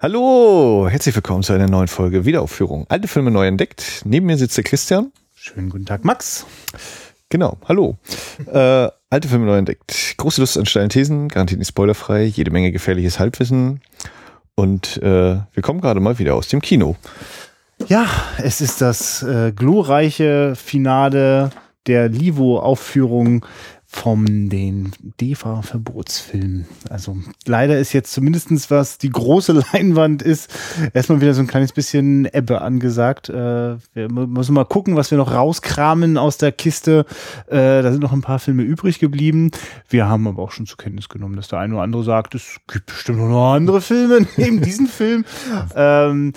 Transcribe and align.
Hallo, 0.00 0.86
herzlich 0.88 1.12
willkommen 1.16 1.42
zu 1.42 1.52
einer 1.52 1.66
neuen 1.66 1.88
Folge 1.88 2.24
Wiederaufführung. 2.24 2.86
Alte 2.88 3.08
Filme 3.08 3.32
neu 3.32 3.48
entdeckt. 3.48 4.02
Neben 4.04 4.26
mir 4.26 4.36
sitzt 4.36 4.56
der 4.56 4.62
Christian. 4.62 5.10
Schönen 5.34 5.70
guten 5.70 5.86
Tag, 5.86 6.04
Max. 6.04 6.46
Genau, 7.30 7.58
hallo. 7.66 7.96
äh, 8.46 8.88
alte 9.10 9.26
Filme 9.28 9.46
neu 9.46 9.56
entdeckt. 9.56 10.14
Große 10.16 10.40
Lust 10.40 10.56
an 10.56 10.66
steilen 10.66 10.88
Thesen, 10.88 11.26
garantiert 11.26 11.58
nicht 11.58 11.70
spoilerfrei, 11.70 12.22
jede 12.22 12.52
Menge 12.52 12.70
gefährliches 12.70 13.18
Halbwissen. 13.18 13.80
Und 14.54 14.98
äh, 14.98 15.40
wir 15.52 15.62
kommen 15.62 15.80
gerade 15.80 15.98
mal 15.98 16.20
wieder 16.20 16.36
aus 16.36 16.46
dem 16.46 16.62
Kino. 16.62 16.94
Ja, 17.88 18.06
es 18.40 18.60
ist 18.60 18.80
das 18.80 19.24
äh, 19.24 19.50
glorreiche 19.50 20.54
Finale 20.54 21.50
der 21.88 22.08
Livo-Aufführung 22.08 23.44
vom 23.90 24.50
den 24.50 24.92
DEFA-Verbotsfilm. 25.18 26.66
Also 26.90 27.16
leider 27.46 27.78
ist 27.78 27.94
jetzt 27.94 28.12
zumindestens 28.12 28.70
was 28.70 28.98
die 28.98 29.08
große 29.08 29.52
Leinwand 29.72 30.20
ist, 30.20 30.50
erstmal 30.92 31.22
wieder 31.22 31.32
so 31.32 31.40
ein 31.40 31.46
kleines 31.46 31.72
bisschen 31.72 32.26
Ebbe 32.26 32.60
angesagt. 32.60 33.30
Äh, 33.30 33.78
wir 33.94 34.08
müssen 34.10 34.54
mal 34.54 34.66
gucken, 34.66 34.94
was 34.94 35.10
wir 35.10 35.16
noch 35.16 35.32
rauskramen 35.32 36.18
aus 36.18 36.36
der 36.36 36.52
Kiste. 36.52 37.06
Äh, 37.46 37.82
da 37.82 37.90
sind 37.90 38.02
noch 38.02 38.12
ein 38.12 38.20
paar 38.20 38.38
Filme 38.38 38.62
übrig 38.62 38.98
geblieben. 38.98 39.52
Wir 39.88 40.06
haben 40.06 40.28
aber 40.28 40.42
auch 40.42 40.52
schon 40.52 40.66
zur 40.66 40.76
Kenntnis 40.76 41.08
genommen, 41.08 41.36
dass 41.36 41.48
der 41.48 41.60
eine 41.60 41.74
oder 41.74 41.82
andere 41.82 42.04
sagt, 42.04 42.34
es 42.34 42.60
gibt 42.70 42.86
bestimmt 42.86 43.18
noch 43.18 43.54
andere 43.54 43.80
Filme 43.80 44.26
neben 44.36 44.60
diesem 44.60 44.86
Film. 44.86 45.24
Ähm, 45.74 46.34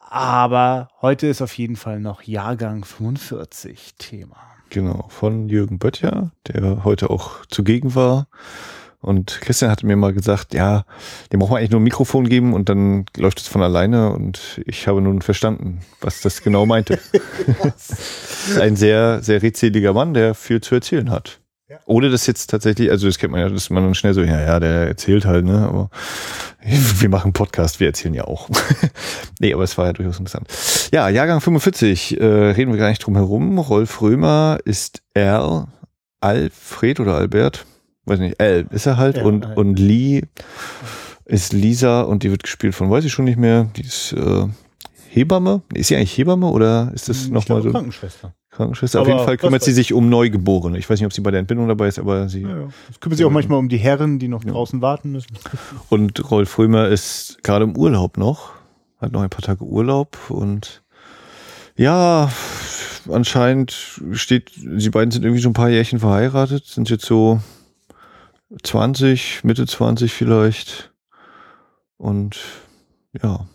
aber 0.00 0.88
heute 1.02 1.26
ist 1.26 1.42
auf 1.42 1.52
jeden 1.58 1.76
Fall 1.76 2.00
noch 2.00 2.22
Jahrgang 2.22 2.86
45 2.86 3.96
Thema. 3.98 4.55
Genau, 4.70 5.06
von 5.08 5.48
Jürgen 5.48 5.78
Böttcher, 5.78 6.32
der 6.48 6.84
heute 6.84 7.10
auch 7.10 7.46
zugegen 7.46 7.94
war. 7.94 8.26
Und 9.00 9.40
Christian 9.40 9.70
hatte 9.70 9.86
mir 9.86 9.94
mal 9.94 10.12
gesagt, 10.12 10.52
ja, 10.52 10.84
dem 11.32 11.38
braucht 11.38 11.50
man 11.50 11.58
eigentlich 11.58 11.70
nur 11.70 11.80
ein 11.80 11.84
Mikrofon 11.84 12.28
geben 12.28 12.54
und 12.54 12.68
dann 12.68 13.06
läuft 13.16 13.38
es 13.38 13.46
von 13.46 13.62
alleine. 13.62 14.10
Und 14.12 14.60
ich 14.66 14.88
habe 14.88 15.00
nun 15.00 15.22
verstanden, 15.22 15.80
was 16.00 16.22
das 16.22 16.42
genau 16.42 16.66
meinte. 16.66 16.98
ein 18.60 18.74
sehr, 18.74 19.22
sehr 19.22 19.42
redseliger 19.42 19.92
Mann, 19.92 20.14
der 20.14 20.34
viel 20.34 20.60
zu 20.60 20.74
erzählen 20.74 21.10
hat. 21.10 21.38
Ja. 21.68 21.80
Ohne 21.86 22.10
das 22.10 22.28
jetzt 22.28 22.48
tatsächlich, 22.48 22.92
also 22.92 23.08
das 23.08 23.18
kennt 23.18 23.32
man 23.32 23.40
ja, 23.40 23.48
dass 23.48 23.70
man 23.70 23.82
dann 23.82 23.96
schnell 23.96 24.14
so, 24.14 24.22
ja, 24.22 24.40
ja, 24.40 24.60
der 24.60 24.86
erzählt 24.86 25.24
halt, 25.24 25.44
ne, 25.44 25.66
aber 25.66 25.90
wir 26.62 27.08
machen 27.08 27.32
Podcast, 27.32 27.80
wir 27.80 27.88
erzählen 27.88 28.14
ja 28.14 28.24
auch. 28.24 28.48
nee, 29.40 29.52
aber 29.52 29.64
es 29.64 29.76
war 29.76 29.86
ja 29.86 29.92
durchaus 29.92 30.20
interessant. 30.20 30.46
Ja, 30.92 31.08
Jahrgang 31.08 31.40
45, 31.40 32.20
äh, 32.20 32.24
reden 32.24 32.70
wir 32.70 32.78
gar 32.78 32.88
nicht 32.88 33.04
drum 33.04 33.16
herum. 33.16 33.58
Rolf 33.58 34.00
Römer 34.00 34.58
ist 34.64 35.02
R, 35.14 35.66
Alfred 36.20 37.00
oder 37.00 37.16
Albert, 37.16 37.66
weiß 38.04 38.20
nicht, 38.20 38.40
L 38.40 38.68
ist 38.70 38.86
er 38.86 38.96
halt, 38.96 39.16
ja, 39.16 39.24
und, 39.24 39.44
und 39.56 39.76
Lee 39.76 40.22
ist 41.24 41.52
Lisa 41.52 42.02
und 42.02 42.22
die 42.22 42.30
wird 42.30 42.44
gespielt 42.44 42.76
von, 42.76 42.92
weiß 42.92 43.04
ich 43.04 43.12
schon 43.12 43.24
nicht 43.24 43.38
mehr, 43.38 43.64
die 43.76 43.82
ist 43.82 44.12
äh, 44.12 44.46
Hebamme. 45.08 45.62
Ist 45.74 45.88
sie 45.88 45.96
eigentlich 45.96 46.16
Hebamme 46.16 46.46
oder 46.46 46.92
ist 46.94 47.08
das 47.08 47.28
nochmal 47.28 47.62
so? 47.62 47.70
Krankenschwester. 47.70 48.34
Krankenschwester. 48.56 49.00
Aber 49.00 49.08
Auf 49.08 49.14
jeden 49.14 49.24
Fall 49.24 49.36
kümmert 49.36 49.62
sie 49.62 49.72
sich 49.72 49.92
um 49.92 50.08
Neugeborene. 50.08 50.78
Ich 50.78 50.88
weiß 50.88 50.98
nicht, 50.98 51.06
ob 51.06 51.12
sie 51.12 51.20
bei 51.20 51.30
der 51.30 51.40
Entbindung 51.40 51.68
dabei 51.68 51.88
ist, 51.88 51.98
aber 51.98 52.28
sie. 52.28 52.42
Ja, 52.42 52.48
ja. 52.48 52.68
kümmert 53.00 53.18
sich 53.18 53.26
auch 53.26 53.30
manchmal 53.30 53.58
um 53.58 53.68
die 53.68 53.76
Herren, 53.78 54.18
die 54.18 54.28
noch 54.28 54.44
ja. 54.44 54.52
draußen 54.52 54.82
warten 54.82 55.12
müssen. 55.12 55.36
Und 55.88 56.30
Rolf 56.30 56.58
Römer 56.58 56.88
ist 56.88 57.38
gerade 57.42 57.64
im 57.64 57.76
Urlaub 57.76 58.16
noch. 58.16 58.50
Hat 58.98 59.12
noch 59.12 59.22
ein 59.22 59.30
paar 59.30 59.42
Tage 59.42 59.62
Urlaub 59.62 60.16
und 60.30 60.82
ja, 61.76 62.32
anscheinend 63.10 64.00
steht, 64.12 64.52
sie 64.54 64.88
beiden 64.88 65.10
sind 65.10 65.22
irgendwie 65.22 65.42
schon 65.42 65.50
ein 65.50 65.54
paar 65.54 65.68
Jährchen 65.68 65.98
verheiratet, 65.98 66.64
sind 66.64 66.88
jetzt 66.88 67.04
so 67.04 67.40
20, 68.62 69.44
Mitte 69.44 69.66
20 69.66 70.12
vielleicht. 70.12 70.92
Und 71.98 72.38
ja. 73.22 73.46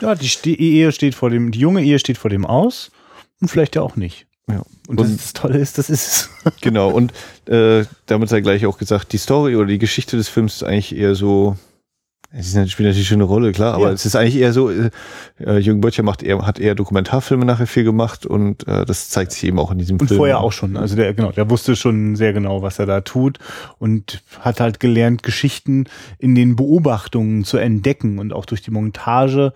Ja, 0.00 0.14
die, 0.14 0.30
die 0.44 0.60
Ehe 0.60 0.92
steht 0.92 1.14
vor 1.14 1.30
dem, 1.30 1.50
die 1.50 1.58
junge 1.58 1.82
Ehe 1.82 1.98
steht 1.98 2.16
vor 2.16 2.30
dem 2.30 2.46
aus 2.46 2.90
und 3.40 3.48
vielleicht 3.48 3.76
ja 3.76 3.82
auch 3.82 3.96
nicht. 3.96 4.26
Ja. 4.52 4.62
Und, 4.88 5.00
und 5.00 5.18
das, 5.18 5.32
Tolle 5.32 5.58
ist, 5.58 5.78
das 5.78 5.90
ist 5.90 6.06
es. 6.06 6.30
genau, 6.60 6.90
und 6.90 7.12
äh, 7.46 7.84
damit 8.06 8.28
sei 8.28 8.40
gleich 8.40 8.66
auch 8.66 8.78
gesagt, 8.78 9.12
die 9.12 9.18
Story 9.18 9.56
oder 9.56 9.66
die 9.66 9.78
Geschichte 9.78 10.16
des 10.16 10.28
Films 10.28 10.56
ist 10.56 10.64
eigentlich 10.64 10.96
eher 10.96 11.14
so, 11.14 11.56
es 12.32 12.52
spielt 12.70 12.88
natürlich 12.88 13.12
eine 13.12 13.24
Rolle, 13.24 13.50
klar, 13.50 13.74
aber 13.74 13.88
ja. 13.88 13.92
es 13.92 14.06
ist 14.06 14.14
eigentlich 14.14 14.36
eher 14.36 14.52
so, 14.52 14.70
äh, 14.70 14.90
äh, 15.40 15.58
Jürgen 15.58 15.80
Böttcher 15.80 16.04
macht 16.04 16.22
eher, 16.22 16.46
hat 16.46 16.60
eher 16.60 16.76
Dokumentarfilme 16.76 17.44
nachher 17.44 17.66
viel 17.66 17.82
gemacht 17.82 18.24
und 18.24 18.68
äh, 18.68 18.84
das 18.84 19.10
zeigt 19.10 19.32
sich 19.32 19.44
eben 19.44 19.58
auch 19.58 19.72
in 19.72 19.78
diesem 19.78 19.96
und 19.98 20.06
Film. 20.06 20.10
Und 20.12 20.16
vorher 20.18 20.40
auch 20.40 20.52
schon, 20.52 20.76
also 20.76 20.94
der, 20.94 21.12
genau, 21.12 21.32
der 21.32 21.50
wusste 21.50 21.74
schon 21.74 22.14
sehr 22.14 22.32
genau, 22.32 22.62
was 22.62 22.78
er 22.78 22.86
da 22.86 23.00
tut 23.00 23.38
und 23.78 24.22
hat 24.38 24.60
halt 24.60 24.78
gelernt, 24.78 25.24
Geschichten 25.24 25.86
in 26.18 26.36
den 26.36 26.54
Beobachtungen 26.54 27.44
zu 27.44 27.58
entdecken 27.58 28.20
und 28.20 28.32
auch 28.32 28.44
durch 28.44 28.62
die 28.62 28.70
Montage 28.70 29.52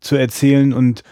zu 0.00 0.16
erzählen 0.16 0.72
und 0.72 1.04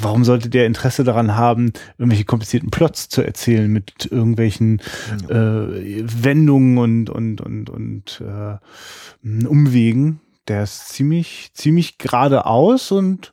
warum 0.00 0.24
sollte 0.24 0.48
der 0.48 0.66
Interesse 0.66 1.04
daran 1.04 1.36
haben, 1.36 1.72
irgendwelche 1.96 2.24
komplizierten 2.24 2.70
Plots 2.70 3.08
zu 3.08 3.22
erzählen 3.22 3.70
mit 3.70 4.08
irgendwelchen 4.10 4.80
äh, 5.28 5.34
Wendungen 5.34 6.78
und 6.78 7.10
und 7.10 7.40
und 7.40 7.70
und 7.70 8.22
äh, 8.22 9.46
Umwegen? 9.46 10.20
Der 10.48 10.62
ist 10.62 10.88
ziemlich 10.88 11.50
ziemlich 11.54 11.98
geradeaus 11.98 12.90
und 12.92 13.32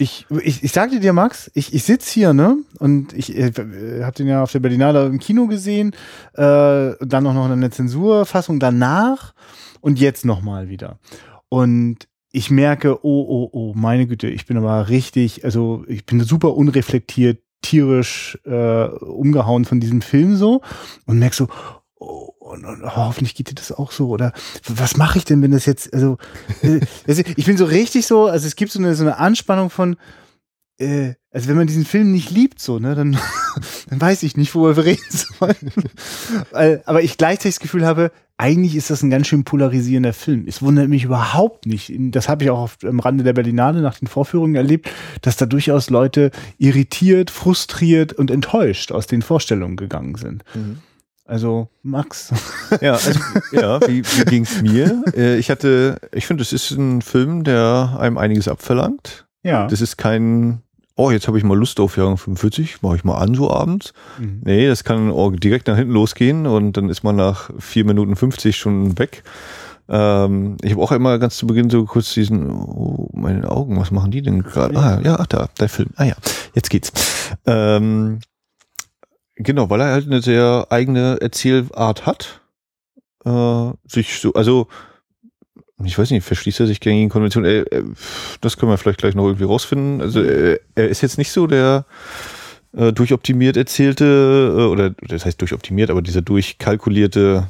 ich, 0.00 0.26
ich, 0.30 0.62
ich 0.62 0.70
sagte 0.70 1.00
dir, 1.00 1.12
Max, 1.12 1.50
ich, 1.54 1.74
ich 1.74 1.82
sitz 1.82 2.08
hier, 2.08 2.32
ne? 2.32 2.56
Und 2.78 3.12
ich 3.14 3.36
äh, 3.36 3.50
habe 4.04 4.12
den 4.16 4.28
ja 4.28 4.44
auf 4.44 4.52
der 4.52 4.60
Berlinale 4.60 5.04
im 5.06 5.18
Kino 5.18 5.48
gesehen, 5.48 5.90
äh, 6.34 6.92
dann 7.00 7.24
noch, 7.24 7.34
noch 7.34 7.50
eine 7.50 7.70
Zensurfassung 7.70 8.60
danach 8.60 9.34
und 9.80 9.98
jetzt 9.98 10.24
nochmal 10.24 10.68
wieder. 10.68 11.00
Und 11.48 12.06
ich 12.30 12.50
merke, 12.50 13.04
oh, 13.04 13.26
oh, 13.28 13.48
oh, 13.52 13.72
meine 13.74 14.06
Güte, 14.06 14.28
ich 14.28 14.46
bin 14.46 14.56
aber 14.56 14.88
richtig, 14.88 15.44
also 15.44 15.84
ich 15.88 16.04
bin 16.04 16.20
super 16.20 16.54
unreflektiert, 16.54 17.42
tierisch 17.62 18.38
äh, 18.44 18.84
umgehauen 18.84 19.64
von 19.64 19.80
diesem 19.80 20.02
Film 20.02 20.36
so 20.36 20.62
und 21.06 21.18
merk 21.18 21.34
so, 21.34 21.48
oh, 21.96 22.32
und, 22.38 22.64
und 22.64 22.82
oh, 22.84 22.96
hoffentlich 22.96 23.34
geht 23.34 23.50
dir 23.50 23.54
das 23.54 23.72
auch 23.72 23.92
so 23.92 24.10
oder 24.10 24.32
was 24.66 24.96
mache 24.96 25.18
ich 25.18 25.24
denn, 25.24 25.42
wenn 25.42 25.50
das 25.50 25.66
jetzt, 25.66 25.92
also, 25.92 26.18
äh, 26.62 26.80
also 27.06 27.22
ich 27.36 27.46
bin 27.46 27.56
so 27.56 27.64
richtig 27.64 28.06
so, 28.06 28.26
also 28.26 28.46
es 28.46 28.56
gibt 28.56 28.72
so 28.72 28.78
eine, 28.78 28.94
so 28.94 29.04
eine 29.04 29.18
Anspannung 29.18 29.70
von, 29.70 29.96
äh, 30.78 31.14
also 31.30 31.48
wenn 31.48 31.56
man 31.56 31.66
diesen 31.66 31.84
Film 31.84 32.12
nicht 32.12 32.30
liebt, 32.30 32.60
so, 32.60 32.78
ne, 32.78 32.94
dann, 32.94 33.18
dann 33.90 34.00
weiß 34.00 34.22
ich 34.22 34.36
nicht, 34.36 34.54
worüber 34.54 34.76
wir 34.76 34.84
reden 34.84 35.04
sollen. 35.10 35.72
aber 36.84 37.02
ich 37.02 37.16
gleichzeitig 37.16 37.56
das 37.56 37.60
Gefühl 37.60 37.86
habe, 37.86 38.12
eigentlich 38.38 38.76
ist 38.76 38.88
das 38.88 39.02
ein 39.02 39.10
ganz 39.10 39.26
schön 39.26 39.42
polarisierender 39.42 40.12
Film. 40.12 40.44
Es 40.46 40.62
wundert 40.62 40.88
mich 40.88 41.04
überhaupt 41.04 41.66
nicht. 41.66 41.92
Das 41.98 42.28
habe 42.28 42.44
ich 42.44 42.50
auch 42.50 42.60
auf, 42.60 42.78
am 42.84 43.00
Rande 43.00 43.24
der 43.24 43.32
Berlinale 43.32 43.80
nach 43.80 43.98
den 43.98 44.06
Vorführungen 44.06 44.54
erlebt, 44.54 44.88
dass 45.22 45.36
da 45.36 45.44
durchaus 45.44 45.90
Leute 45.90 46.30
irritiert, 46.56 47.30
frustriert 47.30 48.12
und 48.12 48.30
enttäuscht 48.30 48.92
aus 48.92 49.08
den 49.08 49.22
Vorstellungen 49.22 49.76
gegangen 49.76 50.14
sind. 50.14 50.44
Mhm. 50.54 50.78
Also 51.24 51.68
Max. 51.82 52.32
Ja, 52.80 52.92
also, 52.92 53.18
ja 53.50 53.80
wie, 53.88 54.04
wie 54.04 54.24
ging 54.24 54.42
es 54.44 54.62
mir? 54.62 55.02
Äh, 55.16 55.38
ich 55.38 55.50
hatte, 55.50 55.98
ich 56.12 56.26
finde, 56.26 56.42
es 56.42 56.52
ist 56.52 56.70
ein 56.70 57.02
Film, 57.02 57.42
der 57.42 57.96
einem 57.98 58.18
einiges 58.18 58.46
abverlangt. 58.46 59.26
Ja. 59.42 59.66
Das 59.66 59.80
ist 59.80 59.96
kein 59.96 60.62
oh, 60.98 61.12
jetzt 61.12 61.28
habe 61.28 61.38
ich 61.38 61.44
mal 61.44 61.56
Lust 61.56 61.78
auf 61.78 61.96
Jahrgang 61.96 62.18
45, 62.18 62.82
mache 62.82 62.96
ich 62.96 63.04
mal 63.04 63.16
an 63.18 63.34
so 63.34 63.50
abends. 63.50 63.94
Mhm. 64.18 64.42
Nee, 64.44 64.66
das 64.66 64.82
kann 64.82 65.12
auch 65.12 65.30
direkt 65.30 65.68
nach 65.68 65.76
hinten 65.76 65.92
losgehen 65.92 66.46
und 66.46 66.76
dann 66.76 66.90
ist 66.90 67.04
man 67.04 67.16
nach 67.16 67.50
vier 67.58 67.84
Minuten 67.84 68.16
50 68.16 68.56
schon 68.56 68.98
weg. 68.98 69.22
Ähm, 69.88 70.56
ich 70.60 70.72
habe 70.72 70.82
auch 70.82 70.90
immer 70.90 71.18
ganz 71.18 71.36
zu 71.36 71.46
Beginn 71.46 71.70
so 71.70 71.84
kurz 71.84 72.12
diesen, 72.12 72.50
oh, 72.50 73.08
meine 73.14 73.48
Augen, 73.48 73.78
was 73.78 73.92
machen 73.92 74.10
die 74.10 74.22
denn 74.22 74.42
gerade? 74.42 74.76
Ah, 74.76 75.00
ja, 75.02 75.16
ach, 75.20 75.26
da, 75.26 75.48
der 75.60 75.68
Film. 75.68 75.90
Ah 75.96 76.04
ja, 76.04 76.16
jetzt 76.54 76.68
geht's. 76.68 76.92
Ähm, 77.46 78.18
genau, 79.36 79.70
weil 79.70 79.80
er 79.80 79.92
halt 79.92 80.06
eine 80.06 80.20
sehr 80.20 80.66
eigene 80.70 81.20
Erzählart 81.20 82.06
hat. 82.06 82.40
Äh, 83.24 83.70
sich 83.86 84.18
so, 84.18 84.32
also 84.32 84.66
ich 85.84 85.98
weiß 85.98 86.10
nicht, 86.10 86.24
verschließt 86.24 86.60
er 86.60 86.66
sich 86.66 86.80
gegen 86.80 87.08
Konventionen? 87.08 87.50
Äh, 87.50 87.60
äh, 87.60 87.84
das 88.40 88.56
können 88.56 88.72
wir 88.72 88.78
vielleicht 88.78 89.00
gleich 89.00 89.14
noch 89.14 89.26
irgendwie 89.26 89.44
rausfinden. 89.44 90.00
Also 90.00 90.22
äh, 90.22 90.58
er 90.74 90.88
ist 90.88 91.02
jetzt 91.02 91.18
nicht 91.18 91.30
so 91.30 91.46
der 91.46 91.84
durchoptimiert 92.70 93.56
erzählte, 93.56 94.54
äh, 94.58 94.62
oder 94.64 94.90
das 94.90 95.24
heißt 95.24 95.40
durchoptimiert, 95.40 95.88
aber 95.88 96.02
dieser 96.02 96.20
durchkalkulierte 96.20 97.48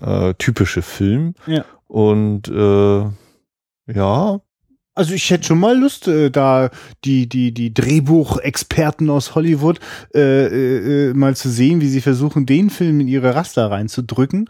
äh, 0.00 0.34
typische 0.34 0.82
Film. 0.82 1.34
Ja. 1.46 1.64
Und 1.88 2.48
äh, 2.48 3.04
ja, 3.92 4.40
also 4.96 5.12
ich 5.12 5.30
hätte 5.30 5.46
schon 5.46 5.60
mal 5.60 5.78
Lust, 5.78 6.08
äh, 6.08 6.30
da 6.30 6.70
die 7.04 7.28
die 7.28 7.52
die 7.52 7.72
Drehbuchexperten 7.72 9.08
aus 9.10 9.34
Hollywood 9.34 9.78
äh, 10.14 11.10
äh, 11.10 11.14
mal 11.14 11.36
zu 11.36 11.50
sehen, 11.50 11.80
wie 11.80 11.88
sie 11.88 12.00
versuchen, 12.00 12.46
den 12.46 12.70
Film 12.70 13.00
in 13.00 13.08
ihre 13.08 13.34
Raster 13.34 13.70
reinzudrücken. 13.70 14.48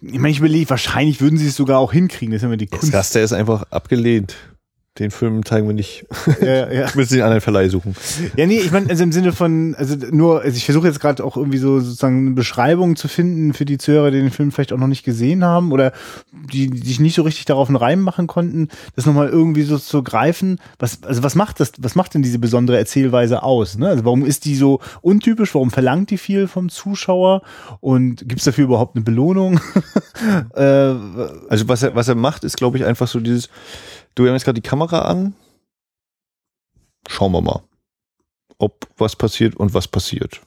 Ich 0.00 0.18
meine, 0.18 0.30
ich 0.30 0.38
überlege, 0.38 0.70
wahrscheinlich 0.70 1.20
würden 1.20 1.38
sie 1.38 1.48
es 1.48 1.56
sogar 1.56 1.78
auch 1.78 1.92
hinkriegen. 1.92 2.32
Das 2.32 2.42
ist 2.42 2.46
immer 2.46 2.56
die 2.56 2.66
Kunst. 2.66 2.88
Das 2.88 2.94
Raster 2.94 3.22
ist 3.22 3.32
einfach 3.32 3.64
abgelehnt. 3.70 4.34
Den 4.98 5.10
Film 5.10 5.44
zeigen 5.44 5.66
wir 5.66 5.74
nicht. 5.74 6.06
Ja, 6.40 6.70
ja. 6.70 6.86
Ich 6.86 6.94
müssen 6.94 7.14
den 7.14 7.22
anderen 7.22 7.40
Verleih 7.40 7.68
suchen. 7.68 7.96
Ja, 8.36 8.46
nee, 8.46 8.58
ich 8.58 8.70
meine, 8.70 8.88
also 8.88 9.02
im 9.02 9.10
Sinne 9.10 9.32
von, 9.32 9.74
also 9.74 9.96
nur, 10.12 10.42
also 10.42 10.56
ich 10.56 10.64
versuche 10.64 10.86
jetzt 10.86 11.00
gerade 11.00 11.24
auch 11.24 11.36
irgendwie 11.36 11.58
so 11.58 11.80
sozusagen 11.80 12.26
eine 12.26 12.30
Beschreibung 12.36 12.94
zu 12.94 13.08
finden 13.08 13.54
für 13.54 13.64
die 13.64 13.76
Zuhörer, 13.78 14.12
die 14.12 14.20
den 14.20 14.30
Film 14.30 14.52
vielleicht 14.52 14.72
auch 14.72 14.78
noch 14.78 14.86
nicht 14.86 15.02
gesehen 15.02 15.44
haben 15.44 15.72
oder 15.72 15.92
die, 16.52 16.70
die 16.70 16.86
sich 16.86 17.00
nicht 17.00 17.16
so 17.16 17.22
richtig 17.22 17.44
darauf 17.46 17.68
einen 17.68 17.76
Reim 17.76 18.00
machen 18.02 18.28
konnten, 18.28 18.68
das 18.94 19.04
nochmal 19.04 19.28
irgendwie 19.28 19.62
so 19.62 19.78
zu 19.78 20.04
greifen. 20.04 20.60
Was, 20.78 21.02
also 21.02 21.24
was 21.24 21.34
macht 21.34 21.58
das, 21.58 21.72
was 21.78 21.96
macht 21.96 22.14
denn 22.14 22.22
diese 22.22 22.38
besondere 22.38 22.78
Erzählweise 22.78 23.42
aus? 23.42 23.76
Ne? 23.76 23.88
Also 23.88 24.04
warum 24.04 24.24
ist 24.24 24.44
die 24.44 24.54
so 24.54 24.78
untypisch? 25.02 25.54
Warum 25.56 25.72
verlangt 25.72 26.10
die 26.10 26.18
viel 26.18 26.46
vom 26.46 26.68
Zuschauer? 26.68 27.42
Und 27.80 28.28
gibt 28.28 28.38
es 28.38 28.44
dafür 28.44 28.64
überhaupt 28.64 28.94
eine 28.94 29.04
Belohnung? 29.04 29.58
äh, 30.54 30.94
Also 31.48 31.68
was 31.68 31.82
er, 31.82 31.96
was 31.96 32.06
er 32.06 32.14
macht, 32.14 32.44
ist, 32.44 32.56
glaube 32.56 32.78
ich, 32.78 32.84
einfach 32.84 33.08
so 33.08 33.18
dieses, 33.18 33.48
du 34.14 34.22
wir 34.22 34.30
haben 34.30 34.36
jetzt 34.36 34.44
gerade 34.44 34.60
die 34.60 34.68
Kamera 34.68 35.00
an. 35.00 35.34
Schauen 37.08 37.32
wir 37.32 37.40
mal, 37.42 37.62
ob 38.58 38.86
was 38.96 39.16
passiert 39.16 39.56
und 39.56 39.74
was 39.74 39.88
passiert. 39.88 40.40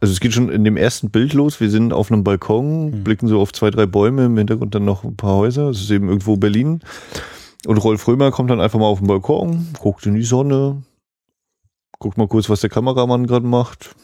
Also 0.00 0.12
es 0.12 0.20
geht 0.20 0.32
schon 0.32 0.48
in 0.50 0.64
dem 0.64 0.76
ersten 0.76 1.10
Bild 1.10 1.32
los. 1.34 1.60
Wir 1.60 1.70
sind 1.70 1.92
auf 1.92 2.10
einem 2.10 2.24
Balkon, 2.24 2.92
Hm. 2.92 3.04
blicken 3.04 3.28
so 3.28 3.40
auf 3.40 3.52
zwei, 3.52 3.70
drei 3.70 3.86
Bäume, 3.86 4.26
im 4.26 4.36
Hintergrund 4.36 4.74
dann 4.74 4.84
noch 4.84 5.04
ein 5.04 5.16
paar 5.16 5.36
Häuser. 5.36 5.68
Es 5.70 5.80
ist 5.80 5.90
eben 5.90 6.08
irgendwo 6.08 6.36
Berlin. 6.36 6.80
Und 7.66 7.78
Rolf 7.78 8.06
Römer 8.06 8.30
kommt 8.30 8.50
dann 8.50 8.60
einfach 8.60 8.78
mal 8.78 8.86
auf 8.86 8.98
den 8.98 9.08
Balkon, 9.08 9.68
guckt 9.80 10.04
in 10.06 10.14
die 10.14 10.22
Sonne, 10.22 10.82
guckt 11.98 12.18
mal 12.18 12.28
kurz, 12.28 12.50
was 12.50 12.60
der 12.60 12.68
Kameramann 12.70 13.26
gerade 13.26 13.46
macht, 13.46 13.94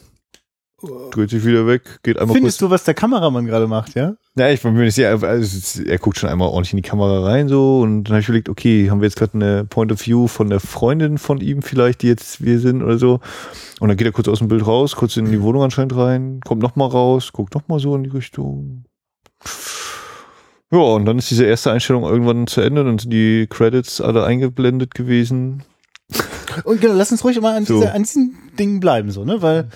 dreht 1.11 1.29
sich 1.29 1.45
wieder 1.45 1.67
weg, 1.67 1.99
geht 2.03 2.17
einmal 2.17 2.27
kurz 2.33 2.37
findest 2.37 2.61
du, 2.61 2.69
was 2.69 2.83
der 2.83 2.93
Kameramann 2.93 3.45
gerade 3.45 3.67
macht, 3.67 3.95
ja? 3.95 4.15
ja, 4.35 4.49
ich 4.49 4.61
bin 4.61 4.73
mir 4.73 4.83
nicht 4.83 4.95
sicher, 4.95 5.09
also, 5.09 5.27
es- 5.27 5.79
er 5.79 5.97
guckt 5.97 6.17
schon 6.17 6.29
einmal 6.29 6.47
ordentlich 6.49 6.73
in 6.73 6.77
die 6.77 6.87
Kamera 6.89 7.23
rein 7.23 7.47
so 7.47 7.81
und 7.81 8.05
dann 8.05 8.13
habe 8.13 8.21
ich 8.21 8.27
überlegt, 8.27 8.49
okay, 8.49 8.89
haben 8.89 9.01
wir 9.01 9.07
jetzt 9.07 9.17
gerade 9.17 9.33
eine 9.35 9.65
Point 9.65 9.91
of 9.91 10.05
View 10.05 10.27
von 10.27 10.49
der 10.49 10.59
Freundin 10.59 11.17
von 11.17 11.39
ihm 11.41 11.61
vielleicht, 11.61 12.01
die 12.01 12.07
jetzt 12.07 12.43
wir 12.43 12.59
sind 12.59 12.81
oder 12.83 12.97
so. 12.97 13.19
Und 13.79 13.87
dann 13.89 13.97
geht 13.97 14.07
er 14.07 14.13
kurz 14.13 14.27
aus 14.27 14.39
dem 14.39 14.47
Bild 14.47 14.65
raus, 14.65 14.95
kurz 14.95 15.17
in 15.17 15.31
die 15.31 15.41
Wohnung 15.41 15.63
anscheinend 15.63 15.95
rein, 15.95 16.39
kommt 16.45 16.61
nochmal 16.61 16.87
raus, 16.89 17.31
guckt 17.33 17.53
nochmal 17.55 17.79
so 17.79 17.95
in 17.95 18.03
die 18.03 18.09
Richtung. 18.09 18.85
Ja, 20.71 20.79
und 20.79 21.05
dann 21.05 21.17
ist 21.17 21.29
diese 21.29 21.43
erste 21.45 21.71
Einstellung 21.71 22.03
irgendwann 22.03 22.47
zu 22.47 22.61
Ende, 22.61 22.83
dann 22.85 22.97
sind 22.97 23.11
die 23.11 23.47
Credits 23.49 23.99
alle 23.99 24.23
eingeblendet 24.23 24.93
gewesen. 24.95 25.63
Und 26.63 26.79
genau, 26.81 26.93
lass 26.93 27.11
uns 27.11 27.23
ruhig 27.23 27.39
mal 27.41 27.55
an, 27.57 27.65
So. 27.65 27.75
diese, 27.79 27.93
an 27.93 28.03
diesen 28.03 28.37
Dingen 28.57 28.79
bleiben, 28.79 29.11
so, 29.11 29.23
ne? 29.25 29.41
Weil 29.41 29.69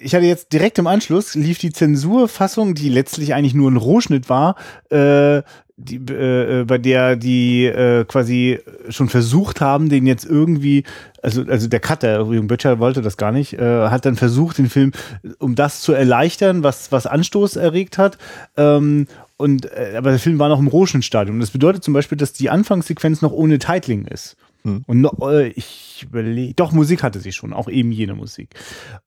ich 0.00 0.14
hatte 0.14 0.26
jetzt 0.26 0.52
direkt 0.52 0.78
im 0.78 0.86
Anschluss 0.86 1.34
lief 1.34 1.58
die 1.58 1.72
Zensurfassung, 1.72 2.74
die 2.74 2.88
letztlich 2.88 3.34
eigentlich 3.34 3.54
nur 3.54 3.70
ein 3.70 3.76
Rohschnitt 3.76 4.28
war, 4.28 4.56
äh, 4.90 5.42
die, 5.76 5.96
äh, 5.96 6.60
äh, 6.60 6.64
bei 6.64 6.78
der 6.78 7.16
die 7.16 7.64
äh, 7.64 8.04
quasi 8.04 8.60
schon 8.88 9.08
versucht 9.08 9.60
haben, 9.60 9.88
den 9.88 10.06
jetzt 10.06 10.24
irgendwie, 10.24 10.84
also 11.22 11.42
also 11.48 11.68
der 11.68 11.80
Cutter, 11.80 12.26
Jürgen 12.30 12.46
Böttcher 12.46 12.78
wollte 12.78 13.02
das 13.02 13.16
gar 13.16 13.32
nicht, 13.32 13.54
äh, 13.54 13.88
hat 13.88 14.04
dann 14.04 14.16
versucht, 14.16 14.58
den 14.58 14.68
Film, 14.68 14.92
um 15.38 15.54
das 15.54 15.80
zu 15.80 15.92
erleichtern, 15.92 16.62
was 16.62 16.92
was 16.92 17.06
Anstoß 17.06 17.56
erregt 17.56 17.98
hat. 17.98 18.18
Ähm, 18.56 19.06
und 19.36 19.66
äh, 19.72 19.94
aber 19.96 20.10
der 20.10 20.20
Film 20.20 20.38
war 20.38 20.48
noch 20.48 20.60
im 20.60 20.68
Rohschnittstadium. 20.68 21.40
Das 21.40 21.50
bedeutet 21.50 21.82
zum 21.82 21.94
Beispiel, 21.94 22.18
dass 22.18 22.32
die 22.32 22.50
Anfangssequenz 22.50 23.22
noch 23.22 23.32
ohne 23.32 23.58
Titling 23.58 24.04
ist. 24.06 24.36
Hm. 24.64 24.84
Und 24.86 25.00
noch, 25.00 25.18
äh, 25.28 25.48
ich 25.48 26.04
überlege, 26.08 26.54
doch 26.54 26.72
Musik 26.72 27.02
hatte 27.02 27.20
sie 27.20 27.32
schon, 27.32 27.52
auch 27.52 27.68
eben 27.68 27.92
jene 27.92 28.14
Musik. 28.14 28.54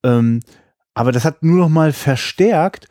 Ähm, 0.03 0.41
aber 0.93 1.11
das 1.11 1.25
hat 1.25 1.43
nur 1.43 1.57
noch 1.57 1.69
mal 1.69 1.93
verstärkt. 1.93 2.87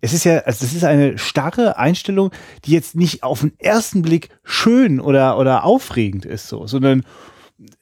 Es 0.00 0.12
ist 0.12 0.24
ja, 0.24 0.38
also 0.38 0.64
das 0.64 0.74
ist 0.74 0.84
eine 0.84 1.16
starre 1.18 1.78
Einstellung, 1.78 2.32
die 2.64 2.72
jetzt 2.72 2.96
nicht 2.96 3.22
auf 3.22 3.40
den 3.40 3.52
ersten 3.58 4.02
Blick 4.02 4.30
schön 4.42 5.00
oder 5.00 5.38
oder 5.38 5.64
aufregend 5.64 6.24
ist, 6.24 6.48
so, 6.48 6.66
sondern 6.66 7.04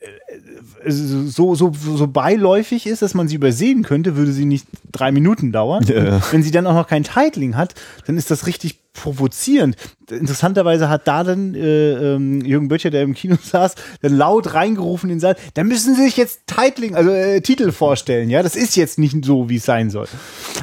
äh, 0.01 0.91
so, 0.91 1.55
so, 1.55 1.73
so 1.73 2.07
beiläufig 2.07 2.87
ist, 2.87 3.03
dass 3.03 3.15
man 3.15 3.29
sie 3.29 3.37
übersehen 3.37 3.83
könnte, 3.83 4.17
würde 4.17 4.33
sie 4.33 4.45
nicht 4.45 4.67
drei 4.93 5.13
Minuten 5.13 5.53
dauern. 5.53 5.85
Ja. 5.85 6.21
Wenn 6.31 6.43
sie 6.43 6.51
dann 6.51 6.67
auch 6.67 6.75
noch 6.75 6.89
kein 6.89 7.05
Titling 7.05 7.57
hat, 7.57 7.75
dann 8.07 8.19
ist 8.19 8.31
das 8.31 8.47
richtig 8.47 8.79
provozierend. 8.93 9.77
Interessanterweise 10.11 10.89
hat 10.89 11.07
da 11.07 11.25
dann 11.25 11.55
äh, 11.55 12.15
ähm, 12.15 12.41
Jürgen 12.41 12.69
Böttcher, 12.69 12.91
der 12.91 13.03
im 13.03 13.15
Kino 13.15 13.37
saß, 13.41 13.75
dann 14.03 14.17
laut 14.17 14.55
reingerufen 14.55 15.11
in 15.11 15.19
den 15.21 15.37
da 15.55 15.65
müssen 15.65 15.95
Sie 15.95 16.03
sich 16.03 16.17
jetzt 16.17 16.47
Titling, 16.47 16.95
also 16.95 17.11
äh, 17.11 17.41
Titel 17.41 17.73
vorstellen, 17.73 18.31
ja, 18.31 18.43
das 18.43 18.57
ist 18.57 18.77
jetzt 18.77 18.99
nicht 18.99 19.25
so, 19.25 19.49
wie 19.49 19.57
es 19.57 19.65
sein 19.65 19.91
soll. 19.91 20.09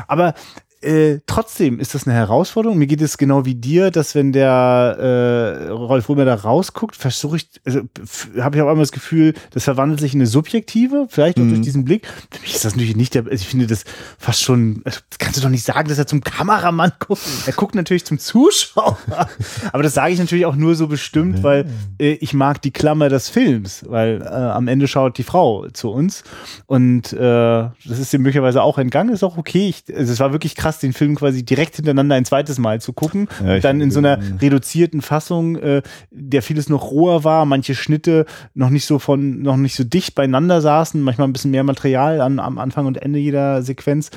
Aber 0.08 0.34
äh, 0.82 1.20
trotzdem 1.28 1.80
ist 1.80 1.96
das 1.96 2.06
eine 2.08 2.16
Herausforderung. 2.16 2.78
Mir 2.78 2.88
geht 2.88 3.02
es 3.02 3.18
genau 3.18 3.46
wie 3.46 3.56
dir, 3.56 3.92
dass 3.92 4.16
wenn 4.16 4.32
der 4.32 5.66
äh, 5.68 5.70
Rolf 5.70 6.10
Römer 6.10 6.26
da 6.26 6.36
rausguckt, 6.36 6.96
versuche 6.96 7.38
ich, 7.38 7.50
also 7.66 7.82
habe 8.40 8.56
ich 8.58 8.62
auch 8.62 8.68
einmal 8.68 8.84
das 8.84 8.92
Gefühl, 8.92 9.34
das 9.52 9.64
verwandelt 9.64 10.00
sich 10.00 10.14
in 10.14 10.20
eine 10.20 10.28
subjektive, 10.28 11.08
vielleicht 11.10 11.38
auch 11.40 11.44
Mhm. 11.44 11.50
durch 11.50 11.62
diesen 11.62 11.86
Blick. 11.86 12.06
Für 12.32 12.42
mich 12.42 12.56
ist 12.56 12.66
das 12.66 12.76
natürlich 12.76 12.96
nicht 12.96 13.14
der, 13.16 13.24
also 13.24 13.36
ich 13.36 13.48
finde 13.48 13.68
das 13.68 13.86
fast 14.18 14.42
schon, 14.44 14.82
also 14.84 15.00
kannst 15.18 15.38
du 15.38 15.42
doch 15.42 15.50
nicht 15.50 15.64
sagen, 15.64 15.88
dass 15.88 15.98
er 15.98 16.08
zum 16.08 16.22
Kameramann 16.22 16.92
guckt. 17.00 17.22
Er 17.46 17.54
guckt 17.54 17.76
natürlich 17.76 18.06
zum 18.06 18.20
Zuschauer. 18.20 18.98
Aber 19.74 19.84
das 19.84 19.94
sage 19.94 20.14
ich 20.14 20.20
natürlich 20.20 20.46
auch 20.46 20.56
nur 20.56 20.76
so 20.76 20.88
bestimmt, 20.88 21.44
weil 21.44 21.66
äh, 22.00 22.12
ich 22.14 22.34
mag 22.34 22.62
die 22.62 22.72
Klammer 22.72 23.10
des 23.10 23.30
Films, 23.30 23.86
weil 23.88 24.22
äh, 24.22 24.26
am 24.26 24.68
Ende 24.68 24.88
schaut 24.88 25.18
die 25.18 25.24
Frau 25.24 25.68
zu 25.70 25.90
uns 25.92 26.24
und 26.66 27.14
äh, 27.14 27.18
das 27.18 28.00
ist 28.00 28.14
ihm 28.14 28.22
möglicherweise 28.22 28.62
auch 28.62 28.78
entgangen, 28.78 29.14
ist 29.14 29.24
auch 29.24 29.38
okay. 29.38 29.70
Ich, 29.70 29.96
also 29.96 30.12
es 30.12 30.20
war 30.20 30.32
wirklich 30.32 30.56
krass, 30.56 30.67
den 30.80 30.94
Film 30.94 31.16
quasi 31.16 31.44
direkt 31.44 31.76
hintereinander 31.78 32.16
ein 32.16 32.26
zweites 32.26 32.60
Mal 32.60 32.82
zu 32.82 32.94
gucken. 32.94 33.28
Ja, 33.44 33.56
ich- 33.56 33.62
dann 33.64 33.82
in 33.82 33.92
so 33.92 34.00
einer 34.00 34.20
reduzierten 34.42 35.02
Fassung, 35.02 35.56
äh, 35.58 35.82
der 36.12 36.42
vieles 36.42 36.70
noch 36.70 36.92
roher 36.92 37.24
war, 37.24 37.46
manche 37.46 37.76
Schnitte 37.76 38.26
noch 38.54 38.70
nicht 38.70 38.86
so 38.86 39.00
von, 39.00 39.42
noch 39.42 39.58
nicht 39.58 39.76
so 39.76 39.84
dicht 39.84 40.16
beieinander 40.16 40.62
saßen, 40.62 41.02
manchmal 41.02 41.28
ein 41.28 41.34
bisschen 41.34 41.52
mehr 41.52 41.64
Material 41.64 42.22
an, 42.22 42.40
am 42.40 42.58
Anfang 42.58 42.86
und 42.86 42.98
Ende 43.02 43.20
jeder 43.20 43.62
Sequenz. 43.64 44.12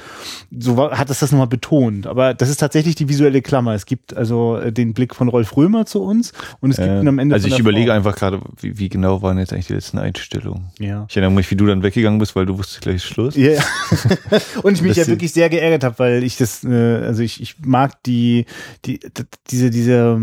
So 0.56 0.76
war, 0.76 0.98
hat 0.98 1.10
es 1.10 1.20
das 1.20 1.30
nochmal 1.32 1.46
betont. 1.46 2.06
Aber 2.06 2.34
das 2.34 2.48
ist 2.48 2.58
tatsächlich 2.58 2.94
die 2.94 3.08
visuelle 3.08 3.42
Klammer. 3.42 3.74
Es 3.74 3.86
gibt 3.86 4.16
also 4.16 4.56
äh, 4.56 4.72
den 4.72 4.94
Blick 4.94 5.14
von 5.14 5.28
Rolf 5.28 5.56
Römer 5.56 5.86
zu 5.86 6.02
uns 6.02 6.32
und 6.60 6.70
es 6.70 6.76
gibt 6.76 6.88
ihn 6.88 7.08
am 7.08 7.18
Ende 7.18 7.34
also 7.34 7.48
ich 7.48 7.58
überlege 7.58 7.88
Frau. 7.88 7.96
einfach 7.96 8.16
gerade, 8.16 8.40
wie, 8.60 8.78
wie 8.78 8.88
genau 8.88 9.22
waren 9.22 9.38
jetzt 9.38 9.52
eigentlich 9.52 9.66
die 9.68 9.74
letzten 9.74 9.98
Einstellungen. 9.98 10.64
Ja. 10.78 11.06
Ich 11.08 11.16
erinnere 11.16 11.32
mich, 11.36 11.50
wie 11.50 11.56
du 11.56 11.66
dann 11.66 11.82
weggegangen 11.82 12.18
bist, 12.18 12.34
weil 12.36 12.46
du 12.46 12.58
wusstest 12.58 12.80
gleich 12.82 13.02
Schluss. 13.04 13.36
Ja, 13.36 13.60
und 14.62 14.74
ich 14.74 14.82
mich 14.82 14.96
ja 14.96 15.06
wirklich 15.06 15.32
sehr 15.32 15.48
geärgert 15.48 15.84
habe, 15.84 15.98
weil 15.98 16.24
ich 16.24 16.36
das, 16.40 16.64
äh, 16.64 17.04
also 17.04 17.22
ich, 17.22 17.40
ich 17.40 17.56
mag 17.64 18.02
die, 18.04 18.46
die, 18.84 19.00
diese, 19.50 19.70
diese, 19.70 20.18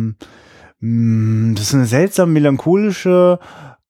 ähm, 0.82 1.54
das 1.56 1.68
ist 1.68 1.74
eine 1.74 1.86
seltsam 1.86 2.34
melancholische, 2.34 3.40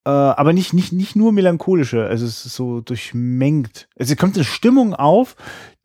äh, 0.06 0.10
aber 0.10 0.54
nicht, 0.54 0.74
nicht, 0.74 0.94
nicht 0.94 1.16
nur 1.16 1.32
melancholische, 1.32 2.06
also 2.06 2.26
es 2.26 2.46
ist 2.46 2.56
so 2.56 2.82
durchmengt. 2.82 3.90
Also 3.98 4.14
es 4.14 4.20
kommt 4.20 4.36
eine 4.36 4.46
Stimmung 4.46 4.94
auf, 4.94 5.36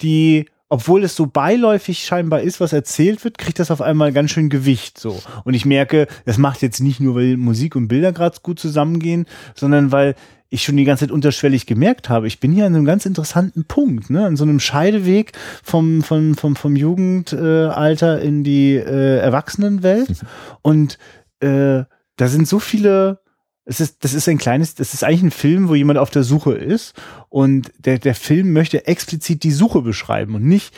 die, 0.00 0.46
obwohl 0.68 1.04
es 1.04 1.16
so 1.16 1.26
beiläufig 1.26 2.04
scheinbar 2.04 2.40
ist, 2.40 2.60
was 2.60 2.72
erzählt 2.72 3.24
wird, 3.24 3.36
kriegt 3.36 3.58
das 3.58 3.70
auf 3.70 3.82
einmal 3.82 4.12
ganz 4.12 4.30
schön 4.30 4.48
Gewicht 4.48 4.98
so. 4.98 5.20
Und 5.44 5.54
ich 5.54 5.66
merke, 5.66 6.06
das 6.24 6.38
macht 6.38 6.62
jetzt 6.62 6.80
nicht 6.80 7.00
nur, 7.00 7.16
weil 7.16 7.36
Musik 7.36 7.76
und 7.76 7.88
Bilder 7.88 8.12
gerade 8.12 8.38
gut 8.42 8.58
zusammengehen, 8.58 9.26
sondern 9.54 9.92
weil 9.92 10.14
ich 10.52 10.62
schon 10.62 10.76
die 10.76 10.84
ganze 10.84 11.06
Zeit 11.06 11.12
unterschwellig 11.12 11.66
gemerkt 11.66 12.08
habe, 12.08 12.26
ich 12.26 12.38
bin 12.38 12.52
hier 12.52 12.66
an 12.66 12.74
einem 12.74 12.84
ganz 12.84 13.06
interessanten 13.06 13.64
Punkt, 13.64 14.10
ne, 14.10 14.26
an 14.26 14.36
so 14.36 14.44
einem 14.44 14.60
Scheideweg 14.60 15.32
vom, 15.62 16.02
vom, 16.02 16.34
vom, 16.34 16.56
vom 16.56 16.76
Jugendalter 16.76 18.20
in 18.20 18.44
die 18.44 18.74
äh, 18.74 19.18
Erwachsenenwelt. 19.18 20.20
Und 20.60 20.98
äh, 21.40 21.84
da 22.16 22.28
sind 22.28 22.46
so 22.46 22.58
viele 22.58 23.20
es 23.64 23.80
ist, 23.80 24.04
das 24.04 24.12
ist 24.12 24.28
ein 24.28 24.38
kleines, 24.38 24.74
das 24.74 24.92
ist 24.92 25.04
eigentlich 25.04 25.22
ein 25.22 25.30
Film, 25.30 25.68
wo 25.68 25.76
jemand 25.76 25.98
auf 25.98 26.10
der 26.10 26.24
Suche 26.24 26.52
ist. 26.52 26.94
Und 27.28 27.70
der, 27.78 27.98
der 27.98 28.16
Film 28.16 28.52
möchte 28.52 28.86
explizit 28.86 29.44
die 29.44 29.52
Suche 29.52 29.82
beschreiben 29.82 30.34
und 30.34 30.44
nicht, 30.44 30.74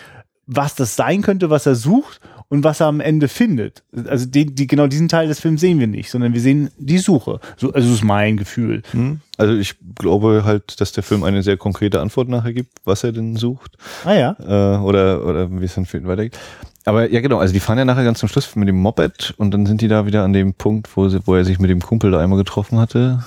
was 0.46 0.74
das 0.74 0.94
sein 0.94 1.22
könnte, 1.22 1.48
was 1.48 1.64
er 1.64 1.74
sucht 1.76 2.20
und 2.54 2.62
was 2.62 2.78
er 2.78 2.86
am 2.86 3.00
Ende 3.00 3.26
findet. 3.26 3.82
Also 4.06 4.26
die, 4.26 4.46
die, 4.46 4.68
genau 4.68 4.86
diesen 4.86 5.08
Teil 5.08 5.26
des 5.26 5.40
Films 5.40 5.60
sehen 5.60 5.80
wir 5.80 5.88
nicht, 5.88 6.08
sondern 6.08 6.34
wir 6.34 6.40
sehen 6.40 6.70
die 6.78 6.98
Suche. 6.98 7.40
So, 7.56 7.72
also 7.72 7.88
das 7.88 7.98
ist 7.98 8.04
mein 8.04 8.36
Gefühl. 8.36 8.82
Hm? 8.92 9.20
Also 9.36 9.54
ich 9.54 9.74
glaube 9.98 10.44
halt, 10.44 10.80
dass 10.80 10.92
der 10.92 11.02
Film 11.02 11.24
eine 11.24 11.42
sehr 11.42 11.56
konkrete 11.56 12.00
Antwort 12.00 12.28
nachher 12.28 12.52
gibt, 12.52 12.70
was 12.84 13.02
er 13.02 13.10
denn 13.10 13.34
sucht. 13.34 13.76
Ah 14.04 14.14
ja. 14.14 14.36
Äh, 14.38 14.78
oder, 14.78 15.26
oder 15.26 15.60
wie 15.60 15.64
es 15.64 15.74
dann 15.74 15.84
für 15.84 15.98
ihn 15.98 16.06
weitergeht. 16.06 16.38
Aber 16.84 17.10
ja, 17.10 17.20
genau, 17.20 17.38
also 17.38 17.52
die 17.52 17.58
fahren 17.58 17.78
ja 17.78 17.84
nachher 17.84 18.04
ganz 18.04 18.20
zum 18.20 18.28
Schluss 18.28 18.54
mit 18.54 18.68
dem 18.68 18.76
Moped 18.76 19.34
und 19.36 19.52
dann 19.52 19.66
sind 19.66 19.80
die 19.80 19.88
da 19.88 20.06
wieder 20.06 20.22
an 20.22 20.32
dem 20.32 20.54
Punkt, 20.54 20.96
wo, 20.96 21.08
sie, 21.08 21.26
wo 21.26 21.34
er 21.34 21.44
sich 21.44 21.58
mit 21.58 21.70
dem 21.70 21.80
Kumpel 21.80 22.12
da 22.12 22.20
einmal 22.20 22.38
getroffen 22.38 22.78
hatte. 22.78 23.24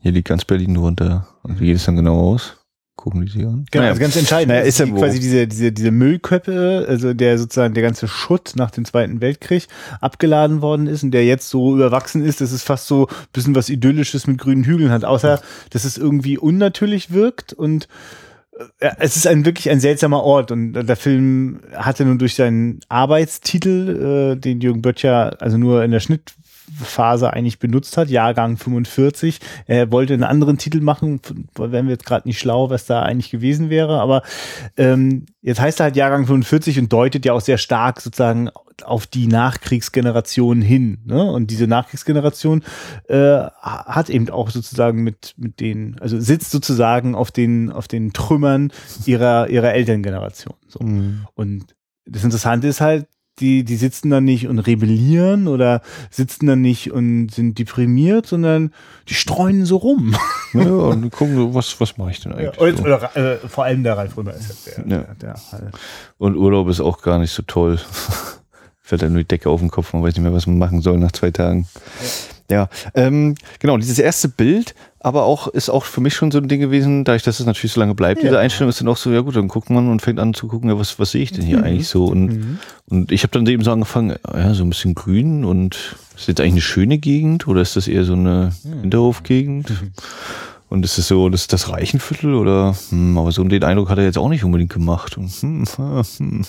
Hier 0.00 0.12
liegt 0.12 0.28
ganz 0.28 0.44
Berlin 0.44 0.74
drunter. 0.74 1.26
Und 1.42 1.58
wie 1.58 1.66
geht 1.66 1.76
es 1.76 1.84
dann 1.84 1.96
genau 1.96 2.20
aus? 2.20 2.57
Gucken 2.98 3.24
die 3.24 3.30
sich 3.30 3.46
an? 3.46 3.64
Genau, 3.70 3.82
Naja. 3.82 3.90
also 3.90 4.00
ganz 4.00 4.16
entscheidend. 4.16 4.48
Naja, 4.48 4.62
ist 4.62 4.80
ja 4.80 4.86
die, 4.86 4.92
quasi 4.92 5.20
diese, 5.20 5.46
diese, 5.46 5.70
diese 5.70 5.92
Müllköppe, 5.92 6.84
also 6.88 7.14
der 7.14 7.38
sozusagen 7.38 7.72
der 7.72 7.84
ganze 7.84 8.08
Schutt 8.08 8.54
nach 8.56 8.72
dem 8.72 8.84
Zweiten 8.84 9.20
Weltkrieg 9.20 9.68
abgeladen 10.00 10.62
worden 10.62 10.88
ist 10.88 11.04
und 11.04 11.12
der 11.12 11.24
jetzt 11.24 11.48
so 11.48 11.76
überwachsen 11.76 12.24
ist, 12.24 12.40
dass 12.40 12.50
es 12.50 12.64
fast 12.64 12.88
so 12.88 13.06
ein 13.06 13.14
bisschen 13.32 13.54
was 13.54 13.68
Idyllisches 13.68 14.26
mit 14.26 14.38
grünen 14.38 14.64
Hügeln 14.64 14.90
hat, 14.90 15.04
außer 15.04 15.40
dass 15.70 15.84
es 15.84 15.96
irgendwie 15.96 16.38
unnatürlich 16.38 17.12
wirkt 17.12 17.52
und 17.52 17.86
äh, 18.58 18.86
ja, 18.86 18.96
es 18.98 19.14
ist 19.16 19.28
ein 19.28 19.44
wirklich 19.44 19.70
ein 19.70 19.78
seltsamer 19.78 20.24
Ort 20.24 20.50
und 20.50 20.72
der 20.72 20.96
Film 20.96 21.60
hatte 21.76 22.04
nun 22.04 22.18
durch 22.18 22.34
seinen 22.34 22.80
Arbeitstitel, 22.88 24.32
äh, 24.34 24.40
den 24.40 24.60
Jürgen 24.60 24.82
Böttcher 24.82 25.40
also 25.40 25.56
nur 25.56 25.84
in 25.84 25.92
der 25.92 26.00
Schnitt 26.00 26.34
Phase 26.82 27.32
eigentlich 27.32 27.58
benutzt 27.58 27.96
hat, 27.96 28.08
Jahrgang 28.08 28.56
45. 28.56 29.40
Er 29.66 29.90
wollte 29.90 30.14
einen 30.14 30.24
anderen 30.24 30.58
Titel 30.58 30.80
machen, 30.80 31.20
wären 31.56 31.86
wir 31.86 31.92
jetzt 31.92 32.06
gerade 32.06 32.28
nicht 32.28 32.38
schlau, 32.38 32.70
was 32.70 32.86
da 32.86 33.02
eigentlich 33.02 33.30
gewesen 33.30 33.70
wäre, 33.70 34.00
aber 34.00 34.22
ähm, 34.76 35.26
jetzt 35.42 35.60
heißt 35.60 35.80
er 35.80 35.84
halt 35.84 35.96
Jahrgang 35.96 36.26
45 36.26 36.78
und 36.78 36.92
deutet 36.92 37.24
ja 37.24 37.32
auch 37.32 37.40
sehr 37.40 37.58
stark 37.58 38.00
sozusagen 38.00 38.50
auf 38.84 39.06
die 39.06 39.26
Nachkriegsgeneration 39.26 40.62
hin. 40.62 40.98
Ne? 41.04 41.22
Und 41.22 41.50
diese 41.50 41.66
Nachkriegsgeneration 41.66 42.62
äh, 43.08 43.40
hat 43.60 44.10
eben 44.10 44.30
auch 44.30 44.50
sozusagen 44.50 45.02
mit, 45.02 45.34
mit 45.36 45.60
den, 45.60 45.98
also 46.00 46.20
sitzt 46.20 46.50
sozusagen 46.50 47.14
auf 47.14 47.30
den, 47.30 47.72
auf 47.72 47.88
den 47.88 48.12
Trümmern 48.12 48.72
ihrer, 49.04 49.48
ihrer 49.48 49.72
Elterngeneration. 49.74 50.54
So. 50.68 50.80
Mhm. 50.84 51.26
Und 51.34 51.74
das 52.06 52.24
Interessante 52.24 52.68
ist 52.68 52.80
halt, 52.80 53.06
die, 53.40 53.64
die 53.64 53.76
sitzen 53.76 54.10
da 54.10 54.20
nicht 54.20 54.48
und 54.48 54.58
rebellieren 54.58 55.48
oder 55.48 55.82
sitzen 56.10 56.46
da 56.46 56.56
nicht 56.56 56.92
und 56.92 57.28
sind 57.28 57.58
deprimiert, 57.58 58.26
sondern 58.26 58.72
die 59.08 59.14
streuen 59.14 59.64
so 59.64 59.76
rum. 59.76 60.16
Ja, 60.54 60.62
und 60.62 61.10
gucken, 61.10 61.52
was, 61.52 61.78
was 61.78 61.98
mache 61.98 62.10
ich 62.10 62.20
denn 62.20 62.32
eigentlich? 62.32 62.56
Ja, 62.56 62.62
oder, 62.62 62.80
oder 62.80 63.16
äh, 63.16 63.36
vor 63.36 63.64
allem 63.64 63.82
der 63.82 63.98
Ralf 63.98 64.16
Römer 64.16 64.32
ist 64.32 64.66
ja 64.66 64.82
der, 64.82 64.96
ja. 64.96 65.02
der, 65.02 65.14
der 65.16 65.34
halt. 65.52 65.74
Und 66.16 66.36
Urlaub 66.36 66.70
ist 66.70 66.80
auch 66.80 67.02
gar 67.02 67.18
nicht 67.18 67.32
so 67.32 67.42
toll. 67.42 67.78
Fällt 68.80 69.02
dann 69.02 69.12
nur 69.12 69.20
die 69.20 69.28
Decke 69.28 69.50
auf 69.50 69.60
den 69.60 69.70
Kopf, 69.70 69.92
man 69.92 70.02
weiß 70.02 70.14
nicht 70.14 70.22
mehr, 70.22 70.32
was 70.32 70.46
man 70.46 70.56
machen 70.56 70.80
soll 70.80 70.96
nach 70.96 71.12
zwei 71.12 71.30
Tagen. 71.30 71.68
Ja, 72.50 72.70
ähm, 72.94 73.34
genau, 73.58 73.76
dieses 73.76 73.98
erste 73.98 74.30
Bild, 74.30 74.74
aber 75.00 75.24
auch 75.24 75.46
ist 75.46 75.70
auch 75.70 75.84
für 75.84 76.00
mich 76.00 76.14
schon 76.14 76.30
so 76.30 76.38
ein 76.38 76.48
Ding 76.48 76.60
gewesen, 76.60 77.04
da 77.04 77.14
ich, 77.14 77.22
dass 77.22 77.38
es 77.38 77.46
natürlich 77.46 77.72
so 77.72 77.80
lange 77.80 77.94
bleibt, 77.94 78.22
ja. 78.22 78.28
diese 78.28 78.38
Einstellung 78.38 78.70
ist 78.70 78.80
dann 78.80 78.88
auch 78.88 78.96
so, 78.96 79.10
ja 79.12 79.20
gut, 79.20 79.36
dann 79.36 79.48
guckt 79.48 79.70
man 79.70 79.88
und 79.88 80.02
fängt 80.02 80.18
an 80.18 80.34
zu 80.34 80.48
gucken, 80.48 80.70
ja, 80.70 80.78
was, 80.78 80.98
was 80.98 81.12
sehe 81.12 81.22
ich 81.22 81.32
denn 81.32 81.44
hier 81.44 81.58
mhm. 81.58 81.64
eigentlich 81.64 81.88
so? 81.88 82.06
Und, 82.06 82.26
mhm. 82.26 82.58
und 82.88 83.12
ich 83.12 83.22
habe 83.22 83.32
dann 83.32 83.46
eben 83.46 83.62
so 83.62 83.70
angefangen, 83.70 84.16
ja, 84.32 84.54
so 84.54 84.64
ein 84.64 84.70
bisschen 84.70 84.94
grün 84.94 85.44
und 85.44 85.96
ist 86.16 86.26
jetzt 86.26 86.40
eigentlich 86.40 86.54
eine 86.54 86.60
schöne 86.62 86.98
Gegend 86.98 87.46
oder 87.46 87.60
ist 87.60 87.76
das 87.76 87.86
eher 87.86 88.04
so 88.04 88.14
eine. 88.14 88.52
Hinterhofgegend? 88.64 89.70
Mhm. 89.70 89.92
Und 90.70 90.84
ist 90.84 90.98
es 90.98 91.08
so, 91.08 91.30
das 91.30 91.42
ist 91.42 91.52
das 91.54 91.70
Reichenviertel 91.70 92.34
oder, 92.34 92.76
hm, 92.90 93.16
aber 93.16 93.32
so 93.32 93.42
den 93.42 93.64
Eindruck 93.64 93.88
hat 93.88 93.98
er 93.98 94.04
jetzt 94.04 94.18
auch 94.18 94.28
nicht 94.28 94.44
unbedingt 94.44 94.72
gemacht. 94.72 95.16
Und, 95.16 95.30
hm, 95.30 95.64
hm. 96.18 96.44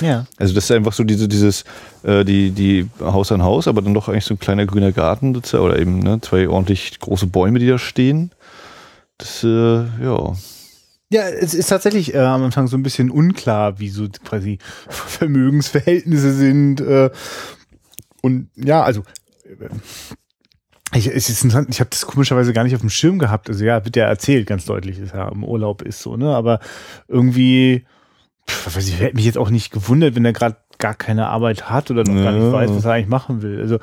Ja. 0.00 0.26
Also 0.36 0.54
das 0.54 0.64
ist 0.64 0.70
einfach 0.70 0.92
so 0.92 1.02
diese, 1.02 1.26
dieses, 1.26 1.64
äh, 2.04 2.24
die, 2.24 2.52
die 2.52 2.88
Haus 3.00 3.32
an 3.32 3.42
Haus, 3.42 3.66
aber 3.66 3.82
dann 3.82 3.94
doch 3.94 4.08
eigentlich 4.08 4.24
so 4.24 4.34
ein 4.34 4.38
kleiner 4.38 4.66
grüner 4.66 4.92
Garten 4.92 5.36
oder 5.36 5.78
eben 5.78 5.98
ne, 5.98 6.20
zwei 6.20 6.48
ordentlich 6.48 7.00
große 7.00 7.26
Bäume, 7.26 7.58
die 7.58 7.66
da 7.66 7.78
stehen. 7.78 8.30
Das, 9.18 9.42
äh, 9.42 9.48
ja. 9.48 10.34
Ja, 11.12 11.22
es 11.22 11.54
ist 11.54 11.66
tatsächlich 11.66 12.14
äh, 12.14 12.18
am 12.18 12.44
Anfang 12.44 12.68
so 12.68 12.76
ein 12.76 12.84
bisschen 12.84 13.10
unklar, 13.10 13.80
wie 13.80 13.88
so 13.88 14.06
quasi 14.24 14.58
Vermögensverhältnisse 14.88 16.32
sind. 16.32 16.80
Äh, 16.80 17.10
und 18.22 18.48
ja, 18.54 18.82
also 18.82 19.00
äh, 19.44 19.68
ich, 20.94 21.06
es 21.06 21.28
ist 21.28 21.44
interessant, 21.44 21.68
ich 21.70 21.80
habe 21.80 21.90
das 21.90 22.06
komischerweise 22.06 22.52
gar 22.52 22.64
nicht 22.64 22.74
auf 22.74 22.80
dem 22.80 22.90
Schirm 22.90 23.18
gehabt. 23.18 23.48
Also 23.48 23.64
ja, 23.64 23.84
wird 23.84 23.96
ja 23.96 24.06
erzählt, 24.06 24.46
ganz 24.46 24.64
deutlich, 24.64 25.00
dass 25.00 25.12
er 25.12 25.30
im 25.30 25.44
Urlaub 25.44 25.82
ist 25.82 26.00
so, 26.00 26.16
ne? 26.16 26.34
Aber 26.34 26.60
irgendwie, 27.06 27.84
pff, 28.48 28.76
weiß 28.76 28.88
ich, 28.88 29.00
hätte 29.00 29.16
mich 29.16 29.24
jetzt 29.24 29.38
auch 29.38 29.50
nicht 29.50 29.72
gewundert, 29.72 30.16
wenn 30.16 30.24
er 30.24 30.32
gerade 30.32 30.56
gar 30.80 30.94
keine 30.94 31.28
Arbeit 31.28 31.70
hat 31.70 31.90
oder 31.90 32.02
noch 32.02 32.14
ja. 32.14 32.24
gar 32.24 32.32
nicht 32.32 32.52
weiß, 32.52 32.70
was 32.70 32.84
er 32.84 32.92
eigentlich 32.92 33.08
machen 33.08 33.42
will. 33.42 33.60
Also 33.60 33.78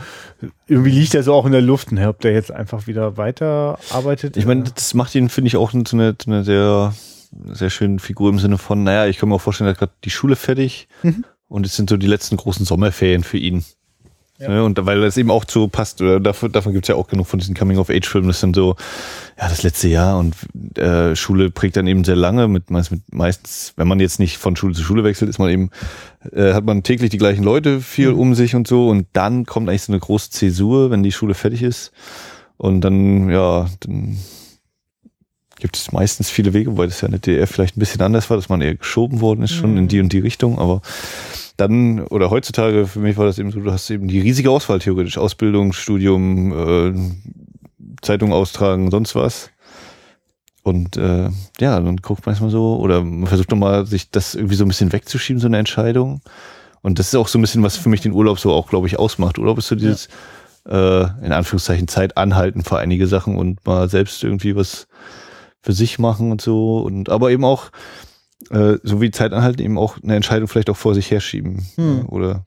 irgendwie 0.68 0.92
liegt 0.92 1.14
er 1.14 1.24
so 1.24 1.34
auch 1.34 1.46
in 1.46 1.52
der 1.54 1.62
Luft, 1.62 1.92
ne? 1.92 2.10
ob 2.10 2.20
der 2.20 2.34
jetzt 2.34 2.52
einfach 2.52 2.88
wieder 2.88 3.16
weiterarbeitet. 3.16 4.36
Ich 4.36 4.46
meine, 4.46 4.64
das 4.64 4.94
macht 4.94 5.16
ihn, 5.16 5.30
finde 5.30 5.48
ich, 5.48 5.56
auch 5.56 5.74
eine, 5.74 6.16
eine 6.26 6.44
sehr, 6.44 6.94
sehr 7.46 7.70
schöne 7.70 8.00
Figur 8.00 8.30
im 8.30 8.40
Sinne 8.40 8.58
von, 8.58 8.84
naja, 8.84 9.06
ich 9.06 9.18
kann 9.18 9.30
mir 9.30 9.36
auch 9.36 9.42
vorstellen, 9.42 9.68
er 9.68 9.72
hat 9.72 9.80
gerade 9.80 9.94
die 10.04 10.10
Schule 10.10 10.36
fertig 10.36 10.88
mhm. 11.04 11.24
und 11.48 11.66
es 11.66 11.76
sind 11.76 11.90
so 11.90 11.98
die 11.98 12.08
letzten 12.08 12.36
großen 12.36 12.66
Sommerferien 12.66 13.24
für 13.24 13.38
ihn. 13.38 13.64
Ja. 14.39 14.50
Ne, 14.50 14.63
und 14.63 14.77
weil 14.86 15.01
das 15.01 15.17
eben 15.17 15.32
auch 15.32 15.46
zu 15.46 15.67
passt, 15.67 16.00
oder 16.00 16.20
dafür, 16.20 16.50
davon 16.50 16.72
gibt's 16.72 16.88
ja 16.88 16.96
auch 16.96 17.08
genug 17.08 17.25
von 17.25 17.39
diesen 17.39 17.56
Coming-of-Age-Filmen, 17.56 18.27
das 18.27 18.39
sind 18.39 18.56
so, 18.56 18.75
ja, 19.36 19.50
das 19.50 19.63
letzte 19.63 19.88
Jahr 19.88 20.20
und 20.20 20.36
äh, 20.77 21.15
Schule 21.15 21.50
prägt 21.50 21.75
dann 21.75 21.88
eben 21.88 22.03
sehr 22.03 22.15
lange, 22.15 22.48
mit, 22.48 22.70
meist, 22.70 22.91
mit 22.91 23.01
meistens, 23.12 23.74
wenn 23.77 23.88
man 23.88 24.00
jetzt 24.00 24.20
nicht 24.20 24.38
von 24.38 24.56
Schule 24.56 24.75
zu 24.75 24.84
Schule 24.84 25.03
wechselt, 25.03 25.29
ist 25.29 25.39
man 25.39 25.50
eben, 25.50 25.72
äh, 26.32 26.53
hat 26.53 26.65
man 26.65 26.84
täglich 26.84 27.10
die 27.10 27.17
gleichen 27.17 27.44
Leute 27.44 27.82
viel 27.82 28.12
mhm. 28.12 28.20
um 28.20 28.36
sich 28.36 28.53
und 28.53 28.67
so 28.67 28.89
und 28.89 29.08
dann 29.13 29.48
kommt 29.48 29.70
eigentlich 29.70 29.84
so 29.84 29.91
eine 29.91 30.00
große 30.00 30.29
Zäsur, 30.29 30.91
wenn 30.91 31.01
die 31.01 31.12
Schule 31.12 31.34
fertig 31.34 31.63
ist 31.63 31.91
und 32.58 32.82
dann, 32.82 33.32
ja, 33.32 33.67
dann 33.79 34.17
gibt 35.60 35.77
es 35.77 35.91
meistens 35.91 36.29
viele 36.29 36.53
Wege, 36.53 36.70
wobei 36.72 36.86
das 36.86 37.01
ja 37.01 37.08
in 37.08 37.13
der 37.13 37.22
DDR 37.22 37.48
vielleicht 37.48 37.75
ein 37.75 37.79
bisschen 37.79 38.01
anders 38.01 38.29
war, 38.29 38.38
dass 38.38 38.50
man 38.50 38.62
eher 38.62 38.75
geschoben 38.75 39.20
worden 39.20 39.41
ist, 39.41 39.53
schon 39.53 39.72
mhm. 39.72 39.77
in 39.77 39.88
die 39.88 40.00
und 40.00 40.13
die 40.13 40.20
Richtung, 40.20 40.60
aber 40.60 40.84
dann, 41.58 42.02
oder 42.02 42.30
heutzutage, 42.30 42.88
für 42.88 43.00
mich 43.00 43.18
war 43.18 43.26
das 43.26 43.40
eben 43.40 43.52
so, 43.52 43.60
du 43.60 43.72
hast 43.72 43.90
eben 43.90 44.08
die 44.08 44.20
riesige 44.20 44.52
Auswahl 44.52 44.80
theoretisch, 44.80 45.18
Ausbildung, 45.18 45.74
Studium, 45.74 46.52
äh, 46.54 46.94
Zeitung 48.02 48.32
austragen, 48.32 48.92
sonst 48.92 49.16
was. 49.16 49.50
Und 50.64 50.98
äh, 50.98 51.30
ja, 51.60 51.80
dann 51.80 51.98
guckt 51.98 52.26
man 52.26 52.34
erstmal 52.34 52.52
so, 52.52 52.78
oder 52.78 53.02
man 53.02 53.28
versucht 53.28 53.50
nochmal, 53.52 53.86
sich 53.86 54.12
das 54.12 54.36
irgendwie 54.36 54.56
so 54.56 54.66
ein 54.66 54.68
bisschen 54.68 54.92
wegzuschieben, 54.92 55.40
so 55.40 55.48
eine 55.48 55.58
Entscheidung. 55.58 56.22
Und 56.82 57.00
das 57.00 57.08
ist 57.08 57.16
auch 57.16 57.28
so 57.28 57.40
ein 57.40 57.42
bisschen, 57.42 57.64
was 57.64 57.76
für 57.76 57.90
mich 57.90 58.02
den 58.02 58.12
Urlaub 58.12 58.40
so 58.40 58.52
auch, 58.52 58.70
glaube 58.70 58.88
ich, 58.88 59.00
ausmacht. 59.00 59.40
Urlaub 59.40 59.58
ist 59.58 59.68
so 59.68 59.76
dieses, 59.76 60.10
ja. 60.70 61.04
äh, 61.04 61.26
in 61.26 61.32
Anführungszeichen, 61.32 61.88
Zeit 61.88 62.18
anhalten 62.18 62.64
für 62.64 62.78
einige 62.78 63.08
Sachen 63.08 63.38
und 63.38 63.66
mal 63.66 63.90
selbst 63.90 64.24
irgendwie 64.24 64.56
was 64.56 64.88
für 65.62 65.74
sich 65.74 66.00
machen 66.00 66.32
und 66.32 66.42
so. 66.42 66.80
Und 66.80 67.10
aber 67.10 67.32
eben 67.32 67.46
auch 67.46 67.72
äh, 68.50 68.77
so 68.84 69.01
wie 69.01 69.12
Zeit 69.12 69.34
anhalten, 69.34 69.62
eben 69.62 69.77
auch 69.77 69.98
eine 70.01 70.15
Entscheidung 70.15 70.48
vielleicht 70.48 70.70
auch 70.70 70.77
vor 70.77 70.94
sich 70.94 71.12
herschieben. 71.12 71.65
Hm. 71.75 72.06
Oder 72.08 72.46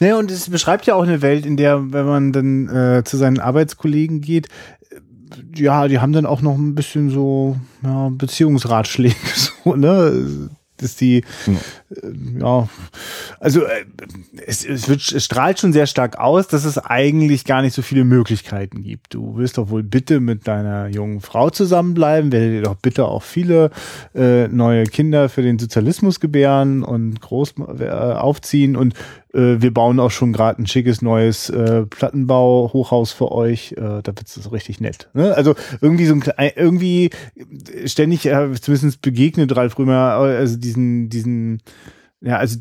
naja, 0.00 0.18
und 0.18 0.30
es 0.30 0.50
beschreibt 0.50 0.86
ja 0.86 0.94
auch 0.94 1.02
eine 1.02 1.22
Welt, 1.22 1.46
in 1.46 1.56
der, 1.56 1.92
wenn 1.92 2.06
man 2.06 2.32
dann 2.32 2.68
äh, 2.68 3.04
zu 3.04 3.16
seinen 3.16 3.40
Arbeitskollegen 3.40 4.20
geht, 4.20 4.48
äh, 4.90 5.00
ja, 5.56 5.88
die 5.88 5.98
haben 5.98 6.12
dann 6.12 6.26
auch 6.26 6.42
noch 6.42 6.56
ein 6.56 6.74
bisschen 6.74 7.10
so 7.10 7.56
ja, 7.82 8.10
Beziehungsratschläge, 8.10 9.16
so, 9.64 9.74
ne? 9.74 10.50
Dass 10.78 10.96
die, 10.96 11.18
äh, 11.18 12.40
ja, 12.40 12.68
also 13.40 13.62
äh, 13.62 13.84
es, 14.46 14.64
es, 14.64 14.88
wird, 14.88 15.00
es 15.00 15.24
strahlt 15.24 15.60
schon 15.60 15.72
sehr 15.72 15.86
stark 15.86 16.18
aus, 16.18 16.48
dass 16.48 16.64
es 16.64 16.78
eigentlich 16.78 17.44
gar 17.44 17.62
nicht 17.62 17.74
so 17.74 17.82
viele 17.82 18.04
Möglichkeiten 18.04 18.82
gibt. 18.82 19.14
Du 19.14 19.36
wirst 19.36 19.58
doch 19.58 19.70
wohl 19.70 19.82
bitte 19.82 20.20
mit 20.20 20.48
deiner 20.48 20.88
jungen 20.88 21.20
Frau 21.20 21.50
zusammenbleiben, 21.50 22.32
werdet 22.32 22.54
ihr 22.54 22.62
doch 22.62 22.76
bitte 22.76 23.06
auch 23.06 23.22
viele 23.22 23.70
äh, 24.14 24.48
neue 24.48 24.84
Kinder 24.84 25.28
für 25.28 25.42
den 25.42 25.58
Sozialismus 25.58 26.20
gebären 26.20 26.82
und 26.82 27.20
groß 27.20 27.54
äh, 27.78 27.88
aufziehen 27.88 28.76
und 28.76 28.94
äh, 29.34 29.60
wir 29.60 29.74
bauen 29.74 30.00
auch 30.00 30.10
schon 30.10 30.32
gerade 30.32 30.62
ein 30.62 30.66
schickes 30.66 31.02
neues 31.02 31.50
äh, 31.50 31.86
Plattenbau-Hochhaus 31.86 33.12
für 33.12 33.32
euch. 33.32 33.72
Äh, 33.72 34.02
da 34.02 34.06
wird 34.06 34.26
es 34.26 34.52
richtig 34.52 34.80
nett. 34.80 35.10
Ne? 35.14 35.34
Also 35.34 35.54
irgendwie 35.80 36.06
so 36.06 36.14
ein 36.14 36.50
irgendwie 36.56 37.10
ständig, 37.86 38.26
äh, 38.26 38.52
zumindest 38.60 39.02
begegnet 39.02 39.54
Ralf 39.56 39.78
Römer, 39.78 40.18
äh, 40.26 40.36
also 40.36 40.56
diesen, 40.56 41.08
diesen, 41.08 41.60
ja, 42.20 42.36
also 42.36 42.58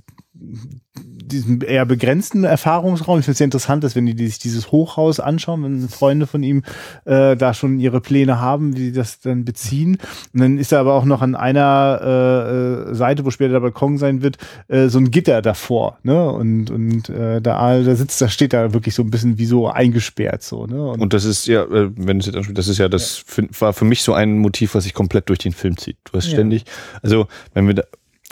diesen 1.34 1.62
eher 1.62 1.86
begrenzten 1.86 2.44
Erfahrungsraum. 2.44 3.20
Ich 3.20 3.26
finde 3.26 3.34
es 3.34 3.38
sehr 3.40 3.46
interessant, 3.46 3.84
dass 3.84 3.96
wenn 3.96 4.06
die, 4.06 4.28
sich 4.28 4.40
dieses 4.40 4.72
Hochhaus 4.72 5.20
anschauen, 5.20 5.64
wenn 5.64 5.90
Freunde 5.90 6.28
von 6.28 6.44
ihm 6.44 6.64
äh, 7.06 7.36
da 7.36 7.54
schon 7.54 7.80
ihre 7.80 8.02
Pläne 8.02 8.40
haben, 8.40 8.76
wie 8.76 8.86
sie 8.86 8.92
das 8.92 9.20
dann 9.20 9.46
beziehen. 9.46 9.98
Und 10.34 10.42
dann 10.42 10.58
ist 10.58 10.72
er 10.72 10.80
aber 10.80 10.94
auch 10.94 11.06
noch 11.06 11.22
an 11.22 11.36
einer 11.36 12.00
äh, 12.04 12.92
äh, 12.92 12.96
Seite, 12.96 13.26
wo 13.26 13.32
später 13.32 13.54
der 13.54 13.60
Balkon 13.62 13.98
sein 13.98 14.22
wird, 14.22 14.38
äh, 14.68 14.88
so 14.88 15.00
ein 15.00 15.12
Gitter 15.12 15.42
davor. 15.42 15.98
Ne? 16.04 16.30
Und, 16.32 16.70
und 16.70 17.10
äh, 17.10 17.42
da, 17.42 17.82
da 17.82 17.96
sitzt, 17.96 18.22
da 18.22 18.30
steht 18.30 18.54
da 18.54 18.74
wirklich 18.74 18.96
so 18.96 19.04
ein 19.04 19.12
bisschen 19.12 19.38
wie 19.38 19.46
so 19.46 19.68
eingesperrt. 19.68 20.44
So, 20.44 20.68
ne? 20.68 20.82
und, 20.84 21.02
und 21.02 21.14
das 21.14 21.26
ist 21.26 21.48
ja, 21.48 21.64
äh, 21.64 21.90
wenn 21.96 22.20
es 22.20 22.28
jetzt 22.28 22.44
das 22.54 22.68
ist 22.68 22.78
ja 22.78 22.90
das 22.90 23.26
ja. 23.38 23.44
war 23.60 23.74
für 23.74 23.86
mich 23.86 24.04
so 24.04 24.14
ein 24.14 24.38
Motiv, 24.38 24.76
was 24.76 24.84
sich 24.84 24.94
komplett 24.94 25.30
durch 25.30 25.40
den 25.40 25.54
Film 25.54 25.78
zieht. 25.78 25.98
Du 26.04 26.18
hast 26.18 26.28
ja. 26.28 26.34
ständig, 26.34 26.66
also 27.02 27.28
wenn 27.54 27.68
wir 27.68 27.76
da, 27.76 27.84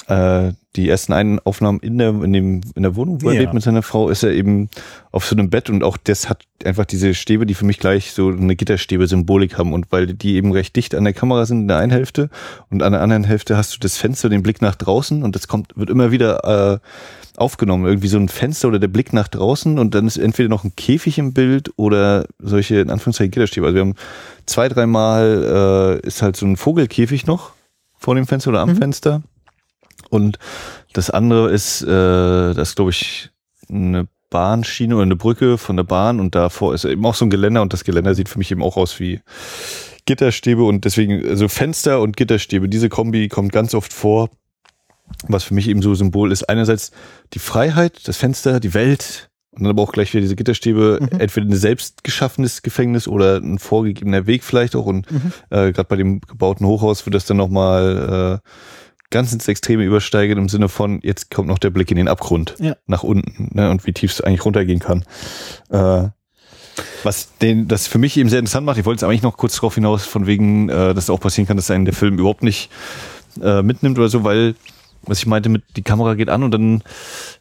äh, 0.07 0.53
die 0.75 0.87
ersten 0.87 1.11
einen 1.13 1.39
Aufnahmen 1.39 1.79
in 1.79 1.97
der, 1.97 2.09
in 2.09 2.31
dem, 2.31 2.61
in 2.75 2.83
der 2.83 2.95
Wohnung, 2.95 3.21
wo 3.21 3.29
er 3.29 3.39
lebt 3.39 3.53
mit 3.53 3.61
seiner 3.61 3.81
Frau, 3.81 4.09
ist 4.09 4.23
er 4.23 4.31
eben 4.31 4.69
auf 5.11 5.25
so 5.25 5.35
einem 5.35 5.49
Bett 5.49 5.69
und 5.69 5.83
auch 5.83 5.97
das 5.97 6.29
hat 6.29 6.43
einfach 6.63 6.85
diese 6.85 7.13
Stäbe, 7.13 7.45
die 7.45 7.55
für 7.55 7.65
mich 7.65 7.77
gleich 7.77 8.13
so 8.13 8.29
eine 8.29 8.55
Gitterstäbe-Symbolik 8.55 9.57
haben 9.57 9.73
und 9.73 9.87
weil 9.91 10.07
die 10.07 10.35
eben 10.35 10.53
recht 10.53 10.75
dicht 10.75 10.95
an 10.95 11.03
der 11.03 11.13
Kamera 11.13 11.45
sind 11.45 11.61
in 11.61 11.67
der 11.67 11.77
einen 11.77 11.91
Hälfte 11.91 12.29
und 12.69 12.83
an 12.83 12.93
der 12.93 13.01
anderen 13.01 13.25
Hälfte 13.25 13.57
hast 13.57 13.75
du 13.75 13.79
das 13.79 13.97
Fenster, 13.97 14.29
den 14.29 14.43
Blick 14.43 14.61
nach 14.61 14.75
draußen 14.75 15.23
und 15.23 15.35
das 15.35 15.49
kommt, 15.49 15.75
wird 15.75 15.89
immer 15.89 16.11
wieder, 16.11 16.79
äh, 16.79 16.87
aufgenommen. 17.37 17.85
Irgendwie 17.85 18.07
so 18.07 18.17
ein 18.17 18.29
Fenster 18.29 18.67
oder 18.67 18.79
der 18.79 18.87
Blick 18.87 19.13
nach 19.13 19.27
draußen 19.27 19.79
und 19.79 19.95
dann 19.95 20.07
ist 20.07 20.17
entweder 20.17 20.49
noch 20.49 20.63
ein 20.63 20.75
Käfig 20.75 21.17
im 21.17 21.33
Bild 21.33 21.71
oder 21.75 22.25
solche, 22.39 22.79
in 22.79 22.89
Anführungszeichen, 22.89 23.31
Gitterstäbe. 23.31 23.65
Also 23.65 23.75
wir 23.75 23.81
haben 23.81 23.95
zwei, 24.45 24.69
dreimal, 24.69 25.99
äh, 26.03 26.07
ist 26.07 26.21
halt 26.21 26.35
so 26.35 26.45
ein 26.45 26.57
Vogelkäfig 26.57 27.25
noch 27.25 27.51
vor 27.97 28.15
dem 28.15 28.27
Fenster 28.27 28.51
oder 28.51 28.61
am 28.61 28.69
mhm. 28.69 28.77
Fenster 28.77 29.23
und 30.11 30.37
das 30.93 31.09
andere 31.09 31.49
ist, 31.49 31.81
äh, 31.81 32.53
das 32.53 32.75
glaube 32.75 32.91
ich, 32.91 33.31
eine 33.69 34.07
Bahnschiene 34.29 34.95
oder 34.95 35.03
eine 35.03 35.15
Brücke 35.15 35.57
von 35.57 35.77
der 35.77 35.83
Bahn 35.83 36.19
und 36.19 36.35
davor 36.35 36.73
ist 36.73 36.85
eben 36.85 37.05
auch 37.05 37.15
so 37.15 37.25
ein 37.25 37.29
Geländer 37.29 37.61
und 37.61 37.73
das 37.73 37.83
Geländer 37.83 38.13
sieht 38.13 38.29
für 38.29 38.37
mich 38.37 38.51
eben 38.51 38.63
auch 38.63 38.77
aus 38.77 38.99
wie 38.99 39.21
Gitterstäbe 40.05 40.63
und 40.63 40.85
deswegen, 40.85 41.27
also 41.27 41.47
Fenster 41.47 42.01
und 42.01 42.17
Gitterstäbe, 42.17 42.69
diese 42.69 42.89
Kombi 42.89 43.27
kommt 43.27 43.51
ganz 43.51 43.73
oft 43.73 43.93
vor, 43.93 44.29
was 45.27 45.43
für 45.43 45.53
mich 45.53 45.67
eben 45.67 45.81
so 45.81 45.93
Symbol 45.93 46.31
ist. 46.31 46.49
Einerseits 46.49 46.91
die 47.33 47.39
Freiheit, 47.39 48.07
das 48.07 48.17
Fenster, 48.17 48.59
die 48.59 48.73
Welt, 48.73 49.29
Und 49.51 49.63
dann 49.63 49.71
aber 49.71 49.83
auch 49.83 49.91
gleich 49.91 50.13
wieder 50.13 50.21
diese 50.21 50.37
Gitterstäbe, 50.37 50.99
mhm. 51.01 51.19
entweder 51.19 51.45
ein 51.45 51.55
selbst 51.55 52.03
geschaffenes 52.03 52.61
Gefängnis 52.61 53.07
oder 53.07 53.37
ein 53.37 53.59
vorgegebener 53.59 54.25
Weg 54.25 54.43
vielleicht 54.43 54.75
auch. 54.75 54.85
Und 54.85 55.11
mhm. 55.11 55.33
äh, 55.49 55.71
gerade 55.73 55.89
bei 55.89 55.97
dem 55.97 56.21
gebauten 56.21 56.65
Hochhaus 56.65 57.05
wird 57.05 57.15
das 57.15 57.25
dann 57.25 57.37
nochmal 57.37 58.41
äh, 58.41 58.49
ganz 59.11 59.31
ins 59.31 59.47
Extreme 59.47 59.83
übersteigern 59.83 60.37
im 60.37 60.49
Sinne 60.49 60.69
von, 60.69 60.99
jetzt 61.03 61.29
kommt 61.29 61.47
noch 61.47 61.59
der 61.59 61.69
Blick 61.69 61.91
in 61.91 61.97
den 61.97 62.07
Abgrund 62.07 62.55
ja. 62.59 62.75
nach 62.87 63.03
unten 63.03 63.49
ne, 63.53 63.69
und 63.69 63.85
wie 63.85 63.93
tief 63.93 64.11
es 64.11 64.21
eigentlich 64.21 64.43
runtergehen 64.45 64.79
kann. 64.79 65.05
Äh, 65.69 66.09
was 67.03 67.37
den, 67.37 67.67
das 67.67 67.87
für 67.87 67.97
mich 67.97 68.17
eben 68.17 68.29
sehr 68.29 68.39
interessant 68.39 68.65
macht, 68.65 68.77
ich 68.77 68.85
wollte 68.85 68.99
jetzt 68.99 69.09
eigentlich 69.09 69.21
noch 69.21 69.37
kurz 69.37 69.55
darauf 69.55 69.75
hinaus, 69.75 70.05
von 70.05 70.25
wegen, 70.25 70.69
äh, 70.69 70.93
dass 70.93 71.05
es 71.05 71.09
auch 71.09 71.19
passieren 71.19 71.47
kann, 71.47 71.57
dass 71.57 71.69
einen 71.69 71.85
der 71.85 71.93
Film 71.93 72.17
überhaupt 72.17 72.43
nicht 72.43 72.69
äh, 73.41 73.61
mitnimmt 73.61 73.97
oder 73.97 74.09
so, 74.09 74.23
weil, 74.23 74.55
was 75.03 75.19
ich 75.19 75.25
meinte, 75.27 75.49
mit 75.49 75.63
die 75.75 75.83
Kamera 75.83 76.15
geht 76.15 76.29
an 76.29 76.43
und 76.43 76.51
dann 76.51 76.83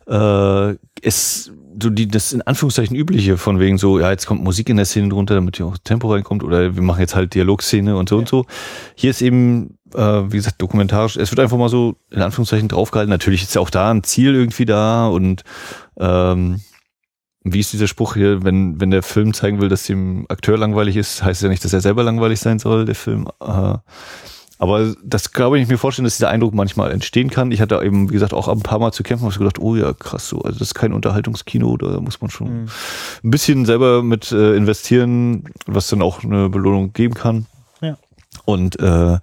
äh, 0.09 0.77
ist 1.01 1.53
so 1.81 1.91
die 1.91 2.09
das 2.09 2.33
in 2.33 2.43
Anführungszeichen 2.43 2.97
übliche 2.97 3.37
von 3.37 3.61
wegen 3.61 3.79
so 3.79 3.99
ja 3.99 4.11
jetzt 4.11 4.27
kommt 4.27 4.43
Musik 4.43 4.69
in 4.69 4.77
der 4.77 4.87
Szene 4.87 5.09
drunter 5.09 5.35
damit 5.35 5.57
hier 5.57 5.67
auch 5.67 5.79
Tempo 5.79 6.13
reinkommt 6.13 6.43
oder 6.43 6.75
wir 6.75 6.83
machen 6.83 7.01
jetzt 7.01 7.15
halt 7.15 7.35
Dialogszene 7.35 7.97
und 7.97 8.09
so 8.09 8.17
ja. 8.17 8.21
und 8.21 8.29
so 8.29 8.47
hier 8.95 9.11
ist 9.11 9.23
eben 9.23 9.79
äh, 9.95 10.01
wie 10.01 10.37
gesagt 10.37 10.61
dokumentarisch 10.61 11.17
es 11.17 11.31
wird 11.31 11.41
einfach 11.41 11.59
mal 11.59 11.69
so 11.69 11.97
in 12.11 12.23
Anführungszeichen 12.23 12.69
draufgehalten 12.69 13.11
natürlich 13.11 13.43
ist 13.43 13.55
ja 13.55 13.61
auch 13.61 13.71
da 13.71 13.91
ein 13.91 14.03
Ziel 14.03 14.35
irgendwie 14.35 14.67
da 14.67 15.07
und 15.09 15.45
ähm, 15.99 16.61
wie 17.43 17.61
ist 17.61 17.73
dieser 17.73 17.89
Spruch 17.89 18.15
hier, 18.15 18.45
wenn, 18.45 18.81
wenn 18.81 18.91
der 18.91 19.03
Film 19.03 19.33
zeigen 19.33 19.61
will, 19.61 19.71
dass 19.71 19.85
dem 19.85 20.27
Akteur 20.29 20.59
langweilig 20.59 20.97
ist, 20.97 21.23
heißt 21.23 21.41
es 21.41 21.43
ja 21.43 21.49
nicht, 21.49 21.65
dass 21.65 21.73
er 21.73 21.81
selber 21.81 22.03
langweilig 22.03 22.39
sein 22.39 22.59
soll, 22.59 22.85
der 22.85 22.95
Film. 22.95 23.29
Äh, 23.41 23.79
aber 24.61 24.95
das 25.03 25.33
glaube 25.33 25.59
ich 25.59 25.69
mir 25.69 25.79
vorstellen, 25.79 26.05
dass 26.05 26.19
dieser 26.19 26.29
Eindruck 26.29 26.53
manchmal 26.53 26.93
entstehen 26.93 27.31
kann. 27.31 27.51
Ich 27.51 27.63
hatte 27.63 27.81
eben, 27.83 28.11
wie 28.11 28.13
gesagt, 28.13 28.35
auch 28.35 28.47
ein 28.47 28.61
paar 28.61 28.79
Mal 28.79 28.93
zu 28.93 29.03
kämpfen, 29.03 29.25
habe 29.25 29.39
gedacht, 29.39 29.59
oh 29.59 29.75
ja, 29.75 29.95
krass, 29.95 30.29
so, 30.29 30.43
also 30.43 30.59
das 30.59 30.69
ist 30.69 30.75
kein 30.75 30.93
Unterhaltungskino, 30.93 31.79
da 31.79 31.99
muss 32.01 32.21
man 32.21 32.31
schon 32.31 32.63
mhm. 32.63 32.69
ein 33.25 33.31
bisschen 33.31 33.65
selber 33.65 34.03
mit 34.03 34.31
äh, 34.33 34.55
investieren, 34.55 35.45
was 35.67 35.89
dann 35.89 36.03
auch 36.03 36.23
eine 36.23 36.51
Belohnung 36.51 36.93
geben 36.93 37.15
kann. 37.15 37.47
Ja. 37.81 37.97
Und 38.45 38.79
äh, 38.79 39.19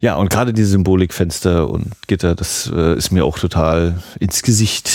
ja, 0.00 0.16
und 0.16 0.28
gerade 0.28 0.52
die 0.52 0.64
Symbolikfenster 0.64 1.70
und 1.70 1.92
Gitter, 2.08 2.34
das 2.34 2.68
äh, 2.74 2.96
ist 2.96 3.12
mir 3.12 3.24
auch 3.24 3.38
total 3.38 4.02
ins 4.18 4.42
Gesicht 4.42 4.90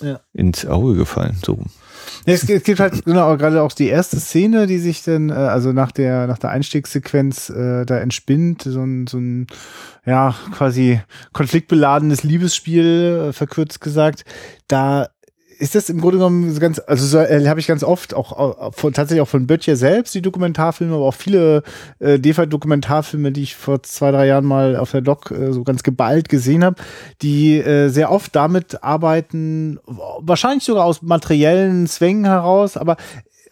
ja. 0.00 0.20
ins 0.32 0.64
Auge 0.64 0.94
gefallen. 0.94 1.36
So. 1.44 1.58
Es, 2.24 2.46
gibt 2.46 2.80
halt 2.80 3.04
genau 3.04 3.36
gerade 3.36 3.62
auch 3.62 3.72
die 3.72 3.88
erste 3.88 4.20
Szene, 4.20 4.66
die 4.66 4.78
sich 4.78 5.02
dann, 5.02 5.30
äh, 5.30 5.32
also 5.32 5.72
nach 5.72 5.92
der, 5.92 6.26
nach 6.26 6.38
der 6.38 6.50
Einstiegssequenz 6.50 7.50
äh, 7.50 7.84
da 7.84 7.98
entspinnt, 7.98 8.62
so 8.62 8.82
ein, 8.82 9.06
so 9.06 9.18
ein 9.18 9.46
ja, 10.04 10.34
quasi 10.52 11.00
konfliktbeladenes 11.32 12.22
Liebesspiel, 12.22 13.28
äh, 13.28 13.32
verkürzt 13.32 13.80
gesagt. 13.80 14.24
Da 14.68 15.08
ist 15.62 15.76
das 15.76 15.88
im 15.88 16.00
Grunde 16.00 16.18
genommen 16.18 16.58
ganz, 16.58 16.80
also 16.88 17.06
so, 17.06 17.18
äh, 17.18 17.46
habe 17.46 17.60
ich 17.60 17.68
ganz 17.68 17.84
oft 17.84 18.14
auch 18.14 18.68
äh, 18.68 18.72
von, 18.72 18.92
tatsächlich 18.92 19.22
auch 19.22 19.28
von 19.28 19.46
Böttcher 19.46 19.76
selbst 19.76 20.12
die 20.12 20.20
Dokumentarfilme, 20.20 20.92
aber 20.92 21.04
auch 21.04 21.14
viele 21.14 21.62
äh, 22.00 22.18
DEFA-Dokumentarfilme, 22.18 23.30
die 23.30 23.44
ich 23.44 23.54
vor 23.54 23.80
zwei, 23.84 24.10
drei 24.10 24.26
Jahren 24.26 24.44
mal 24.44 24.74
auf 24.74 24.90
der 24.90 25.02
Doc 25.02 25.30
äh, 25.30 25.52
so 25.52 25.62
ganz 25.62 25.84
geballt 25.84 26.28
gesehen 26.28 26.64
habe, 26.64 26.82
die 27.22 27.58
äh, 27.58 27.90
sehr 27.90 28.10
oft 28.10 28.34
damit 28.34 28.82
arbeiten, 28.82 29.78
wahrscheinlich 29.86 30.64
sogar 30.64 30.84
aus 30.84 31.00
materiellen 31.00 31.86
Zwängen 31.86 32.24
heraus, 32.24 32.76
aber 32.76 32.96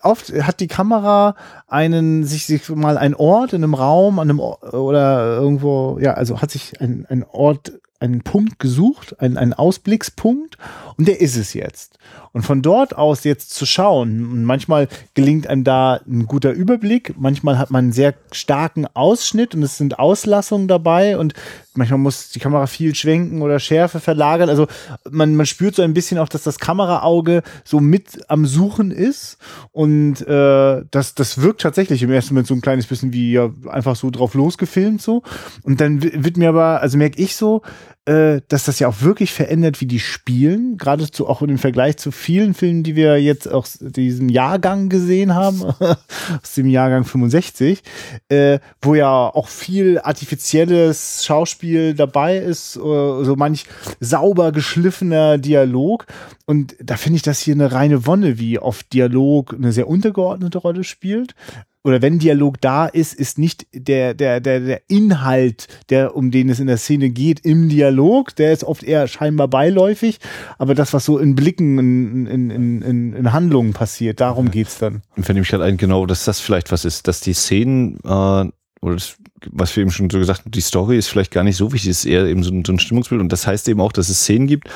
oft 0.03 0.33
hat 0.43 0.61
die 0.61 0.69
Kamera 0.69 1.35
einen, 1.67 2.25
sich, 2.25 2.47
sich 2.47 2.69
mal 2.69 2.99
einen 2.99 3.15
Ort 3.15 3.53
in 3.53 3.63
einem 3.63 3.75
Raum, 3.75 4.19
an 4.19 4.31
einem 4.31 4.41
oder 4.41 5.37
irgendwo, 5.37 5.99
ja, 6.01 6.15
also 6.15 6.41
hat 6.41 6.51
sich 6.51 6.81
ein, 6.81 7.07
ein 7.09 7.25
Ort 7.25 7.73
einen 8.01 8.23
Punkt 8.23 8.59
gesucht, 8.59 9.21
einen, 9.21 9.37
einen 9.37 9.53
Ausblickspunkt 9.53 10.57
und 10.97 11.07
der 11.07 11.21
ist 11.21 11.37
es 11.37 11.53
jetzt. 11.53 11.99
Und 12.33 12.43
von 12.43 12.63
dort 12.63 12.97
aus 12.97 13.25
jetzt 13.25 13.55
zu 13.55 13.67
schauen, 13.67 14.45
manchmal 14.45 14.89
gelingt 15.15 15.49
einem 15.49 15.65
da 15.65 16.01
ein 16.07 16.27
guter 16.27 16.53
Überblick, 16.53 17.15
manchmal 17.19 17.59
hat 17.59 17.71
man 17.71 17.87
einen 17.87 17.93
sehr 17.93 18.15
starken 18.31 18.87
Ausschnitt 18.95 19.55
und 19.55 19.63
es 19.63 19.77
sind 19.77 19.99
Auslassungen 19.99 20.69
dabei 20.69 21.19
und 21.19 21.35
manchmal 21.75 21.99
muss 21.99 22.31
die 22.31 22.39
Kamera 22.39 22.67
viel 22.67 22.95
schwenken 22.95 23.43
oder 23.43 23.59
Schärfe 23.59 23.99
verlagern. 23.99 24.49
Also 24.49 24.69
man, 25.11 25.35
man 25.35 25.47
spürt 25.47 25.75
so 25.75 25.83
ein 25.83 25.95
bisschen 25.95 26.19
auch, 26.19 26.29
dass 26.29 26.45
das 26.45 26.59
Kameraauge 26.59 27.43
so 27.65 27.81
mit 27.81 28.21
am 28.29 28.47
Suchen 28.47 28.93
ist 28.93 29.39
und 29.73 30.21
äh, 30.27 30.83
das, 30.91 31.15
das 31.15 31.43
wirkt 31.43 31.63
tatsächlich 31.63 32.03
im 32.03 32.13
ersten 32.13 32.35
Moment 32.35 32.47
so 32.47 32.55
ein 32.55 32.61
kleines 32.61 32.87
bisschen 32.87 33.13
wie 33.13 33.33
ja, 33.33 33.51
einfach 33.69 33.97
so 33.97 34.11
drauf 34.11 34.35
losgefilmt 34.35 35.03
so. 35.03 35.23
Und 35.63 35.81
dann 35.81 36.03
wird 36.03 36.37
mir 36.37 36.49
aber, 36.51 36.81
also 36.81 36.97
merke 36.97 37.21
ich 37.21 37.35
so, 37.35 37.63
äh, 38.07 38.41
dass 38.49 38.65
das 38.65 38.79
ja 38.79 38.89
auch 38.89 39.03
wirklich 39.03 39.33
verändert, 39.33 39.81
wie 39.81 39.87
die 39.87 40.01
spielen, 40.01 40.79
geradezu 40.79 41.29
auch 41.29 41.43
im 41.43 41.59
Vergleich 41.59 41.99
zu 41.99 42.11
vielen 42.11 42.55
Filmen, 42.55 42.83
die 42.83 42.97
wir 42.97 43.21
jetzt 43.21 43.47
aus 43.47 43.79
diesem 43.81 44.31
Jahrgang 44.31 44.89
gesehen 44.89 45.35
haben, 45.35 45.63
aus 46.43 46.55
dem 46.57 46.67
Jahrgang 46.67 47.05
65, 47.05 47.83
äh, 48.29 48.59
wo 48.81 48.95
ja 48.95 49.11
auch 49.11 49.49
viel 49.49 49.99
artifizielles 49.99 51.25
Schauspiel 51.25 51.95
dabei 51.95 52.39
ist, 52.39 52.77
äh, 52.77 52.81
so 52.81 53.35
manch 53.37 53.67
sauber 54.01 54.53
geschliffener 54.53 55.37
Dialog. 55.37 56.07
Und 56.47 56.77
da 56.83 56.97
finde 56.97 57.17
ich 57.17 57.23
das 57.23 57.41
hier 57.41 57.55
eine 57.55 57.71
reine 57.71 58.07
Wonne, 58.07 58.39
wie 58.39 58.59
oft 58.59 58.93
Dialog 58.93 59.55
eine 59.55 59.73
sehr 59.73 59.89
untergeordnete 59.89 60.59
Rolle 60.59 60.85
spielt 60.85 61.35
oder 61.83 62.03
wenn 62.03 62.19
Dialog 62.19 62.61
da 62.61 62.87
ist, 62.87 63.15
ist 63.15 63.39
nicht 63.39 63.67
der, 63.73 64.15
der, 64.15 64.41
der, 64.41 64.61
der 64.61 64.83
Inhalt, 64.89 65.67
der, 65.89 66.15
um 66.15 66.31
den 66.31 66.51
es 66.51 66.61
in 66.61 66.67
der 66.67 66.77
Szene 66.77 67.11
geht, 67.11 67.41
im 67.41 67.69
Dialog, 67.69 68.37
der 68.37 68.53
ist 68.53 68.65
oft 68.65 68.83
eher 68.83 69.09
scheinbar 69.09 69.49
beiläufig, 69.49 70.19
aber 70.59 70.75
das, 70.75 70.93
was 70.93 71.07
so 71.07 71.19
in 71.19 71.35
Blicken, 71.35 71.79
in, 71.79 72.51
in, 72.51 72.83
in, 72.83 73.13
in 73.15 73.33
Handlungen 73.33 73.73
passiert, 73.73 74.21
darum 74.21 74.51
geht's 74.51 74.79
dann. 74.79 75.03
Und 75.17 75.27
wenn 75.29 75.37
ich 75.37 75.41
mich 75.41 75.53
halt 75.53 75.63
ein, 75.63 75.79
genau, 75.79 76.05
dass 76.07 76.25
das 76.25 76.41
vielleicht 76.41 76.71
was 76.71 76.85
ist, 76.85 77.09
dass 77.09 77.21
die 77.21 77.33
Szenen, 77.33 77.99
äh, 78.05 78.51
oder 78.83 78.95
das, 78.95 79.17
was 79.51 79.75
wir 79.77 79.83
eben 79.83 79.91
schon 79.91 80.11
so 80.11 80.19
gesagt 80.19 80.41
haben, 80.41 80.51
die 80.51 80.61
Story 80.61 80.99
ist 80.99 81.09
vielleicht 81.09 81.31
gar 81.31 81.45
nicht 81.45 81.57
so 81.57 81.73
wichtig, 81.73 81.91
ist 81.91 82.05
eher 82.05 82.27
eben 82.27 82.43
so 82.43 82.53
ein, 82.53 82.65
so 82.65 82.73
ein 82.73 82.79
Stimmungsbild. 82.79 83.21
Und 83.21 83.31
das 83.33 83.47
heißt 83.47 83.69
eben 83.69 83.81
auch, 83.81 83.93
dass 83.93 84.09
es 84.09 84.21
Szenen 84.21 84.47
gibt, 84.47 84.69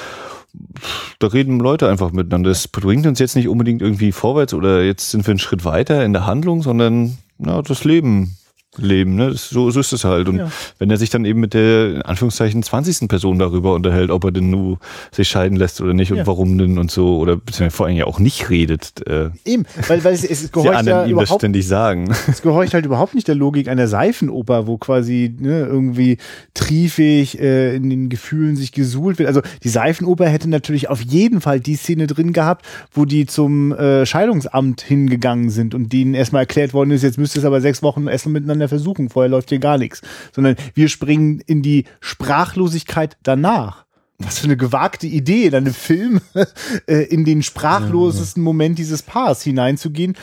da 1.18 1.26
reden 1.28 1.58
Leute 1.60 1.88
einfach 1.88 2.12
miteinander. 2.12 2.50
Das 2.50 2.68
bringt 2.68 3.06
uns 3.06 3.18
jetzt 3.18 3.36
nicht 3.36 3.48
unbedingt 3.48 3.82
irgendwie 3.82 4.12
vorwärts 4.12 4.54
oder 4.54 4.82
jetzt 4.82 5.10
sind 5.10 5.26
wir 5.26 5.32
einen 5.32 5.38
Schritt 5.38 5.64
weiter 5.64 6.04
in 6.04 6.12
der 6.12 6.26
Handlung, 6.26 6.62
sondern 6.62 7.18
na, 7.38 7.62
das 7.62 7.84
Leben 7.84 8.36
leben. 8.78 9.16
Ne? 9.16 9.30
Das, 9.30 9.48
so, 9.48 9.70
so 9.70 9.80
ist 9.80 9.92
es 9.92 10.04
halt. 10.04 10.28
Und 10.28 10.38
ja. 10.38 10.50
wenn 10.78 10.90
er 10.90 10.96
sich 10.96 11.10
dann 11.10 11.24
eben 11.24 11.40
mit 11.40 11.54
der, 11.54 11.96
in 11.96 12.02
Anführungszeichen, 12.02 12.62
20. 12.62 13.08
Person 13.08 13.38
darüber 13.38 13.74
unterhält, 13.74 14.10
ob 14.10 14.24
er 14.24 14.32
denn 14.32 14.50
nur 14.50 14.78
sich 15.12 15.28
scheiden 15.28 15.56
lässt 15.56 15.80
oder 15.80 15.94
nicht 15.94 16.12
und 16.12 16.18
ja. 16.18 16.26
warum 16.26 16.58
denn 16.58 16.78
und 16.78 16.90
so, 16.90 17.18
oder 17.18 17.36
beziehungsweise 17.36 17.76
vor 17.76 17.86
allem 17.86 17.96
ja 17.96 18.06
auch 18.06 18.18
nicht 18.18 18.50
redet. 18.50 19.06
Äh, 19.06 19.30
eben, 19.44 19.64
weil, 19.88 20.02
weil 20.04 20.14
es, 20.14 20.24
es 20.24 20.52
gehorcht 20.52 20.86
ja 20.86 21.04
ihm 21.04 21.18
das 21.18 21.32
ständig 21.32 21.66
sagen. 21.66 22.12
Es 22.28 22.42
gehorcht 22.42 22.74
halt 22.74 22.86
überhaupt 22.86 23.14
nicht 23.14 23.28
der 23.28 23.34
Logik 23.34 23.68
einer 23.68 23.88
Seifenoper, 23.88 24.66
wo 24.66 24.78
quasi 24.78 25.34
ne, 25.38 25.60
irgendwie 25.60 26.18
triefig 26.54 27.38
äh, 27.40 27.76
in 27.76 27.90
den 27.90 28.08
Gefühlen 28.08 28.56
sich 28.56 28.72
gesuhlt 28.72 29.18
wird. 29.18 29.28
Also 29.28 29.42
die 29.62 29.68
Seifenoper 29.68 30.26
hätte 30.26 30.48
natürlich 30.48 30.88
auf 30.88 31.00
jeden 31.00 31.40
Fall 31.40 31.60
die 31.60 31.76
Szene 31.76 32.06
drin 32.06 32.32
gehabt, 32.32 32.64
wo 32.92 33.04
die 33.04 33.26
zum 33.26 33.72
äh, 33.72 34.06
Scheidungsamt 34.06 34.80
hingegangen 34.80 35.50
sind 35.50 35.74
und 35.74 35.92
denen 35.92 36.14
erstmal 36.14 36.42
erklärt 36.42 36.74
worden 36.74 36.90
ist, 36.90 37.02
jetzt 37.02 37.18
müsst 37.18 37.36
ihr 37.36 37.40
es 37.40 37.44
aber 37.44 37.60
sechs 37.60 37.82
Wochen 37.82 38.06
essen 38.06 38.32
miteinander 38.32 38.63
der 38.64 38.68
Versuchung, 38.68 39.10
vorher 39.10 39.30
läuft 39.30 39.50
hier 39.50 39.58
gar 39.58 39.78
nichts, 39.78 40.02
sondern 40.32 40.56
wir 40.74 40.88
springen 40.88 41.40
in 41.40 41.62
die 41.62 41.84
Sprachlosigkeit 42.00 43.16
danach. 43.22 43.84
Was 44.18 44.38
für 44.38 44.44
eine 44.44 44.56
gewagte 44.56 45.08
Idee, 45.08 45.46
in 45.46 45.54
einem 45.56 45.74
Film 45.74 46.20
äh, 46.86 47.02
in 47.04 47.24
den 47.24 47.42
sprachlosesten 47.42 48.42
Moment 48.42 48.78
dieses 48.78 49.02
Paars 49.02 49.42
hineinzugehen, 49.42 50.14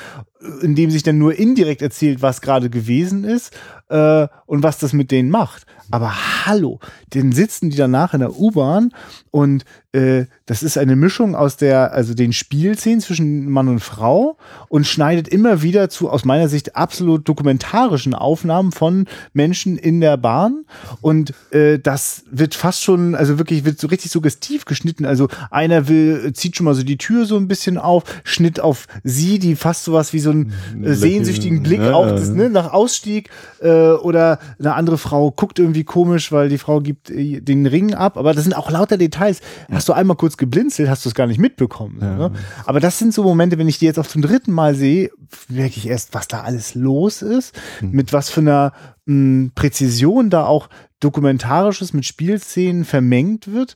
äh, 0.41 0.65
in 0.65 0.75
dem 0.75 0.91
sich 0.91 1.03
dann 1.03 1.17
nur 1.17 1.37
indirekt 1.37 1.81
erzählt, 1.81 2.21
was 2.21 2.41
gerade 2.41 2.69
gewesen 2.69 3.25
ist 3.25 3.51
äh, 3.91 4.27
und 4.45 4.63
was 4.63 4.79
das 4.79 4.93
mit 4.93 5.11
denen 5.11 5.29
macht. 5.29 5.65
Aber 5.91 6.45
hallo, 6.45 6.79
den 7.13 7.33
sitzen 7.33 7.69
die 7.69 7.77
danach 7.77 8.13
in 8.13 8.21
der 8.21 8.39
U-Bahn 8.39 8.93
und 9.29 9.65
äh, 9.93 10.25
das 10.45 10.63
ist 10.63 10.77
eine 10.77 10.95
Mischung 10.95 11.35
aus 11.35 11.57
der, 11.57 11.93
also 11.93 12.13
den 12.13 12.31
Spielszenen 12.31 13.01
zwischen 13.01 13.49
Mann 13.49 13.67
und 13.67 13.81
Frau 13.81 14.37
und 14.69 14.87
schneidet 14.87 15.27
immer 15.27 15.61
wieder 15.61 15.89
zu, 15.89 16.09
aus 16.09 16.23
meiner 16.23 16.47
Sicht, 16.47 16.77
absolut 16.77 17.27
dokumentarischen 17.27 18.13
Aufnahmen 18.13 18.71
von 18.71 19.05
Menschen 19.33 19.77
in 19.77 19.99
der 19.99 20.15
Bahn. 20.15 20.65
Und 21.01 21.33
äh, 21.51 21.77
das 21.77 22.23
wird 22.31 22.55
fast 22.55 22.83
schon, 22.83 23.15
also 23.15 23.37
wirklich, 23.37 23.65
wird 23.65 23.79
so 23.79 23.87
richtig 23.87 24.11
suggestiv 24.11 24.63
geschnitten. 24.63 25.05
Also 25.05 25.27
einer 25.49 25.89
will, 25.89 26.31
zieht 26.33 26.55
schon 26.55 26.65
mal 26.65 26.75
so 26.75 26.83
die 26.83 26.97
Tür 26.97 27.25
so 27.25 27.35
ein 27.35 27.49
bisschen 27.49 27.77
auf, 27.77 28.03
Schnitt 28.23 28.61
auf 28.61 28.87
sie, 29.03 29.39
die 29.39 29.57
fast 29.57 29.83
sowas 29.83 30.13
wie 30.13 30.19
so 30.19 30.31
einen 30.31 30.53
äh, 30.83 30.93
sehnsüchtigen 30.93 31.63
Blick 31.63 31.81
ja, 31.81 31.93
auf 31.93 32.07
das, 32.11 32.29
ne, 32.29 32.49
nach 32.49 32.71
Ausstieg 32.71 33.29
äh, 33.59 33.67
oder 33.81 34.39
eine 34.59 34.73
andere 34.75 34.97
Frau 34.97 35.31
guckt 35.31 35.59
irgendwie 35.59 35.83
komisch, 35.83 36.31
weil 36.31 36.49
die 36.49 36.57
Frau 36.57 36.81
gibt 36.81 37.09
äh, 37.09 37.41
den 37.41 37.65
Ring 37.65 37.93
ab. 37.93 38.17
Aber 38.17 38.33
das 38.33 38.43
sind 38.43 38.53
auch 38.53 38.69
lauter 38.71 38.97
Details. 38.97 39.41
Hast 39.71 39.89
du 39.89 39.93
einmal 39.93 40.17
kurz 40.17 40.37
geblinzelt, 40.37 40.89
hast 40.89 41.05
du 41.05 41.09
es 41.09 41.15
gar 41.15 41.27
nicht 41.27 41.39
mitbekommen. 41.39 41.99
Ja. 42.01 42.15
Ne? 42.17 42.31
Aber 42.65 42.79
das 42.79 42.99
sind 42.99 43.13
so 43.13 43.23
Momente, 43.23 43.57
wenn 43.57 43.67
ich 43.67 43.79
die 43.79 43.85
jetzt 43.85 43.99
auch 43.99 44.07
zum 44.07 44.21
dritten 44.21 44.51
Mal 44.51 44.75
sehe, 44.75 45.11
merke 45.49 45.77
ich 45.77 45.87
erst, 45.87 46.13
was 46.13 46.27
da 46.27 46.41
alles 46.41 46.75
los 46.75 47.21
ist, 47.21 47.55
mhm. 47.81 47.91
mit 47.91 48.13
was 48.13 48.29
für 48.29 48.41
einer 48.41 48.73
mh, 49.05 49.13
hm, 49.13 49.51
Präzision 49.55 50.29
da 50.29 50.45
auch 50.45 50.69
Dokumentarisches 50.99 51.93
mit 51.93 52.05
Spielszenen 52.05 52.85
vermengt 52.85 53.51
wird. 53.51 53.75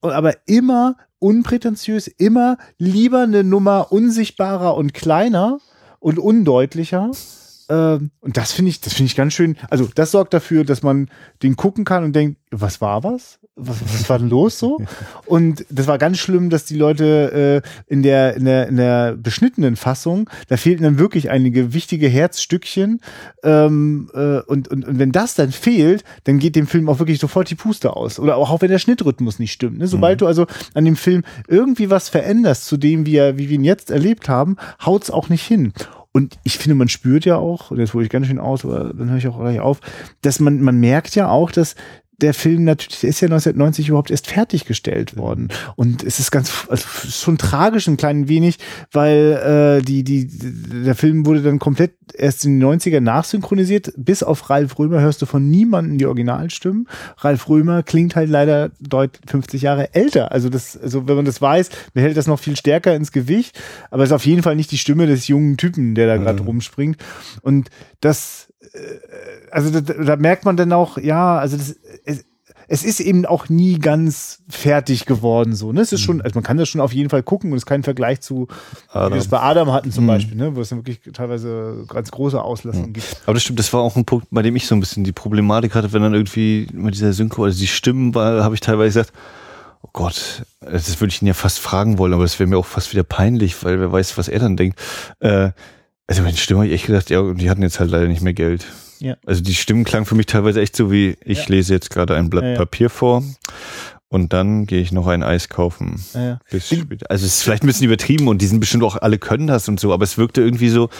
Aber 0.00 0.34
immer 0.46 0.96
unprätentiös, 1.18 2.08
immer 2.08 2.56
lieber 2.78 3.22
eine 3.22 3.44
Nummer 3.44 3.92
unsichtbarer 3.92 4.76
und 4.76 4.94
kleiner 4.94 5.58
und 5.98 6.18
undeutlicher. 6.18 7.10
Ähm, 7.70 8.10
und 8.20 8.36
das 8.36 8.52
finde 8.52 8.70
ich, 8.70 8.80
das 8.80 8.94
finde 8.94 9.06
ich 9.06 9.16
ganz 9.16 9.32
schön. 9.32 9.56
Also 9.70 9.88
das 9.94 10.10
sorgt 10.10 10.34
dafür, 10.34 10.64
dass 10.64 10.82
man 10.82 11.08
den 11.42 11.56
gucken 11.56 11.84
kann 11.84 12.02
und 12.02 12.14
denkt, 12.14 12.38
was 12.50 12.80
war 12.80 13.04
was? 13.04 13.38
Was, 13.54 13.76
was 13.82 14.08
war 14.08 14.18
denn 14.18 14.28
los 14.28 14.58
so? 14.58 14.78
Und 15.26 15.64
das 15.70 15.86
war 15.86 15.98
ganz 15.98 16.18
schlimm, 16.18 16.50
dass 16.50 16.64
die 16.64 16.76
Leute 16.76 17.62
äh, 17.62 17.92
in, 17.92 18.02
der, 18.02 18.34
in, 18.34 18.44
der, 18.44 18.68
in 18.68 18.76
der 18.76 19.16
beschnittenen 19.16 19.76
Fassung, 19.76 20.28
da 20.48 20.56
fehlten 20.56 20.82
dann 20.82 20.98
wirklich 20.98 21.30
einige 21.30 21.74
wichtige 21.74 22.08
Herzstückchen. 22.08 23.00
Ähm, 23.44 24.10
äh, 24.14 24.40
und, 24.40 24.68
und, 24.68 24.86
und 24.86 24.98
wenn 24.98 25.12
das 25.12 25.34
dann 25.34 25.52
fehlt, 25.52 26.04
dann 26.24 26.38
geht 26.38 26.56
dem 26.56 26.66
Film 26.66 26.88
auch 26.88 26.98
wirklich 26.98 27.20
sofort 27.20 27.50
die 27.50 27.54
Puste 27.54 27.94
aus. 27.94 28.18
Oder 28.18 28.36
auch, 28.36 28.50
auch 28.50 28.62
wenn 28.62 28.70
der 28.70 28.78
Schnittrhythmus 28.78 29.38
nicht 29.38 29.52
stimmt. 29.52 29.78
Ne? 29.78 29.86
Sobald 29.86 30.16
mhm. 30.16 30.20
du 30.20 30.26
also 30.26 30.46
an 30.74 30.84
dem 30.84 30.96
Film 30.96 31.22
irgendwie 31.46 31.90
was 31.90 32.08
veränderst 32.08 32.64
zu 32.64 32.78
dem, 32.78 33.06
wie, 33.06 33.16
er, 33.16 33.38
wie 33.38 33.48
wir 33.48 33.56
ihn 33.56 33.64
jetzt 33.64 33.90
erlebt 33.90 34.28
haben, 34.28 34.56
haut's 34.84 35.10
auch 35.10 35.28
nicht 35.28 35.46
hin. 35.46 35.72
Und 36.12 36.38
ich 36.42 36.58
finde, 36.58 36.74
man 36.74 36.88
spürt 36.88 37.24
ja 37.24 37.36
auch, 37.36 37.70
jetzt 37.70 37.94
hole 37.94 38.04
ich 38.04 38.10
ganz 38.10 38.26
schön 38.26 38.40
aus, 38.40 38.64
aber 38.64 38.92
dann 38.92 39.10
höre 39.10 39.18
ich 39.18 39.28
auch 39.28 39.38
gleich 39.38 39.60
auf, 39.60 39.80
dass 40.22 40.40
man, 40.40 40.60
man 40.60 40.78
merkt 40.78 41.14
ja 41.14 41.28
auch, 41.28 41.52
dass 41.52 41.76
der 42.22 42.34
Film 42.34 42.64
natürlich, 42.64 43.00
der 43.00 43.10
ist 43.10 43.20
ja 43.20 43.26
1990 43.26 43.88
überhaupt 43.88 44.10
erst 44.10 44.26
fertiggestellt 44.26 45.16
worden. 45.16 45.48
Und 45.76 46.02
es 46.02 46.18
ist 46.18 46.30
ganz, 46.30 46.66
also 46.68 46.86
schon 47.08 47.38
tragisch 47.38 47.86
ein 47.88 47.96
klein 47.96 48.28
wenig, 48.28 48.58
weil 48.92 49.80
äh, 49.80 49.84
die, 49.84 50.04
die, 50.04 50.28
der 50.28 50.94
Film 50.94 51.26
wurde 51.26 51.42
dann 51.42 51.58
komplett 51.58 51.92
erst 52.14 52.44
in 52.44 52.60
den 52.60 52.68
90er 52.68 53.00
nachsynchronisiert. 53.00 53.92
Bis 53.96 54.22
auf 54.22 54.50
Ralf 54.50 54.78
Römer 54.78 55.00
hörst 55.00 55.22
du 55.22 55.26
von 55.26 55.48
niemandem 55.48 55.98
die 55.98 56.06
Originalstimmen. 56.06 56.88
Ralf 57.18 57.48
Römer 57.48 57.82
klingt 57.82 58.16
halt 58.16 58.28
leider 58.28 58.70
deutlich 58.80 59.22
50 59.26 59.62
Jahre 59.62 59.94
älter. 59.94 60.32
Also 60.32 60.48
das, 60.48 60.76
also 60.76 61.08
wenn 61.08 61.16
man 61.16 61.24
das 61.24 61.40
weiß, 61.40 61.70
behält 61.94 62.16
das 62.16 62.26
noch 62.26 62.38
viel 62.38 62.56
stärker 62.56 62.94
ins 62.94 63.12
Gewicht. 63.12 63.58
Aber 63.90 64.02
es 64.02 64.10
ist 64.10 64.14
auf 64.14 64.26
jeden 64.26 64.42
Fall 64.42 64.56
nicht 64.56 64.70
die 64.70 64.78
Stimme 64.78 65.06
des 65.06 65.28
jungen 65.28 65.56
Typen, 65.56 65.94
der 65.94 66.06
da 66.06 66.16
gerade 66.16 66.42
mhm. 66.42 66.48
rumspringt. 66.48 66.96
Und 67.42 67.70
das, 68.00 68.49
also 69.50 69.80
da, 69.80 69.80
da, 69.80 70.16
merkt 70.16 70.44
man 70.44 70.56
dann 70.56 70.72
auch, 70.72 70.98
ja, 70.98 71.38
also 71.38 71.56
das, 71.56 71.76
es, 72.04 72.24
es 72.72 72.84
ist 72.84 73.00
eben 73.00 73.26
auch 73.26 73.48
nie 73.48 73.80
ganz 73.80 74.44
fertig 74.48 75.04
geworden 75.04 75.54
so. 75.54 75.72
Ne? 75.72 75.80
Es 75.80 75.92
ist 75.92 76.02
schon, 76.02 76.16
mhm. 76.16 76.22
also 76.22 76.36
man 76.36 76.44
kann 76.44 76.56
das 76.56 76.68
schon 76.68 76.80
auf 76.80 76.92
jeden 76.92 77.10
Fall 77.10 77.24
gucken 77.24 77.50
und 77.50 77.56
es 77.56 77.62
ist 77.62 77.66
kein 77.66 77.82
Vergleich 77.82 78.20
zu, 78.20 78.46
Adam. 78.90 79.10
wie 79.10 79.14
wir 79.14 79.20
es 79.20 79.26
bei 79.26 79.40
Adam 79.40 79.72
hatten 79.72 79.90
zum 79.90 80.04
mhm. 80.04 80.08
Beispiel, 80.08 80.36
ne? 80.36 80.54
wo 80.54 80.60
es 80.60 80.68
dann 80.68 80.78
wirklich 80.78 81.00
teilweise 81.12 81.84
ganz 81.88 82.12
große 82.12 82.40
Auslassungen 82.40 82.90
mhm. 82.90 82.94
gibt. 82.94 83.22
Aber 83.24 83.34
das 83.34 83.42
stimmt, 83.42 83.58
das 83.58 83.72
war 83.72 83.80
auch 83.80 83.96
ein 83.96 84.04
Punkt, 84.04 84.28
bei 84.30 84.42
dem 84.42 84.54
ich 84.54 84.68
so 84.68 84.76
ein 84.76 84.80
bisschen 84.80 85.02
die 85.02 85.12
Problematik 85.12 85.74
hatte, 85.74 85.92
wenn 85.92 86.02
dann 86.02 86.14
irgendwie 86.14 86.68
mit 86.72 86.94
dieser 86.94 87.12
Synchro, 87.12 87.44
also 87.44 87.58
die 87.58 87.66
Stimmen 87.66 88.14
war, 88.14 88.44
habe 88.44 88.54
ich 88.54 88.60
teilweise 88.60 89.00
gesagt, 89.00 89.18
oh 89.82 89.90
Gott, 89.92 90.44
das 90.60 91.00
würde 91.00 91.12
ich 91.12 91.20
ihn 91.22 91.26
ja 91.26 91.34
fast 91.34 91.58
fragen 91.58 91.98
wollen, 91.98 92.12
aber 92.12 92.22
das 92.22 92.38
wäre 92.38 92.48
mir 92.48 92.56
auch 92.56 92.66
fast 92.66 92.92
wieder 92.92 93.02
peinlich, 93.02 93.64
weil 93.64 93.80
wer 93.80 93.90
weiß, 93.90 94.16
was 94.16 94.28
er 94.28 94.38
dann 94.38 94.56
denkt. 94.56 94.78
Äh, 95.18 95.50
also 96.10 96.22
mit 96.22 96.32
den 96.32 96.38
Stimmen 96.38 96.60
habe 96.60 96.68
ich 96.68 96.74
echt 96.74 96.86
gedacht, 96.86 97.08
ja, 97.08 97.22
die 97.32 97.48
hatten 97.48 97.62
jetzt 97.62 97.78
halt 97.78 97.90
leider 97.90 98.08
nicht 98.08 98.20
mehr 98.20 98.32
Geld. 98.32 98.66
Ja. 98.98 99.16
Also 99.24 99.42
die 99.42 99.54
Stimmen 99.54 99.84
klangen 99.84 100.06
für 100.06 100.16
mich 100.16 100.26
teilweise 100.26 100.60
echt 100.60 100.74
so 100.74 100.90
wie, 100.90 101.16
ich 101.24 101.38
ja. 101.38 101.44
lese 101.48 101.72
jetzt 101.72 101.88
gerade 101.88 102.16
ein 102.16 102.28
Blatt 102.28 102.44
ja, 102.44 102.54
Papier 102.56 102.90
vor 102.90 103.22
und 104.08 104.32
dann 104.32 104.66
gehe 104.66 104.80
ich 104.80 104.90
noch 104.90 105.06
ein 105.06 105.22
Eis 105.22 105.48
kaufen. 105.48 106.04
Ja, 106.12 106.40
also 106.50 107.24
es 107.26 107.34
ist 107.34 107.42
vielleicht 107.44 107.62
ein 107.62 107.68
bisschen 107.68 107.86
übertrieben 107.86 108.26
und 108.26 108.42
die 108.42 108.46
sind 108.46 108.58
bestimmt 108.58 108.82
auch 108.82 108.96
alle 108.96 109.18
können 109.18 109.46
das 109.46 109.68
und 109.68 109.78
so, 109.78 109.92
aber 109.92 110.02
es 110.02 110.18
wirkte 110.18 110.42
irgendwie 110.42 110.68
so, 110.68 110.90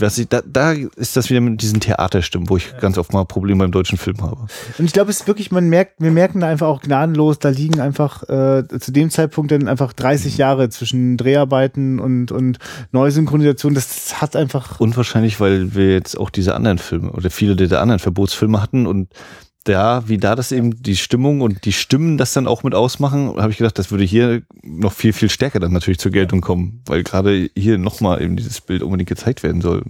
was 0.00 0.18
ich, 0.18 0.28
da, 0.28 0.42
da 0.44 0.72
ist 0.72 1.16
das 1.16 1.30
wieder 1.30 1.40
mit 1.40 1.60
diesen 1.62 1.80
Theaterstimmen, 1.80 2.48
wo 2.48 2.56
ich 2.56 2.70
ja. 2.72 2.78
ganz 2.78 2.98
oft 2.98 3.12
mal 3.12 3.24
Probleme 3.24 3.64
beim 3.64 3.72
deutschen 3.72 3.98
Film 3.98 4.20
habe. 4.22 4.46
Und 4.78 4.84
ich 4.84 4.92
glaube, 4.92 5.10
es 5.10 5.20
ist 5.20 5.26
wirklich, 5.26 5.50
man 5.50 5.68
merkt, 5.68 6.00
wir 6.00 6.10
merken 6.10 6.40
da 6.40 6.48
einfach 6.48 6.66
auch 6.66 6.80
gnadenlos, 6.80 7.38
da 7.38 7.48
liegen 7.48 7.80
einfach 7.80 8.22
äh, 8.28 8.64
zu 8.80 8.92
dem 8.92 9.10
Zeitpunkt 9.10 9.50
dann 9.50 9.68
einfach 9.68 9.92
30 9.92 10.34
mhm. 10.34 10.38
Jahre 10.38 10.68
zwischen 10.68 11.16
Dreharbeiten 11.16 11.98
und, 11.98 12.32
und 12.32 12.58
Neusynchronisation. 12.92 13.74
Das, 13.74 13.88
das 13.88 14.20
hat 14.20 14.36
einfach. 14.36 14.80
Unwahrscheinlich, 14.80 15.40
weil 15.40 15.74
wir 15.74 15.92
jetzt 15.92 16.18
auch 16.18 16.30
diese 16.30 16.54
anderen 16.54 16.78
Filme 16.78 17.10
oder 17.10 17.30
viele 17.30 17.56
der 17.56 17.80
anderen 17.80 17.98
Verbotsfilme 17.98 18.62
hatten 18.62 18.86
und 18.86 19.08
da, 19.68 20.08
wie 20.08 20.18
da 20.18 20.34
das 20.34 20.52
eben 20.52 20.82
die 20.82 20.96
Stimmung 20.96 21.40
und 21.40 21.64
die 21.64 21.72
Stimmen 21.72 22.18
das 22.18 22.32
dann 22.32 22.46
auch 22.46 22.62
mit 22.62 22.74
ausmachen, 22.74 23.36
habe 23.36 23.50
ich 23.50 23.58
gedacht, 23.58 23.78
das 23.78 23.90
würde 23.90 24.04
hier 24.04 24.42
noch 24.62 24.92
viel, 24.92 25.12
viel 25.12 25.28
stärker 25.28 25.60
dann 25.60 25.72
natürlich 25.72 25.98
zur 25.98 26.12
Geltung 26.12 26.40
kommen, 26.40 26.82
weil 26.86 27.02
gerade 27.02 27.50
hier 27.56 27.78
nochmal 27.78 28.22
eben 28.22 28.36
dieses 28.36 28.60
Bild 28.60 28.82
unbedingt 28.82 29.08
gezeigt 29.08 29.42
werden 29.42 29.60
soll. 29.60 29.82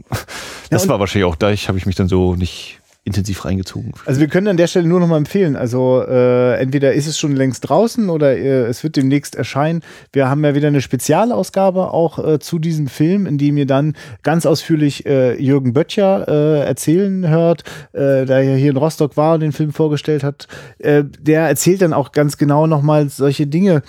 Das 0.70 0.84
ja, 0.84 0.90
war 0.90 1.00
wahrscheinlich 1.00 1.24
auch 1.24 1.36
da, 1.36 1.50
ich 1.50 1.68
habe 1.68 1.78
ich 1.78 1.86
mich 1.86 1.96
dann 1.96 2.08
so 2.08 2.34
nicht 2.34 2.80
intensiv 3.08 3.44
reingezogen. 3.44 3.92
Also 4.06 4.20
wir 4.20 4.28
können 4.28 4.46
an 4.46 4.56
der 4.56 4.68
Stelle 4.68 4.86
nur 4.86 5.00
noch 5.00 5.08
mal 5.08 5.16
empfehlen. 5.16 5.56
Also 5.56 6.02
äh, 6.06 6.54
entweder 6.60 6.92
ist 6.92 7.06
es 7.06 7.18
schon 7.18 7.34
längst 7.34 7.68
draußen 7.68 8.08
oder 8.08 8.36
äh, 8.36 8.66
es 8.66 8.84
wird 8.84 8.96
demnächst 8.96 9.34
erscheinen. 9.34 9.82
Wir 10.12 10.28
haben 10.28 10.44
ja 10.44 10.54
wieder 10.54 10.68
eine 10.68 10.80
Spezialausgabe 10.80 11.92
auch 11.92 12.24
äh, 12.24 12.38
zu 12.38 12.58
diesem 12.58 12.86
Film, 12.86 13.26
in 13.26 13.38
dem 13.38 13.56
ihr 13.56 13.66
dann 13.66 13.96
ganz 14.22 14.46
ausführlich 14.46 15.06
äh, 15.06 15.40
Jürgen 15.42 15.72
Böttcher 15.72 16.28
äh, 16.28 16.66
erzählen 16.66 17.28
hört, 17.28 17.64
äh, 17.92 18.24
der 18.24 18.42
ja 18.42 18.54
hier 18.54 18.70
in 18.70 18.76
Rostock 18.76 19.16
war 19.16 19.34
und 19.34 19.40
den 19.40 19.52
Film 19.52 19.72
vorgestellt 19.72 20.22
hat. 20.22 20.46
Äh, 20.78 21.04
der 21.04 21.48
erzählt 21.48 21.82
dann 21.82 21.92
auch 21.92 22.12
ganz 22.12 22.36
genau 22.36 22.66
noch 22.66 22.82
mal 22.82 23.08
solche 23.08 23.46
Dinge, 23.46 23.82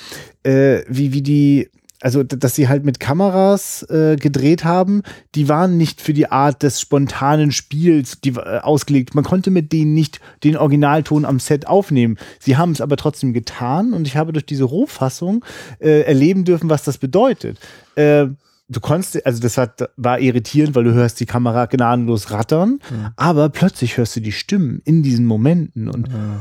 äh, 0.43 0.79
wie, 0.87 1.13
wie 1.13 1.21
die 1.21 1.69
also 2.01 2.23
dass 2.23 2.55
sie 2.55 2.67
halt 2.67 2.85
mit 2.85 2.99
Kameras 2.99 3.83
äh, 3.89 4.15
gedreht 4.15 4.63
haben, 4.63 5.03
die 5.35 5.49
waren 5.49 5.77
nicht 5.77 6.01
für 6.01 6.13
die 6.13 6.31
Art 6.31 6.63
des 6.63 6.79
spontanen 6.79 7.51
Spiels 7.51 8.21
die, 8.21 8.31
äh, 8.31 8.59
ausgelegt. 8.59 9.15
Man 9.15 9.23
konnte 9.23 9.51
mit 9.51 9.73
denen 9.73 9.93
nicht 9.93 10.19
den 10.43 10.55
Originalton 10.55 11.25
am 11.25 11.39
Set 11.39 11.67
aufnehmen. 11.67 12.17
Sie 12.39 12.57
haben 12.57 12.71
es 12.71 12.81
aber 12.81 12.97
trotzdem 12.97 13.33
getan 13.33 13.93
und 13.93 14.07
ich 14.07 14.15
habe 14.15 14.33
durch 14.33 14.45
diese 14.45 14.63
Rohfassung 14.63 15.43
äh, 15.79 16.01
erleben 16.01 16.45
dürfen, 16.45 16.69
was 16.69 16.83
das 16.83 16.97
bedeutet. 16.97 17.57
Äh, 17.95 18.27
du 18.69 18.79
konntest, 18.79 19.25
also 19.25 19.41
das 19.41 19.57
hat, 19.57 19.89
war 19.97 20.19
irritierend, 20.19 20.75
weil 20.75 20.85
du 20.85 20.93
hörst 20.93 21.19
die 21.19 21.25
Kamera 21.25 21.65
gnadenlos 21.65 22.31
rattern, 22.31 22.79
mhm. 22.89 23.07
aber 23.17 23.49
plötzlich 23.49 23.97
hörst 23.97 24.15
du 24.15 24.21
die 24.21 24.31
Stimmen 24.31 24.81
in 24.85 25.03
diesen 25.03 25.25
Momenten 25.25 25.89
und 25.89 26.09
mhm 26.09 26.39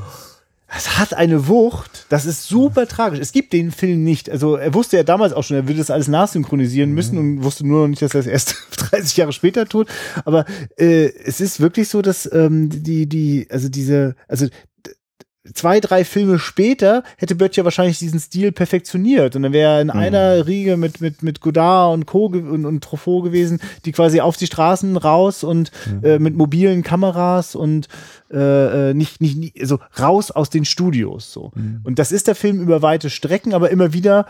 es 0.76 0.98
hat 0.98 1.14
eine 1.14 1.48
Wucht, 1.48 2.04
das 2.10 2.26
ist 2.26 2.46
super 2.46 2.86
tragisch. 2.86 3.20
Es 3.20 3.32
gibt 3.32 3.52
den 3.54 3.70
Film 3.72 4.04
nicht. 4.04 4.28
Also 4.28 4.56
er 4.56 4.74
wusste 4.74 4.98
ja 4.98 5.02
damals 5.02 5.32
auch 5.32 5.42
schon, 5.42 5.56
er 5.56 5.66
würde 5.66 5.78
das 5.78 5.90
alles 5.90 6.08
nachsynchronisieren 6.08 6.92
müssen 6.92 7.14
mhm. 7.14 7.38
und 7.38 7.44
wusste 7.44 7.66
nur 7.66 7.82
noch 7.82 7.88
nicht, 7.88 8.02
dass 8.02 8.14
er 8.14 8.20
es 8.20 8.26
erst 8.26 8.56
30 8.76 9.16
Jahre 9.16 9.32
später 9.32 9.66
tut. 9.66 9.88
Aber 10.26 10.44
äh, 10.76 11.10
es 11.24 11.40
ist 11.40 11.60
wirklich 11.60 11.88
so, 11.88 12.02
dass 12.02 12.30
ähm, 12.32 12.68
die, 12.68 13.08
die, 13.08 13.46
also 13.50 13.68
diese, 13.70 14.14
also 14.28 14.46
zwei, 15.54 15.80
drei 15.80 16.04
Filme 16.04 16.38
später 16.38 17.02
hätte 17.16 17.34
Böttcher 17.34 17.64
wahrscheinlich 17.64 17.98
diesen 17.98 18.20
Stil 18.20 18.52
perfektioniert. 18.52 19.36
Und 19.36 19.42
dann 19.42 19.52
wäre 19.52 19.76
er 19.76 19.80
in 19.80 19.88
mhm. 19.88 19.92
einer 19.92 20.46
Riege 20.46 20.76
mit, 20.76 21.00
mit, 21.00 21.22
mit 21.22 21.40
Godard 21.40 21.94
und 21.94 22.06
Co. 22.06 22.26
und, 22.26 22.64
und 22.64 22.84
Truffaut 22.84 23.24
gewesen, 23.24 23.60
die 23.84 23.92
quasi 23.92 24.20
auf 24.20 24.36
die 24.36 24.46
Straßen 24.46 24.96
raus 24.96 25.44
und 25.44 25.70
mhm. 25.86 26.04
äh, 26.04 26.18
mit 26.18 26.36
mobilen 26.36 26.82
Kameras 26.82 27.54
und 27.54 27.88
äh, 28.30 28.90
äh 28.90 28.94
nicht, 28.94 29.20
nicht, 29.20 29.36
nicht, 29.36 29.60
also 29.60 29.78
raus 29.98 30.30
aus 30.30 30.50
den 30.50 30.64
Studios. 30.64 31.32
So. 31.32 31.52
Mhm. 31.54 31.80
Und 31.84 31.98
das 31.98 32.12
ist 32.12 32.26
der 32.26 32.34
Film 32.34 32.60
über 32.60 32.82
weite 32.82 33.10
Strecken, 33.10 33.54
aber 33.54 33.70
immer 33.70 33.92
wieder 33.92 34.26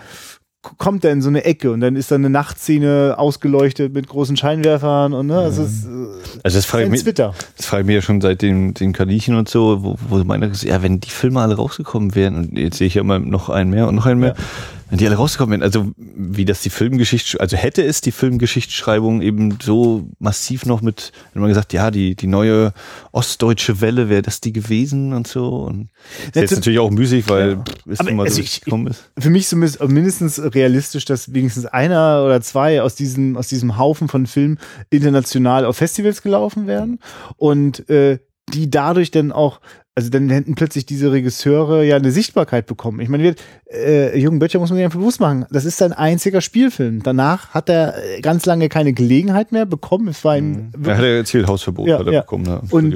kommt 0.76 1.04
er 1.04 1.12
in 1.12 1.22
so 1.22 1.28
eine 1.28 1.44
Ecke 1.44 1.72
und 1.72 1.80
dann 1.80 1.96
ist 1.96 2.10
da 2.10 2.16
eine 2.16 2.30
Nachtszene 2.30 3.14
ausgeleuchtet 3.16 3.94
mit 3.94 4.08
großen 4.08 4.36
Scheinwerfern 4.36 5.12
und 5.12 5.28
ne, 5.28 5.38
also, 5.38 5.62
es 5.62 5.70
ist, 5.70 5.86
äh, 5.86 6.40
also 6.42 6.58
das 6.58 6.64
frage 6.66 6.84
ich 6.84 6.90
mich, 6.90 7.04
das 7.04 7.34
frage 7.60 7.82
ich 7.82 7.86
mir 7.86 7.94
ja 7.94 8.02
schon 8.02 8.20
seit 8.20 8.42
den, 8.42 8.74
den 8.74 8.92
Kaninchen 8.92 9.34
und 9.36 9.48
so, 9.48 9.82
wo, 9.82 9.96
wo 10.08 10.24
meine, 10.24 10.52
ja, 10.62 10.82
wenn 10.82 11.00
die 11.00 11.10
Filme 11.10 11.40
alle 11.40 11.56
rausgekommen 11.56 12.14
wären 12.14 12.36
und 12.36 12.58
jetzt 12.58 12.78
sehe 12.78 12.86
ich 12.86 12.94
ja 12.94 13.00
immer 13.00 13.18
noch 13.18 13.48
einen 13.48 13.70
mehr 13.70 13.88
und 13.88 13.94
noch 13.94 14.06
einen 14.06 14.20
mehr, 14.20 14.34
ja 14.36 14.44
wenn 14.90 14.98
die 14.98 15.06
alle 15.06 15.16
rausgekommen 15.16 15.52
wären, 15.52 15.62
also 15.62 15.92
wie 15.96 16.44
das 16.44 16.62
die 16.62 16.70
Filmgeschichte, 16.70 17.40
also 17.40 17.56
hätte 17.56 17.84
es 17.84 18.00
die 18.00 18.12
Filmgeschichtsschreibung 18.12 19.20
eben 19.20 19.58
so 19.60 20.08
massiv 20.18 20.64
noch 20.64 20.80
mit, 20.80 21.12
wenn 21.32 21.42
man 21.42 21.48
gesagt, 21.48 21.72
ja, 21.72 21.90
die, 21.90 22.14
die 22.14 22.26
neue 22.26 22.72
ostdeutsche 23.12 23.80
Welle, 23.80 24.08
wäre 24.08 24.22
das 24.22 24.40
die 24.40 24.52
gewesen 24.52 25.12
und 25.12 25.26
so. 25.26 25.64
Und 25.64 25.90
ist 26.26 26.36
jetzt 26.36 26.50
natürlich 26.52 26.78
auch 26.78 26.90
müßig, 26.90 27.28
weil 27.28 27.58
ja. 27.86 28.06
immer 28.06 28.24
also 28.24 28.36
so 28.36 28.42
ich, 28.42 28.62
gekommen 28.62 28.86
ist. 28.88 29.10
Für 29.18 29.30
mich 29.30 29.46
zumindest 29.46 29.82
mindestens 29.88 30.40
realistisch, 30.40 31.04
dass 31.04 31.34
wenigstens 31.34 31.66
einer 31.66 32.24
oder 32.24 32.40
zwei 32.40 32.82
aus 32.82 32.94
diesem, 32.94 33.36
aus 33.36 33.48
diesem 33.48 33.76
Haufen 33.76 34.08
von 34.08 34.26
Filmen 34.26 34.58
international 34.90 35.64
auf 35.64 35.76
Festivals 35.76 36.22
gelaufen 36.22 36.66
werden 36.66 37.00
und 37.36 37.88
äh, 37.90 38.18
die 38.54 38.70
dadurch 38.70 39.10
dann 39.10 39.32
auch 39.32 39.60
also 39.98 40.10
dann 40.10 40.30
hätten 40.30 40.54
plötzlich 40.54 40.86
diese 40.86 41.10
Regisseure 41.10 41.84
ja 41.84 41.96
eine 41.96 42.12
Sichtbarkeit 42.12 42.66
bekommen. 42.66 43.00
Ich 43.00 43.08
meine, 43.08 43.24
wir, 43.24 43.34
äh, 43.68 44.16
Jürgen 44.16 44.38
Böttcher 44.38 44.60
muss 44.60 44.70
man 44.70 44.76
sich 44.76 44.84
einfach 44.84 45.00
bewusst 45.00 45.18
machen, 45.18 45.44
das 45.50 45.64
ist 45.64 45.76
sein 45.76 45.92
einziger 45.92 46.40
Spielfilm. 46.40 47.02
Danach 47.02 47.48
hat 47.48 47.68
er 47.68 47.96
äh, 47.96 48.20
ganz 48.20 48.46
lange 48.46 48.68
keine 48.68 48.92
Gelegenheit 48.92 49.50
mehr 49.50 49.66
bekommen. 49.66 50.06
Es 50.06 50.24
war 50.24 50.34
ein. 50.34 50.70
Mhm. 50.76 50.84
Er 50.84 50.96
hat 50.96 51.04
ja 51.04 51.16
erzählt, 51.16 51.48
Hausverbot 51.48 51.88
ja, 51.88 51.98
hat 51.98 52.06
er 52.06 52.12
ja. 52.12 52.20
bekommen. 52.20 52.44
Ne, 52.44 52.62
und 52.70 52.94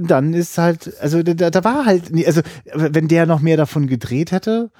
dann 0.00 0.34
ist 0.34 0.58
halt, 0.58 0.92
also 1.00 1.22
da, 1.22 1.50
da 1.50 1.64
war 1.64 1.84
halt, 1.84 2.10
also 2.26 2.40
wenn 2.74 3.06
der 3.06 3.26
noch 3.26 3.40
mehr 3.40 3.56
davon 3.56 3.86
gedreht 3.86 4.32
hätte, 4.32 4.70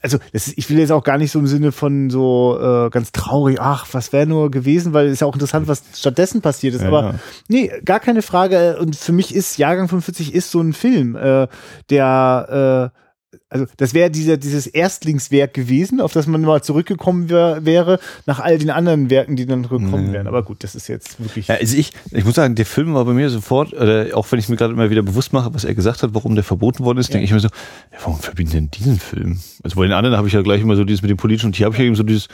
also 0.00 0.18
ist, 0.32 0.56
ich 0.56 0.70
will 0.70 0.78
jetzt 0.78 0.92
auch 0.92 1.02
gar 1.02 1.18
nicht 1.18 1.32
so 1.32 1.40
im 1.40 1.48
Sinne 1.48 1.72
von 1.72 2.08
so 2.08 2.56
äh, 2.60 2.90
ganz 2.90 3.10
traurig, 3.10 3.60
ach, 3.60 3.86
was 3.92 4.12
wäre 4.12 4.26
nur 4.26 4.50
gewesen, 4.50 4.92
weil 4.92 5.06
es 5.06 5.14
ist 5.14 5.20
ja 5.20 5.26
auch 5.26 5.34
interessant, 5.34 5.66
was 5.66 5.82
stattdessen 5.94 6.40
passiert 6.40 6.74
ist. 6.74 6.82
Ja. 6.82 6.88
Aber 6.88 7.14
nee, 7.48 7.70
gar 7.84 7.98
keine 7.98 8.22
Frage. 8.22 8.78
Und 8.78 8.94
für 8.94 9.12
mich 9.12 9.34
ist 9.34 9.58
Jahrgang 9.58 9.88
45 9.88 10.32
ist 10.32 10.50
so 10.52 10.60
ein 10.60 10.72
Film, 10.72 11.16
äh, 11.16 11.48
der 11.90 12.92
äh, 12.92 13.03
also 13.48 13.66
das 13.76 13.94
wäre 13.94 14.10
dieser, 14.10 14.36
dieses 14.36 14.66
Erstlingswerk 14.66 15.54
gewesen, 15.54 16.00
auf 16.00 16.12
das 16.12 16.26
man 16.26 16.40
mal 16.42 16.62
zurückgekommen 16.62 17.28
wär, 17.28 17.64
wäre, 17.64 17.98
nach 18.26 18.40
all 18.40 18.58
den 18.58 18.70
anderen 18.70 19.10
Werken, 19.10 19.36
die 19.36 19.46
dann 19.46 19.62
gekommen 19.62 20.08
Mhm. 20.08 20.12
wären. 20.12 20.26
Aber 20.26 20.42
gut, 20.42 20.64
das 20.64 20.74
ist 20.74 20.88
jetzt 20.88 21.20
wirklich. 21.20 21.48
Ja, 21.48 21.56
also 21.56 21.76
ich, 21.76 21.92
ich 22.10 22.24
muss 22.24 22.34
sagen, 22.34 22.54
der 22.54 22.66
Film 22.66 22.94
war 22.94 23.04
bei 23.04 23.12
mir 23.12 23.30
sofort, 23.30 23.72
oder 23.72 24.06
auch 24.14 24.30
wenn 24.32 24.38
ich 24.38 24.48
mir 24.48 24.56
gerade 24.56 24.72
immer 24.74 24.90
wieder 24.90 25.02
bewusst 25.02 25.32
mache, 25.32 25.52
was 25.54 25.64
er 25.64 25.74
gesagt 25.74 26.02
hat, 26.02 26.14
warum 26.14 26.34
der 26.34 26.44
verboten 26.44 26.84
worden 26.84 26.98
ist, 26.98 27.12
denke 27.12 27.24
ich 27.24 27.32
mir 27.32 27.40
so, 27.40 27.48
ja, 27.48 27.98
warum 28.02 28.18
verbieten 28.18 28.50
denn 28.52 28.70
diesen 28.70 28.98
Film? 28.98 29.38
Also 29.62 29.76
bei 29.76 29.82
den 29.84 29.92
anderen 29.92 30.16
habe 30.16 30.28
ich 30.28 30.34
ja 30.34 30.42
gleich 30.42 30.60
immer 30.60 30.76
so 30.76 30.84
dieses 30.84 31.02
mit 31.02 31.10
dem 31.10 31.16
politischen 31.16 31.46
und 31.46 31.56
hier 31.56 31.66
habe 31.66 31.74
ich 31.74 31.80
ja 31.80 31.86
eben 31.86 31.96
so 31.96 32.02
dieses, 32.02 32.28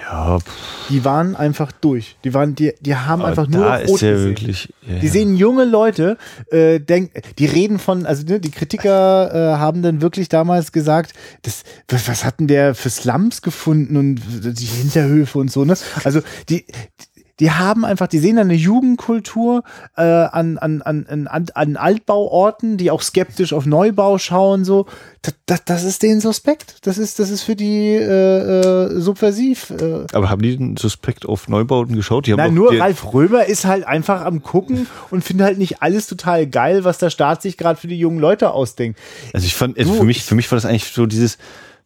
ja, 0.00 0.38
pff, 0.38 0.88
Die 0.88 1.04
waren 1.04 1.36
einfach 1.36 1.72
durch. 1.72 2.16
Die 2.24 2.34
waren, 2.34 2.54
die, 2.54 2.72
die 2.80 2.94
haben 2.96 3.20
aber 3.22 3.30
einfach 3.30 3.48
nur 3.48 3.64
da 3.64 3.76
ist 3.76 4.00
ja 4.00 4.12
gesehen. 4.12 4.28
wirklich, 4.28 4.72
ja, 4.86 4.98
Die 4.98 5.08
sehen 5.08 5.36
junge 5.36 5.64
Leute, 5.64 6.16
äh, 6.50 6.80
denk, 6.80 7.12
die 7.38 7.46
reden 7.46 7.78
von, 7.78 8.06
also 8.06 8.24
ne, 8.24 8.40
die 8.40 8.50
Kritiker 8.50 9.54
äh, 9.54 9.58
haben 9.58 9.82
dann 9.82 10.00
wirklich 10.00 10.28
damals 10.28 10.72
gesagt, 10.72 11.12
das, 11.42 11.62
was, 11.88 12.08
was 12.08 12.24
hatten 12.24 12.46
der 12.46 12.74
für 12.74 12.90
Slums 12.90 13.42
gefunden 13.42 13.96
und 13.96 14.20
die 14.42 14.64
Hinterhöfe 14.64 15.38
und 15.38 15.50
so, 15.50 15.64
ne? 15.64 15.76
Also 16.04 16.20
die, 16.48 16.64
die 16.66 17.11
haben 17.50 17.84
einfach, 17.84 18.06
die 18.06 18.18
sehen 18.18 18.38
eine 18.38 18.54
Jugendkultur 18.54 19.64
äh, 19.96 20.02
an, 20.02 20.58
an, 20.58 20.82
an, 20.82 21.06
an, 21.26 21.46
an 21.54 21.76
Altbauorten, 21.76 22.76
die 22.76 22.90
auch 22.90 23.02
skeptisch 23.02 23.52
auf 23.52 23.66
Neubau 23.66 24.18
schauen, 24.18 24.64
so. 24.64 24.86
Das, 25.22 25.34
das, 25.46 25.64
das 25.64 25.84
ist 25.84 26.02
denen 26.02 26.20
suspekt. 26.20 26.76
Das 26.82 26.98
ist, 26.98 27.20
das 27.20 27.30
ist 27.30 27.42
für 27.42 27.54
die 27.54 27.94
äh, 27.94 28.00
äh, 28.00 29.00
subversiv. 29.00 29.70
Äh. 29.70 30.06
aber 30.12 30.28
haben 30.28 30.42
die 30.42 30.56
den 30.56 30.76
Suspekt 30.76 31.26
auf 31.26 31.48
Neubauten 31.48 31.94
geschaut? 31.94 32.26
Die 32.26 32.32
haben 32.32 32.38
Nein, 32.38 32.54
nur 32.54 32.72
die, 32.72 32.78
Ralf 32.78 33.14
Römer 33.14 33.44
ist 33.44 33.64
halt 33.64 33.86
einfach 33.86 34.24
am 34.24 34.42
gucken 34.42 34.88
und 35.10 35.22
findet 35.22 35.46
halt 35.46 35.58
nicht 35.58 35.80
alles 35.80 36.08
total 36.08 36.46
geil, 36.48 36.84
was 36.84 36.98
der 36.98 37.10
Staat 37.10 37.40
sich 37.40 37.56
gerade 37.56 37.78
für 37.78 37.86
die 37.88 37.98
jungen 37.98 38.18
Leute 38.18 38.50
ausdenkt. 38.50 38.98
Also 39.32 39.46
ich 39.46 39.54
fand, 39.54 39.78
also 39.78 39.94
für 39.94 40.04
mich, 40.04 40.24
für 40.24 40.34
mich 40.34 40.50
war 40.50 40.56
das 40.56 40.64
eigentlich 40.64 40.86
so 40.92 41.06
dieses, 41.06 41.38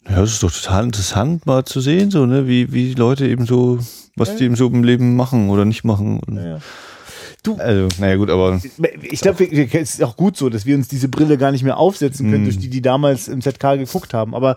ja, 0.09 0.16
das 0.21 0.33
ist 0.33 0.42
doch 0.42 0.53
total 0.53 0.85
interessant 0.85 1.47
mal 1.47 1.64
zu 1.64 1.81
sehen, 1.81 2.11
so, 2.11 2.27
ne, 2.27 2.47
wie, 2.47 2.73
wie 2.73 2.95
Leute 2.95 3.27
eben 3.27 3.47
so, 3.47 3.79
was 4.16 4.37
die 4.37 4.45
eben 4.45 4.57
so 4.57 4.66
im 4.69 4.85
Leben 4.85 5.16
machen 5.16 5.49
oder 5.51 5.64
nicht 5.64 5.85
machen. 5.85 6.21
Ja. 6.33 6.59
Du- 7.42 7.57
also, 7.57 7.88
naja, 8.01 8.16
gut, 8.16 8.31
aber 8.31 8.61
Ich 9.03 9.21
glaube, 9.21 9.45
es 9.49 9.95
ist 9.95 10.03
auch 10.03 10.16
gut 10.16 10.37
so, 10.37 10.49
dass 10.49 10.66
wir 10.66 10.75
uns 10.75 10.88
diese 10.88 11.09
Brille 11.09 11.38
gar 11.38 11.53
nicht 11.53 11.62
mehr 11.62 11.77
aufsetzen 11.77 12.31
können, 12.31 12.42
Mm. 12.42 12.47
durch 12.47 12.59
die 12.59 12.69
die 12.71 12.83
damals 12.83 13.29
im 13.29 13.40
ZK 13.40 13.77
geguckt 13.77 14.14
haben. 14.14 14.35
Aber 14.35 14.57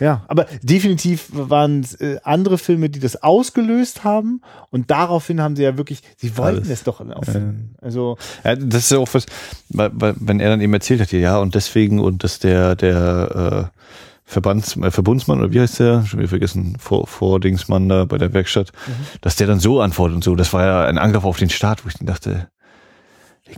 ja, 0.00 0.22
aber 0.28 0.44
definitiv 0.62 1.28
waren 1.32 1.80
es 1.80 1.94
äh, 1.94 2.18
andere 2.22 2.58
Filme, 2.58 2.90
die 2.90 2.98
das 3.00 3.22
ausgelöst 3.22 4.04
haben 4.04 4.42
und 4.70 4.90
daraufhin 4.90 5.40
haben 5.40 5.56
sie 5.56 5.62
ja 5.62 5.78
wirklich, 5.78 6.02
sie 6.18 6.36
wollten 6.36 6.58
Alles. 6.58 6.68
es 6.68 6.82
doch 6.84 7.00
auffinden. 7.00 7.74
Also 7.80 8.18
Ja, 8.44 8.54
das 8.56 8.82
ist 8.84 8.90
ja 8.90 8.98
auch 8.98 9.08
was, 9.12 9.24
weil, 9.70 9.90
weil, 9.94 10.14
wenn 10.20 10.38
er 10.40 10.50
dann 10.50 10.60
eben 10.60 10.74
erzählt 10.74 11.00
hat, 11.00 11.12
ja, 11.12 11.38
und 11.38 11.54
deswegen, 11.54 11.98
und 12.00 12.22
dass 12.24 12.38
der, 12.38 12.74
der 12.76 13.70
äh, 13.72 13.80
Verbands, 14.28 14.76
äh, 14.76 14.90
Verbundsmann, 14.90 15.38
oder 15.38 15.52
wie 15.52 15.60
heißt 15.60 15.78
der? 15.78 16.04
Schon 16.04 16.18
wieder 16.18 16.28
vergessen, 16.28 16.76
Vor, 16.78 17.06
Vordingsmann 17.06 17.88
da 17.88 18.04
bei 18.04 18.18
der 18.18 18.32
Werkstatt, 18.34 18.72
dass 19.20 19.36
der 19.36 19.46
dann 19.46 19.60
so 19.60 19.80
antwortet 19.80 20.16
und 20.16 20.24
so. 20.24 20.34
Das 20.34 20.52
war 20.52 20.64
ja 20.66 20.84
ein 20.84 20.98
Angriff 20.98 21.24
auf 21.24 21.38
den 21.38 21.48
Staat, 21.48 21.84
wo 21.84 21.88
ich 21.88 21.94
dann 21.94 22.06
dachte, 22.06 22.48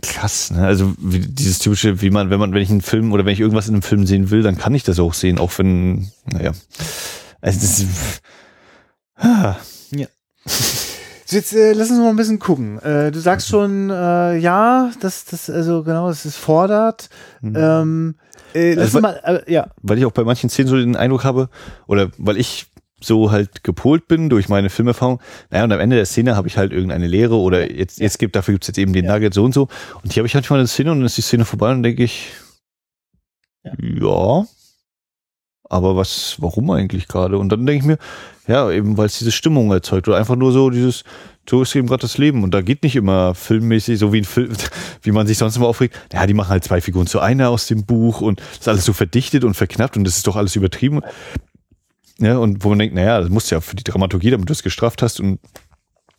krass, 0.03 0.51
ne? 0.51 0.65
Also 0.65 0.93
wie, 0.99 1.19
dieses 1.19 1.57
typische, 1.59 2.01
wie 2.01 2.11
man, 2.11 2.29
wenn 2.29 2.39
man, 2.39 2.53
wenn 2.53 2.61
ich 2.61 2.69
einen 2.69 2.81
Film 2.81 3.11
oder 3.11 3.25
wenn 3.25 3.33
ich 3.33 3.39
irgendwas 3.39 3.67
in 3.67 3.73
einem 3.73 3.81
Film 3.81 4.05
sehen 4.05 4.29
will, 4.29 4.43
dann 4.43 4.57
kann 4.57 4.75
ich 4.75 4.83
das 4.83 4.99
auch 4.99 5.15
sehen, 5.15 5.39
auch 5.39 5.51
wenn, 5.57 6.11
naja. 6.25 6.51
Also 7.41 7.59
das 7.59 7.79
ist, 7.79 8.21
ah, 9.15 9.55
So, 10.45 10.88
Jetzt 11.31 11.53
äh, 11.53 11.73
lass 11.73 11.89
uns 11.89 11.99
mal 11.99 12.09
ein 12.09 12.15
bisschen 12.15 12.39
gucken. 12.39 12.79
Äh, 12.79 13.11
du 13.11 13.19
sagst 13.19 13.47
schon, 13.47 13.89
äh, 13.89 14.37
ja, 14.37 14.91
das, 14.99 15.25
das, 15.25 15.49
also 15.49 15.83
genau, 15.83 16.09
es 16.09 16.25
ist 16.25 16.37
fordert. 16.37 17.09
Ähm, 17.43 18.15
äh, 18.55 18.73
lass 18.73 18.95
Also, 18.95 19.01
mal, 19.01 19.21
äh, 19.23 19.51
ja, 19.53 19.67
weil 19.81 19.97
ich 19.99 20.05
auch 20.05 20.11
bei 20.11 20.23
manchen 20.23 20.49
Szenen 20.49 20.67
so 20.69 20.75
den 20.75 20.95
Eindruck 20.95 21.23
habe, 21.23 21.49
oder 21.87 22.09
weil 22.17 22.37
ich 22.37 22.67
so 23.01 23.31
halt 23.31 23.63
gepolt 23.63 24.07
bin 24.07 24.29
durch 24.29 24.49
meine 24.49 24.69
Filmerfahrung, 24.69 25.21
naja, 25.51 25.63
und 25.63 25.71
am 25.71 25.79
Ende 25.79 25.95
der 25.95 26.05
Szene 26.05 26.35
habe 26.35 26.47
ich 26.47 26.57
halt 26.57 26.73
irgendeine 26.73 27.07
Lehre 27.07 27.35
oder 27.35 27.71
jetzt, 27.71 27.99
jetzt 27.99 28.19
gibt, 28.19 28.35
dafür 28.35 28.53
gibt's 28.55 28.67
jetzt 28.67 28.77
eben 28.77 28.91
den 28.91 29.05
Nugget 29.05 29.33
so 29.33 29.43
und 29.45 29.53
so. 29.53 29.67
Und 30.03 30.11
hier 30.11 30.21
habe 30.21 30.27
ich 30.27 30.33
manchmal 30.33 30.59
eine 30.59 30.67
Szene 30.67 30.91
und 30.91 30.97
dann 30.99 31.05
ist 31.05 31.15
die 31.17 31.21
Szene 31.21 31.45
vorbei 31.45 31.67
und 31.67 31.75
dann 31.75 31.83
denke 31.83 32.03
ich, 32.03 32.31
Ja. 33.63 33.71
ja. 33.79 34.45
Aber 35.69 35.95
was, 35.95 36.35
warum 36.39 36.71
eigentlich 36.71 37.07
gerade? 37.07 37.37
Und 37.37 37.49
dann 37.49 37.65
denke 37.65 37.83
ich 37.83 37.87
mir, 37.87 37.97
ja, 38.47 38.69
eben 38.71 38.97
weil 38.97 39.05
es 39.05 39.19
diese 39.19 39.31
Stimmung 39.31 39.71
erzeugt 39.71 40.07
oder 40.07 40.17
einfach 40.17 40.35
nur 40.35 40.51
so 40.51 40.71
dieses, 40.71 41.03
so 41.47 41.61
ist 41.61 41.75
eben 41.75 41.87
gerade 41.87 42.01
das 42.01 42.17
Leben 42.17 42.43
und 42.43 42.53
da 42.53 42.61
geht 42.61 42.83
nicht 42.83 42.95
immer 42.95 43.35
filmmäßig, 43.35 43.99
so 43.99 44.11
wie 44.11 44.17
ein 44.17 44.25
Film, 44.25 44.51
wie 45.03 45.11
man 45.11 45.27
sich 45.27 45.37
sonst 45.37 45.55
immer 45.55 45.67
aufregt. 45.67 45.95
Ja, 46.11 46.25
die 46.25 46.33
machen 46.33 46.49
halt 46.49 46.63
zwei 46.63 46.81
Figuren 46.81 47.07
zu 47.07 47.19
einer 47.19 47.49
aus 47.49 47.67
dem 47.67 47.85
Buch 47.85 48.21
und 48.21 48.39
das 48.39 48.59
ist 48.59 48.67
alles 48.67 48.85
so 48.85 48.93
verdichtet 48.93 49.43
und 49.43 49.53
verknappt 49.53 49.95
und 49.95 50.03
das 50.03 50.17
ist 50.17 50.27
doch 50.27 50.35
alles 50.35 50.55
übertrieben. 50.55 51.01
Ja, 52.17 52.37
und 52.37 52.63
wo 52.63 52.69
man 52.69 52.79
denkt, 52.79 52.95
naja, 52.95 53.21
das 53.21 53.29
muss 53.29 53.49
ja 53.49 53.61
für 53.61 53.75
die 53.75 53.83
Dramaturgie, 53.83 54.31
damit 54.31 54.49
du 54.49 54.53
es 54.53 54.63
gestrafft 54.63 55.01
hast 55.01 55.19
und 55.19 55.39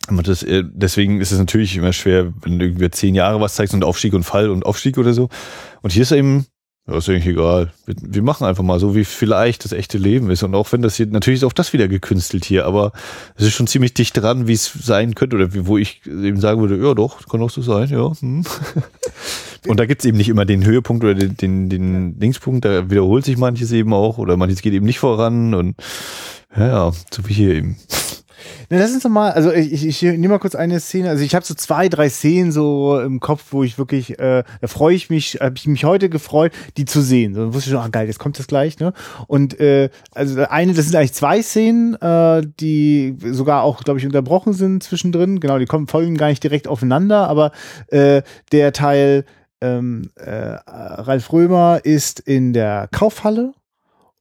das, 0.09 0.41
äh, 0.43 0.63
deswegen 0.65 1.21
ist 1.21 1.31
es 1.31 1.37
natürlich 1.37 1.75
immer 1.77 1.93
schwer, 1.93 2.33
wenn 2.41 2.57
du 2.57 2.65
irgendwie 2.65 2.89
zehn 2.89 3.13
Jahre 3.13 3.39
was 3.39 3.55
zeigst 3.55 3.73
und 3.73 3.83
Aufstieg 3.83 4.13
und 4.13 4.23
Fall 4.23 4.49
und 4.49 4.65
Aufstieg 4.65 4.97
oder 4.97 5.13
so. 5.13 5.29
Und 5.81 5.93
hier 5.93 6.01
ist 6.01 6.11
eben, 6.11 6.47
ja, 6.87 6.97
ist 6.97 7.09
eigentlich 7.09 7.27
egal. 7.27 7.71
Wir, 7.85 7.95
wir 8.01 8.21
machen 8.23 8.45
einfach 8.45 8.63
mal 8.63 8.79
so, 8.79 8.95
wie 8.95 9.05
vielleicht 9.05 9.65
das 9.65 9.71
echte 9.71 9.97
Leben 9.97 10.29
ist. 10.31 10.43
Und 10.43 10.55
auch 10.55 10.71
wenn 10.71 10.81
das 10.81 10.95
hier, 10.95 11.05
natürlich 11.05 11.41
ist 11.41 11.43
auch 11.43 11.53
das 11.53 11.73
wieder 11.73 11.87
gekünstelt 11.87 12.43
hier, 12.43 12.65
aber 12.65 12.91
es 13.35 13.45
ist 13.45 13.53
schon 13.53 13.67
ziemlich 13.67 13.93
dicht 13.93 14.17
dran, 14.17 14.47
wie 14.47 14.53
es 14.53 14.71
sein 14.73 15.13
könnte 15.13 15.35
oder 15.35 15.53
wie, 15.53 15.67
wo 15.67 15.77
ich 15.77 16.01
eben 16.07 16.39
sagen 16.39 16.59
würde, 16.59 16.83
ja 16.83 16.93
doch, 16.95 17.27
kann 17.27 17.41
auch 17.41 17.51
so 17.51 17.61
sein, 17.61 17.89
ja. 17.89 18.11
Hm. 18.19 18.43
Und 19.67 19.79
da 19.79 19.85
gibt's 19.85 20.05
eben 20.05 20.17
nicht 20.17 20.29
immer 20.29 20.45
den 20.45 20.65
Höhepunkt 20.65 21.03
oder 21.03 21.13
den, 21.13 21.37
den, 21.37 21.69
den 21.69 22.19
Linkspunkt, 22.19 22.65
da 22.65 22.89
wiederholt 22.89 23.25
sich 23.25 23.37
manches 23.37 23.71
eben 23.71 23.93
auch 23.93 24.17
oder 24.17 24.35
manches 24.35 24.63
geht 24.63 24.73
eben 24.73 24.87
nicht 24.87 24.97
voran 24.97 25.53
und 25.53 25.75
ja, 26.57 26.67
ja, 26.67 26.91
so 27.11 27.29
wie 27.29 27.33
hier 27.33 27.53
eben. 27.53 27.77
Na, 28.69 28.79
lass 28.79 28.93
uns 28.93 29.03
doch 29.03 29.09
mal, 29.09 29.31
also 29.31 29.51
ich, 29.51 29.71
ich, 29.73 29.85
ich 29.85 30.01
nehme 30.01 30.29
mal 30.29 30.39
kurz 30.39 30.55
eine 30.55 30.79
Szene, 30.79 31.09
also 31.09 31.23
ich 31.23 31.35
habe 31.35 31.45
so 31.45 31.53
zwei, 31.53 31.89
drei 31.89 32.09
Szenen 32.09 32.51
so 32.51 32.99
im 32.99 33.19
Kopf, 33.19 33.45
wo 33.51 33.63
ich 33.63 33.77
wirklich, 33.77 34.19
äh, 34.19 34.43
da 34.61 34.67
freue 34.67 34.95
ich 34.95 35.09
mich, 35.09 35.39
habe 35.41 35.55
ich 35.57 35.67
mich 35.67 35.83
heute 35.85 36.09
gefreut, 36.09 36.51
die 36.77 36.85
zu 36.85 37.01
sehen. 37.01 37.33
So, 37.33 37.53
wusste 37.53 37.69
ich 37.69 37.73
schon, 37.73 37.83
ah 37.83 37.89
geil, 37.89 38.07
jetzt 38.07 38.19
kommt 38.19 38.39
das 38.39 38.47
gleich, 38.47 38.79
ne? 38.79 38.93
Und 39.27 39.59
äh, 39.59 39.89
also 40.13 40.41
eine, 40.49 40.73
das 40.73 40.85
sind 40.85 40.95
eigentlich 40.95 41.13
zwei 41.13 41.41
Szenen, 41.41 41.95
äh, 41.95 42.41
die 42.59 43.17
sogar 43.31 43.63
auch, 43.63 43.83
glaube 43.83 43.99
ich, 43.99 44.05
unterbrochen 44.05 44.53
sind 44.53 44.83
zwischendrin. 44.83 45.39
Genau, 45.39 45.59
die 45.59 45.65
kommen 45.65 45.87
folgen 45.87 46.17
gar 46.17 46.27
nicht 46.27 46.43
direkt 46.43 46.67
aufeinander, 46.67 47.27
aber 47.27 47.51
äh, 47.87 48.21
der 48.51 48.73
Teil 48.73 49.25
ähm, 49.61 50.09
äh, 50.15 50.55
Ralf 50.67 51.31
Römer 51.31 51.81
ist 51.83 52.19
in 52.19 52.53
der 52.53 52.89
Kaufhalle. 52.91 53.53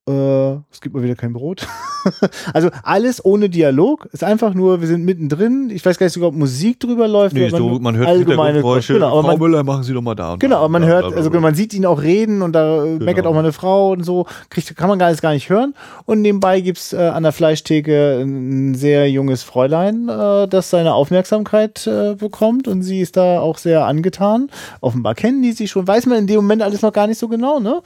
Äh, 0.09 0.53
es 0.73 0.81
gibt 0.81 0.95
mal 0.95 1.03
wieder 1.03 1.15
kein 1.15 1.33
Brot. 1.33 1.67
also 2.55 2.71
alles 2.83 3.23
ohne 3.25 3.51
Dialog. 3.51 4.09
Ist 4.13 4.25
einfach 4.25 4.55
nur, 4.55 4.81
wir 4.81 4.89
sind 4.89 5.05
mittendrin. 5.05 5.71
Ich 5.71 5.85
weiß 5.85 5.99
gar 5.99 6.07
nicht 6.07 6.15
sogar, 6.15 6.31
ob 6.31 6.35
Musik 6.35 6.81
drüber 6.81 7.07
läuft. 7.07 7.35
Nee, 7.35 7.49
oder 7.49 7.59
so, 7.59 7.79
man 7.79 7.97
hört 7.97 8.09
allgemeine 8.09 8.59
Hintergrundgeräusche. 8.59 8.95
Genau, 8.95 9.13
aber 9.13 9.23
Frau 9.23 9.29
man, 9.29 9.39
Müller, 9.39 9.63
machen 9.63 9.83
Sie 9.83 9.93
doch 9.93 10.01
mal 10.01 10.15
da. 10.15 10.37
genau, 10.39 10.57
da 10.57 10.61
aber 10.61 10.69
man 10.71 10.85
und 10.85 10.89
hört, 10.89 11.15
also 11.15 11.31
man 11.31 11.55
sieht 11.55 11.75
ihn 11.75 11.85
auch 11.85 12.03
reden 12.03 12.41
und 12.41 12.53
da 12.53 12.85
äh, 12.85 12.99
meckert 12.99 13.27
auch 13.27 13.35
mal 13.35 13.41
eine 13.41 13.53
Frau 13.53 13.93
und 13.93 14.05
so. 14.05 14.27
Kriegt, 14.49 14.75
kann 14.75 14.89
man 14.89 14.99
gar 14.99 15.11
nicht, 15.11 15.21
gar 15.21 15.35
nicht 15.35 15.51
hören. 15.51 15.75
Und 16.07 16.23
nebenbei 16.23 16.61
gibt's 16.61 16.93
äh, 16.93 16.97
an 16.97 17.23
der 17.23 17.33
Fleischtheke 17.33 18.21
ein 18.23 18.75
sehr 18.75 19.11
junges 19.11 19.43
Fräulein, 19.43 20.09
äh, 20.09 20.49
das 20.49 20.71
seine 20.71 20.95
Aufmerksamkeit 20.95 21.87
äh, 21.87 22.15
bekommt 22.15 22.69
und 22.69 22.83
sie 22.83 23.01
ist 23.01 23.19
da 23.19 23.41
auch 23.41 23.59
sehr 23.59 23.85
angetan. 23.85 24.51
Offenbar 24.81 25.15
kennen 25.15 25.43
die 25.43 25.53
sich 25.53 25.71
schon, 25.71 25.87
weiß 25.87 26.07
man 26.07 26.19
in 26.19 26.27
dem 26.27 26.37
Moment 26.37 26.63
alles 26.63 26.81
noch 26.81 26.93
gar 26.93 27.07
nicht 27.07 27.19
so 27.19 27.29
genau, 27.29 27.61
ne? 27.61 27.83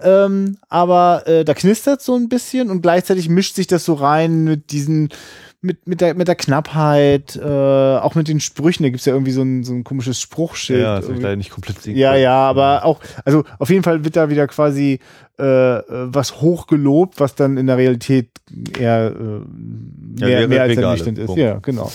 Ähm, 0.00 0.58
aber 0.68 1.26
äh, 1.26 1.44
da 1.44 1.54
knistert 1.56 2.02
so 2.02 2.14
ein 2.14 2.28
bisschen 2.28 2.70
und 2.70 2.82
gleichzeitig 2.82 3.28
mischt 3.28 3.56
sich 3.56 3.66
das 3.66 3.84
so 3.84 3.94
rein 3.94 4.44
mit 4.44 4.70
diesen, 4.70 5.08
mit, 5.60 5.86
mit, 5.86 6.00
der, 6.00 6.14
mit 6.14 6.28
der 6.28 6.36
Knappheit, 6.36 7.36
äh, 7.36 7.96
auch 7.98 8.14
mit 8.14 8.28
den 8.28 8.40
Sprüchen. 8.40 8.84
Da 8.84 8.90
gibt's 8.90 9.04
ja 9.04 9.12
irgendwie 9.12 9.32
so 9.32 9.42
ein, 9.42 9.64
so 9.64 9.72
ein 9.72 9.84
komisches 9.84 10.20
Spruchschild. 10.20 10.82
Ja, 10.82 10.96
das 10.96 11.08
hab 11.08 11.16
ich 11.16 11.22
leider 11.22 11.36
nicht 11.36 11.50
komplett 11.50 11.82
sehen 11.82 11.96
Ja, 11.96 12.14
ja, 12.14 12.34
aber 12.34 12.84
auch, 12.84 13.00
also 13.24 13.44
auf 13.58 13.70
jeden 13.70 13.82
Fall 13.82 14.04
wird 14.04 14.16
da 14.16 14.30
wieder 14.30 14.46
quasi 14.46 15.00
äh, 15.38 15.44
was 15.44 16.40
hochgelobt, 16.40 17.20
was 17.20 17.34
dann 17.34 17.56
in 17.56 17.66
der 17.66 17.76
Realität 17.76 18.30
eher 18.78 19.12
äh, 19.12 19.20
mehr, 20.20 20.28
wäre 20.28 20.48
mehr 20.48 20.62
als 20.62 20.76
ernüchternd 20.76 21.18
ist. 21.18 21.26
Punkt. 21.26 21.40
Ja, 21.40 21.58
genau. 21.58 21.90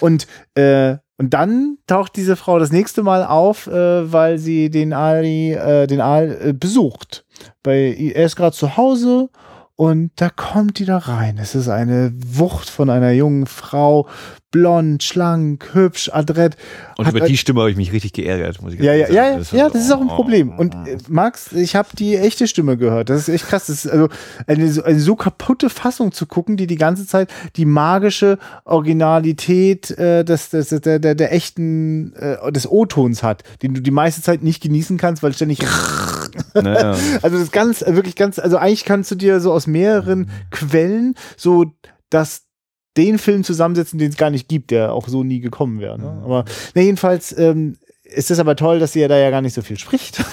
Und, 0.00 0.26
äh, 0.54 0.96
und 1.18 1.32
dann 1.32 1.78
taucht 1.86 2.16
diese 2.16 2.36
Frau 2.36 2.58
das 2.58 2.72
nächste 2.72 3.02
Mal 3.02 3.24
auf, 3.24 3.66
äh, 3.66 4.12
weil 4.12 4.38
sie 4.38 4.70
den 4.70 4.92
Ali, 4.92 5.52
äh, 5.52 5.86
den 5.86 6.00
Aal 6.00 6.38
äh, 6.40 6.52
besucht. 6.52 7.24
Bei, 7.62 7.94
er 8.14 8.24
ist 8.26 8.36
gerade 8.36 8.56
zu 8.56 8.76
Hause 8.76 9.28
und 9.74 10.10
da 10.16 10.30
kommt 10.30 10.78
die 10.78 10.86
da 10.86 10.96
rein. 10.98 11.36
Es 11.38 11.54
ist 11.54 11.68
eine 11.68 12.12
Wucht 12.16 12.70
von 12.70 12.88
einer 12.88 13.10
jungen 13.10 13.44
Frau, 13.44 14.08
blond, 14.50 15.02
schlank, 15.02 15.68
hübsch, 15.74 16.08
adrett. 16.10 16.56
Und 16.96 17.06
über 17.08 17.20
halt- 17.20 17.28
die 17.28 17.36
Stimme 17.36 17.60
habe 17.60 17.70
ich 17.70 17.76
mich 17.76 17.92
richtig 17.92 18.14
geärgert, 18.14 18.62
muss 18.62 18.72
ich 18.72 18.80
ja, 18.80 18.94
ja, 18.94 19.06
ehrlich 19.06 19.14
ja, 19.14 19.22
sagen. 19.24 19.32
ja, 19.34 19.38
Das 19.38 19.50
ja, 19.52 19.68
das 19.68 19.82
ist 19.84 19.92
auch 19.92 20.00
ein 20.00 20.08
oh. 20.08 20.14
Problem. 20.16 20.50
Und 20.58 20.74
äh, 20.88 20.96
Max, 21.08 21.52
ich 21.52 21.76
habe 21.76 21.88
die 21.98 22.16
echte 22.16 22.46
Stimme 22.48 22.78
gehört. 22.78 23.10
Das 23.10 23.20
ist 23.20 23.28
echt 23.28 23.48
krass. 23.48 23.66
Das 23.66 23.84
ist 23.84 23.90
also 23.90 24.08
eine, 24.46 24.70
so- 24.72 24.82
eine 24.82 24.98
so 24.98 25.14
kaputte 25.14 25.68
Fassung 25.68 26.10
zu 26.12 26.24
gucken, 26.24 26.56
die 26.56 26.66
die 26.66 26.76
ganze 26.78 27.06
Zeit 27.06 27.28
die 27.56 27.66
magische 27.66 28.38
Originalität 28.64 29.90
äh, 29.98 30.24
des, 30.24 30.48
des, 30.50 30.68
der, 30.70 30.98
der, 31.00 31.14
der 31.14 31.32
echten, 31.34 32.14
äh, 32.14 32.50
des 32.50 32.66
O-Tons 32.70 33.22
hat, 33.22 33.42
den 33.62 33.74
du 33.74 33.82
die 33.82 33.90
meiste 33.90 34.22
Zeit 34.22 34.42
nicht 34.42 34.62
genießen 34.62 34.96
kannst, 34.96 35.22
weil 35.22 35.34
ständig 35.34 35.58
Naja. 36.54 36.96
Also 37.22 37.36
das 37.36 37.46
ist 37.46 37.52
ganz, 37.52 37.84
wirklich 37.86 38.16
ganz, 38.16 38.38
also 38.38 38.56
eigentlich 38.56 38.84
kannst 38.84 39.10
du 39.10 39.14
dir 39.14 39.40
so 39.40 39.52
aus 39.52 39.66
mehreren 39.66 40.30
Quellen 40.50 41.14
so 41.36 41.72
das 42.10 42.42
den 42.96 43.18
Film 43.18 43.44
zusammensetzen, 43.44 43.98
den 43.98 44.10
es 44.10 44.16
gar 44.16 44.30
nicht 44.30 44.48
gibt, 44.48 44.70
der 44.70 44.92
auch 44.92 45.08
so 45.08 45.22
nie 45.22 45.40
gekommen 45.40 45.80
wäre. 45.80 45.98
Ne? 45.98 46.20
Aber 46.24 46.44
na, 46.74 46.82
jedenfalls 46.82 47.36
ähm, 47.36 47.76
ist 48.04 48.30
es 48.30 48.38
aber 48.38 48.56
toll, 48.56 48.78
dass 48.78 48.92
sie 48.92 49.00
ja 49.00 49.08
da 49.08 49.18
ja 49.18 49.30
gar 49.30 49.42
nicht 49.42 49.54
so 49.54 49.62
viel 49.62 49.78
spricht. 49.78 50.24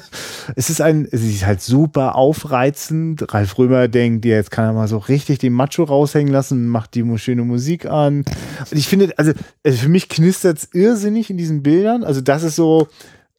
es 0.56 0.70
ist 0.70 0.80
ein, 0.80 1.06
es 1.10 1.22
ist 1.22 1.44
halt 1.44 1.60
super 1.60 2.14
aufreizend. 2.14 3.32
Ralf 3.32 3.58
Römer 3.58 3.88
denkt, 3.88 4.24
ja, 4.24 4.36
jetzt 4.36 4.50
kann 4.50 4.64
er 4.64 4.72
mal 4.72 4.88
so 4.88 4.98
richtig 4.98 5.38
den 5.38 5.52
Macho 5.52 5.84
raushängen 5.84 6.32
lassen, 6.32 6.68
macht 6.68 6.94
die 6.94 7.04
schöne 7.18 7.42
Musik 7.42 7.86
an. 7.86 8.24
Und 8.70 8.78
ich 8.78 8.88
finde, 8.88 9.12
also, 9.18 9.32
also 9.64 9.78
für 9.78 9.88
mich 9.88 10.08
knistert 10.08 10.58
es 10.58 10.68
irrsinnig 10.72 11.30
in 11.30 11.36
diesen 11.36 11.62
Bildern. 11.62 12.02
Also 12.02 12.20
das 12.20 12.42
ist 12.42 12.56
so, 12.56 12.88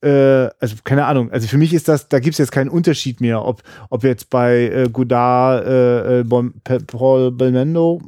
äh, 0.01 0.49
also 0.59 0.75
keine 0.83 1.05
Ahnung, 1.05 1.31
also 1.31 1.47
für 1.47 1.57
mich 1.57 1.73
ist 1.73 1.87
das, 1.87 2.07
da 2.07 2.19
gibt 2.19 2.33
es 2.33 2.37
jetzt 2.37 2.51
keinen 2.51 2.69
Unterschied 2.69 3.21
mehr, 3.21 3.43
ob, 3.43 3.63
ob 3.89 4.03
jetzt 4.03 4.29
bei 4.29 4.67
äh, 4.67 4.89
Godard 4.89 5.65
äh, 5.65 6.19
äh, 6.19 6.23
bon, 6.23 6.53
Paul 6.87 7.31
Belmondo, 7.31 8.01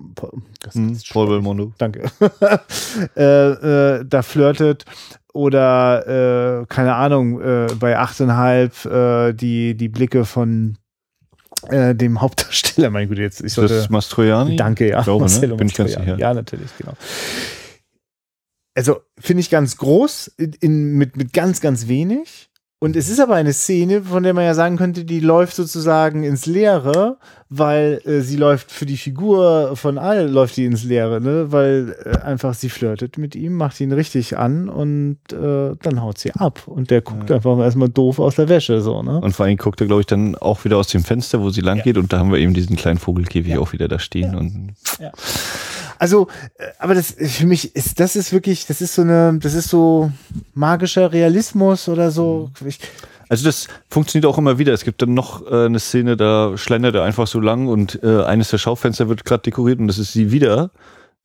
hm, 0.71 0.97
Paul 1.11 1.27
Belmondo. 1.27 1.73
danke, 1.77 2.09
äh, 3.15 3.23
äh, 3.23 4.05
da 4.05 4.21
flirtet 4.21 4.85
oder 5.33 6.61
äh, 6.61 6.65
keine 6.67 6.95
Ahnung, 6.95 7.39
bei 7.39 7.97
8,5 7.97 9.29
äh, 9.29 9.33
die, 9.33 9.75
die 9.75 9.87
Blicke 9.87 10.25
von 10.25 10.77
äh, 11.69 11.93
dem 11.95 12.21
Hauptdarsteller, 12.21 12.89
mein 12.91 13.07
Gott, 13.07 13.17
jetzt 13.17 13.41
ich 13.41 13.53
sollte, 13.53 13.73
Das 13.73 13.83
ist 13.83 13.89
Mastroianni? 13.89 14.55
Danke, 14.55 14.89
ja. 14.89 14.99
Ich 14.99 15.05
glaube, 15.05 15.25
ne? 15.29 15.47
Bin 15.55 15.67
ich 15.67 15.75
ganz 15.75 15.93
sicher. 15.93 16.17
Ja, 16.17 16.33
natürlich, 16.33 16.69
genau. 16.77 16.93
Also 18.75 19.01
finde 19.19 19.41
ich 19.41 19.49
ganz 19.49 19.77
groß, 19.77 20.27
in, 20.37 20.53
in, 20.61 20.93
mit, 20.97 21.17
mit 21.17 21.33
ganz, 21.33 21.59
ganz 21.61 21.87
wenig. 21.87 22.47
Und 22.83 22.95
es 22.95 23.09
ist 23.09 23.19
aber 23.19 23.35
eine 23.35 23.53
Szene, 23.53 24.01
von 24.01 24.23
der 24.23 24.33
man 24.33 24.43
ja 24.43 24.55
sagen 24.55 24.75
könnte, 24.75 25.05
die 25.05 25.19
läuft 25.19 25.55
sozusagen 25.55 26.23
ins 26.23 26.47
Leere, 26.47 27.17
weil 27.47 28.01
äh, 28.05 28.21
sie 28.21 28.37
läuft 28.37 28.71
für 28.71 28.87
die 28.87 28.97
Figur 28.97 29.75
von 29.75 29.99
Al, 29.99 30.27
läuft 30.27 30.57
die 30.57 30.65
ins 30.65 30.83
Leere, 30.83 31.21
ne? 31.21 31.51
weil 31.51 31.95
äh, 32.05 32.17
einfach 32.25 32.55
sie 32.55 32.69
flirtet 32.69 33.19
mit 33.19 33.35
ihm, 33.35 33.53
macht 33.53 33.79
ihn 33.81 33.91
richtig 33.91 34.35
an 34.35 34.67
und 34.67 35.19
äh, 35.31 35.75
dann 35.79 36.01
haut 36.01 36.17
sie 36.17 36.31
ab. 36.31 36.63
Und 36.65 36.89
der 36.89 37.01
guckt 37.01 37.29
Ja. 37.29 37.35
einfach 37.35 37.59
erstmal 37.59 37.89
doof 37.89 38.17
aus 38.17 38.37
der 38.37 38.49
Wäsche, 38.49 38.81
so, 38.81 39.03
ne? 39.03 39.19
Und 39.21 39.33
vor 39.35 39.45
allem 39.45 39.57
guckt 39.57 39.79
er, 39.81 39.85
glaube 39.85 40.01
ich, 40.01 40.07
dann 40.07 40.35
auch 40.37 40.65
wieder 40.65 40.77
aus 40.77 40.87
dem 40.87 41.03
Fenster, 41.03 41.39
wo 41.39 41.51
sie 41.51 41.61
lang 41.61 41.77
Ja. 41.77 41.83
geht. 41.83 41.97
Und 41.99 42.11
da 42.11 42.17
haben 42.17 42.31
wir 42.31 42.39
eben 42.39 42.55
diesen 42.55 42.77
kleinen 42.77 42.97
Vogelkäfig 42.97 43.51
Ja. 43.53 43.59
auch 43.59 43.73
wieder 43.73 43.89
da 43.89 43.99
stehen. 43.99 44.33
Ja. 44.33 44.39
Und 44.39 44.73
Also, 46.01 46.29
äh, 46.57 46.63
aber 46.79 46.95
das 46.95 47.15
für 47.19 47.45
mich 47.45 47.75
ist, 47.75 47.99
das 47.99 48.15
ist 48.15 48.33
wirklich, 48.33 48.65
das 48.65 48.81
ist 48.81 48.95
so 48.95 49.03
eine, 49.03 49.37
das 49.39 49.53
ist 49.53 49.69
so 49.69 50.11
magischer 50.55 51.11
Realismus 51.11 51.87
oder 51.87 52.09
so. 52.09 52.49
Ich, 52.65 52.79
also 53.29 53.45
das 53.45 53.67
funktioniert 53.87 54.25
auch 54.25 54.39
immer 54.39 54.57
wieder. 54.57 54.73
Es 54.73 54.83
gibt 54.83 55.03
dann 55.03 55.13
noch 55.13 55.45
äh, 55.45 55.65
eine 55.65 55.79
Szene, 55.79 56.17
da 56.17 56.57
schlendert 56.57 56.95
er 56.95 57.03
einfach 57.03 57.27
so 57.27 57.39
lang 57.39 57.67
und 57.67 58.01
äh, 58.01 58.23
eines 58.23 58.49
der 58.49 58.57
Schaufenster 58.57 59.09
wird 59.09 59.25
gerade 59.25 59.43
dekoriert 59.43 59.77
und 59.77 59.89
das 59.89 59.99
ist 59.99 60.11
sie 60.11 60.31
wieder. 60.31 60.71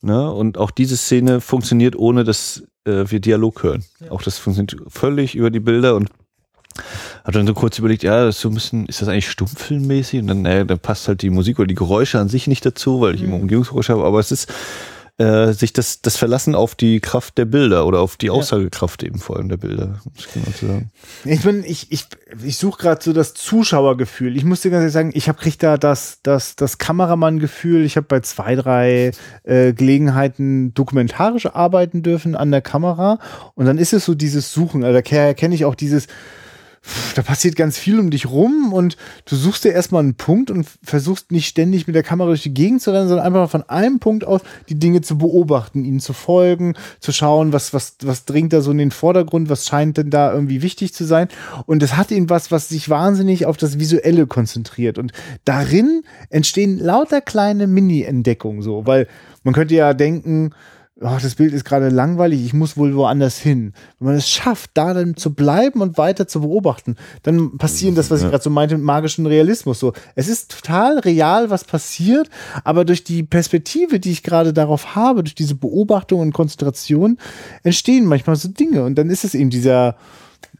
Ne? 0.02 0.30
Und 0.30 0.58
auch 0.58 0.70
diese 0.70 0.98
Szene 0.98 1.40
funktioniert, 1.40 1.96
ohne 1.96 2.24
dass 2.24 2.62
äh, 2.84 3.04
wir 3.06 3.20
Dialog 3.20 3.62
hören. 3.62 3.82
Auch 4.10 4.20
das 4.20 4.36
funktioniert 4.36 4.76
völlig 4.92 5.34
über 5.34 5.50
die 5.50 5.60
Bilder 5.60 5.94
und 5.94 6.10
hat 7.24 7.34
dann 7.34 7.46
so 7.46 7.54
kurz 7.54 7.78
überlegt, 7.78 8.02
ja, 8.02 8.24
das 8.24 8.36
ist 8.36 8.42
so 8.42 8.48
ein 8.48 8.54
bisschen, 8.54 8.86
ist 8.86 9.02
das 9.02 9.08
eigentlich 9.08 9.30
stummfilmmäßig? 9.30 10.20
Und 10.20 10.26
dann, 10.28 10.42
naja, 10.42 10.64
da 10.64 10.76
passt 10.76 11.08
halt 11.08 11.22
die 11.22 11.30
Musik 11.30 11.58
oder 11.58 11.66
die 11.68 11.74
Geräusche 11.74 12.18
an 12.18 12.28
sich 12.28 12.46
nicht 12.46 12.64
dazu, 12.64 13.00
weil 13.00 13.14
ich 13.14 13.22
immer 13.22 13.36
Umgebungsgeräusche 13.36 13.92
habe, 13.92 14.04
aber 14.04 14.20
es 14.20 14.32
ist 14.32 14.52
äh, 15.18 15.54
sich 15.54 15.72
das, 15.72 16.02
das 16.02 16.18
Verlassen 16.18 16.54
auf 16.54 16.74
die 16.74 17.00
Kraft 17.00 17.38
der 17.38 17.46
Bilder 17.46 17.86
oder 17.86 18.00
auf 18.00 18.18
die 18.18 18.28
Aussagekraft 18.28 19.02
eben 19.02 19.18
vor 19.18 19.38
allem 19.38 19.48
der 19.48 19.56
Bilder, 19.56 19.98
kann 20.30 20.42
man 20.44 20.52
so 20.52 20.66
sagen. 20.66 20.90
ich 21.24 21.40
bin, 21.42 21.64
ich, 21.64 21.90
ich, 21.90 22.04
ich 22.44 22.58
suche 22.58 22.82
gerade 22.82 23.02
so 23.02 23.14
das 23.14 23.32
Zuschauergefühl. 23.32 24.36
Ich 24.36 24.44
muss 24.44 24.60
dir 24.60 24.70
ganz 24.70 24.82
ehrlich 24.82 24.92
sagen, 24.92 25.12
ich 25.14 25.30
habe 25.30 25.38
krieg 25.38 25.58
da 25.58 25.78
das, 25.78 26.18
das, 26.22 26.54
das 26.54 26.76
Kameramann-Gefühl. 26.76 27.86
Ich 27.86 27.96
habe 27.96 28.06
bei 28.06 28.20
zwei, 28.20 28.56
drei 28.56 29.12
äh, 29.44 29.72
Gelegenheiten 29.72 30.74
dokumentarisch 30.74 31.46
arbeiten 31.46 32.02
dürfen 32.02 32.36
an 32.36 32.50
der 32.50 32.60
Kamera. 32.60 33.18
Und 33.54 33.64
dann 33.64 33.78
ist 33.78 33.94
es 33.94 34.04
so 34.04 34.14
dieses 34.14 34.52
Suchen. 34.52 34.84
Also 34.84 34.96
da 34.96 35.00
ke- 35.00 35.34
kenne 35.34 35.54
ich 35.54 35.64
auch 35.64 35.76
dieses, 35.76 36.08
da 37.14 37.22
passiert 37.22 37.56
ganz 37.56 37.78
viel 37.78 37.98
um 37.98 38.10
dich 38.10 38.26
rum 38.26 38.72
und 38.72 38.96
du 39.24 39.36
suchst 39.36 39.64
dir 39.64 39.72
erstmal 39.72 40.02
einen 40.02 40.14
Punkt 40.14 40.50
und 40.50 40.66
versuchst 40.82 41.32
nicht 41.32 41.48
ständig 41.48 41.86
mit 41.86 41.96
der 41.96 42.02
Kamera 42.02 42.28
durch 42.28 42.42
die 42.42 42.54
Gegend 42.54 42.82
zu 42.82 42.92
rennen, 42.92 43.08
sondern 43.08 43.26
einfach 43.26 43.50
von 43.50 43.68
einem 43.68 43.98
Punkt 43.98 44.24
aus 44.24 44.42
die 44.68 44.78
Dinge 44.78 45.00
zu 45.00 45.18
beobachten, 45.18 45.84
ihnen 45.84 46.00
zu 46.00 46.12
folgen, 46.12 46.74
zu 47.00 47.12
schauen, 47.12 47.52
was, 47.52 47.72
was, 47.72 47.96
was 48.02 48.24
dringt 48.24 48.52
da 48.52 48.60
so 48.60 48.70
in 48.70 48.78
den 48.78 48.90
Vordergrund, 48.90 49.48
was 49.48 49.66
scheint 49.66 49.96
denn 49.96 50.10
da 50.10 50.32
irgendwie 50.32 50.62
wichtig 50.62 50.94
zu 50.94 51.04
sein. 51.04 51.28
Und 51.66 51.82
es 51.82 51.96
hat 51.96 52.10
ihn 52.10 52.30
was, 52.30 52.50
was 52.50 52.68
sich 52.68 52.88
wahnsinnig 52.88 53.46
auf 53.46 53.56
das 53.56 53.78
Visuelle 53.78 54.26
konzentriert. 54.26 54.98
Und 54.98 55.12
darin 55.44 56.02
entstehen 56.30 56.78
lauter 56.78 57.20
kleine 57.20 57.66
Mini-Entdeckungen 57.66 58.62
so, 58.62 58.86
weil 58.86 59.08
man 59.42 59.54
könnte 59.54 59.74
ja 59.74 59.94
denken, 59.94 60.50
oh, 61.00 61.18
das 61.20 61.34
Bild 61.34 61.52
ist 61.52 61.64
gerade 61.64 61.90
langweilig, 61.90 62.44
ich 62.44 62.54
muss 62.54 62.76
wohl 62.76 62.94
woanders 62.94 63.38
hin. 63.38 63.74
Wenn 63.98 64.08
man 64.08 64.16
es 64.16 64.28
schafft, 64.28 64.70
da 64.74 64.94
dann 64.94 65.16
zu 65.16 65.34
bleiben 65.34 65.82
und 65.82 65.98
weiter 65.98 66.26
zu 66.26 66.40
beobachten, 66.40 66.96
dann 67.22 67.58
passieren 67.58 67.94
das, 67.94 68.10
was 68.10 68.22
ich 68.22 68.30
gerade 68.30 68.42
so 68.42 68.50
meinte, 68.50 68.76
mit 68.76 68.84
magischen 68.84 69.26
Realismus. 69.26 69.78
So, 69.78 69.92
es 70.14 70.28
ist 70.28 70.52
total 70.52 70.98
real, 71.00 71.50
was 71.50 71.64
passiert, 71.64 72.30
aber 72.64 72.84
durch 72.84 73.04
die 73.04 73.22
Perspektive, 73.22 74.00
die 74.00 74.12
ich 74.12 74.22
gerade 74.22 74.52
darauf 74.52 74.94
habe, 74.94 75.22
durch 75.22 75.34
diese 75.34 75.54
Beobachtung 75.54 76.20
und 76.20 76.32
Konzentration, 76.32 77.18
entstehen 77.62 78.06
manchmal 78.06 78.36
so 78.36 78.48
Dinge. 78.48 78.84
Und 78.84 78.96
dann 78.96 79.10
ist 79.10 79.24
es 79.24 79.34
eben 79.34 79.50
dieser, 79.50 79.96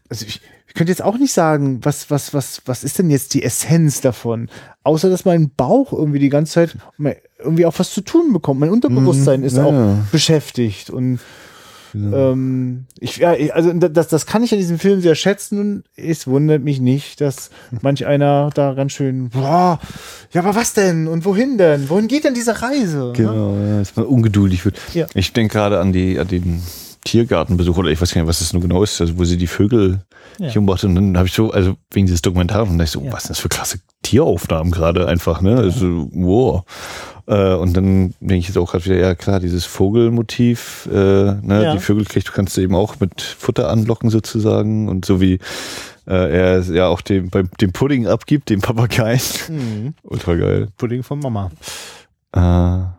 also 0.09 0.25
ich 0.25 0.41
könnte 0.77 0.91
jetzt 0.91 1.01
auch 1.03 1.17
nicht 1.17 1.33
sagen, 1.33 1.79
was, 1.83 2.09
was, 2.09 2.33
was, 2.33 2.61
was 2.65 2.83
ist 2.83 2.99
denn 2.99 3.09
jetzt 3.09 3.33
die 3.33 3.43
Essenz 3.43 3.99
davon? 3.99 4.49
Außer, 4.83 5.09
dass 5.09 5.25
mein 5.25 5.49
Bauch 5.49 5.91
irgendwie 5.91 6.19
die 6.19 6.29
ganze 6.29 6.53
Zeit 6.53 6.77
irgendwie 7.39 7.65
auch 7.65 7.77
was 7.77 7.91
zu 7.91 8.01
tun 8.01 8.31
bekommt. 8.31 8.59
Mein 8.59 8.69
Unterbewusstsein 8.69 9.43
ist 9.43 9.57
ja. 9.57 9.65
auch 9.65 9.95
beschäftigt 10.11 10.89
und 10.89 11.19
ähm, 11.95 12.85
ich, 12.99 13.17
ja, 13.17 13.31
also 13.53 13.73
das, 13.73 14.07
das 14.07 14.25
kann 14.25 14.43
ich 14.43 14.51
an 14.51 14.59
diesem 14.59 14.77
Film 14.77 15.01
sehr 15.01 15.15
schätzen 15.15 15.59
und 15.59 15.83
es 15.95 16.27
wundert 16.27 16.61
mich 16.61 16.79
nicht, 16.79 17.21
dass 17.21 17.49
manch 17.81 18.05
einer 18.05 18.49
da 18.53 18.73
ganz 18.73 18.91
schön, 18.91 19.29
boah, 19.29 19.79
ja, 20.31 20.41
aber 20.41 20.55
was 20.55 20.73
denn 20.73 21.07
und 21.07 21.25
wohin 21.25 21.57
denn? 21.57 21.89
Wohin 21.89 22.07
geht 22.07 22.23
denn 22.23 22.33
diese 22.33 22.61
Reise? 22.61 23.13
Genau, 23.15 23.55
ja, 23.55 23.79
dass 23.79 23.95
man 23.95 24.05
ungeduldig 24.05 24.63
wird. 24.65 24.77
Ja. 24.93 25.07
Ich 25.15 25.33
denke 25.33 25.53
gerade 25.53 25.79
an 25.79 25.91
die, 25.91 26.19
an 26.19 26.27
den 26.27 26.61
Tiergartenbesuch 27.07 27.77
oder 27.77 27.89
ich 27.89 28.01
weiß 28.01 28.13
gar 28.13 28.21
nicht, 28.21 28.27
was 28.29 28.39
das 28.39 28.53
nur 28.53 28.61
genau 28.61 28.83
ist, 28.83 28.99
also 29.01 29.17
wo 29.17 29.23
sie 29.23 29.37
die 29.37 29.47
Vögel 29.47 30.01
Ja. 30.39 30.47
nicht 30.47 30.57
umbracht 30.57 30.83
und 30.83 30.95
dann 30.95 31.17
habe 31.17 31.27
ich 31.27 31.33
so, 31.33 31.51
also 31.51 31.75
wegen 31.91 32.05
dieses 32.05 32.21
Dokumentars 32.21 32.69
und 32.69 32.77
dachte 32.77 32.83
ich 32.85 32.91
so, 32.91 33.01
Ja. 33.01 33.13
was 33.13 33.23
sind 33.23 33.31
das 33.31 33.39
für 33.39 33.49
klasse 33.49 33.79
Tieraufnahmen 34.03 34.71
gerade 34.71 35.07
einfach, 35.07 35.41
ne? 35.41 35.55
Also, 35.57 36.09
wow. 36.13 36.63
Äh, 37.27 37.55
und 37.55 37.75
dann 37.75 38.13
denke 38.19 38.35
ich 38.37 38.47
jetzt 38.47 38.57
auch 38.57 38.71
gerade 38.71 38.85
wieder, 38.85 38.95
ja 38.97 39.15
klar, 39.15 39.39
dieses 39.39 39.65
Vogelmotiv, 39.65 40.87
äh, 40.91 40.95
ne, 40.95 41.63
Ja. 41.63 41.73
die 41.73 41.79
Vögel 41.79 42.05
kriegst 42.05 42.27
du 42.27 42.31
kannst 42.33 42.55
du 42.57 42.61
eben 42.61 42.75
auch 42.75 42.99
mit 42.99 43.21
Futter 43.21 43.69
anlocken 43.69 44.09
sozusagen 44.09 44.87
und 44.89 45.05
so 45.05 45.19
wie 45.21 45.39
äh, 46.07 46.37
er 46.37 46.61
ja 46.61 46.87
auch 46.87 47.01
dem, 47.01 47.29
beim, 47.29 47.49
dem 47.59 47.71
Pudding 47.73 48.07
abgibt, 48.07 48.49
dem 48.49 48.61
Papageien. 48.61 49.19
Mhm. 49.49 49.93
Ultra 50.03 50.35
geil. 50.35 50.67
Pudding 50.77 51.03
von 51.03 51.19
Mama. 51.19 51.51
Äh, 52.33 52.96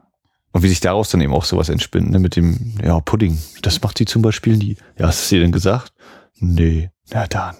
und 0.52 0.62
wie 0.62 0.68
sich 0.68 0.80
daraus 0.80 1.10
dann 1.10 1.20
eben 1.20 1.32
auch 1.32 1.44
sowas 1.44 1.68
entspinnt, 1.68 2.10
ne, 2.10 2.18
mit 2.18 2.36
dem, 2.36 2.74
ja, 2.82 3.00
Pudding. 3.00 3.38
Das 3.62 3.80
macht 3.82 3.98
sie 3.98 4.06
zum 4.06 4.22
Beispiel 4.22 4.56
nie. 4.56 4.76
Ja, 4.98 5.08
hast 5.08 5.30
du 5.30 5.36
ihr 5.36 5.42
denn 5.42 5.52
gesagt? 5.52 5.92
Nee. 6.40 6.90
Na 7.10 7.26
dann. 7.26 7.56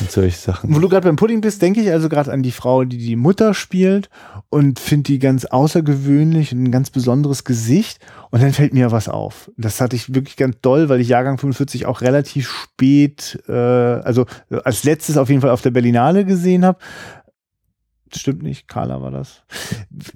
Und 0.00 0.10
solche 0.10 0.36
Sachen. 0.36 0.74
Wo 0.74 0.78
du 0.78 0.88
gerade 0.88 1.06
beim 1.06 1.16
Pudding 1.16 1.42
bist, 1.42 1.60
denke 1.60 1.80
ich 1.82 1.90
also 1.90 2.08
gerade 2.08 2.32
an 2.32 2.42
die 2.42 2.50
Frau, 2.50 2.84
die 2.84 2.96
die 2.96 3.16
Mutter 3.16 3.52
spielt 3.52 4.08
und 4.48 4.78
finde 4.80 5.04
die 5.04 5.18
ganz 5.18 5.44
außergewöhnlich 5.44 6.52
und 6.52 6.64
ein 6.64 6.72
ganz 6.72 6.88
besonderes 6.90 7.44
Gesicht. 7.44 7.98
Und 8.30 8.42
dann 8.42 8.52
fällt 8.52 8.72
mir 8.72 8.90
was 8.90 9.10
auf. 9.10 9.50
Das 9.58 9.80
hatte 9.82 9.96
ich 9.96 10.14
wirklich 10.14 10.36
ganz 10.36 10.56
doll, 10.62 10.88
weil 10.88 11.00
ich 11.00 11.08
Jahrgang 11.08 11.36
45 11.36 11.84
auch 11.84 12.00
relativ 12.00 12.48
spät, 12.48 13.42
äh, 13.48 13.52
also 13.52 14.24
als 14.64 14.84
letztes 14.84 15.18
auf 15.18 15.28
jeden 15.28 15.42
Fall 15.42 15.50
auf 15.50 15.62
der 15.62 15.70
Berlinale 15.70 16.24
gesehen 16.24 16.64
habe. 16.64 16.78
Stimmt 18.14 18.42
nicht, 18.42 18.68
Carla 18.68 19.00
war 19.00 19.10
das. 19.10 19.42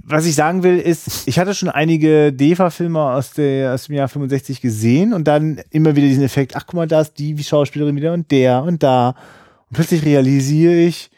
Was 0.04 0.26
ich 0.26 0.34
sagen 0.34 0.62
will, 0.62 0.78
ist, 0.78 1.26
ich 1.26 1.38
hatte 1.38 1.54
schon 1.54 1.68
einige 1.70 2.32
DEFA-Filme 2.32 3.00
aus, 3.00 3.32
der- 3.32 3.72
aus 3.74 3.86
dem 3.86 3.94
Jahr 3.96 4.08
65 4.08 4.60
gesehen 4.60 5.12
und 5.14 5.26
dann 5.26 5.60
immer 5.70 5.96
wieder 5.96 6.06
diesen 6.06 6.22
Effekt, 6.24 6.56
ach 6.56 6.66
guck 6.66 6.74
mal, 6.74 6.86
da 6.86 7.00
ist 7.00 7.14
die 7.18 7.42
Schauspielerin 7.42 7.96
wieder 7.96 8.12
und 8.12 8.30
der 8.30 8.62
und 8.62 8.82
da. 8.82 9.10
Und 9.68 9.74
plötzlich 9.74 10.04
realisiere 10.04 10.74
ich, 10.74 11.10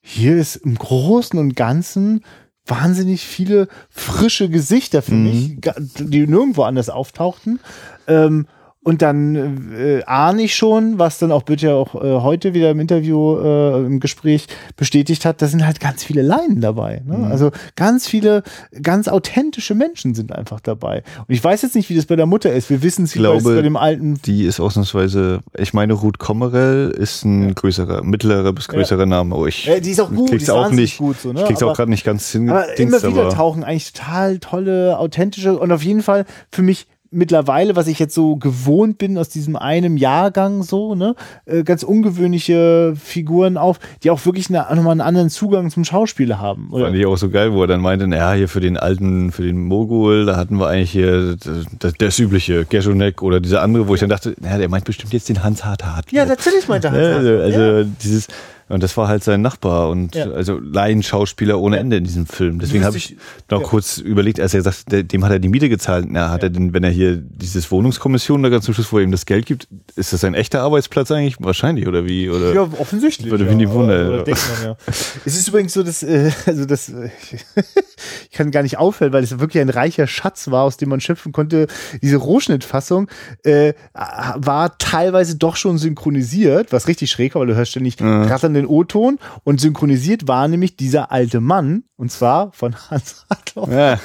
hier 0.00 0.36
ist 0.36 0.56
im 0.56 0.76
Großen 0.76 1.38
und 1.38 1.56
Ganzen 1.56 2.24
wahnsinnig 2.66 3.22
viele 3.22 3.66
frische 3.90 4.48
Gesichter 4.48 5.02
für 5.02 5.14
Mhm. 5.14 5.22
mich, 5.24 5.56
die 5.98 6.26
nirgendwo 6.26 6.62
anders 6.62 6.88
auftauchten. 6.88 7.58
Ähm, 8.06 8.46
Und 8.84 9.00
dann 9.00 9.72
äh, 9.78 10.02
ahne 10.06 10.42
ich 10.42 10.56
schon, 10.56 10.98
was 10.98 11.18
dann 11.18 11.30
auch 11.30 11.44
Böttcher 11.44 11.76
auch 11.76 11.94
äh, 11.94 12.20
heute 12.20 12.52
wieder 12.52 12.72
im 12.72 12.80
Interview, 12.80 13.38
äh, 13.38 13.86
im 13.86 14.00
Gespräch 14.00 14.48
bestätigt 14.76 15.24
hat, 15.24 15.40
da 15.40 15.46
sind 15.46 15.64
halt 15.64 15.78
ganz 15.78 16.02
viele 16.02 16.22
Laien 16.22 16.60
dabei. 16.60 17.00
Ne? 17.06 17.18
Mhm. 17.18 17.24
Also 17.26 17.52
ganz 17.76 18.08
viele, 18.08 18.42
ganz 18.82 19.06
authentische 19.06 19.76
Menschen 19.76 20.16
sind 20.16 20.32
einfach 20.32 20.58
dabei. 20.58 21.04
Und 21.18 21.32
ich 21.32 21.42
weiß 21.42 21.62
jetzt 21.62 21.76
nicht, 21.76 21.90
wie 21.90 21.94
das 21.94 22.06
bei 22.06 22.16
der 22.16 22.26
Mutter 22.26 22.52
ist. 22.52 22.70
Wir 22.70 22.82
wissen 22.82 23.04
es 23.04 23.14
bei 23.14 23.62
dem 23.62 23.76
alten. 23.76 24.20
Die 24.24 24.46
ist 24.46 24.58
ausnahmsweise, 24.58 25.42
ich 25.56 25.72
meine, 25.72 25.92
Ruth 25.92 26.18
Kommerell 26.18 26.90
ist 26.90 27.24
ein 27.24 27.48
ja. 27.48 27.54
größerer, 27.54 28.02
mittlerer 28.02 28.52
bis 28.52 28.66
größerer 28.66 29.00
ja. 29.00 29.06
Name. 29.06 29.36
Oh, 29.36 29.46
ich 29.46 29.64
ja, 29.64 29.78
die 29.78 29.90
ist 29.90 30.00
auch 30.00 30.10
gut, 30.10 30.32
die 30.32 30.36
ist 30.36 30.50
auch 30.50 30.72
nicht, 30.72 30.98
gut. 30.98 31.20
So, 31.20 31.32
ne? 31.32 31.40
Ich 31.40 31.46
krieg's 31.46 31.62
aber, 31.62 31.70
auch 31.70 31.76
gerade 31.76 31.90
nicht 31.90 32.04
ganz 32.04 32.32
hin. 32.32 32.50
Aber 32.50 32.76
immer 32.76 33.00
wieder 33.00 33.28
tauchen 33.28 33.62
eigentlich 33.62 33.92
total 33.92 34.38
tolle, 34.38 34.98
authentische 34.98 35.56
und 35.56 35.70
auf 35.70 35.84
jeden 35.84 36.02
Fall 36.02 36.24
für 36.50 36.62
mich 36.62 36.88
mittlerweile, 37.12 37.76
was 37.76 37.86
ich 37.86 37.98
jetzt 37.98 38.14
so 38.14 38.36
gewohnt 38.36 38.98
bin 38.98 39.16
aus 39.18 39.28
diesem 39.28 39.56
einem 39.56 39.96
Jahrgang 39.96 40.62
so, 40.62 40.94
ne, 40.94 41.14
äh, 41.46 41.62
ganz 41.62 41.82
ungewöhnliche 41.82 42.94
Figuren 42.96 43.56
auf, 43.56 43.78
die 44.02 44.10
auch 44.10 44.24
wirklich 44.26 44.48
eine, 44.48 44.66
nochmal 44.74 44.92
einen 44.92 45.00
anderen 45.00 45.30
Zugang 45.30 45.70
zum 45.70 45.84
Schauspiel 45.84 46.38
haben. 46.38 46.70
Oder? 46.70 46.86
Fand 46.86 46.96
ich 46.96 47.06
auch 47.06 47.16
so 47.16 47.30
geil, 47.30 47.52
wo 47.52 47.62
er 47.62 47.66
dann 47.66 47.80
meinte, 47.80 48.06
ja, 48.06 48.32
hier 48.32 48.48
für 48.48 48.60
den 48.60 48.76
alten, 48.76 49.30
für 49.32 49.42
den 49.42 49.64
Mogul, 49.64 50.26
da 50.26 50.36
hatten 50.36 50.56
wir 50.58 50.68
eigentlich 50.68 50.90
hier 50.90 51.36
das, 51.78 51.92
das 51.98 52.18
übliche, 52.18 52.64
Geschonek 52.64 53.22
oder 53.22 53.40
dieser 53.40 53.62
andere, 53.62 53.88
wo 53.88 53.94
ich 53.94 54.00
dann 54.00 54.10
dachte, 54.10 54.34
ja, 54.42 54.58
der 54.58 54.68
meint 54.68 54.84
bestimmt 54.84 55.12
jetzt 55.12 55.28
den 55.28 55.42
Hans 55.42 55.64
Harthardt. 55.64 56.10
Ja, 56.12 56.24
natürlich 56.24 56.66
meint 56.68 56.84
er 56.84 56.92
Hans 56.92 57.02
Harthardt. 57.02 57.26
Also, 57.26 57.42
also 57.42 57.60
ja. 57.60 57.84
dieses, 58.02 58.28
und 58.68 58.82
das 58.82 58.96
war 58.96 59.08
halt 59.08 59.24
sein 59.24 59.42
Nachbar 59.42 59.90
und 59.90 60.14
ja. 60.14 60.30
also 60.30 60.58
Laienschauspieler 60.58 61.58
ohne 61.58 61.78
Ende 61.78 61.96
in 61.96 62.04
diesem 62.04 62.26
Film. 62.26 62.58
Deswegen 62.58 62.84
habe 62.84 62.96
ich 62.96 63.16
noch 63.50 63.60
ja. 63.60 63.66
kurz 63.66 63.98
überlegt, 63.98 64.40
als 64.40 64.54
er 64.54 64.60
gesagt, 64.60 64.84
dem 64.90 65.24
hat 65.24 65.32
er 65.32 65.38
die 65.38 65.48
Miete 65.48 65.68
gezahlt. 65.68 66.06
Na, 66.08 66.30
hat 66.30 66.42
ja. 66.42 66.48
er 66.48 66.50
denn, 66.50 66.72
wenn 66.72 66.84
er 66.84 66.90
hier 66.90 67.16
dieses 67.16 67.70
Wohnungskommission 67.70 68.42
da 68.42 68.48
ganz 68.48 68.64
zum 68.64 68.74
Schluss, 68.74 68.92
wo 68.92 68.98
er 68.98 69.04
ihm 69.04 69.10
das 69.10 69.26
Geld 69.26 69.46
gibt, 69.46 69.68
ist 69.96 70.12
das 70.12 70.24
ein 70.24 70.34
echter 70.34 70.62
Arbeitsplatz 70.62 71.10
eigentlich? 71.10 71.36
Wahrscheinlich, 71.40 71.86
oder 71.86 72.06
wie? 72.06 72.30
Oder 72.30 72.54
ja, 72.54 72.62
offensichtlich. 72.78 73.30
Würde 73.30 73.44
ja. 73.44 73.58
wie 73.58 73.68
Wunder. 73.70 74.08
Oder, 74.08 74.22
oder 74.22 74.30
man, 74.30 74.64
ja. 74.64 74.76
es 75.24 75.36
ist 75.36 75.48
übrigens 75.48 75.72
so, 75.72 75.82
dass, 75.82 76.02
äh, 76.02 76.30
also 76.46 76.64
das, 76.64 76.88
äh, 76.88 77.10
ich 78.30 78.36
kann 78.36 78.50
gar 78.50 78.62
nicht 78.62 78.78
auffällen, 78.78 79.12
weil 79.12 79.22
es 79.22 79.38
wirklich 79.38 79.60
ein 79.60 79.68
reicher 79.68 80.06
Schatz 80.06 80.50
war, 80.50 80.62
aus 80.64 80.76
dem 80.76 80.88
man 80.88 81.00
schöpfen 81.00 81.32
konnte. 81.32 81.66
Diese 82.00 82.16
Rohschnittfassung 82.16 83.08
äh, 83.44 83.74
war 83.94 84.78
teilweise 84.78 85.36
doch 85.36 85.56
schon 85.56 85.78
synchronisiert, 85.78 86.72
was 86.72 86.88
richtig 86.88 87.10
schräg 87.10 87.34
war, 87.34 87.40
weil 87.40 87.48
du 87.48 87.54
hörst 87.54 87.72
ständig 87.72 88.00
mhm. 88.00 88.26
Ratternde 88.52 88.60
den 88.60 88.66
O-Ton 88.66 89.18
und 89.44 89.60
synchronisiert 89.60 90.28
war 90.28 90.48
nämlich 90.48 90.76
dieser 90.76 91.10
alte 91.10 91.40
Mann 91.40 91.84
und 91.96 92.10
zwar 92.10 92.52
von 92.52 92.74
Hans 92.90 93.26
Hartloff. 93.30 93.70
Ja. 93.70 93.98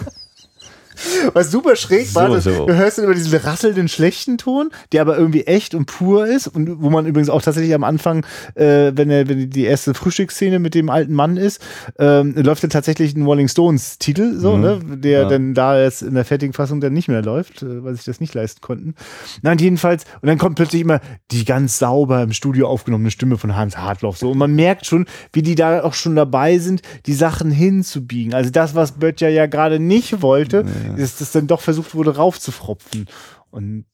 Was 1.34 1.52
super 1.52 1.76
schräg 1.76 2.14
war, 2.16 2.30
so, 2.42 2.52
so. 2.52 2.66
du 2.66 2.76
hörst 2.76 2.98
dann 2.98 3.06
über 3.06 3.14
diesen 3.14 3.38
rasselnden 3.38 3.88
schlechten 3.88 4.38
Ton, 4.38 4.70
der 4.92 5.02
aber 5.02 5.18
irgendwie 5.18 5.44
echt 5.44 5.76
und 5.76 5.86
pur 5.86 6.28
ist 6.28 6.48
und 6.48 6.82
wo 6.82 6.90
man 6.90 7.06
übrigens 7.06 7.30
auch 7.30 7.42
tatsächlich 7.42 7.74
am 7.74 7.84
Anfang, 7.84 8.26
äh, 8.56 8.92
wenn, 8.94 9.10
er, 9.10 9.28
wenn 9.28 9.50
die 9.50 9.64
erste 9.64 9.94
Frühstücksszene 9.94 10.60
mit 10.60 10.76
dem 10.76 10.90
alten 10.90 11.14
Mann 11.14 11.38
ist, 11.38 11.62
ähm, 12.00 12.34
läuft 12.36 12.64
dann 12.64 12.70
tatsächlich 12.70 13.16
ein 13.16 13.26
Rolling 13.26 13.48
Stones 13.48 13.98
Titel, 14.00 14.38
so, 14.38 14.56
mhm. 14.56 14.62
ne, 14.62 14.80
der 14.98 15.22
ja. 15.24 15.30
dann 15.30 15.54
da 15.54 15.80
jetzt 15.80 16.02
in 16.02 16.16
der 16.16 16.26
fertigen 16.26 16.54
Fassung 16.54 16.82
dann 16.82 16.94
nicht 16.94 17.08
mehr 17.08 17.22
läuft, 17.22 17.62
äh, 17.62 17.84
weil 17.84 17.96
sich 17.96 18.06
das 18.06 18.20
nicht 18.20 18.34
leisten 18.34 18.62
konnten. 18.62 18.96
Nein, 19.42 19.58
jedenfalls, 19.60 20.06
und 20.22 20.28
dann 20.28 20.38
kommt 20.38 20.56
plötzlich 20.56 20.82
immer 20.82 21.00
die 21.32 21.46
ganz 21.46 21.80
sauber 21.80 22.24
im 22.24 22.34
Studio 22.34 22.68
aufgenommene 22.68 23.12
Stimme 23.12 23.38
von 23.38 23.56
Hans 23.56 23.78
Hartloff, 23.78 24.18
so, 24.18 24.32
und 24.32 24.38
man 24.38 24.56
merkt 24.56 24.86
schon, 24.86 25.06
wie 25.34 25.42
die 25.42 25.56
da 25.56 25.84
auch 25.84 25.94
schon 25.94 26.16
dabei 26.16 26.58
sind, 26.58 26.82
die 27.06 27.14
Sachen 27.14 27.52
hinzubiegen. 27.52 28.34
Also 28.34 28.50
das, 28.50 28.76
was 28.76 28.94
Böttcher 28.94 29.30
ja 29.30 29.46
gerade 29.46 29.80
nicht 29.80 30.22
wollte, 30.22 30.64
nee 30.64 30.87
ja. 30.88 30.94
dass 30.96 31.18
das 31.18 31.32
dann 31.32 31.48
doch 31.48 31.62
versucht 31.62 31.96
wurde 31.96 32.16
raufzufropfen. 32.16 33.08
Und 33.52 33.86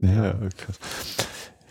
ja, 0.00 0.34
krass. 0.56 0.78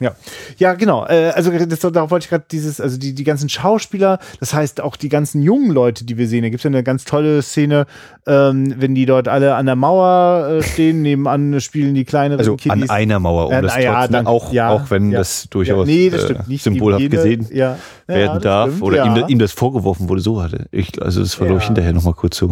Ja, 0.01 0.15
ja, 0.57 0.73
genau. 0.73 1.05
Äh, 1.05 1.31
also 1.35 1.51
das, 1.51 1.79
darauf 1.79 2.09
wollte 2.09 2.25
ich 2.25 2.29
gerade 2.29 2.45
dieses, 2.49 2.81
also 2.81 2.97
die, 2.97 3.13
die 3.13 3.23
ganzen 3.23 3.49
Schauspieler, 3.49 4.17
das 4.39 4.53
heißt 4.53 4.81
auch 4.81 4.95
die 4.95 5.09
ganzen 5.09 5.43
jungen 5.43 5.71
Leute, 5.71 6.05
die 6.05 6.17
wir 6.17 6.27
sehen. 6.27 6.41
Da 6.41 6.49
gibt 6.49 6.59
es 6.59 6.63
ja 6.63 6.69
eine 6.69 6.83
ganz 6.83 7.05
tolle 7.05 7.43
Szene, 7.43 7.85
ähm, 8.25 8.73
wenn 8.77 8.95
die 8.95 9.05
dort 9.05 9.27
alle 9.27 9.53
an 9.55 9.67
der 9.67 9.75
Mauer 9.75 10.57
äh, 10.57 10.63
stehen, 10.63 11.01
nebenan 11.03 11.61
spielen 11.61 11.93
die 11.93 12.03
kleineren 12.03 12.39
also 12.39 12.57
Kiddies. 12.57 12.89
an 12.89 12.95
einer 12.95 13.19
Mauer, 13.19 13.47
um 13.47 13.53
äh, 13.53 13.61
das 13.61 13.77
ja, 13.77 13.93
trotzdem, 13.93 14.13
dann, 14.13 14.27
auch, 14.27 14.51
ja, 14.51 14.69
auch 14.71 14.89
wenn 14.89 15.11
ja, 15.11 15.19
das 15.19 15.47
durchaus 15.51 15.85
nee, 15.85 16.09
das 16.09 16.23
stimmt 16.23 16.47
nicht, 16.47 16.63
symbolhaft 16.63 17.01
jene, 17.01 17.15
gesehen 17.15 17.49
werden 18.07 18.41
darf 18.41 18.69
stimmt, 18.69 18.83
oder 18.83 19.05
ihm, 19.05 19.23
ihm, 19.27 19.39
das 19.39 19.51
vorgeworfen 19.51 20.09
wurde, 20.09 20.21
so 20.21 20.41
hatte 20.41 20.65
ich, 20.71 20.99
also 21.01 21.19
das 21.21 21.35
verlor 21.35 21.59
ich 21.59 21.65
hinterher 21.65 21.93
nochmal 21.93 22.15
kurz 22.15 22.37
so, 22.37 22.49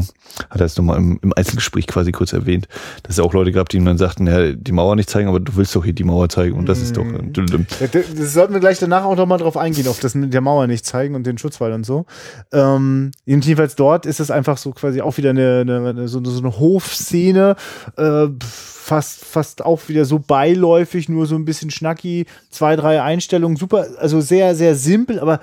hat 0.50 0.60
er 0.60 0.66
es 0.66 0.78
nochmal 0.78 0.98
im, 0.98 1.20
im 1.24 1.34
Einzelgespräch 1.36 1.88
quasi 1.88 2.12
kurz 2.12 2.32
erwähnt, 2.32 2.68
dass 3.04 3.16
es 3.16 3.20
auch 3.20 3.34
Leute 3.34 3.52
gab, 3.52 3.70
die 3.70 3.78
ihm 3.78 3.86
dann 3.86 3.98
sagten, 3.98 4.28
ja, 4.28 4.52
die 4.52 4.72
Mauer 4.72 4.96
nicht 4.96 5.10
zeigen, 5.10 5.28
aber 5.28 5.40
du 5.40 5.56
willst 5.56 5.76
doch 5.76 5.84
hier 5.84 5.94
die 5.94 6.04
Mauer 6.04 6.30
zeigen 6.30 6.56
und 6.58 6.70
das 6.70 6.80
mhm. 6.80 6.84
ist 6.84 6.98
doch 6.98 7.04
mhm. 7.04 7.34
Das 7.46 8.34
sollten 8.34 8.54
wir 8.54 8.60
gleich 8.60 8.80
danach 8.80 9.04
auch 9.04 9.16
noch 9.16 9.26
mal 9.26 9.38
drauf 9.38 9.58
eingehen, 9.58 9.88
auf 9.88 10.00
das 10.00 10.16
mit 10.16 10.34
der 10.34 10.42
Mauer 10.42 10.68
nicht 10.68 10.86
zeigen 10.86 11.16
und 11.16 11.26
den 11.26 11.38
Schutzwall 11.38 11.74
und 11.74 11.86
so. 11.86 12.06
Ähm, 12.52 13.12
jedenfalls 13.26 13.76
dort 13.76 14.06
ist 14.06 14.20
es 14.20 14.32
einfach 14.32 14.58
so 14.58 14.72
quasi 14.72 15.02
auch 15.02 15.18
wieder 15.18 15.32
eine, 15.32 15.62
eine 15.68 16.08
so, 16.08 16.24
so, 16.24 16.40
eine 16.40 16.60
Hofszene, 16.60 17.56
äh, 17.98 18.28
fast, 18.40 19.26
fast 19.26 19.64
auch 19.64 19.88
wieder 19.88 20.06
so 20.06 20.20
beiläufig, 20.20 21.10
nur 21.10 21.26
so 21.26 21.36
ein 21.36 21.46
bisschen 21.46 21.72
schnacki, 21.72 22.26
zwei, 22.50 22.76
drei 22.76 23.02
Einstellungen, 23.02 23.58
super, 23.58 23.88
also 23.98 24.22
sehr, 24.22 24.56
sehr 24.56 24.76
simpel, 24.76 25.20
aber 25.20 25.40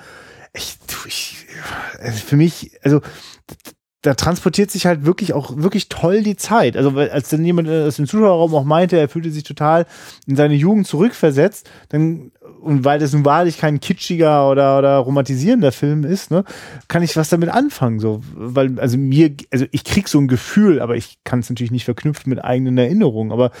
ich, 0.53 0.77
ich 1.05 1.45
also 1.99 2.19
für 2.25 2.35
mich, 2.35 2.71
also 2.83 3.01
da 4.03 4.13
transportiert 4.13 4.69
sich 4.69 4.85
halt 4.85 5.05
wirklich 5.05 5.33
auch 5.33 5.57
wirklich 5.57 5.89
toll 5.89 6.21
die 6.21 6.35
Zeit. 6.35 6.77
Also 6.77 6.91
als 6.97 7.29
dann 7.29 7.43
jemand 7.43 7.67
aus 7.67 7.95
dem 7.95 8.05
Zuschauerraum 8.05 8.53
auch 8.53 8.63
meinte, 8.63 8.97
er 8.97 9.09
fühlte 9.09 9.31
sich 9.31 9.43
total 9.43 9.85
in 10.27 10.35
seine 10.35 10.53
Jugend 10.53 10.87
zurückversetzt, 10.87 11.69
dann 11.89 12.31
und 12.61 12.85
weil 12.85 12.99
das 12.99 13.13
nun 13.13 13.25
wahrlich 13.25 13.57
kein 13.57 13.79
kitschiger 13.79 14.49
oder, 14.49 14.77
oder 14.77 14.97
romantisierender 14.97 15.71
Film 15.71 16.03
ist, 16.03 16.31
ne, 16.31 16.43
kann 16.87 17.03
ich 17.03 17.15
was 17.15 17.29
damit 17.29 17.49
anfangen. 17.49 17.99
So, 17.99 18.21
weil, 18.35 18.79
also 18.79 18.97
mir, 18.97 19.33
also 19.51 19.65
ich 19.71 19.83
krieg 19.83 20.07
so 20.07 20.19
ein 20.19 20.27
Gefühl, 20.27 20.81
aber 20.81 20.95
ich 20.95 21.17
kann 21.23 21.39
es 21.39 21.49
natürlich 21.49 21.71
nicht 21.71 21.85
verknüpfen 21.85 22.29
mit 22.29 22.43
eigenen 22.43 22.77
Erinnerungen. 22.77 23.31
Aber 23.31 23.51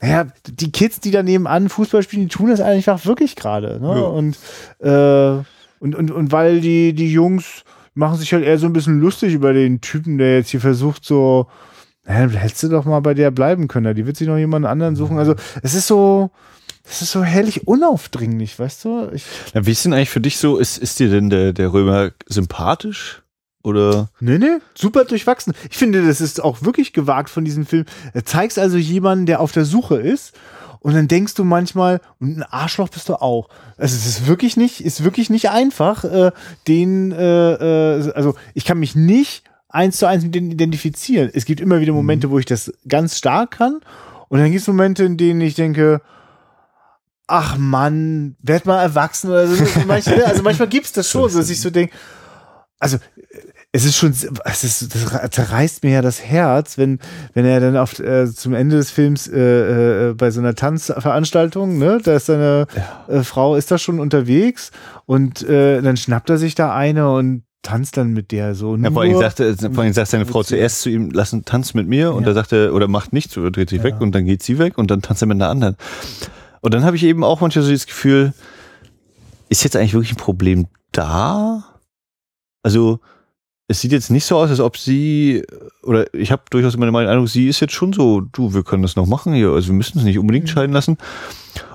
naja, 0.00 0.26
die 0.46 0.72
Kids, 0.72 1.00
die 1.00 1.10
da 1.10 1.22
nebenan 1.22 1.68
Fußball 1.68 2.02
spielen, 2.02 2.22
die 2.22 2.34
tun 2.34 2.50
das 2.50 2.60
einfach 2.60 3.04
wirklich 3.06 3.36
gerade. 3.36 3.80
Ne? 3.80 3.88
Ja. 3.88 4.04
Und, 4.04 4.38
äh, 4.80 5.44
und, 5.80 5.94
und, 5.94 6.10
und 6.10 6.32
weil 6.32 6.60
die, 6.60 6.92
die 6.92 7.12
Jungs 7.12 7.64
machen 7.98 8.16
sich 8.16 8.32
halt 8.32 8.44
eher 8.44 8.58
so 8.58 8.66
ein 8.66 8.72
bisschen 8.72 9.00
lustig 9.00 9.34
über 9.34 9.52
den 9.52 9.80
Typen, 9.80 10.18
der 10.18 10.36
jetzt 10.36 10.50
hier 10.50 10.60
versucht, 10.60 11.04
so, 11.04 11.48
naja, 12.04 12.28
hättest 12.28 12.62
du 12.62 12.68
doch 12.68 12.84
mal 12.84 13.00
bei 13.00 13.12
der 13.12 13.30
bleiben 13.30 13.68
können. 13.68 13.94
Die 13.94 14.06
wird 14.06 14.16
sich 14.16 14.28
noch 14.28 14.38
jemand 14.38 14.64
anderen 14.66 14.96
suchen. 14.96 15.18
Also, 15.18 15.34
es 15.62 15.74
ist 15.74 15.88
so, 15.88 16.30
es 16.88 17.02
ist 17.02 17.10
so 17.10 17.24
herrlich 17.24 17.66
unaufdringlich, 17.66 18.58
weißt 18.58 18.84
du? 18.84 19.10
Ich 19.12 19.24
ja, 19.52 19.66
wie 19.66 19.72
ist 19.72 19.84
denn 19.84 19.92
eigentlich 19.92 20.10
für 20.10 20.20
dich 20.20 20.38
so? 20.38 20.58
Ist, 20.58 20.78
ist 20.78 21.00
dir 21.00 21.10
denn 21.10 21.28
der, 21.28 21.52
der 21.52 21.72
Römer 21.72 22.12
sympathisch? 22.26 23.22
Oder? 23.64 24.08
Nee, 24.20 24.38
nee, 24.38 24.58
super 24.74 25.04
durchwachsen. 25.04 25.52
Ich 25.68 25.76
finde, 25.76 26.06
das 26.06 26.20
ist 26.20 26.42
auch 26.42 26.62
wirklich 26.62 26.92
gewagt 26.92 27.28
von 27.28 27.44
diesem 27.44 27.66
Film. 27.66 27.84
Er 28.14 28.24
zeigt 28.24 28.58
also 28.58 28.78
jemanden, 28.78 29.26
der 29.26 29.40
auf 29.40 29.50
der 29.50 29.64
Suche 29.64 29.96
ist. 29.96 30.34
Und 30.80 30.94
dann 30.94 31.08
denkst 31.08 31.34
du 31.34 31.44
manchmal, 31.44 32.00
und 32.20 32.38
ein 32.38 32.42
Arschloch 32.42 32.88
bist 32.88 33.08
du 33.08 33.14
auch. 33.14 33.48
Also 33.76 33.96
es 33.96 34.06
ist 34.06 34.26
wirklich 34.26 34.56
nicht, 34.56 34.80
ist 34.80 35.04
wirklich 35.04 35.30
nicht 35.30 35.50
einfach, 35.50 36.04
äh, 36.04 36.32
den, 36.66 37.12
äh, 37.12 37.52
äh, 37.52 38.12
also 38.12 38.34
ich 38.54 38.64
kann 38.64 38.78
mich 38.78 38.94
nicht 38.94 39.44
eins 39.68 39.98
zu 39.98 40.06
eins 40.06 40.24
mit 40.24 40.34
denen 40.34 40.50
identifizieren. 40.50 41.30
Es 41.32 41.44
gibt 41.44 41.60
immer 41.60 41.80
wieder 41.80 41.92
Momente, 41.92 42.28
mhm. 42.28 42.30
wo 42.32 42.38
ich 42.38 42.46
das 42.46 42.72
ganz 42.86 43.18
stark 43.18 43.52
kann. 43.52 43.80
Und 44.28 44.38
dann 44.40 44.50
gibt 44.50 44.62
es 44.62 44.68
Momente, 44.68 45.04
in 45.04 45.16
denen 45.16 45.40
ich 45.40 45.54
denke, 45.54 46.00
ach 47.26 47.56
Mann, 47.58 48.36
werd 48.40 48.66
mal 48.66 48.80
erwachsen 48.80 49.30
oder 49.30 49.46
so. 49.46 49.64
Manchmal, 49.86 50.24
also 50.24 50.42
manchmal 50.42 50.68
gibt's 50.68 50.92
das 50.92 51.08
schon, 51.08 51.28
so 51.30 51.38
dass 51.38 51.50
ich 51.50 51.60
so 51.60 51.70
denke, 51.70 51.94
also 52.78 52.98
es 53.72 53.84
ist 53.84 53.96
schon, 53.96 54.10
es 54.10 54.64
ist, 54.64 54.94
das 54.94 55.30
zerreißt 55.30 55.84
mir 55.84 55.90
ja 55.92 56.02
das 56.02 56.22
Herz, 56.22 56.78
wenn, 56.78 56.98
wenn 57.34 57.44
er 57.44 57.60
dann 57.60 57.76
auf, 57.76 57.98
äh, 57.98 58.26
zum 58.32 58.54
Ende 58.54 58.76
des 58.76 58.90
Films 58.90 59.28
äh, 59.28 60.08
äh, 60.10 60.14
bei 60.14 60.30
so 60.30 60.40
einer 60.40 60.54
Tanzveranstaltung, 60.54 61.78
ne, 61.78 62.00
da 62.02 62.16
ist 62.16 62.26
seine 62.26 62.66
ja. 62.74 63.14
äh, 63.14 63.24
Frau, 63.24 63.56
ist 63.56 63.70
da 63.70 63.76
schon 63.76 64.00
unterwegs 64.00 64.70
und 65.04 65.42
äh, 65.42 65.82
dann 65.82 65.98
schnappt 65.98 66.30
er 66.30 66.38
sich 66.38 66.54
da 66.54 66.74
eine 66.74 67.12
und 67.12 67.42
tanzt 67.62 67.98
dann 67.98 68.14
mit 68.14 68.32
der 68.32 68.54
so. 68.54 68.74
Ja, 68.76 68.90
vor 68.90 69.02
allem 69.02 69.18
sagte, 69.18 69.54
vor 69.56 69.82
allem 69.82 69.92
sagt 69.92 70.08
seine 70.08 70.24
Frau 70.24 70.42
zuerst 70.42 70.80
zu 70.80 70.88
ihm, 70.88 71.10
lass 71.12 71.34
einen 71.34 71.44
Tanz 71.44 71.74
mit 71.74 71.86
mir 71.86 72.14
und 72.14 72.22
ja. 72.22 72.28
da 72.28 72.34
sagt 72.34 72.52
er, 72.52 72.72
oder 72.72 72.88
macht 72.88 73.12
nichts, 73.12 73.36
oder 73.36 73.50
dreht 73.50 73.68
sich 73.68 73.78
ja. 73.78 73.84
weg 73.84 74.00
und 74.00 74.14
dann 74.14 74.24
geht 74.24 74.42
sie 74.42 74.58
weg 74.58 74.78
und 74.78 74.90
dann 74.90 75.02
tanzt 75.02 75.22
er 75.22 75.26
mit 75.26 75.36
einer 75.36 75.50
anderen. 75.50 75.76
Und 76.62 76.72
dann 76.72 76.84
habe 76.84 76.96
ich 76.96 77.04
eben 77.04 77.22
auch 77.22 77.42
manchmal 77.42 77.64
so 77.64 77.70
das 77.70 77.86
Gefühl, 77.86 78.32
ist 79.50 79.62
jetzt 79.62 79.76
eigentlich 79.76 79.92
wirklich 79.92 80.12
ein 80.12 80.16
Problem 80.16 80.68
da? 80.92 81.64
Also, 82.62 83.00
es 83.70 83.82
sieht 83.82 83.92
jetzt 83.92 84.10
nicht 84.10 84.24
so 84.24 84.36
aus, 84.38 84.48
als 84.48 84.60
ob 84.60 84.78
sie, 84.78 85.44
oder 85.82 86.12
ich 86.14 86.32
habe 86.32 86.42
durchaus 86.50 86.74
immer 86.74 86.90
meine 86.90 87.06
Meinung, 87.06 87.26
sie 87.26 87.48
ist 87.48 87.60
jetzt 87.60 87.74
schon 87.74 87.92
so, 87.92 88.22
du, 88.22 88.54
wir 88.54 88.64
können 88.64 88.82
das 88.82 88.96
noch 88.96 89.06
machen 89.06 89.34
hier, 89.34 89.50
also 89.50 89.68
wir 89.68 89.74
müssen 89.74 89.98
es 89.98 90.04
nicht 90.04 90.18
unbedingt 90.18 90.46
mhm. 90.46 90.50
scheiden 90.50 90.72
lassen. 90.72 90.96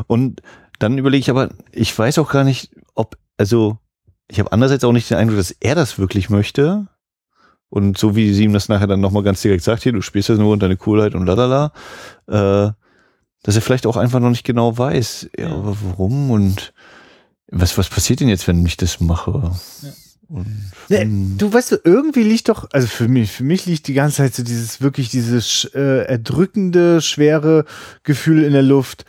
Und 0.07 0.41
dann 0.79 0.97
überlege 0.97 1.21
ich 1.21 1.29
aber, 1.29 1.51
ich 1.71 1.97
weiß 1.97 2.17
auch 2.17 2.31
gar 2.31 2.43
nicht, 2.43 2.71
ob, 2.95 3.15
also 3.37 3.77
ich 4.27 4.39
habe 4.39 4.51
andererseits 4.51 4.83
auch 4.83 4.91
nicht 4.91 5.09
den 5.11 5.17
Eindruck, 5.17 5.37
dass 5.37 5.51
er 5.51 5.75
das 5.75 5.99
wirklich 5.99 6.31
möchte. 6.31 6.87
Und 7.69 7.97
so 7.97 8.15
wie 8.15 8.33
sie 8.33 8.45
ihm 8.45 8.53
das 8.53 8.69
nachher 8.69 8.87
dann 8.87 9.01
nochmal 9.01 9.23
ganz 9.23 9.41
direkt 9.41 9.63
sagt, 9.63 9.83
hier, 9.83 9.91
du 9.91 10.01
spielst 10.01 10.29
jetzt 10.29 10.39
nur 10.39 10.51
unter 10.51 10.67
deine 10.67 10.77
Coolheit 10.77 11.13
und 11.13 11.27
lalala, 11.27 11.73
äh, 12.27 12.71
dass 13.43 13.55
er 13.55 13.61
vielleicht 13.61 13.85
auch 13.85 13.97
einfach 13.97 14.19
noch 14.19 14.29
nicht 14.29 14.45
genau 14.45 14.77
weiß, 14.77 15.29
ja, 15.37 15.49
aber 15.49 15.75
warum 15.83 16.31
und 16.31 16.73
was, 17.47 17.77
was 17.77 17.89
passiert 17.89 18.19
denn 18.19 18.29
jetzt, 18.29 18.47
wenn 18.47 18.65
ich 18.65 18.77
das 18.77 18.99
mache? 18.99 19.51
Ja. 19.81 19.89
Ja, 20.89 21.03
du 21.05 21.53
weißt 21.53 21.81
irgendwie 21.83 22.23
liegt 22.23 22.49
doch, 22.49 22.67
also 22.71 22.87
für 22.87 23.07
mich, 23.07 23.31
für 23.31 23.43
mich 23.43 23.65
liegt 23.65 23.87
die 23.87 23.93
ganze 23.93 24.17
Zeit 24.17 24.33
so 24.33 24.43
dieses 24.43 24.81
wirklich 24.81 25.09
dieses 25.09 25.65
äh, 25.75 26.05
erdrückende, 26.05 27.01
schwere 27.01 27.65
Gefühl 28.03 28.43
in 28.43 28.53
der 28.53 28.63
Luft. 28.63 29.05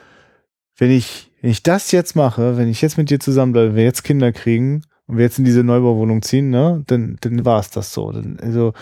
Wenn 0.76 0.90
ich, 0.90 1.30
wenn 1.40 1.50
ich 1.50 1.62
das 1.62 1.92
jetzt 1.92 2.16
mache, 2.16 2.56
wenn 2.56 2.68
ich 2.68 2.82
jetzt 2.82 2.98
mit 2.98 3.10
dir 3.10 3.20
zusammenbleibe, 3.20 3.68
wenn 3.68 3.76
wir 3.76 3.84
jetzt 3.84 4.04
Kinder 4.04 4.32
kriegen 4.32 4.82
und 5.06 5.16
wir 5.16 5.24
jetzt 5.24 5.38
in 5.38 5.44
diese 5.44 5.62
Neubauwohnung 5.62 6.22
ziehen, 6.22 6.50
ne, 6.50 6.82
dann, 6.86 7.16
dann 7.20 7.44
war 7.44 7.60
es 7.60 7.70
das 7.70 7.92
so. 7.92 8.10
Dann, 8.12 8.38
also, 8.40 8.72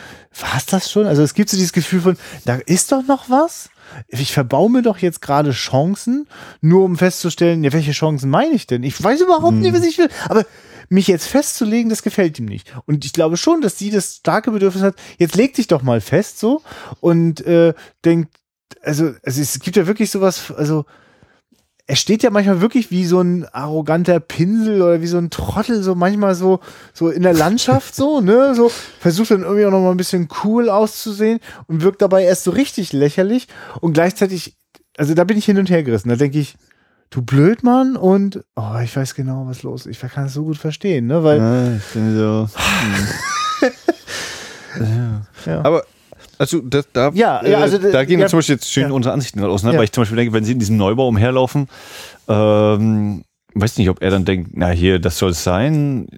war 0.40 0.57
es 0.57 0.66
das 0.66 0.90
schon? 0.90 1.07
Also 1.07 1.22
es 1.22 1.34
gibt 1.34 1.51
so 1.51 1.57
dieses 1.57 1.72
Gefühl 1.72 2.01
von, 2.01 2.16
da 2.45 2.57
ist 2.66 2.93
doch 2.93 3.07
noch 3.07 3.30
was. 3.30 3.68
Ich 4.09 4.32
verbau 4.32 4.68
mir 4.68 4.82
doch 4.82 4.99
jetzt 4.99 5.20
gerade 5.20 5.51
Chancen, 5.51 6.26
nur 6.61 6.84
um 6.84 6.97
festzustellen, 6.97 7.62
ja, 7.62 7.72
welche 7.72 7.93
Chancen 7.93 8.30
meine 8.30 8.55
ich 8.55 8.66
denn? 8.66 8.82
Ich 8.82 9.01
weiß 9.03 9.20
überhaupt 9.20 9.55
hm. 9.55 9.61
nicht, 9.61 9.74
was 9.74 9.84
ich 9.84 9.99
will. 9.99 10.09
Aber 10.28 10.45
mich 10.93 11.09
jetzt 11.09 11.26
festzulegen, 11.26 11.88
das 11.88 12.03
gefällt 12.03 12.38
ihm 12.38 12.45
nicht. 12.45 12.72
Und 12.86 13.05
ich 13.05 13.12
glaube 13.12 13.36
schon, 13.36 13.62
dass 13.62 13.78
sie 13.78 13.90
das 13.90 14.16
starke 14.16 14.51
Bedürfnis 14.51 14.82
hat, 14.82 14.97
jetzt 15.18 15.36
leg 15.36 15.55
dich 15.55 15.66
doch 15.66 15.82
mal 15.82 16.01
fest 16.01 16.38
so. 16.38 16.62
Und 17.01 17.45
äh, 17.47 17.72
denkt, 18.05 18.34
also, 18.82 19.12
also 19.24 19.40
es 19.40 19.59
gibt 19.61 19.76
ja 19.76 19.86
wirklich 19.86 20.11
sowas, 20.11 20.53
also 20.53 20.84
er 21.86 21.97
steht 21.97 22.22
ja 22.22 22.30
manchmal 22.30 22.61
wirklich 22.61 22.90
wie 22.90 23.05
so 23.05 23.20
ein 23.20 23.47
arroganter 23.53 24.20
Pinsel 24.20 24.82
oder 24.82 25.01
wie 25.01 25.07
so 25.07 25.18
ein 25.18 25.30
Trottel, 25.30 25.82
so 25.82 25.95
manchmal 25.95 26.34
so, 26.34 26.61
so 26.93 27.11
in 27.11 27.22
der 27.22 27.34
Landschaft 27.34 27.95
so, 27.95 28.20
ne, 28.20 28.55
so, 28.55 28.70
versucht 29.01 29.32
dann 29.32 29.43
irgendwie 29.43 29.64
auch 29.64 29.70
noch 29.70 29.80
mal 29.80 29.90
ein 29.90 29.97
bisschen 29.97 30.28
cool 30.45 30.68
auszusehen 30.68 31.40
und 31.66 31.82
wirkt 31.82 32.03
dabei 32.03 32.24
erst 32.24 32.45
so 32.45 32.51
richtig 32.51 32.93
lächerlich. 32.93 33.49
Und 33.80 33.95
gleichzeitig, 33.95 34.57
also 34.97 35.14
da 35.14 35.24
bin 35.24 35.38
ich 35.38 35.45
hin 35.45 35.59
und 35.59 35.70
her 35.70 35.82
gerissen, 35.82 36.11
da 36.11 36.16
denke 36.16 36.38
ich, 36.38 36.57
du 37.12 37.22
Blödmann 37.22 37.96
und, 37.96 38.42
oh, 38.56 38.78
ich 38.82 38.96
weiß 38.96 39.14
genau, 39.14 39.46
was 39.46 39.62
los 39.62 39.86
ist, 39.86 40.02
ich 40.02 40.12
kann 40.12 40.26
es 40.26 40.34
so 40.34 40.44
gut 40.44 40.56
verstehen, 40.56 41.06
ne, 41.06 41.22
weil. 41.22 41.38
Ja, 41.38 41.76
ich 41.76 41.84
bin 41.92 42.16
so. 42.16 42.48
ja. 44.80 45.22
ja. 45.46 45.64
Aber 45.64 45.84
also 46.38 46.60
das, 46.60 46.88
da, 46.92 47.12
ja, 47.14 47.44
ja, 47.46 47.58
also, 47.58 47.76
äh, 47.76 47.92
da 47.92 48.04
gehen 48.04 48.18
ja, 48.18 48.26
zum 48.26 48.38
Beispiel 48.38 48.56
jetzt 48.56 48.72
schön 48.72 48.90
unsere 48.90 49.12
Ansichten 49.12 49.44
aus, 49.44 49.62
ne? 49.62 49.76
weil 49.76 49.84
ich 49.84 49.92
zum 49.92 50.02
Beispiel 50.02 50.16
denke, 50.16 50.32
wenn 50.32 50.44
sie 50.44 50.52
in 50.52 50.58
diesem 50.58 50.76
Neubau 50.76 51.06
umherlaufen, 51.06 51.68
ähm, 52.26 53.22
weiß 53.54 53.78
nicht, 53.78 53.90
ob 53.90 54.02
er 54.02 54.10
dann 54.10 54.24
denkt, 54.24 54.50
na 54.54 54.70
hier, 54.70 54.98
das 54.98 55.18
soll 55.18 55.30
es 55.30 55.44
sein. 55.44 56.08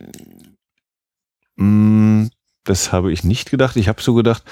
Mm, 1.57 2.29
das 2.65 2.93
habe 2.93 3.13
ich 3.13 3.25
nicht 3.25 3.51
gedacht. 3.51 3.77
Ich 3.77 3.89
habe 3.89 4.01
so 4.01 4.15
gedacht, 4.15 4.45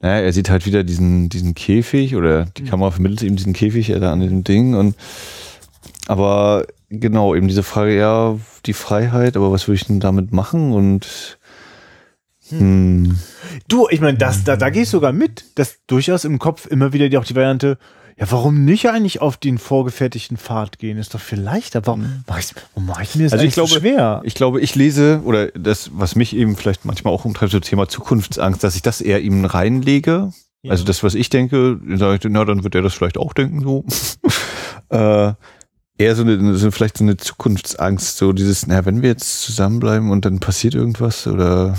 naja, 0.00 0.20
er 0.20 0.32
sieht 0.32 0.50
halt 0.50 0.66
wieder 0.66 0.84
diesen, 0.84 1.28
diesen 1.28 1.54
Käfig 1.54 2.14
oder 2.14 2.44
die 2.44 2.62
mhm. 2.62 2.66
Kamera 2.68 2.90
vermittelt 2.92 3.22
ihm 3.22 3.36
diesen 3.36 3.52
Käfig 3.52 3.90
er 3.90 3.98
da 3.98 4.12
an 4.12 4.20
dem 4.20 4.44
Ding 4.44 4.74
und 4.74 4.94
aber 6.06 6.66
genau, 6.88 7.34
eben 7.34 7.48
diese 7.48 7.62
Frage, 7.62 7.96
ja, 7.96 8.36
die 8.64 8.72
Freiheit, 8.72 9.36
aber 9.36 9.52
was 9.52 9.66
würde 9.68 9.76
ich 9.76 9.86
denn 9.86 10.00
damit 10.00 10.32
machen 10.32 10.72
und 10.72 11.38
hm. 12.48 13.18
Du, 13.68 13.88
ich 13.90 14.00
meine, 14.00 14.18
das, 14.18 14.44
da, 14.44 14.56
da 14.56 14.70
gehe 14.70 14.82
ich 14.82 14.88
sogar 14.88 15.12
mit, 15.12 15.44
dass 15.56 15.78
durchaus 15.86 16.24
im 16.24 16.38
Kopf 16.38 16.66
immer 16.66 16.92
wieder 16.92 17.08
die, 17.08 17.18
auch 17.18 17.24
die 17.24 17.34
Variante, 17.34 17.78
ja, 18.18 18.26
warum 18.30 18.64
nicht 18.64 18.88
eigentlich 18.88 19.20
auf 19.20 19.36
den 19.36 19.58
vorgefertigten 19.58 20.38
Pfad 20.38 20.78
gehen? 20.78 20.96
Ist 20.96 21.12
doch 21.12 21.20
viel 21.20 21.40
leichter. 21.40 21.82
Warum 21.84 22.04
hm. 22.04 22.24
mache 22.26 22.40
ich, 22.40 22.54
warum 22.72 22.86
mach 22.86 23.00
ich 23.02 23.14
mir 23.14 23.24
das 23.24 23.34
also 23.34 23.44
ich 23.44 23.54
glaube, 23.54 23.68
so 23.68 23.80
schwer? 23.80 24.22
Ich 24.24 24.34
glaube, 24.34 24.60
ich 24.60 24.74
lese, 24.74 25.20
oder 25.24 25.48
das, 25.48 25.90
was 25.92 26.16
mich 26.16 26.34
eben 26.34 26.56
vielleicht 26.56 26.84
manchmal 26.84 27.12
auch 27.12 27.24
umtreibt, 27.24 27.52
so 27.52 27.60
Thema 27.60 27.88
Zukunftsangst, 27.88 28.64
dass 28.64 28.74
ich 28.74 28.82
das 28.82 29.00
eher 29.00 29.20
ihm 29.20 29.44
reinlege. 29.44 30.32
Ja. 30.62 30.70
Also 30.70 30.84
das, 30.84 31.02
was 31.02 31.14
ich 31.14 31.28
denke, 31.28 31.78
sage 31.96 32.16
ich, 32.16 32.30
na, 32.30 32.44
dann 32.44 32.64
wird 32.64 32.74
er 32.74 32.82
das 32.82 32.94
vielleicht 32.94 33.18
auch 33.18 33.34
denken, 33.34 33.60
so. 33.60 33.84
äh, 34.88 35.34
eher 35.98 36.14
so 36.14 36.22
eine, 36.22 36.54
so 36.56 36.70
vielleicht 36.70 36.98
so 36.98 37.04
eine 37.04 37.16
Zukunftsangst, 37.16 38.16
so 38.16 38.32
dieses, 38.32 38.66
na, 38.66 38.84
wenn 38.84 39.02
wir 39.02 39.10
jetzt 39.10 39.42
zusammenbleiben 39.42 40.10
und 40.10 40.24
dann 40.24 40.40
passiert 40.40 40.74
irgendwas 40.74 41.26
oder 41.26 41.74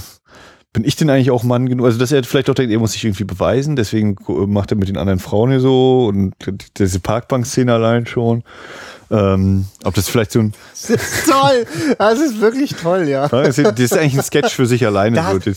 bin 0.74 0.84
ich 0.84 0.96
denn 0.96 1.10
eigentlich 1.10 1.32
auch 1.32 1.44
Mann 1.44 1.68
genug? 1.68 1.88
Also, 1.88 1.98
dass 1.98 2.12
er 2.12 2.24
vielleicht 2.24 2.50
auch 2.50 2.54
denkt, 2.54 2.72
er 2.72 2.80
muss 2.80 2.92
sich 2.92 3.04
irgendwie 3.04 3.24
beweisen, 3.24 3.76
deswegen 3.76 4.16
macht 4.28 4.72
er 4.72 4.78
mit 4.78 4.90
den 4.90 4.98
anderen 4.98 5.20
Frauen 5.20 5.50
hier 5.50 5.60
so 5.60 6.06
und 6.08 6.34
diese 6.78 7.00
Parkbank-Szene 7.00 7.74
allein 7.74 8.06
schon. 8.06 8.44
Ähm, 9.10 9.66
ob 9.86 9.96
das 9.96 10.10
vielleicht 10.10 10.34
so 10.34 10.40
ein. 10.40 10.54
Das 10.74 10.90
ist 10.90 11.30
toll! 11.30 11.66
Das 11.98 12.20
ist 12.20 12.42
wirklich 12.42 12.76
toll, 12.76 13.08
ja. 13.08 13.28
Das 13.28 13.58
ist, 13.58 13.94
eigentlich 13.94 14.18
ein 14.18 14.24
Sketch 14.24 14.54
für 14.54 14.66
sich 14.66 14.86
alleine. 14.86 15.16
Das, 15.16 15.44
so. 15.44 15.52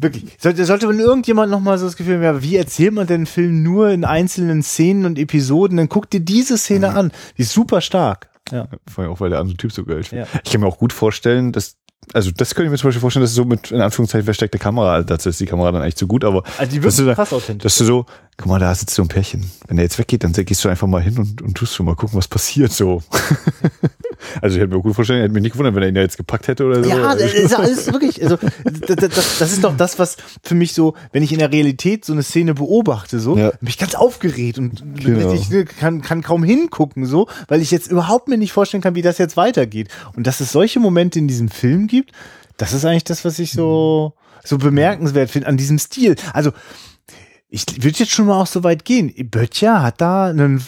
Wirklich. 0.00 0.36
Sollte, 0.38 0.64
sollte 0.64 0.86
man 0.86 0.98
irgendjemand 0.98 1.50
nochmal 1.50 1.78
so 1.78 1.86
das 1.86 1.96
Gefühl 1.96 2.24
haben, 2.24 2.42
wie 2.42 2.56
erzählt 2.56 2.94
man 2.94 3.06
den 3.06 3.26
Film 3.26 3.62
nur 3.62 3.90
in 3.90 4.04
einzelnen 4.04 4.62
Szenen 4.62 5.04
und 5.04 5.18
Episoden, 5.18 5.76
dann 5.76 5.88
guck 5.88 6.10
dir 6.10 6.20
diese 6.20 6.58
Szene 6.58 6.90
mhm. 6.90 6.96
an. 6.96 7.12
Die 7.36 7.42
ist 7.42 7.52
super 7.52 7.80
stark. 7.80 8.28
Ja. 8.50 8.68
Vor 8.86 9.04
allem 9.04 9.12
auch, 9.12 9.20
weil 9.20 9.30
der 9.30 9.40
andere 9.40 9.56
Typ 9.56 9.72
so 9.72 9.84
geil 9.84 10.00
ist. 10.00 10.12
Ja. 10.12 10.26
Ich 10.44 10.52
kann 10.52 10.60
mir 10.60 10.66
auch 10.66 10.78
gut 10.78 10.92
vorstellen, 10.92 11.52
dass 11.52 11.76
also 12.12 12.30
das 12.30 12.54
könnte 12.54 12.66
ich 12.66 12.70
mir 12.70 12.78
zum 12.78 12.88
Beispiel 12.88 13.00
vorstellen, 13.00 13.22
dass 13.22 13.30
es 13.30 13.36
so 13.36 13.44
mit, 13.44 13.70
in 13.70 13.80
Anführungszeichen, 13.80 14.24
versteckte 14.24 14.58
Kamera, 14.58 15.02
dazu 15.02 15.28
ist 15.28 15.40
die 15.40 15.46
Kamera 15.46 15.72
dann 15.72 15.82
eigentlich 15.82 15.96
zu 15.96 16.06
gut, 16.06 16.24
aber. 16.24 16.42
Also 16.58 16.72
die 16.72 16.82
wird 16.82 16.98
du, 16.98 17.18
authentisch. 17.18 17.62
Dass 17.62 17.78
du 17.78 17.84
so, 17.84 18.06
guck 18.36 18.46
mal, 18.46 18.58
da 18.58 18.74
sitzt 18.74 18.94
so 18.94 19.02
ein 19.02 19.08
Pärchen. 19.08 19.50
Wenn 19.68 19.76
der 19.76 19.84
jetzt 19.84 19.98
weggeht, 19.98 20.24
dann 20.24 20.32
gehst 20.32 20.64
du 20.64 20.68
einfach 20.68 20.86
mal 20.86 21.02
hin 21.02 21.18
und, 21.18 21.40
und 21.40 21.54
tust 21.54 21.74
schon 21.74 21.86
mal 21.86 21.94
gucken, 21.94 22.18
was 22.18 22.28
passiert 22.28 22.72
so. 22.72 23.02
also 24.42 24.56
ich 24.56 24.62
hätte 24.62 24.74
mir 24.74 24.82
gut 24.82 24.94
vorstellen, 24.94 25.20
hätte 25.20 25.32
mich 25.32 25.42
nicht 25.42 25.52
gewundert, 25.52 25.74
wenn 25.74 25.82
er 25.82 25.88
ihn 25.88 25.96
ja 25.96 26.02
jetzt 26.02 26.16
gepackt 26.16 26.48
hätte 26.48 26.64
oder 26.64 26.82
so. 26.82 26.90
Ja, 26.90 27.14
das 27.14 27.32
ist 27.32 27.54
alles 27.54 27.92
wirklich, 27.92 28.22
also 28.22 28.36
das, 28.64 28.96
das, 28.96 29.38
das, 29.38 29.52
ist 29.52 29.62
doch 29.62 29.76
das, 29.76 29.98
was 29.98 30.16
für 30.42 30.54
mich 30.54 30.74
so, 30.74 30.94
wenn 31.12 31.22
ich 31.22 31.32
in 31.32 31.38
der 31.38 31.52
Realität 31.52 32.04
so 32.04 32.12
eine 32.12 32.22
Szene 32.22 32.54
beobachte, 32.54 33.20
so, 33.20 33.36
ja. 33.36 33.50
bin 33.50 33.68
ich 33.68 33.78
ganz 33.78 33.94
aufgeregt 33.94 34.58
und 34.58 34.82
genau. 34.96 35.32
ich 35.32 35.50
ne, 35.50 35.64
kann, 35.64 36.02
kann 36.02 36.22
kaum 36.22 36.42
hingucken, 36.42 37.06
so, 37.06 37.28
weil 37.48 37.60
ich 37.60 37.70
jetzt 37.70 37.90
überhaupt 37.90 38.28
mir 38.28 38.38
nicht 38.38 38.52
vorstellen 38.52 38.82
kann, 38.82 38.94
wie 38.94 39.02
das 39.02 39.18
jetzt 39.18 39.36
weitergeht. 39.36 39.88
Und 40.16 40.26
dass 40.26 40.40
es 40.40 40.50
solche 40.50 40.80
Momente 40.80 41.18
in 41.18 41.28
diesem 41.28 41.48
Film 41.48 41.86
gibt, 41.86 41.93
das 42.56 42.72
ist 42.72 42.84
eigentlich 42.84 43.04
das, 43.04 43.24
was 43.24 43.38
ich 43.38 43.52
so, 43.52 44.14
so 44.44 44.58
bemerkenswert 44.58 45.30
finde 45.30 45.48
an 45.48 45.56
diesem 45.56 45.78
Stil. 45.78 46.16
Also, 46.32 46.52
ich 47.54 47.84
würde 47.84 47.98
jetzt 47.98 48.10
schon 48.10 48.26
mal 48.26 48.40
auch 48.40 48.48
so 48.48 48.64
weit 48.64 48.84
gehen. 48.84 49.14
Böttcher 49.30 49.80
hat 49.80 50.00
da 50.00 50.26
einen, 50.26 50.66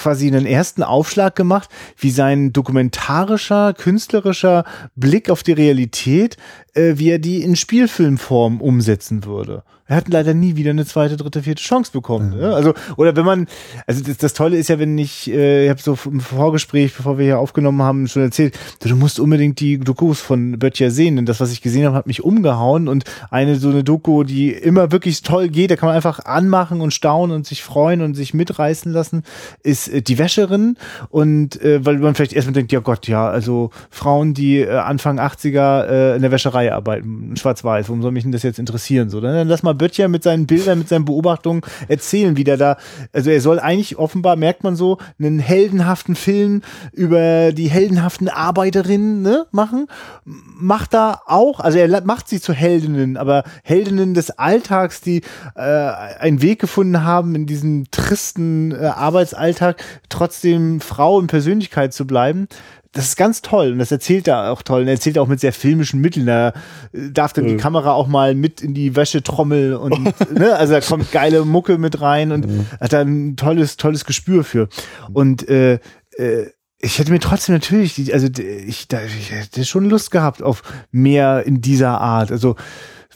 quasi 0.00 0.26
einen 0.26 0.46
ersten 0.46 0.82
Aufschlag 0.82 1.36
gemacht, 1.36 1.68
wie 1.98 2.10
sein 2.10 2.50
dokumentarischer, 2.50 3.74
künstlerischer 3.74 4.64
Blick 4.96 5.28
auf 5.28 5.42
die 5.42 5.52
Realität, 5.52 6.38
äh, 6.74 6.94
wie 6.96 7.10
er 7.10 7.18
die 7.18 7.42
in 7.42 7.56
Spielfilmform 7.56 8.60
umsetzen 8.60 9.24
würde 9.24 9.62
er 9.86 9.96
hat 9.96 10.08
leider 10.08 10.32
nie 10.32 10.56
wieder 10.56 10.70
eine 10.70 10.86
zweite, 10.86 11.18
dritte, 11.18 11.42
vierte 11.42 11.62
Chance 11.62 11.92
bekommen. 11.92 12.30
Mhm. 12.30 12.40
Ne? 12.40 12.54
Also, 12.54 12.72
oder 12.96 13.14
wenn 13.16 13.26
man, 13.26 13.46
also 13.86 14.02
das, 14.02 14.16
das 14.16 14.32
Tolle 14.32 14.56
ist 14.56 14.68
ja, 14.68 14.78
wenn 14.78 14.96
ich, 14.96 15.30
äh, 15.30 15.64
ich 15.64 15.70
habe 15.70 15.80
so 15.80 15.98
im 16.10 16.20
Vorgespräch, 16.20 16.94
bevor 16.94 17.18
wir 17.18 17.26
hier 17.26 17.38
aufgenommen 17.38 17.82
haben, 17.82 18.08
schon 18.08 18.22
erzählt, 18.22 18.58
du 18.80 18.96
musst 18.96 19.20
unbedingt 19.20 19.60
die 19.60 19.78
Dokus 19.78 20.20
von 20.20 20.58
Böttcher 20.58 20.90
sehen, 20.90 21.16
denn 21.16 21.26
das, 21.26 21.40
was 21.40 21.52
ich 21.52 21.60
gesehen 21.60 21.84
habe, 21.84 21.96
hat 21.96 22.06
mich 22.06 22.24
umgehauen 22.24 22.88
und 22.88 23.04
eine 23.30 23.56
so 23.56 23.68
eine 23.68 23.84
Doku, 23.84 24.24
die 24.24 24.52
immer 24.52 24.90
wirklich 24.90 25.20
toll 25.20 25.48
geht, 25.48 25.70
da 25.70 25.76
kann 25.76 25.88
man 25.88 25.96
einfach 25.96 26.24
anmachen 26.24 26.80
und 26.80 26.94
staunen 26.94 27.36
und 27.36 27.46
sich 27.46 27.62
freuen 27.62 28.00
und 28.00 28.14
sich 28.14 28.32
mitreißen 28.32 28.90
lassen, 28.90 29.22
ist 29.62 29.88
äh, 29.88 30.00
die 30.00 30.16
Wäscherin 30.16 30.78
und 31.10 31.60
äh, 31.60 31.84
weil 31.84 31.98
man 31.98 32.14
vielleicht 32.14 32.32
erstmal 32.32 32.54
denkt, 32.54 32.72
ja 32.72 32.80
Gott, 32.80 33.06
ja, 33.06 33.28
also 33.28 33.68
Frauen, 33.90 34.32
die 34.32 34.60
äh, 34.60 34.70
Anfang 34.70 35.20
80er 35.20 35.84
äh, 35.84 36.16
in 36.16 36.22
der 36.22 36.30
Wäscherei 36.30 36.63
arbeiten, 36.72 37.36
schwarz-weiß, 37.36 37.88
warum 37.88 38.02
soll 38.02 38.12
mich 38.12 38.22
denn 38.22 38.32
das 38.32 38.42
jetzt 38.42 38.58
interessieren? 38.58 39.10
So, 39.10 39.20
dann 39.20 39.48
lass 39.48 39.62
mal 39.62 39.74
Böttcher 39.74 40.08
mit 40.08 40.22
seinen 40.22 40.46
Bildern, 40.46 40.78
mit 40.78 40.88
seinen 40.88 41.04
Beobachtungen 41.04 41.62
erzählen, 41.88 42.36
wie 42.36 42.44
der 42.44 42.56
da, 42.56 42.76
also 43.12 43.30
er 43.30 43.40
soll 43.40 43.58
eigentlich 43.58 43.98
offenbar, 43.98 44.36
merkt 44.36 44.64
man 44.64 44.76
so, 44.76 44.98
einen 45.18 45.38
heldenhaften 45.38 46.14
Film 46.14 46.62
über 46.92 47.52
die 47.52 47.68
heldenhaften 47.68 48.28
Arbeiterinnen 48.28 49.22
ne, 49.22 49.46
machen. 49.50 49.86
Macht 50.24 50.94
da 50.94 51.20
auch, 51.26 51.60
also 51.60 51.78
er 51.78 52.02
macht 52.02 52.28
sie 52.28 52.40
zu 52.40 52.52
Heldinnen, 52.52 53.16
aber 53.16 53.44
Heldinnen 53.62 54.14
des 54.14 54.30
Alltags, 54.30 55.00
die 55.00 55.22
äh, 55.54 55.60
einen 55.60 56.42
Weg 56.42 56.60
gefunden 56.60 57.04
haben, 57.04 57.34
in 57.34 57.46
diesem 57.46 57.90
tristen 57.90 58.72
äh, 58.72 58.86
Arbeitsalltag 58.86 59.82
trotzdem 60.08 60.80
Frau 60.80 61.20
in 61.20 61.26
Persönlichkeit 61.26 61.92
zu 61.92 62.06
bleiben 62.06 62.48
das 62.94 63.08
ist 63.08 63.16
ganz 63.16 63.42
toll 63.42 63.72
und 63.72 63.78
das 63.78 63.90
erzählt 63.92 64.28
er 64.28 64.52
auch 64.52 64.62
toll 64.62 64.82
und 64.82 64.86
er 64.86 64.94
erzählt 64.94 65.18
auch 65.18 65.26
mit 65.26 65.40
sehr 65.40 65.52
filmischen 65.52 66.00
Mitteln. 66.00 66.26
Da 66.26 66.52
darf 66.92 67.32
dann 67.32 67.46
die 67.46 67.56
Kamera 67.56 67.92
auch 67.92 68.06
mal 68.06 68.34
mit 68.34 68.62
in 68.62 68.72
die 68.72 68.94
Wäschetrommel 68.94 69.74
und 69.74 70.14
ne, 70.32 70.54
also 70.56 70.74
da 70.74 70.80
kommt 70.80 71.10
geile 71.10 71.44
Mucke 71.44 71.76
mit 71.76 72.00
rein 72.00 72.30
und 72.30 72.46
mhm. 72.46 72.66
hat 72.80 72.92
da 72.92 73.00
ein 73.00 73.36
tolles, 73.36 73.76
tolles 73.76 74.04
Gespür 74.04 74.44
für. 74.44 74.68
Und 75.12 75.48
äh, 75.48 75.80
äh, 76.16 76.46
ich 76.78 76.98
hätte 76.98 77.10
mir 77.10 77.18
trotzdem 77.18 77.54
natürlich, 77.54 78.12
also 78.12 78.28
ich, 78.28 78.88
da, 78.88 79.02
ich 79.02 79.32
hätte 79.32 79.64
schon 79.64 79.88
Lust 79.88 80.10
gehabt 80.10 80.42
auf 80.42 80.62
mehr 80.90 81.44
in 81.46 81.60
dieser 81.60 82.00
Art. 82.00 82.30
Also, 82.30 82.56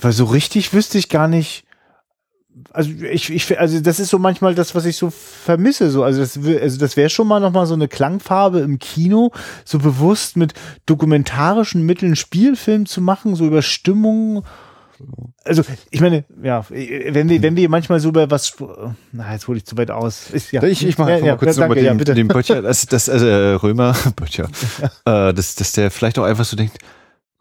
weil 0.01 0.13
so 0.13 0.25
richtig 0.25 0.73
wüsste 0.73 0.99
ich 0.99 1.09
gar 1.09 1.29
nicht, 1.29 1.65
also 2.73 2.91
ich, 2.91 3.31
ich, 3.31 3.59
also 3.59 3.81
das 3.81 4.01
ist 4.01 4.11
so 4.11 4.19
manchmal 4.19 4.55
das, 4.55 4.75
was 4.75 4.85
ich 4.85 4.97
so 4.97 5.11
vermisse. 5.11 5.91
So, 5.91 6.03
also 6.05 6.21
das, 6.21 6.39
also 6.39 6.79
das 6.79 6.97
wäre 6.97 7.11
schon 7.11 7.29
mal 7.29 7.41
nochmal 7.41 7.67
so 7.67 7.75
eine 7.75 7.89
Klangfarbe 7.89 8.61
im 8.61 8.79
Kino, 8.79 9.33
so 9.65 9.79
bewusst 9.79 10.37
mit 10.37 10.55
dokumentarischen 10.87 11.83
Mitteln 11.83 12.17
Spielfilm 12.17 12.87
zu 12.87 13.01
machen, 13.01 13.35
so 13.35 13.47
über 13.47 13.63
Stimmung. 13.63 14.45
Also, 15.45 15.63
ich 15.91 16.01
meine, 16.01 16.25
ja, 16.43 16.65
wenn 16.69 17.29
wir, 17.29 17.41
wenn 17.41 17.55
wir 17.55 17.69
manchmal 17.69 18.01
so 18.01 18.09
über 18.09 18.31
was, 18.33 18.57
na, 19.13 19.33
jetzt 19.33 19.47
hole 19.47 19.59
ich 19.59 19.65
zu 19.65 19.77
weit 19.77 19.93
aus. 19.93 20.31
Ist, 20.31 20.51
ja. 20.51 20.63
Ich, 20.65 20.85
ich 20.85 20.99
mache 20.99 21.11
ja, 21.11 21.17
ja, 21.19 21.25
ja, 21.25 21.33
mal 21.33 21.39
kurz 21.39 21.57
danke, 21.57 21.83
noch 21.83 21.95
mit 21.95 22.09
ja, 22.09 22.15
dem 22.15 22.27
Böttcher, 22.27 22.63
das, 22.63 22.87
das, 22.87 23.09
also 23.09 23.27
Römer, 23.57 23.95
Böttcher, 24.17 24.49
äh, 25.05 25.33
dass, 25.33 25.55
dass 25.55 25.73
der 25.73 25.93
vielleicht 25.93 26.19
auch 26.19 26.25
einfach 26.25 26.45
so 26.45 26.57
denkt, 26.57 26.79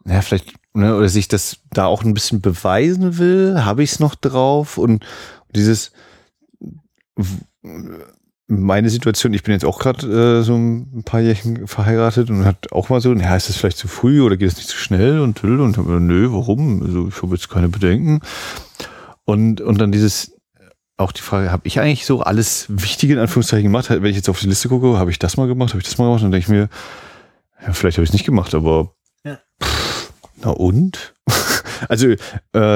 naja, 0.08 0.22
vielleicht, 0.22 0.54
ne, 0.72 0.96
oder 0.96 1.08
sich 1.08 1.28
das 1.28 1.58
da 1.70 1.84
auch 1.84 2.02
ein 2.02 2.14
bisschen 2.14 2.40
beweisen 2.40 3.18
will, 3.18 3.62
habe 3.62 3.82
ich 3.82 3.92
es 3.92 4.00
noch 4.00 4.14
drauf 4.14 4.78
und 4.78 5.04
dieses 5.54 5.92
meine 8.46 8.88
Situation, 8.88 9.34
ich 9.34 9.42
bin 9.42 9.52
jetzt 9.52 9.66
auch 9.66 9.78
gerade 9.78 10.38
äh, 10.40 10.42
so 10.42 10.56
ein 10.56 11.02
paar 11.04 11.20
Jährchen 11.20 11.66
verheiratet 11.66 12.30
und 12.30 12.46
hat 12.46 12.72
auch 12.72 12.88
mal 12.88 13.02
so, 13.02 13.12
ja, 13.12 13.36
ist 13.36 13.50
das 13.50 13.58
vielleicht 13.58 13.76
zu 13.76 13.88
früh 13.88 14.22
oder 14.22 14.38
geht 14.38 14.48
es 14.48 14.56
nicht 14.56 14.68
zu 14.68 14.78
schnell 14.78 15.20
und 15.20 15.44
und, 15.44 15.76
und 15.76 16.06
nö, 16.06 16.32
warum? 16.32 16.82
Also 16.82 17.08
ich 17.08 17.22
habe 17.22 17.34
jetzt 17.34 17.50
keine 17.50 17.68
Bedenken. 17.68 18.20
Und, 19.26 19.60
und 19.60 19.78
dann 19.78 19.92
dieses, 19.92 20.38
auch 20.96 21.12
die 21.12 21.20
Frage, 21.20 21.52
habe 21.52 21.66
ich 21.66 21.78
eigentlich 21.80 22.06
so 22.06 22.22
alles 22.22 22.64
Wichtige 22.70 23.12
in 23.12 23.18
Anführungszeichen 23.18 23.64
gemacht? 23.64 23.90
Wenn 23.90 24.04
ich 24.06 24.16
jetzt 24.16 24.30
auf 24.30 24.40
die 24.40 24.48
Liste 24.48 24.70
gucke, 24.70 24.98
habe 24.98 25.10
ich 25.10 25.18
das 25.18 25.36
mal 25.36 25.46
gemacht, 25.46 25.70
habe 25.70 25.82
ich 25.82 25.88
das 25.88 25.98
mal 25.98 26.06
gemacht? 26.06 26.22
Dann 26.22 26.30
denke 26.30 26.44
ich 26.44 26.48
mir, 26.48 26.70
ja, 27.66 27.74
vielleicht 27.74 27.98
habe 27.98 28.04
ich 28.04 28.10
es 28.10 28.14
nicht 28.14 28.24
gemacht, 28.24 28.54
aber 28.54 28.94
na 30.42 30.50
und? 30.50 31.14
also 31.88 32.08
äh, 32.08 32.16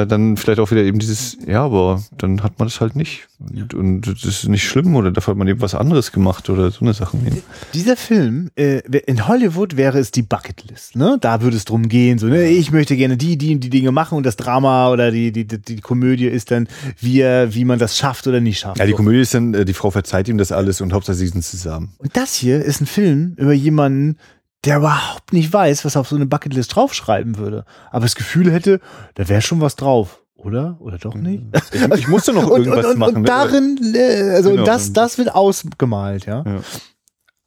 dann 0.07 0.37
vielleicht 0.37 0.61
auch 0.61 0.71
wieder 0.71 0.83
eben 0.83 0.99
dieses, 0.99 1.37
ja, 1.47 1.65
aber 1.65 2.03
dann 2.17 2.43
hat 2.43 2.59
man 2.59 2.69
das 2.69 2.81
halt 2.81 2.97
nicht. 2.97 3.29
Und, 3.39 3.75
und 3.75 4.07
das 4.07 4.25
ist 4.25 4.49
nicht 4.49 4.65
schlimm 4.65 4.95
oder 4.95 5.11
dafür 5.11 5.33
hat 5.33 5.39
man 5.39 5.49
eben 5.49 5.61
was 5.61 5.75
anderes 5.75 6.13
gemacht 6.13 6.51
oder 6.51 6.71
so 6.71 6.81
eine 6.81 6.95
Sachen. 6.95 7.43
Dieser 7.75 7.97
Film, 7.97 8.51
äh, 8.57 8.81
in 9.07 9.27
Hollywood 9.27 9.77
wäre 9.77 9.99
es 9.99 10.11
die 10.11 10.23
Bucketlist, 10.23 10.97
ne? 10.97 11.17
Da 11.21 11.43
würde 11.43 11.57
es 11.57 11.65
drum 11.65 11.89
gehen, 11.89 12.19
so, 12.19 12.27
ne? 12.27 12.49
Ich 12.49 12.71
möchte 12.73 12.97
gerne 12.97 13.17
die, 13.17 13.39
die 13.39 13.55
und 13.55 13.61
die 13.65 13.71
Dinge 13.71 13.93
machen 13.93 14.17
und 14.17 14.27
das 14.27 14.37
Drama 14.37 14.91
oder 14.91 15.11
die, 15.11 15.33
die, 15.33 15.47
die, 15.47 15.59
die 15.59 15.81
Komödie 15.81 16.27
ist 16.27 16.51
dann, 16.51 16.69
wie, 17.01 17.23
wie 17.23 17.65
man 17.65 17.79
das 17.79 17.97
schafft 17.97 18.27
oder 18.27 18.41
nicht 18.41 18.59
schafft. 18.59 18.79
Ja, 18.79 18.87
die. 18.87 18.93
Komödie 18.93 19.21
ist 19.21 19.35
dann, 19.35 19.55
äh, 19.55 19.65
die 19.65 19.75
Frau 19.75 19.91
verzeiht 19.91 20.29
ihm 20.29 20.39
das 20.39 20.53
alles 20.53 20.81
und 20.81 20.93
Hauptsache 20.93 21.17
sie 21.17 21.29
sind 21.29 21.45
zusammen. 21.45 21.95
Und 21.99 22.17
das 22.17 22.35
hier 22.35 22.63
ist 22.63 22.81
ein 22.81 22.87
Film 22.87 23.35
über 23.37 23.53
jemanden, 23.53 24.17
der 24.65 24.77
überhaupt 24.79 25.33
nicht 25.33 25.53
weiß, 25.53 25.85
was 25.85 25.97
er 25.97 26.03
auf 26.03 26.09
so 26.09 26.17
eine 26.17 26.27
Bucketlist 26.27 26.75
draufschreiben 26.77 27.37
würde. 27.37 27.65
Aber 27.91 28.05
das 28.05 28.15
Gefühl 28.15 28.53
hätte, 28.53 28.81
da 29.15 29.29
wäre 29.29 29.43
schon 29.43 29.61
was 29.61 29.77
drauf. 29.77 30.21
Oder? 30.37 30.77
Oder 30.81 30.99
doch 30.99 31.15
nicht? 31.15 31.43
Ich, 31.73 31.83
ich 32.01 32.09
musste 32.09 32.33
noch 32.33 32.47
und, 32.51 32.67
irgendwas 32.67 32.87
und, 32.87 32.93
und, 32.93 32.99
machen. 32.99 33.15
und 33.17 33.23
ne? 33.23 33.27
darin, 33.29 33.95
äh, 33.95 34.31
also 34.35 34.51
Genau. 34.51 34.63
und 34.63 34.69
das, 34.69 34.93
das 34.93 35.19
wird 35.19 35.35
ausgemalt, 35.35 36.27
ja. 36.27 36.43
Ja. 36.47 36.61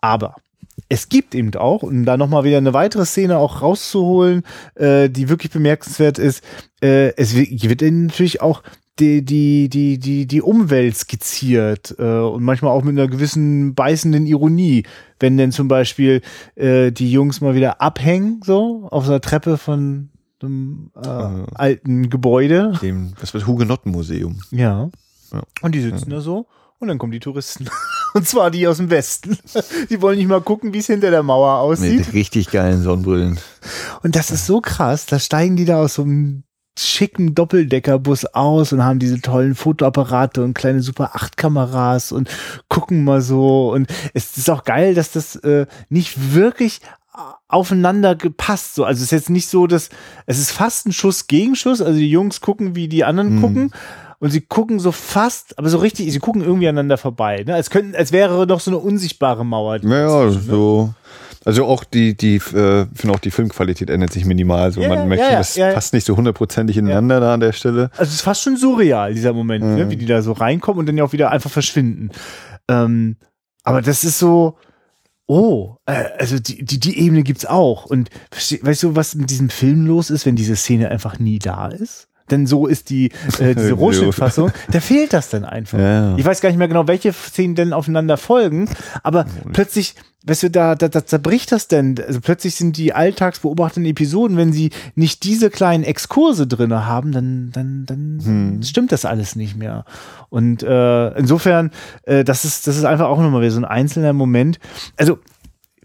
Aber 0.01 0.35
es 0.89 1.09
gibt 1.09 1.35
eben 1.35 1.53
auch, 1.55 1.83
um 1.83 2.05
da 2.05 2.15
nochmal 2.17 2.43
wieder 2.43 2.57
eine 2.57 2.73
weitere 2.73 3.05
Szene 3.05 3.37
auch 3.37 3.61
rauszuholen, 3.61 4.43
äh, 4.75 5.09
die 5.09 5.29
wirklich 5.29 5.51
bemerkenswert 5.51 6.19
ist, 6.19 6.43
äh, 6.81 7.13
es 7.17 7.35
wi- 7.35 7.57
wird 7.69 7.81
ihnen 7.81 8.07
natürlich 8.07 8.41
auch 8.41 8.61
die, 8.99 9.23
die, 9.25 9.67
die, 9.69 9.99
die, 9.99 10.25
die 10.25 10.41
Umwelt 10.41 10.95
skizziert 10.95 11.95
äh, 11.99 12.03
und 12.19 12.43
manchmal 12.43 12.71
auch 12.71 12.83
mit 12.83 12.97
einer 12.97 13.07
gewissen 13.09 13.75
beißenden 13.75 14.25
Ironie. 14.25 14.83
Wenn 15.19 15.37
denn 15.37 15.51
zum 15.51 15.67
Beispiel 15.67 16.21
äh, 16.55 16.91
die 16.91 17.11
Jungs 17.11 17.41
mal 17.41 17.55
wieder 17.55 17.81
abhängen, 17.81 18.41
so 18.43 18.87
auf 18.91 19.05
so 19.05 19.11
einer 19.11 19.21
Treppe 19.21 19.57
von 19.57 20.09
einem 20.41 20.91
äh, 20.95 21.07
Äh. 21.07 21.45
alten 21.55 22.09
Gebäude. 22.09 22.73
dem, 22.81 23.13
was 23.19 23.33
war 23.33 23.39
das 23.41 23.47
Hugenottenmuseum. 23.47 24.39
Ja. 24.51 24.89
Ja. 25.31 25.43
Und 25.61 25.73
die 25.75 25.81
sitzen 25.81 26.09
da 26.09 26.21
so 26.21 26.47
und 26.79 26.87
dann 26.87 26.97
kommen 26.97 27.11
die 27.11 27.19
Touristen. 27.19 27.67
Und 28.13 28.25
zwar 28.25 28.49
die 28.49 28.65
aus 28.65 28.77
dem 28.77 28.89
Westen. 28.89 29.37
Die 29.89 30.01
wollen 30.01 30.17
nicht 30.17 30.29
mal 30.29 30.39
gucken, 30.39 30.71
wie 30.73 30.77
es 30.77 30.87
hinter 30.87 31.11
der 31.11 31.21
Mauer 31.21 31.57
aussieht. 31.59 31.97
Mit 31.97 32.13
richtig 32.13 32.49
geilen 32.49 32.81
Sonnenbrillen. 32.81 33.37
Und 34.03 34.15
das 34.15 34.31
ist 34.31 34.45
so 34.45 34.61
krass. 34.61 35.05
Da 35.05 35.19
steigen 35.19 35.57
die 35.57 35.65
da 35.65 35.81
aus 35.81 35.95
so 35.95 36.03
einem 36.03 36.43
schicken 36.77 37.35
Doppeldeckerbus 37.35 38.25
aus 38.25 38.73
und 38.73 38.83
haben 38.83 38.99
diese 38.99 39.21
tollen 39.21 39.55
Fotoapparate 39.55 40.43
und 40.43 40.53
kleine 40.53 40.81
Super 40.81 41.11
8 41.13 41.37
Kameras 41.37 42.11
und 42.11 42.29
gucken 42.69 43.03
mal 43.03 43.21
so. 43.21 43.71
Und 43.71 43.87
es 44.13 44.37
ist 44.37 44.49
auch 44.49 44.63
geil, 44.63 44.93
dass 44.93 45.11
das 45.11 45.35
äh, 45.37 45.65
nicht 45.89 46.33
wirklich 46.33 46.81
aufeinander 47.47 48.15
gepasst. 48.15 48.75
So, 48.75 48.83
also 48.83 48.97
es 48.97 49.03
ist 49.05 49.11
jetzt 49.11 49.29
nicht 49.29 49.47
so, 49.47 49.67
dass 49.67 49.89
es 50.25 50.37
ist 50.39 50.51
fast 50.51 50.87
ein 50.87 50.91
Schuss 50.93 51.27
Gegenschuss. 51.27 51.81
Also 51.81 51.97
die 51.97 52.09
Jungs 52.09 52.41
gucken, 52.41 52.75
wie 52.75 52.87
die 52.87 53.03
anderen 53.05 53.35
Mhm. 53.35 53.41
gucken. 53.41 53.71
Und 54.19 54.31
sie 54.31 54.41
gucken 54.41 54.79
so 54.79 54.91
fast, 54.91 55.57
aber 55.59 55.69
so 55.69 55.77
richtig, 55.77 56.11
sie 56.11 56.19
gucken 56.19 56.41
irgendwie 56.41 56.67
aneinander 56.67 56.97
vorbei. 56.97 57.43
Ne? 57.45 57.53
Als 57.53 57.69
könnten, 57.69 57.95
als 57.95 58.11
wäre 58.11 58.47
noch 58.47 58.59
so 58.61 58.71
eine 58.71 58.77
unsichtbare 58.79 59.45
Mauer. 59.45 59.79
Naja, 59.81 60.25
dazwischen, 60.25 60.47
ne? 60.51 60.95
So. 61.45 61.49
Also 61.49 61.65
auch 61.65 61.83
die, 61.83 62.17
die, 62.17 62.35
äh, 62.35 62.87
finde 62.93 63.11
auch 63.11 63.19
die 63.19 63.31
Filmqualität 63.31 63.89
ändert 63.89 64.11
sich 64.11 64.25
minimal. 64.25 64.71
So, 64.71 64.81
Ja, 64.81 64.89
man 64.89 65.07
möchte 65.07 65.25
ja, 65.25 65.37
das 65.37 65.55
ja. 65.55 65.71
passt 65.71 65.93
nicht 65.93 66.05
so 66.05 66.17
hundertprozentig 66.17 66.75
ineinander 66.77 67.19
da 67.19 67.33
an 67.35 67.39
der 67.39 67.53
Stelle. 67.53 67.91
Also 67.91 68.09
es 68.09 68.15
ist 68.15 68.21
fast 68.21 68.41
schon 68.41 68.57
surreal, 68.57 69.13
dieser 69.13 69.33
Moment, 69.33 69.63
ne? 69.63 69.89
wie 69.89 69.95
die 69.95 70.05
da 70.05 70.21
so 70.21 70.31
reinkommen 70.31 70.79
und 70.79 70.85
dann 70.87 70.97
ja 70.97 71.03
auch 71.03 71.13
wieder 71.13 71.31
einfach 71.31 71.51
verschwinden. 71.51 72.09
Ähm, 72.67 73.17
aber 73.63 73.81
das 73.81 74.03
ist 74.03 74.19
so, 74.19 74.57
oh, 75.27 75.75
äh, 75.85 76.05
also 76.17 76.39
die, 76.39 76.65
die, 76.65 76.79
die 76.79 76.99
Ebene 76.99 77.23
gibt's 77.23 77.45
auch. 77.45 77.85
Und 77.85 78.09
weißt 78.31 78.83
du, 78.83 78.95
was 78.95 79.15
mit 79.15 79.29
diesem 79.29 79.49
Film 79.49 79.85
los 79.85 80.09
ist, 80.09 80.25
wenn 80.25 80.35
diese 80.35 80.55
Szene 80.55 80.89
einfach 80.89 81.19
nie 81.19 81.39
da 81.39 81.67
ist? 81.67 82.07
Denn 82.31 82.47
so 82.47 82.65
ist 82.67 82.89
die 82.89 83.11
äh, 83.39 83.53
diese. 83.55 83.73
Rohschnittfassung. 83.73 84.51
Da 84.71 84.79
fehlt 84.79 85.13
das 85.13 85.29
dann 85.29 85.45
einfach. 85.45 85.77
Ja. 85.77 86.17
Ich 86.17 86.25
weiß 86.25 86.41
gar 86.41 86.49
nicht 86.49 86.57
mehr 86.57 86.67
genau, 86.67 86.87
welche 86.87 87.13
Szenen 87.13 87.55
denn 87.55 87.73
aufeinander 87.73 88.17
folgen, 88.17 88.67
aber 89.03 89.25
plötzlich, 89.53 89.93
weißt 90.25 90.43
du, 90.43 90.49
da, 90.49 90.73
da, 90.75 90.87
da 90.87 91.05
zerbricht 91.05 91.51
das 91.51 91.67
denn. 91.67 91.95
Also 92.05 92.21
plötzlich 92.21 92.55
sind 92.55 92.77
die 92.77 92.93
alltagsbeobachtenden 92.93 93.91
Episoden, 93.91 94.37
wenn 94.37 94.51
sie 94.53 94.71
nicht 94.95 95.23
diese 95.23 95.51
kleinen 95.51 95.83
Exkurse 95.83 96.47
drinne 96.47 96.87
haben, 96.87 97.11
dann, 97.11 97.51
dann, 97.53 97.85
dann 97.85 98.19
Hm. 98.23 98.63
stimmt 98.63 98.91
das 98.91 99.05
alles 99.05 99.35
nicht 99.35 99.55
mehr. 99.55 99.85
Und 100.29 100.63
äh, 100.63 101.09
insofern, 101.17 101.69
äh, 102.03 102.23
das 102.23 102.43
ist, 102.43 102.65
das 102.65 102.75
ist 102.75 102.85
einfach 102.85 103.07
auch 103.07 103.19
nochmal 103.21 103.41
wieder 103.41 103.51
so 103.51 103.59
ein 103.59 103.65
einzelner 103.65 104.13
Moment. 104.13 104.59
Also 104.97 105.19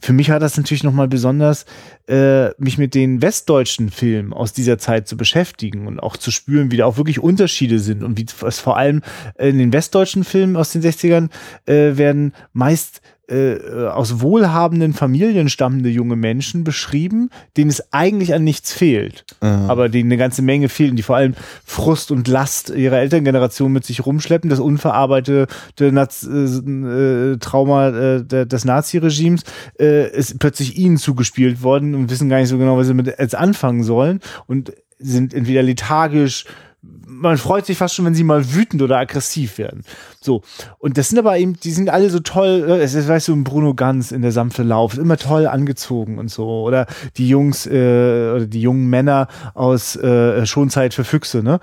für 0.01 0.12
mich 0.12 0.30
hat 0.30 0.42
das 0.42 0.57
natürlich 0.57 0.82
nochmal 0.82 1.09
besonders, 1.09 1.66
äh, 2.09 2.51
mich 2.59 2.78
mit 2.78 2.94
den 2.94 3.22
westdeutschen 3.22 3.90
Filmen 3.90 4.32
aus 4.32 4.53
dieser 4.53 4.78
Zeit 4.78 5.07
zu 5.07 5.16
beschäftigen 5.16 5.86
und 5.86 6.01
auch 6.01 6.16
zu 6.16 6.30
spüren, 6.30 6.70
wie 6.70 6.78
da 6.78 6.86
auch 6.86 6.96
wirklich 6.96 7.20
Unterschiede 7.20 7.78
sind 7.78 8.03
und 8.03 8.18
wie 8.18 8.26
es 8.46 8.59
vor 8.59 8.76
allem 8.76 9.03
in 9.38 9.59
den 9.59 9.72
westdeutschen 9.72 10.24
Filmen 10.24 10.57
aus 10.57 10.72
den 10.72 10.82
60ern 10.82 11.28
äh, 11.66 11.96
werden 11.96 12.32
meist 12.53 13.03
äh, 13.31 13.87
aus 13.87 14.20
wohlhabenden 14.20 14.93
Familien 14.93 15.49
stammende 15.49 15.89
junge 15.89 16.16
Menschen 16.16 16.64
beschrieben, 16.64 17.31
denen 17.57 17.70
es 17.70 17.93
eigentlich 17.93 18.35
an 18.35 18.45
nichts 18.45 18.72
fehlt, 18.72 19.24
aber 19.41 19.89
denen 19.89 20.11
eine 20.11 20.18
ganze 20.18 20.43
Menge 20.43 20.68
fehlt 20.68 20.91
und 20.91 20.97
die 20.97 21.03
vor 21.03 21.16
allem 21.16 21.35
Frust 21.64 22.11
und 22.11 22.28
Last 22.28 22.70
ihrer 22.70 22.99
Elterngeneration 22.99 23.72
mit 23.72 23.85
sich 23.85 24.05
rumschleppen, 24.05 24.51
das 24.51 24.61
unverarbeitete 24.61 25.93
Naz 25.93 26.24
äh, 26.24 26.45
äh, 26.45 27.37
Trauma 27.39 27.89
äh, 27.89 28.47
des 28.47 28.64
Naziregimes. 28.64 29.43
Äh, 29.78 30.11
ist 30.11 30.39
plötzlich 30.39 30.76
ihnen 30.76 30.97
zugespielt 30.97 31.62
worden 31.62 31.95
und 31.95 32.11
wissen 32.11 32.28
gar 32.28 32.39
nicht 32.39 32.49
so 32.49 32.59
genau, 32.59 32.76
was 32.76 32.87
sie 32.87 32.95
mit 32.95 33.07
jetzt 33.07 33.35
anfangen 33.35 33.83
sollen 33.83 34.20
und 34.47 34.72
sind 34.99 35.33
entweder 35.35 35.62
lethargisch, 35.62 36.45
man 36.83 37.37
freut 37.37 37.66
sich 37.66 37.76
fast 37.76 37.95
schon, 37.95 38.05
wenn 38.07 38.14
sie 38.14 38.24
mal 38.24 38.55
wütend 38.55 38.81
oder 38.83 38.99
aggressiv 38.99 39.59
werden. 39.59 39.83
So. 40.20 40.43
Und 40.78 40.97
das 40.97 41.09
sind 41.09 41.18
aber 41.18 41.37
eben, 41.37 41.55
die 41.61 41.72
sind 41.72 41.91
alle 41.91 42.09
so 42.09 42.20
toll, 42.20 42.64
äh, 42.66 42.83
es 42.83 42.95
ist, 42.95 43.09
weißt 43.09 43.28
du, 43.28 43.35
ein 43.35 43.45
Bruno 43.45 43.74
Ganz 43.74 44.12
in 44.12 44.22
der 44.22 44.33
sanfte 44.33 44.62
Lauf, 44.62 44.97
immer 44.97 45.16
toll 45.16 45.47
angezogen 45.47 46.18
und 46.18 46.31
so. 46.31 46.62
Oder 46.62 46.87
die 47.16 47.28
Jungs, 47.28 47.66
äh, 47.66 48.33
oder 48.35 48.47
die 48.47 48.62
jungen 48.62 48.89
Männer 48.89 49.28
aus 49.55 49.97
äh, 49.97 50.47
Schonzeit 50.47 50.95
für 50.95 51.05
Füchse, 51.05 51.43
ne? 51.43 51.61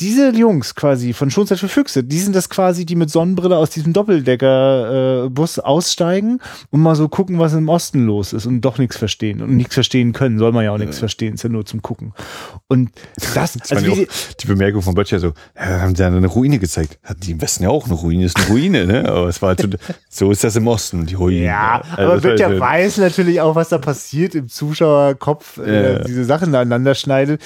Diese 0.00 0.30
Jungs 0.30 0.74
quasi 0.74 1.12
von 1.12 1.30
Schonzeit 1.30 1.58
für 1.58 1.68
Füchse, 1.68 2.04
die 2.04 2.18
sind 2.20 2.36
das 2.36 2.48
quasi, 2.48 2.86
die 2.86 2.94
mit 2.94 3.10
Sonnenbrille 3.10 3.56
aus 3.56 3.70
diesem 3.70 3.92
Doppeldecker-Bus 3.92 5.58
aussteigen 5.58 6.40
und 6.70 6.80
mal 6.80 6.94
so 6.94 7.08
gucken, 7.08 7.38
was 7.38 7.52
im 7.54 7.68
Osten 7.68 8.06
los 8.06 8.32
ist 8.32 8.46
und 8.46 8.60
doch 8.60 8.78
nichts 8.78 8.96
verstehen 8.96 9.42
und 9.42 9.56
nichts 9.56 9.74
verstehen 9.74 10.12
können. 10.12 10.38
Soll 10.38 10.52
man 10.52 10.64
ja 10.64 10.72
auch 10.72 10.78
nichts 10.78 10.98
verstehen, 10.98 11.34
ist 11.34 11.42
ja 11.42 11.48
nur 11.48 11.66
zum 11.66 11.82
Gucken. 11.82 12.12
Und 12.68 12.90
das, 13.34 13.54
Das 13.54 13.72
also 13.72 13.92
auch, 13.92 13.96
die 14.40 14.46
Bemerkung 14.46 14.82
von 14.82 14.94
Böttcher 14.94 15.18
so, 15.18 15.32
ja, 15.56 15.80
haben 15.80 15.94
sie 15.94 16.02
ja 16.02 16.08
eine 16.08 16.26
Ruine 16.26 16.58
gezeigt. 16.58 16.98
Hat 17.02 17.16
die 17.24 17.32
im 17.32 17.40
Westen 17.40 17.64
ja 17.64 17.70
auch 17.70 17.86
eine 17.86 17.94
Ruine, 17.94 18.24
ist 18.24 18.36
eine 18.38 18.46
Ruine, 18.48 18.86
ne? 18.86 19.08
Aber 19.08 19.28
es 19.28 19.42
war 19.42 19.50
halt 19.50 19.60
so, 19.62 19.68
so 20.08 20.30
ist 20.30 20.44
das 20.44 20.56
im 20.56 20.66
Osten, 20.66 21.06
die 21.06 21.14
Ruine. 21.14 21.42
Ja, 21.42 21.82
Also 21.96 22.12
aber 22.12 22.20
Böttcher 22.20 22.58
weiß 22.60 22.98
natürlich 22.98 23.40
auch, 23.40 23.54
was 23.54 23.68
da 23.68 23.78
passiert 23.78 24.34
im 24.34 24.48
Zuschauerkopf, 24.48 25.58
äh, 25.58 25.92
Ja. 25.94 25.98
diese 26.04 26.24
Sachen 26.24 26.52
da 26.52 26.60
aneinander 26.60 26.94
schneidet. 26.94 27.42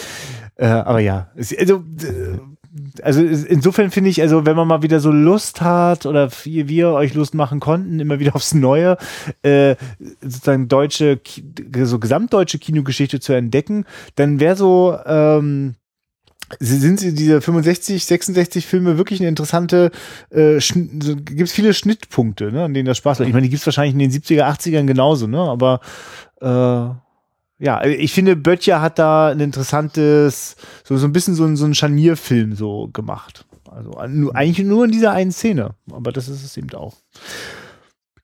Äh, 0.63 0.67
aber 0.67 1.01
ja, 1.01 1.27
also, 1.35 1.75
äh, 1.75 2.39
also 3.03 3.21
insofern 3.21 3.91
finde 3.91 4.11
ich, 4.11 4.23
also 4.23 4.47
wenn 4.47 4.55
man 4.55 4.69
mal 4.69 4.83
wieder 4.85 5.01
so 5.01 5.11
Lust 5.11 5.61
hat 5.61 6.07
oder 6.07 6.31
wie 6.45 6.69
wir 6.69 6.91
euch 6.91 7.15
Lust 7.15 7.35
machen 7.35 7.59
konnten, 7.59 7.99
immer 7.99 8.21
wieder 8.21 8.37
aufs 8.37 8.55
Neue, 8.55 8.97
äh, 9.43 9.75
sozusagen 10.21 10.69
deutsche, 10.69 11.21
so 11.83 11.99
gesamtdeutsche 11.99 12.61
Kinogeschichte 12.61 13.19
zu 13.19 13.33
entdecken, 13.33 13.87
dann 14.15 14.39
wäre 14.39 14.55
so, 14.55 14.97
ähm, 15.05 15.75
sind 16.61 17.01
sie 17.01 17.13
diese 17.13 17.41
65, 17.41 18.05
66 18.05 18.65
Filme 18.65 18.99
wirklich 18.99 19.19
eine 19.19 19.31
interessante, 19.31 19.91
äh, 20.31 20.61
so, 20.61 21.17
gibt 21.17 21.41
es 21.41 21.53
viele 21.53 21.75
Schnittpunkte, 21.75 22.53
ne, 22.53 22.63
an 22.63 22.75
denen 22.75 22.87
das 22.87 22.99
Spaß 22.99 23.19
macht. 23.19 23.27
Ich 23.27 23.35
meine, 23.35 23.45
die 23.45 23.51
gibt 23.51 23.63
es 23.63 23.67
wahrscheinlich 23.67 23.95
in 23.95 23.99
den 23.99 24.13
70er, 24.13 24.45
80ern 24.45 24.87
genauso, 24.87 25.27
ne, 25.27 25.41
aber 25.41 25.81
äh, 26.41 26.95
ja, 27.63 27.85
ich 27.85 28.13
finde, 28.13 28.35
Böttcher 28.35 28.81
hat 28.81 28.99
da 28.99 29.29
ein 29.29 29.39
interessantes, 29.41 30.57
so, 30.85 30.97
so 30.97 31.07
ein 31.07 31.13
bisschen 31.13 31.35
so, 31.37 31.45
ein- 31.45 31.57
so 31.57 31.65
ein 31.65 31.75
Scharnierfilm 31.75 32.55
so 32.57 32.89
gemacht. 32.93 33.45
Also 33.71 33.93
nur, 34.09 34.35
eigentlich 34.35 34.67
nur 34.67 34.85
in 34.85 34.91
dieser 34.91 35.13
einen 35.13 35.31
Szene, 35.33 35.75
aber 35.91 36.11
das 36.13 36.29
ist 36.29 36.45
es 36.45 36.57
eben 36.57 36.71
auch. 36.75 36.97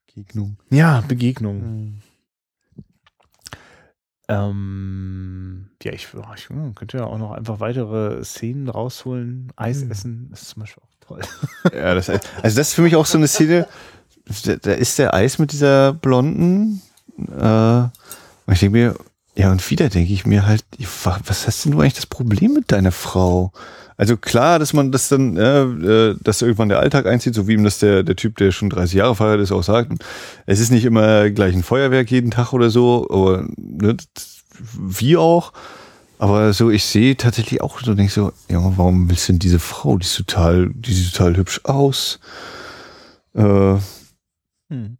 Begegnung. 0.06 0.56
Ja, 0.70 1.02
Begegnung. 1.06 2.00
Ähm, 4.28 5.70
ja, 5.82 5.92
ich, 5.92 6.08
ja, 6.12 6.34
ich 6.36 6.48
hm, 6.50 6.74
könnte 6.74 6.98
ja 6.98 7.04
auch 7.04 7.18
noch 7.18 7.32
einfach 7.32 7.60
weitere 7.60 8.22
Szenen 8.24 8.68
rausholen. 8.68 9.52
Eis 9.56 9.80
Hm. 9.82 9.90
essen 9.90 10.30
ist 10.32 10.48
zum 10.50 10.60
Beispiel 10.60 10.82
auch 10.82 11.06
toll. 11.06 11.20
Ja, 11.74 11.94
das, 11.94 12.10
also 12.10 12.20
das 12.42 12.58
ist 12.58 12.74
für 12.74 12.82
mich 12.82 12.96
auch 12.96 13.06
so 13.06 13.16
eine 13.18 13.28
Szene, 13.28 13.66
da, 14.44 14.56
da 14.56 14.72
ist 14.72 14.98
der 14.98 15.14
Eis 15.14 15.38
mit 15.38 15.52
dieser 15.52 15.94
Blonden, 15.94 16.82
äh, 17.16 17.84
ich 18.52 18.60
denke 18.60 18.70
mir, 18.70 18.94
ja, 19.38 19.52
und 19.52 19.70
wieder 19.70 19.88
denke 19.88 20.12
ich 20.12 20.26
mir 20.26 20.46
halt, 20.46 20.64
wa- 21.04 21.20
was 21.24 21.46
hast 21.46 21.64
denn 21.64 21.72
du 21.72 21.80
eigentlich 21.80 21.94
das 21.94 22.06
Problem 22.06 22.54
mit 22.54 22.72
deiner 22.72 22.90
Frau? 22.92 23.52
Also 23.96 24.16
klar, 24.16 24.58
dass 24.58 24.72
man 24.72 24.90
das 24.92 25.08
dann, 25.08 25.36
äh, 25.36 26.14
dass 26.20 26.42
irgendwann 26.42 26.68
der 26.68 26.80
Alltag 26.80 27.06
einzieht, 27.06 27.34
so 27.34 27.46
wie 27.48 27.54
ihm 27.54 27.64
das 27.64 27.78
der, 27.78 28.02
der 28.02 28.16
Typ, 28.16 28.36
der 28.36 28.50
schon 28.52 28.68
30 28.70 28.96
Jahre 28.96 29.14
verheiratet 29.14 29.44
ist, 29.44 29.52
auch 29.52 29.62
sagt. 29.62 29.92
Es 30.46 30.60
ist 30.60 30.70
nicht 30.70 30.84
immer 30.84 31.30
gleich 31.30 31.54
ein 31.54 31.62
Feuerwerk 31.62 32.10
jeden 32.10 32.30
Tag 32.32 32.52
oder 32.52 32.70
so, 32.70 33.06
aber 33.10 33.48
ne, 33.56 33.96
wie 34.76 35.16
auch. 35.16 35.52
Aber 36.20 36.52
so, 36.52 36.70
ich 36.70 36.84
sehe 36.84 37.16
tatsächlich 37.16 37.60
auch 37.60 37.80
so, 37.80 37.94
denke 37.94 38.12
so, 38.12 38.32
ja, 38.48 38.58
warum 38.76 39.08
willst 39.08 39.28
du 39.28 39.32
denn 39.34 39.38
diese 39.40 39.60
Frau? 39.60 39.98
Die 39.98 40.04
ist 40.04 40.16
total, 40.16 40.70
die 40.74 40.92
sieht 40.92 41.12
total 41.12 41.36
hübsch 41.36 41.60
aus. 41.64 42.18
Äh, 43.34 43.76
Hm. 44.70 44.97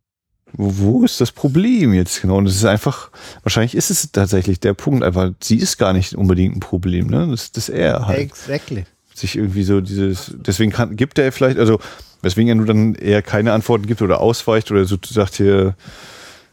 Wo, 0.53 1.05
ist 1.05 1.21
das 1.21 1.33
Problem 1.33 1.93
jetzt 1.93 2.23
genau? 2.23 2.37
Und 2.37 2.47
es 2.47 2.57
ist 2.57 2.65
einfach, 2.65 3.11
wahrscheinlich 3.43 3.75
ist 3.75 3.91
es 3.91 4.11
tatsächlich 4.13 4.61
der 4.61 4.75
Punkt, 4.75 5.05
einfach, 5.05 5.31
sie 5.41 5.57
ist 5.57 5.79
gar 5.79 5.93
nicht 5.93 6.15
unbedingt 6.15 6.57
ein 6.57 6.61
Problem, 6.61 7.09
ne? 7.09 7.29
Das, 7.31 7.53
das 7.53 7.69
ist 7.69 7.75
er 7.75 8.07
halt. 8.07 8.19
Exactly. 8.19 8.85
Sich 9.15 9.37
irgendwie 9.37 9.65
so 9.65 9.81
dieses, 9.81 10.35
deswegen 10.37 10.73
kann, 10.73 10.97
gibt 10.97 11.19
er 11.19 11.33
vielleicht, 11.33 11.59
also, 11.59 11.81
weswegen 12.23 12.49
er 12.49 12.55
nur 12.55 12.67
dann 12.67 12.95
eher 12.95 13.23
keine 13.23 13.53
Antworten 13.53 13.87
gibt 13.87 14.03
oder 14.03 14.21
ausweicht 14.21 14.71
oder 14.71 14.85
so 14.85 14.97
sagt 15.07 15.37
hier, 15.37 15.75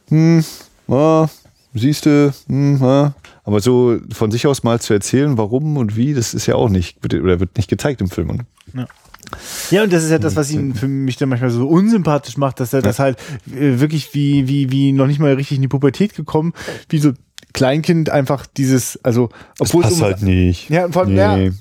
hm, 0.08 0.44
ah, 0.88 1.28
siehst 1.74 2.06
du, 2.06 2.32
hm, 2.48 2.82
ah. 2.82 3.14
aber 3.44 3.60
so 3.60 3.98
von 4.12 4.30
sich 4.30 4.46
aus 4.46 4.62
mal 4.62 4.80
zu 4.80 4.92
erzählen, 4.92 5.38
warum 5.38 5.76
und 5.76 5.96
wie, 5.96 6.14
das 6.14 6.34
ist 6.34 6.46
ja 6.46 6.54
auch 6.54 6.68
nicht, 6.68 7.02
wird- 7.02 7.22
oder 7.22 7.40
wird 7.40 7.56
nicht 7.56 7.68
gezeigt 7.68 8.00
im 8.00 8.10
Film. 8.10 8.28
Ne? 8.28 8.46
Ja, 8.74 8.86
und 9.82 9.92
das 9.92 10.04
ist 10.04 10.10
ja 10.10 10.18
das, 10.18 10.36
was 10.36 10.50
ihn 10.50 10.74
für 10.74 10.88
mich 10.88 11.16
dann 11.16 11.28
manchmal 11.28 11.50
so 11.50 11.66
unsympathisch 11.68 12.36
macht, 12.36 12.60
dass 12.60 12.72
er 12.72 12.82
das 12.82 12.98
halt 12.98 13.18
äh, 13.50 13.80
wirklich 13.80 14.14
wie, 14.14 14.48
wie, 14.48 14.70
wie 14.70 14.92
noch 14.92 15.06
nicht 15.06 15.18
mal 15.18 15.32
richtig 15.34 15.56
in 15.56 15.62
die 15.62 15.68
Pubertät 15.68 16.14
gekommen, 16.14 16.52
wie 16.88 16.98
so 16.98 17.12
Kleinkind 17.52 18.10
einfach 18.10 18.46
dieses, 18.46 19.02
also, 19.04 19.30
Das 19.58 19.68
obwohl 19.68 19.82
es 19.84 19.88
passt 19.90 20.00
um, 20.00 20.06
halt 20.06 20.22
nicht. 20.22 20.70
ja, 20.70 20.88
vor 20.90 21.02
allem, 21.02 21.14
Nee. 21.14 21.46
ja, 21.46 21.52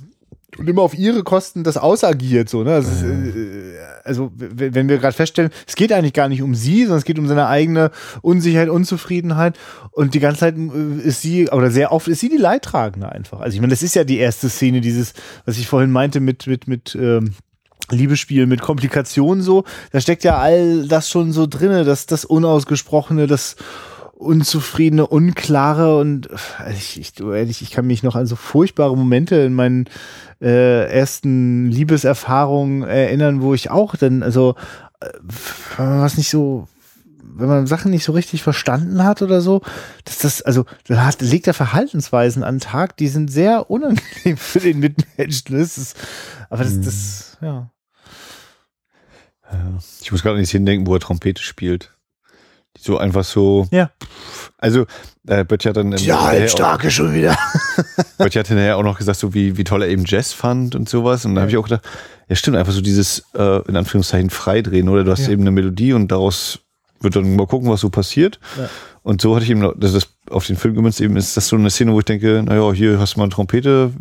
und 0.58 0.70
immer 0.70 0.84
auf 0.84 0.98
ihre 0.98 1.24
Kosten 1.24 1.66
das 1.66 1.76
ausagiert, 1.76 2.48
so, 2.48 2.64
ne? 2.64 2.76
Also, 2.76 2.90
es 2.90 3.02
ist, 3.02 3.36
äh, 3.36 3.76
also 4.06 4.32
wenn 4.36 4.88
wir 4.88 5.00
gerade 5.00 5.16
feststellen, 5.16 5.50
es 5.68 5.76
geht 5.76 5.92
eigentlich 5.92 6.14
gar 6.14 6.30
nicht 6.30 6.42
um 6.42 6.56
sie, 6.56 6.82
sondern 6.84 7.00
es 7.00 7.06
geht 7.06 7.20
um 7.20 7.28
seine 7.28 7.48
eigene 7.48 7.92
Unsicherheit, 8.22 8.70
Unzufriedenheit 8.70 9.58
und 9.92 10.14
die 10.14 10.20
ganze 10.22 10.42
Zeit 10.42 10.56
äh, 10.58 11.02
ist 11.08 11.22
sie, 11.22 11.50
oder 11.50 11.72
sehr 11.72 11.92
oft 11.92 12.08
ist 12.08 12.22
sie 12.22 12.30
die 12.30 12.38
Leidtragende 12.38 13.12
einfach. 13.12 13.42
Also 13.42 13.56
ich 13.56 13.62
meine, 13.62 13.72
das 13.72 13.84
ist 13.84 13.96
ja 13.96 14.04
die 14.06 14.18
erste 14.18 14.48
Szene, 14.48 14.80
dieses, 14.80 15.14
was 15.46 15.58
ich 15.58 15.68
vorhin 15.68 15.92
meinte 15.92 16.20
mit, 16.22 16.48
mit, 16.48 16.68
mit, 16.70 16.96
ähm, 16.96 17.32
Liebesspiel 17.92 18.48
mit 18.48 18.62
Komplikationen 18.62 19.44
so, 19.44 19.64
da 19.92 20.00
steckt 20.00 20.24
ja 20.24 20.38
all 20.38 20.88
das 20.88 21.10
schon 21.10 21.32
so 21.32 21.48
drinne, 21.48 21.84
das, 21.84 22.06
das 22.06 22.26
Unausgesprochene, 22.26 23.28
das 23.28 23.56
Unzufriedene, 24.16 25.06
Unklare 25.06 26.00
und 26.00 26.30
also 26.58 26.78
ich, 26.78 27.00
ich, 27.00 27.20
ehrlich, 27.20 27.62
ich 27.62 27.72
kann 27.72 27.86
mich 27.86 28.02
noch 28.02 28.16
an 28.16 28.26
so 28.26 28.38
furchtbare 28.38 28.96
Momente 28.96 29.36
in 29.36 29.54
meinen 29.54 29.90
äh, 30.42 30.90
ersten 30.90 31.70
Liebeserfahrungen 31.70 32.84
erinnern, 32.84 33.42
wo 33.42 33.54
ich 33.54 33.70
auch 33.72 33.98
dann, 33.98 34.24
also 34.24 34.56
äh, 35.02 35.10
wenn 35.78 35.90
man 35.90 36.02
was 36.02 36.18
nicht 36.18 36.30
so, 36.30 36.70
wenn 37.22 37.50
man 37.50 37.68
Sachen 37.68 37.92
nicht 37.92 38.06
so 38.06 38.14
richtig 38.14 38.42
verstanden 38.42 39.04
hat 39.04 39.22
oder 39.22 39.42
so, 39.42 39.62
dass 40.06 40.20
das, 40.20 40.42
also 40.42 40.66
da 40.88 41.06
hat, 41.06 41.22
legt 41.22 41.48
er 41.48 41.54
Verhaltensweisen 41.54 42.44
an 42.44 42.56
den 42.56 42.62
Tag, 42.62 42.96
die 42.96 43.10
sind 43.10 43.30
sehr 43.30 43.70
unangenehm 43.70 44.38
für 44.38 44.62
den 44.62 44.80
Mitmenschen. 44.80 45.58
Das 45.58 45.78
ist, 45.78 45.98
aber 46.50 46.64
das, 46.64 46.80
das, 46.80 47.38
ja. 47.42 47.70
Ja. 49.52 49.60
Ich 50.02 50.12
muss 50.12 50.22
gerade 50.24 50.36
an 50.36 50.42
die 50.42 50.46
Szene 50.48 50.66
denken, 50.66 50.88
wo 50.88 50.94
er 50.96 51.00
Trompete 51.00 51.42
spielt. 51.42 51.92
Die 52.78 52.82
so 52.82 52.98
einfach 52.98 53.24
so. 53.24 53.68
Ja. 53.72 53.92
Also, 54.58 54.86
äh, 55.28 55.46
Böttcher 55.46 55.70
hat 55.70 55.78
dann. 55.78 55.94
hinterher 55.94 56.78
auch- 56.88 56.90
schon 56.92 57.14
wieder. 57.14 57.38
Böttcher 58.18 58.42
hat 58.42 58.48
hinterher 58.48 58.78
auch 58.78 58.84
noch 58.84 58.98
gesagt, 58.98 59.20
so 59.20 59.34
wie, 59.34 59.58
wie 59.58 59.64
toll 59.64 59.84
er 59.84 59.90
eben 59.90 60.04
Jazz 60.06 60.34
fand 60.34 60.76
und 60.76 60.90
sowas. 60.90 61.26
Und 61.26 61.36
da 61.36 61.42
habe 61.42 61.52
ich 61.52 61.58
auch 61.58 61.64
gedacht, 61.64 61.84
ja, 62.28 62.36
stimmt, 62.36 62.58
einfach 62.58 62.74
so 62.74 62.82
dieses, 62.82 63.24
äh, 63.34 63.62
in 63.70 63.76
Anführungszeichen, 63.78 64.30
Freidrehen, 64.30 64.90
oder? 64.90 65.04
Du 65.04 65.12
hast 65.12 65.28
Ja. 65.28 65.30
eben 65.30 65.42
eine 65.44 65.52
Melodie 65.52 65.94
und 65.94 66.12
daraus 66.12 66.60
wird 67.00 67.16
dann 67.16 67.36
mal 67.36 67.46
gucken, 67.48 67.70
was 67.70 67.82
so 67.82 67.90
passiert. 67.90 68.40
Ja. 68.58 68.68
Und 69.04 69.22
so 69.22 69.36
hatte 69.36 69.46
ich 69.46 69.52
eben, 69.52 69.60
noch- 69.62 69.76
das 69.78 69.94
ist 69.94 70.10
auf 70.30 70.46
den 70.48 70.58
Film 70.58 70.74
gemünzt, 70.76 71.00
eben 71.00 71.16
ist 71.18 71.38
das 71.38 71.48
so 71.48 71.56
eine 71.56 71.70
Szene, 71.70 71.94
wo 71.94 72.00
ich 72.00 72.06
denke, 72.06 72.42
naja, 72.44 72.72
hier 72.74 73.00
hast 73.00 73.14
du 73.16 73.20
mal 73.20 73.26
eine 73.26 73.32
Trompete, 73.34 73.92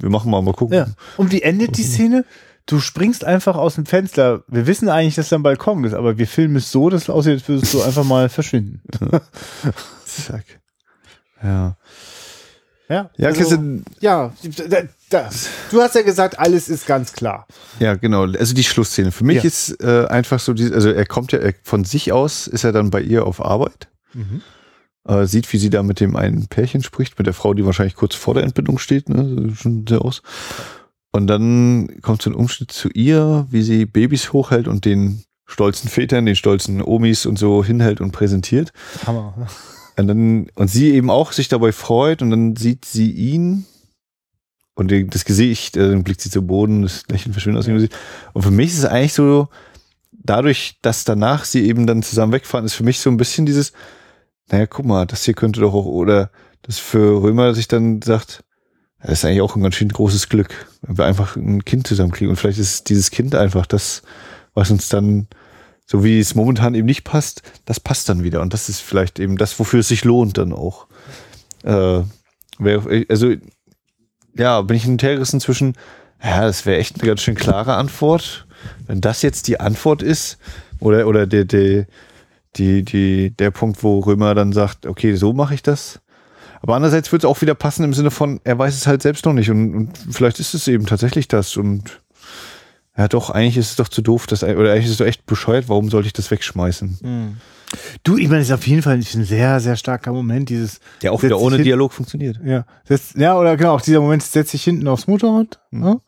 wir 0.00 0.08
machen 0.10 0.30
mal, 0.30 0.40
mal 0.42 0.54
gucken. 0.54 0.76
Ja. 0.76 0.86
Und 1.18 1.30
wie 1.30 1.42
endet 1.42 1.76
die 1.76 1.82
Szene? 1.84 2.24
Du 2.66 2.78
springst 2.80 3.24
einfach 3.24 3.56
aus 3.56 3.74
dem 3.74 3.86
Fenster. 3.86 4.44
Wir 4.46 4.66
wissen 4.66 4.88
eigentlich, 4.88 5.16
dass 5.16 5.28
da 5.30 5.36
ein 5.36 5.42
Balkon 5.42 5.82
ist, 5.84 5.94
aber 5.94 6.16
wir 6.18 6.26
filmen 6.28 6.56
es 6.56 6.70
so, 6.70 6.90
dass 6.90 7.02
es 7.02 7.10
aussieht, 7.10 7.32
als 7.34 7.48
würdest 7.48 7.74
du 7.74 7.82
einfach 7.82 8.04
mal 8.04 8.28
verschwinden. 8.28 8.80
Zack. 10.04 10.44
Ja. 11.42 11.76
Ja, 12.88 13.10
Ja, 13.16 13.28
also, 13.28 13.38
Christian, 13.40 13.84
ja 14.00 14.32
da, 14.68 14.82
da. 15.08 15.30
du 15.70 15.80
hast 15.80 15.94
ja 15.94 16.02
gesagt, 16.02 16.38
alles 16.38 16.68
ist 16.68 16.86
ganz 16.86 17.12
klar. 17.14 17.46
Ja, 17.80 17.94
genau. 17.94 18.24
Also 18.24 18.54
die 18.54 18.64
Schlussszene. 18.64 19.12
Für 19.12 19.24
mich 19.24 19.38
Ja. 19.38 19.44
ist 19.44 19.80
äh, 19.82 20.06
einfach 20.06 20.38
so, 20.38 20.52
die, 20.52 20.72
also 20.72 20.90
er 20.90 21.06
kommt 21.06 21.32
ja 21.32 21.38
er, 21.38 21.54
von 21.64 21.84
sich 21.84 22.12
aus, 22.12 22.46
ist 22.46 22.64
er 22.64 22.72
dann 22.72 22.90
bei 22.90 23.00
ihr 23.00 23.26
auf 23.26 23.42
Arbeit, 23.44 23.88
äh, 25.08 25.24
sieht, 25.26 25.50
wie 25.52 25.58
sie 25.58 25.70
da 25.70 25.82
mit 25.82 26.00
dem 26.00 26.16
einen 26.16 26.48
Pärchen 26.48 26.82
spricht, 26.82 27.18
mit 27.18 27.26
der 27.26 27.34
Frau, 27.34 27.54
die 27.54 27.64
wahrscheinlich 27.64 27.96
kurz 27.96 28.14
vor 28.14 28.34
der 28.34 28.42
Entbindung 28.44 28.78
steht, 28.78 29.08
ne, 29.08 29.52
schon 29.56 29.86
sehr 29.88 30.02
aus. 30.02 30.22
Und 31.12 31.26
dann 31.26 32.00
kommt 32.00 32.22
so 32.22 32.30
ein 32.30 32.34
Umschnitt 32.34 32.72
zu 32.72 32.88
ihr, 32.88 33.46
wie 33.50 33.62
sie 33.62 33.84
Babys 33.84 34.32
hochhält 34.32 34.66
und 34.66 34.84
den 34.84 35.24
stolzen 35.46 35.90
Vätern, 35.90 36.26
den 36.26 36.36
stolzen 36.36 36.82
Omis 36.82 37.26
und 37.26 37.38
so 37.38 37.62
hinhält 37.62 38.00
und 38.00 38.12
präsentiert. 38.12 38.72
Hammer. 39.06 39.46
Und 39.98 40.08
dann, 40.08 40.46
und 40.54 40.68
sie 40.68 40.92
eben 40.92 41.10
auch 41.10 41.32
sich 41.32 41.48
dabei 41.48 41.70
freut 41.72 42.22
und 42.22 42.30
dann 42.30 42.56
sieht 42.56 42.86
sie 42.86 43.10
ihn 43.10 43.66
und 44.74 44.90
das 45.14 45.26
Gesicht, 45.26 45.76
äh, 45.76 45.90
dann 45.90 46.02
blickt 46.02 46.22
sie 46.22 46.30
zu 46.30 46.42
Boden, 46.46 46.82
das 46.82 47.04
Lächeln 47.08 47.32
verschwindet 47.32 47.60
aus 47.60 47.66
dem 47.66 47.74
Gesicht. 47.74 47.94
Und 48.32 48.42
für 48.42 48.50
mich 48.50 48.70
ist 48.70 48.78
es 48.78 48.84
eigentlich 48.86 49.12
so, 49.12 49.48
dadurch, 50.12 50.78
dass 50.80 51.04
danach 51.04 51.44
sie 51.44 51.66
eben 51.66 51.86
dann 51.86 52.02
zusammen 52.02 52.32
wegfahren, 52.32 52.64
ist 52.64 52.74
für 52.74 52.84
mich 52.84 53.00
so 53.00 53.10
ein 53.10 53.18
bisschen 53.18 53.44
dieses, 53.44 53.72
naja, 54.50 54.66
guck 54.66 54.86
mal, 54.86 55.06
das 55.06 55.24
hier 55.24 55.34
könnte 55.34 55.60
doch 55.60 55.74
auch, 55.74 55.84
oder 55.84 56.30
das 56.62 56.78
für 56.78 57.22
Römer 57.22 57.54
sich 57.54 57.68
dann 57.68 58.00
sagt, 58.00 58.44
das 59.02 59.18
ist 59.18 59.24
eigentlich 59.24 59.40
auch 59.40 59.56
ein 59.56 59.62
ganz 59.62 59.74
schön 59.74 59.88
großes 59.88 60.28
Glück, 60.28 60.66
wenn 60.82 60.98
wir 60.98 61.04
einfach 61.04 61.36
ein 61.36 61.64
Kind 61.64 61.86
zusammenkriegen. 61.86 62.30
Und 62.30 62.36
vielleicht 62.36 62.58
ist 62.58 62.88
dieses 62.88 63.10
Kind 63.10 63.34
einfach 63.34 63.66
das, 63.66 64.02
was 64.54 64.70
uns 64.70 64.88
dann, 64.88 65.26
so 65.86 66.04
wie 66.04 66.20
es 66.20 66.34
momentan 66.34 66.74
eben 66.74 66.86
nicht 66.86 67.04
passt, 67.04 67.42
das 67.64 67.80
passt 67.80 68.08
dann 68.08 68.22
wieder. 68.22 68.40
Und 68.40 68.54
das 68.54 68.68
ist 68.68 68.80
vielleicht 68.80 69.18
eben 69.18 69.36
das, 69.36 69.58
wofür 69.58 69.80
es 69.80 69.88
sich 69.88 70.04
lohnt 70.04 70.38
dann 70.38 70.52
auch. 70.52 70.86
Äh, 71.64 72.02
also, 73.08 73.34
ja, 74.36 74.62
bin 74.62 74.76
ich 74.76 74.84
hin 74.84 74.92
und 74.92 75.02
her 75.02 75.14
gerissen 75.14 75.40
zwischen, 75.40 75.74
ja, 76.22 76.42
das 76.42 76.64
wäre 76.64 76.78
echt 76.78 77.00
eine 77.00 77.08
ganz 77.08 77.22
schön 77.22 77.34
klare 77.34 77.74
Antwort. 77.74 78.46
Wenn 78.86 79.00
das 79.00 79.22
jetzt 79.22 79.48
die 79.48 79.58
Antwort 79.58 80.02
ist, 80.02 80.38
oder, 80.78 81.08
oder 81.08 81.26
der, 81.26 81.44
der, 81.44 81.86
die, 82.56 82.84
die, 82.84 83.30
der 83.30 83.50
Punkt, 83.50 83.82
wo 83.82 83.98
Römer 83.98 84.34
dann 84.34 84.52
sagt, 84.52 84.86
okay, 84.86 85.14
so 85.14 85.32
mache 85.32 85.54
ich 85.54 85.62
das. 85.62 86.00
Aber 86.62 86.76
andererseits 86.76 87.10
wird 87.12 87.24
es 87.24 87.28
auch 87.28 87.40
wieder 87.42 87.54
passen 87.54 87.84
im 87.84 87.92
Sinne 87.92 88.10
von, 88.10 88.40
er 88.44 88.58
weiß 88.58 88.74
es 88.74 88.86
halt 88.86 89.02
selbst 89.02 89.24
noch 89.26 89.32
nicht 89.32 89.50
und, 89.50 89.74
und 89.74 89.98
vielleicht 90.10 90.38
ist 90.40 90.54
es 90.54 90.66
eben 90.68 90.86
tatsächlich 90.86 91.28
das 91.28 91.56
und 91.56 92.00
ja 92.96 93.08
doch, 93.08 93.30
eigentlich 93.30 93.56
ist 93.56 93.70
es 93.70 93.76
doch 93.76 93.88
zu 93.88 94.00
doof, 94.02 94.26
dass, 94.26 94.42
oder 94.42 94.72
eigentlich 94.72 94.84
ist 94.86 94.92
es 94.92 94.96
doch 94.98 95.06
echt 95.06 95.26
bescheuert, 95.26 95.68
warum 95.68 95.88
sollte 95.90 96.06
ich 96.06 96.12
das 96.12 96.30
wegschmeißen? 96.30 96.98
Du, 98.04 98.18
ich 98.18 98.28
meine, 98.28 98.40
es 98.42 98.48
ist 98.48 98.54
auf 98.54 98.66
jeden 98.66 98.82
Fall 98.82 98.94
ein 98.96 99.02
sehr, 99.02 99.58
sehr 99.60 99.76
starker 99.76 100.12
Moment, 100.12 100.50
dieses. 100.50 100.78
Der 101.00 101.12
auch 101.12 101.22
wieder 101.22 101.40
ohne 101.40 101.56
hin- 101.56 101.64
Dialog 101.64 101.92
funktioniert. 101.94 102.38
Ja, 102.44 102.66
setzt, 102.84 103.16
ja, 103.16 103.36
oder 103.38 103.56
genau, 103.56 103.74
auch 103.74 103.80
dieser 103.80 104.00
Moment 104.00 104.22
setzt 104.22 104.50
sich 104.50 104.62
hinten 104.62 104.86
aufs 104.88 105.06
Motorrad. 105.06 105.58
Ne? 105.70 106.00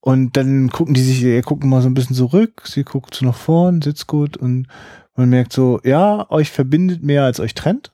Und 0.00 0.36
dann 0.38 0.70
gucken 0.70 0.94
die 0.94 1.02
sich, 1.02 1.22
er 1.22 1.42
guckt 1.42 1.62
mal 1.62 1.82
so 1.82 1.88
ein 1.88 1.94
bisschen 1.94 2.16
zurück, 2.16 2.62
sie 2.64 2.84
guckt 2.84 3.14
so 3.14 3.26
nach 3.26 3.36
vorn, 3.36 3.82
sitzt 3.82 4.06
gut 4.06 4.36
und 4.38 4.66
man 5.14 5.28
merkt 5.28 5.52
so, 5.52 5.78
ja, 5.84 6.28
euch 6.30 6.50
verbindet 6.50 7.02
mehr 7.02 7.24
als 7.24 7.38
euch 7.38 7.54
trennt. 7.54 7.92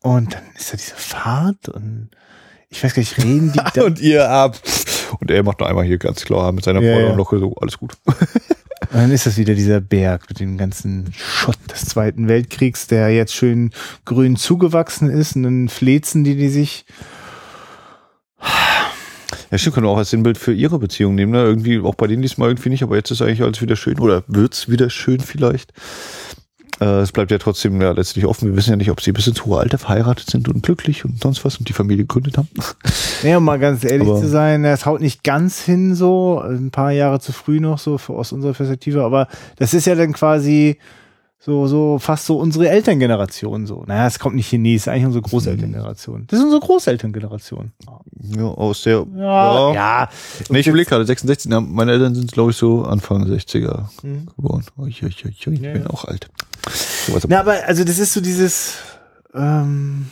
Und 0.00 0.34
dann 0.34 0.42
ist 0.56 0.72
da 0.72 0.76
diese 0.76 0.94
Fahrt 0.94 1.68
und 1.68 2.10
ich 2.70 2.84
weiß 2.84 2.94
gar 2.94 3.00
nicht, 3.00 3.18
reden 3.18 3.52
die 3.52 3.60
da, 3.74 3.84
und 3.84 4.00
ihr 4.00 4.28
ab. 4.30 4.58
Und 5.20 5.30
er 5.30 5.42
macht 5.42 5.60
noch 5.60 5.66
einmal 5.66 5.84
hier 5.84 5.98
ganz 5.98 6.24
klar 6.24 6.52
mit 6.52 6.64
seiner 6.64 6.80
Ja, 6.80 6.94
Freude 6.94 7.36
ja. 7.36 7.40
so, 7.40 7.56
alles 7.60 7.78
gut. 7.78 7.94
Und 8.90 9.00
dann 9.00 9.10
ist 9.10 9.26
das 9.26 9.36
wieder 9.36 9.54
dieser 9.54 9.80
Berg 9.80 10.28
mit 10.28 10.40
dem 10.40 10.56
ganzen 10.56 11.12
Schott 11.12 11.58
des 11.70 11.86
Zweiten 11.86 12.28
Weltkriegs, 12.28 12.86
der 12.86 13.10
jetzt 13.10 13.34
schön 13.34 13.70
grün 14.04 14.36
zugewachsen 14.36 15.10
ist 15.10 15.36
und 15.36 15.42
dann 15.42 15.68
flezen 15.68 16.24
die, 16.24 16.36
die 16.36 16.48
sich. 16.48 16.86
Ja, 19.50 19.58
stimmt, 19.58 19.74
kann 19.76 19.84
man 19.84 19.92
auch 19.92 19.98
als 19.98 20.10
Sinnbild 20.10 20.38
für 20.38 20.52
ihre 20.52 20.78
Beziehung 20.78 21.14
nehmen. 21.14 21.32
Ne? 21.32 21.42
Irgendwie, 21.42 21.80
auch 21.80 21.94
bei 21.94 22.06
denen 22.06 22.22
diesmal 22.22 22.50
irgendwie 22.50 22.68
nicht, 22.68 22.82
aber 22.82 22.96
jetzt 22.96 23.10
ist 23.10 23.22
eigentlich 23.22 23.42
alles 23.42 23.60
wieder 23.60 23.76
schön 23.76 23.98
oder 23.98 24.22
wird's 24.26 24.68
wieder 24.68 24.90
schön 24.90 25.20
vielleicht. 25.20 25.72
Äh, 26.80 27.00
es 27.00 27.12
bleibt 27.12 27.30
ja 27.30 27.38
trotzdem 27.38 27.80
ja 27.80 27.92
letztlich 27.92 28.24
offen. 28.26 28.48
Wir 28.48 28.56
wissen 28.56 28.70
ja 28.70 28.76
nicht, 28.76 28.90
ob 28.90 29.00
sie 29.00 29.12
bis 29.12 29.26
ins 29.26 29.44
hohe 29.44 29.58
Alter 29.58 29.78
verheiratet 29.78 30.30
sind 30.30 30.48
und 30.48 30.62
glücklich 30.62 31.04
und 31.04 31.20
sonst 31.20 31.44
was 31.44 31.56
und 31.56 31.68
die 31.68 31.72
Familie 31.72 32.04
gegründet 32.04 32.38
haben. 32.38 32.48
Ja, 33.24 33.38
um 33.38 33.44
mal 33.44 33.58
ganz 33.58 33.82
ehrlich 33.82 34.06
aber 34.06 34.20
zu 34.20 34.28
sein, 34.28 34.64
es 34.64 34.86
haut 34.86 35.00
nicht 35.00 35.24
ganz 35.24 35.60
hin 35.60 35.96
so, 35.96 36.40
ein 36.40 36.70
paar 36.70 36.92
Jahre 36.92 37.18
zu 37.18 37.32
früh 37.32 37.58
noch 37.58 37.80
so 37.80 37.98
aus 38.06 38.30
unserer 38.30 38.52
Perspektive, 38.52 39.02
aber 39.02 39.26
das 39.56 39.74
ist 39.74 39.86
ja 39.86 39.96
dann 39.96 40.12
quasi 40.12 40.78
so, 41.40 41.66
so 41.66 41.98
fast 41.98 42.26
so 42.26 42.38
unsere 42.38 42.68
Elterngeneration 42.68 43.66
so. 43.66 43.82
Naja, 43.86 44.06
es 44.06 44.20
kommt 44.20 44.36
nicht 44.36 44.48
hin, 44.48 44.64
es 44.66 44.82
ist 44.82 44.88
eigentlich 44.88 45.06
unsere 45.06 45.22
Großelterngeneration. 45.22 46.26
Das 46.28 46.38
ist 46.38 46.44
unsere 46.44 46.60
Großelterngeneration. 46.60 47.72
Ja, 48.36 48.44
aus 48.44 48.82
der, 48.82 49.06
ja. 49.16 49.72
ja. 49.72 49.74
ja. 49.74 50.08
Nee, 50.50 50.60
ich 50.60 50.66
überlege 50.68 50.88
gerade, 50.88 51.04
66, 51.04 51.50
ja, 51.50 51.60
meine 51.60 51.92
Eltern 51.92 52.14
sind, 52.14 52.30
glaube 52.30 52.50
ich, 52.50 52.56
so 52.56 52.82
Anfang 52.82 53.24
60er 53.24 53.86
mhm. 54.02 54.28
geboren. 54.36 54.64
Ich, 54.86 55.02
ich, 55.02 55.24
ich, 55.24 55.46
ich 55.46 55.60
ja, 55.60 55.72
bin 55.72 55.86
auch 55.86 56.04
alt. 56.04 56.28
Na, 57.28 57.40
aber 57.40 57.64
also 57.66 57.84
das 57.84 57.98
ist 57.98 58.12
so 58.12 58.20
dieses, 58.20 58.74
ähm, 59.34 60.06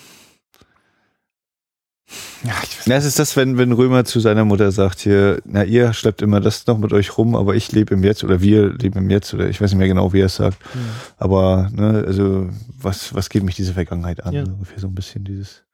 ja, 2.45 2.53
ich 2.63 2.87
ja, 2.87 2.97
es 2.97 3.05
ist 3.05 3.19
das, 3.19 3.37
wenn, 3.37 3.59
wenn 3.59 3.73
Römer 3.73 4.05
zu 4.05 4.21
seiner 4.21 4.45
Mutter 4.45 4.71
sagt 4.71 5.01
hier, 5.01 5.41
na, 5.45 5.65
ihr 5.65 5.93
schleppt 5.93 6.23
immer 6.23 6.41
das 6.41 6.67
noch 6.67 6.79
mit 6.79 6.93
euch 6.93 7.19
rum, 7.19 7.35
aber 7.35 7.57
ich 7.57 7.73
lebe 7.73 7.95
im 7.95 8.05
Jetzt 8.05 8.23
oder 8.23 8.41
wir 8.41 8.73
leben 8.73 8.99
im 8.99 9.11
Jetzt 9.11 9.35
oder 9.35 9.49
ich 9.49 9.61
weiß 9.61 9.73
nicht 9.73 9.79
mehr 9.79 9.89
genau, 9.89 10.13
wie 10.13 10.21
er 10.21 10.27
es 10.27 10.37
sagt. 10.37 10.59
Ja. 10.63 10.81
Aber, 11.19 11.69
ne, 11.73 12.05
also, 12.07 12.49
was, 12.79 13.15
was 13.15 13.29
geht 13.29 13.43
mich 13.43 13.57
diese 13.57 13.75
Vergangenheit 13.75 14.23
an? 14.25 14.33
Ja. 14.33 14.45
Ungefähr 14.45 14.79
so 14.79 14.87
ein 14.87 14.95
bisschen 14.95 15.25
dieses. 15.25 15.66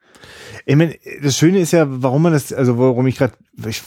Ich 0.65 0.77
meine, 0.77 0.95
das 1.23 1.37
Schöne 1.37 1.59
ist 1.59 1.73
ja, 1.73 1.87
warum 1.89 2.23
man 2.23 2.33
das, 2.33 2.53
also 2.53 2.79
warum 2.79 3.07
ich 3.07 3.17
gerade, 3.17 3.35
ich 3.67 3.83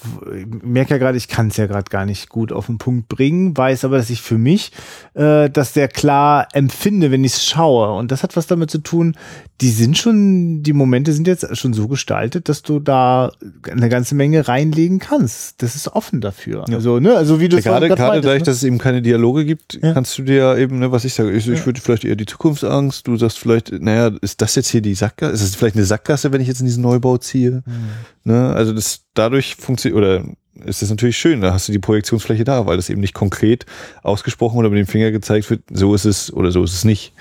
merke 0.64 0.92
ja 0.92 0.98
gerade, 0.98 1.18
ich 1.18 1.28
kann 1.28 1.48
es 1.48 1.58
ja 1.58 1.68
gerade 1.68 1.90
gar 1.90 2.06
nicht 2.06 2.30
gut 2.30 2.52
auf 2.52 2.68
den 2.68 2.78
Punkt 2.78 3.08
bringen, 3.08 3.56
weiß 3.56 3.86
aber, 3.86 3.98
dass 3.98 4.10
ich 4.10 4.22
für 4.22 4.38
mich 4.38 4.72
äh, 5.14 5.50
das 5.50 5.74
sehr 5.74 5.88
klar 5.88 6.48
empfinde, 6.54 7.12
wenn 7.12 7.24
ich 7.24 7.34
es 7.34 7.46
schaue. 7.46 7.94
Und 7.94 8.12
das 8.12 8.24
hat 8.24 8.36
was 8.36 8.48
damit 8.48 8.70
zu 8.70 8.80
tun, 8.80 9.16
die 9.62 9.70
sind 9.70 9.98
schon, 9.98 10.64
die 10.64 10.74
Momente 10.74 11.14
sind 11.14 11.28
jetzt 11.28 11.56
schon 11.58 11.74
so 11.74 11.88
gestaltet, 11.88 12.50
dass 12.50 12.62
du 12.62 12.80
da 12.80 13.32
eine 13.72 13.88
ganze 13.88 14.14
Menge 14.14 14.48
reinlegen 14.48 15.00
kannst. 15.00 15.62
Das 15.62 15.76
ist 15.76 15.88
offen 15.88 16.20
dafür. 16.20 16.66
Ja. 16.68 16.76
Also, 16.76 17.00
ne, 17.00 17.16
also 17.16 17.40
wie 17.40 17.48
du 17.48 17.56
ja, 17.58 17.62
gerade, 17.62 17.88
gerade 17.88 18.22
dadurch, 18.22 18.42
ne? 18.42 18.46
dass 18.46 18.58
es 18.58 18.64
eben 18.64 18.78
keine 18.78 19.02
Dialoge 19.02 19.46
gibt, 19.46 19.80
ja. 19.82 19.94
kannst 19.94 20.18
du 20.18 20.24
dir 20.24 20.58
eben, 20.58 20.80
ne, 20.80 20.92
was 20.92 21.06
ich 21.06 21.14
sage, 21.14 21.32
ich, 21.32 21.48
ich 21.48 21.66
würde 21.66 21.80
vielleicht 21.80 22.04
eher 22.04 22.18
die 22.18 22.26
Zukunftsangst, 22.26 23.08
du 23.08 23.16
sagst 23.16 23.40
vielleicht, 23.40 23.72
naja, 23.72 24.12
ist 24.22 24.42
das 24.42 24.56
jetzt 24.56 24.70
hier 24.70 24.82
die 24.82 24.94
Sackgasse? 24.94 25.34
Ist 25.34 25.42
es 25.42 25.56
vielleicht 25.56 25.76
eine 25.76 25.86
Sackgasse, 25.86 26.25
wenn 26.32 26.42
ich 26.42 26.48
jetzt 26.48 26.60
in 26.60 26.66
diesen 26.66 26.84
Neubau 26.84 27.18
ziehe? 27.18 27.64
Mhm. 27.66 27.90
Ne, 28.24 28.54
also 28.54 28.74
das 28.74 29.02
dadurch 29.14 29.56
funktioniert, 29.56 29.98
oder 29.98 30.24
ist 30.64 30.82
das 30.82 30.90
natürlich 30.90 31.18
schön, 31.18 31.42
da 31.42 31.54
hast 31.54 31.68
du 31.68 31.72
die 31.72 31.80
Projektionsfläche 31.80 32.44
da, 32.44 32.66
weil 32.66 32.78
das 32.78 32.90
eben 32.90 33.02
nicht 33.02 33.14
konkret 33.14 33.66
ausgesprochen 34.04 34.58
oder 34.58 34.70
mit 34.70 34.80
dem 34.80 34.88
Finger 34.88 35.12
gezeigt 35.12 35.50
wird, 35.50 35.64
so 35.72 35.94
ist 35.94 36.06
es 36.06 36.32
oder 36.32 36.52
so 36.52 36.64
ist 36.64 36.74
es 36.74 36.86
nicht. 36.86 37.14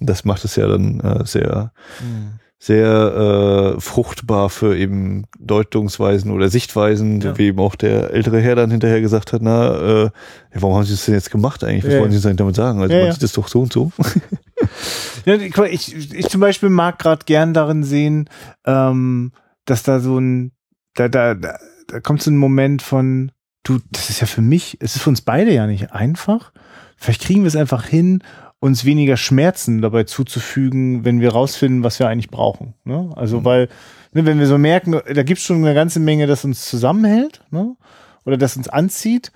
Das 0.00 0.24
macht 0.24 0.44
es 0.44 0.56
ja 0.56 0.68
dann 0.68 1.00
äh, 1.00 1.24
sehr, 1.24 1.72
mhm. 2.00 2.38
sehr 2.58 3.74
äh, 3.76 3.80
fruchtbar 3.80 4.50
für 4.50 4.76
eben 4.76 5.24
Deutungsweisen 5.38 6.30
oder 6.30 6.48
Sichtweisen, 6.48 7.20
ja. 7.20 7.38
wie 7.38 7.46
eben 7.46 7.58
auch 7.58 7.74
der 7.74 8.10
ältere 8.12 8.40
Herr 8.40 8.54
dann 8.54 8.70
hinterher 8.70 9.00
gesagt 9.00 9.32
hat, 9.32 9.42
na, 9.42 9.74
äh, 9.74 10.02
ja, 10.04 10.10
warum 10.54 10.76
haben 10.76 10.84
Sie 10.84 10.92
das 10.92 11.06
denn 11.06 11.14
jetzt 11.14 11.30
gemacht 11.30 11.64
eigentlich? 11.64 11.84
Was 11.84 11.94
ja. 11.94 12.00
wollen 12.00 12.12
Sie 12.12 12.20
denn 12.20 12.36
damit 12.36 12.54
sagen? 12.54 12.80
Also 12.80 12.94
man 12.94 13.12
sieht 13.12 13.22
das 13.22 13.32
doch 13.32 13.48
so 13.48 13.62
und 13.62 13.72
so. 13.72 13.90
ich, 15.24 16.14
ich 16.14 16.28
zum 16.28 16.40
Beispiel 16.40 16.70
mag 16.70 16.98
gerade 16.98 17.24
gern 17.24 17.54
darin 17.54 17.82
sehen, 17.82 18.28
ähm, 18.64 19.32
dass 19.64 19.82
da 19.82 20.00
so 20.00 20.18
ein, 20.18 20.52
da, 20.94 21.08
da, 21.08 21.34
da 21.34 21.58
da 21.86 22.00
kommt 22.00 22.22
so 22.22 22.30
ein 22.30 22.36
Moment 22.36 22.82
von, 22.82 23.32
du, 23.62 23.78
das 23.90 24.10
ist 24.10 24.20
ja 24.20 24.26
für 24.26 24.42
mich, 24.42 24.78
es 24.80 24.96
ist 24.96 25.02
für 25.02 25.10
uns 25.10 25.22
beide 25.22 25.52
ja 25.52 25.66
nicht 25.66 25.92
einfach. 25.92 26.52
Vielleicht 26.96 27.22
kriegen 27.22 27.42
wir 27.42 27.48
es 27.48 27.56
einfach 27.56 27.84
hin, 27.84 28.22
uns 28.58 28.84
weniger 28.84 29.16
Schmerzen 29.16 29.82
dabei 29.82 30.04
zuzufügen, 30.04 31.04
wenn 31.04 31.20
wir 31.20 31.32
rausfinden, 31.32 31.82
was 31.82 31.98
wir 31.98 32.08
eigentlich 32.08 32.30
brauchen. 32.30 32.74
Ne? 32.84 33.10
Also, 33.14 33.40
mhm. 33.40 33.44
weil, 33.44 33.68
ne, 34.12 34.24
wenn 34.24 34.38
wir 34.38 34.46
so 34.46 34.58
merken, 34.58 34.92
da 34.92 35.22
gibt 35.22 35.38
es 35.38 35.44
schon 35.44 35.58
eine 35.58 35.74
ganze 35.74 36.00
Menge, 36.00 36.26
das 36.26 36.44
uns 36.44 36.68
zusammenhält, 36.68 37.42
ne? 37.50 37.76
Oder 38.24 38.36
das 38.36 38.56
uns 38.56 38.68
anzieht. 38.68 39.30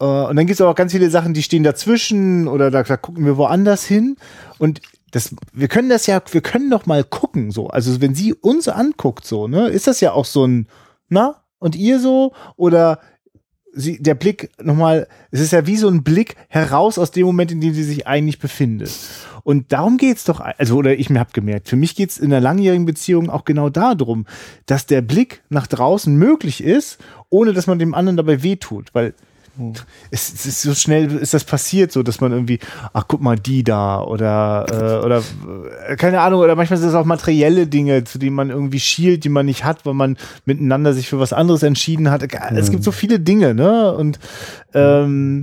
Äh, 0.00 0.04
und 0.04 0.36
dann 0.36 0.46
gibt 0.46 0.58
es 0.58 0.60
auch 0.60 0.74
ganz 0.74 0.92
viele 0.92 1.10
Sachen, 1.10 1.34
die 1.34 1.42
stehen 1.42 1.62
dazwischen 1.62 2.48
oder 2.48 2.70
da, 2.70 2.82
da 2.82 2.96
gucken 2.96 3.24
wir 3.24 3.36
woanders 3.36 3.84
hin. 3.84 4.16
Und 4.58 4.80
das, 5.12 5.34
wir 5.52 5.68
können 5.68 5.88
das 5.88 6.06
ja, 6.06 6.22
wir 6.30 6.40
können 6.40 6.70
doch 6.70 6.86
mal 6.86 7.04
gucken, 7.04 7.50
so. 7.50 7.68
Also, 7.68 8.00
wenn 8.00 8.14
sie 8.14 8.34
uns 8.34 8.68
anguckt, 8.68 9.26
so, 9.26 9.48
ne, 9.48 9.68
ist 9.68 9.86
das 9.86 10.00
ja 10.00 10.12
auch 10.12 10.24
so 10.24 10.46
ein, 10.46 10.66
na, 11.08 11.42
und 11.58 11.76
ihr 11.76 12.00
so? 12.00 12.32
Oder 12.56 13.00
sie, 13.72 14.00
der 14.00 14.14
Blick 14.14 14.50
nochmal, 14.62 15.08
es 15.30 15.40
ist 15.40 15.52
ja 15.52 15.66
wie 15.66 15.76
so 15.76 15.88
ein 15.88 16.02
Blick 16.02 16.36
heraus 16.48 16.98
aus 16.98 17.10
dem 17.10 17.26
Moment, 17.26 17.52
in 17.52 17.60
dem 17.60 17.74
sie 17.74 17.82
sich 17.82 18.06
eigentlich 18.06 18.38
befindet. 18.38 18.92
Und 19.42 19.72
darum 19.72 19.96
geht's 19.96 20.24
doch, 20.24 20.40
also, 20.40 20.76
oder 20.76 20.98
ich 20.98 21.10
mir 21.10 21.18
hab 21.18 21.32
gemerkt, 21.32 21.68
für 21.68 21.76
mich 21.76 21.96
geht's 21.96 22.18
in 22.18 22.32
einer 22.32 22.40
langjährigen 22.40 22.86
Beziehung 22.86 23.30
auch 23.30 23.44
genau 23.44 23.68
darum, 23.68 24.26
dass 24.66 24.86
der 24.86 25.02
Blick 25.02 25.42
nach 25.48 25.66
draußen 25.66 26.14
möglich 26.14 26.62
ist, 26.62 26.98
ohne 27.30 27.52
dass 27.52 27.66
man 27.66 27.78
dem 27.78 27.94
anderen 27.94 28.16
dabei 28.16 28.42
wehtut. 28.42 28.90
Weil 28.92 29.14
es, 30.10 30.32
es, 30.32 30.46
ist 30.46 30.62
so 30.62 30.74
schnell 30.74 31.10
ist 31.18 31.34
das 31.34 31.44
passiert, 31.44 31.92
so 31.92 32.02
dass 32.02 32.20
man 32.20 32.32
irgendwie, 32.32 32.58
ach 32.92 33.04
guck 33.08 33.20
mal 33.20 33.36
die 33.36 33.64
da 33.64 34.00
oder 34.02 34.66
äh, 34.70 35.04
oder 35.04 35.22
äh, 35.88 35.96
keine 35.96 36.20
Ahnung 36.20 36.40
oder 36.40 36.56
manchmal 36.56 36.78
sind 36.78 36.88
es 36.88 36.94
auch 36.94 37.04
materielle 37.04 37.66
Dinge, 37.66 38.04
zu 38.04 38.18
denen 38.18 38.36
man 38.36 38.50
irgendwie 38.50 38.80
schielt, 38.80 39.24
die 39.24 39.28
man 39.28 39.46
nicht 39.46 39.64
hat, 39.64 39.84
weil 39.84 39.94
man 39.94 40.16
miteinander 40.44 40.92
sich 40.92 41.08
für 41.08 41.18
was 41.18 41.32
anderes 41.32 41.62
entschieden 41.62 42.10
hat. 42.10 42.22
Es 42.54 42.70
gibt 42.70 42.84
so 42.84 42.92
viele 42.92 43.20
Dinge, 43.20 43.54
ne? 43.54 43.92
Und 43.92 44.18
ähm, 44.74 45.42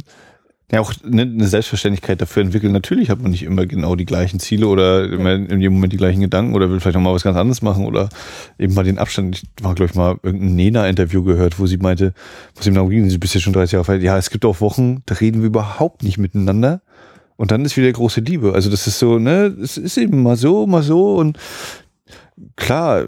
ja, 0.70 0.82
auch 0.82 0.93
eine, 1.01 1.22
eine 1.22 1.47
Selbstverständlichkeit 1.47 2.20
dafür 2.20 2.43
entwickeln. 2.43 2.74
Natürlich 2.74 3.09
hat 3.09 3.22
man 3.22 3.32
nicht 3.32 3.43
immer 3.43 3.65
genau 3.65 3.95
die 3.95 4.05
gleichen 4.05 4.39
Ziele 4.39 4.68
oder 4.68 5.05
immer 5.05 5.34
in 5.34 5.61
jedem 5.61 5.76
Moment 5.76 5.93
die 5.93 5.97
gleichen 5.97 6.20
Gedanken 6.20 6.55
oder 6.55 6.70
will 6.70 6.82
vielleicht 6.82 6.95
noch 6.95 7.01
mal 7.01 7.13
was 7.13 7.24
ganz 7.24 7.38
anderes 7.38 7.61
machen 7.61 7.86
oder 7.86 8.09
eben 8.59 8.74
mal 8.74 8.84
den 8.84 8.97
Abstand. 8.97 9.43
Ich 9.43 9.63
war, 9.63 9.76
glaube 9.76 9.89
ich, 9.89 9.95
mal 9.95 10.18
irgendein 10.24 10.55
Nena-Interview 10.55 11.24
gehört, 11.24 11.57
wo 11.57 11.68
sie 11.68 11.78
meinte, 11.78 12.13
was 12.55 12.68
ihm 12.68 12.74
darum 12.74 12.89
ging, 12.89 13.09
sie 13.09 13.18
bist 13.18 13.34
ja 13.34 13.39
schon 13.39 13.53
30 13.53 13.74
Jahre 13.74 13.89
alt. 13.93 14.03
Ja, 14.03 14.18
es 14.18 14.30
gibt 14.30 14.43
auch 14.43 14.59
Wochen, 14.59 15.03
da 15.05 15.15
reden 15.15 15.39
wir 15.39 15.47
überhaupt 15.47 16.03
nicht 16.03 16.18
miteinander. 16.18 16.82
Und 17.38 17.51
dann 17.51 17.63
ist 17.63 17.78
wieder 17.78 17.91
große 17.91 18.20
Liebe. 18.20 18.53
Also 18.53 18.70
das 18.70 18.88
ist 18.88 18.99
so, 18.99 19.20
ne, 19.20 19.55
es 19.61 19.78
ist 19.78 19.97
eben 19.97 20.22
mal 20.22 20.36
so, 20.36 20.68
mal 20.68 20.84
so 20.84 21.15
und 21.15 21.38
klar, 22.57 23.05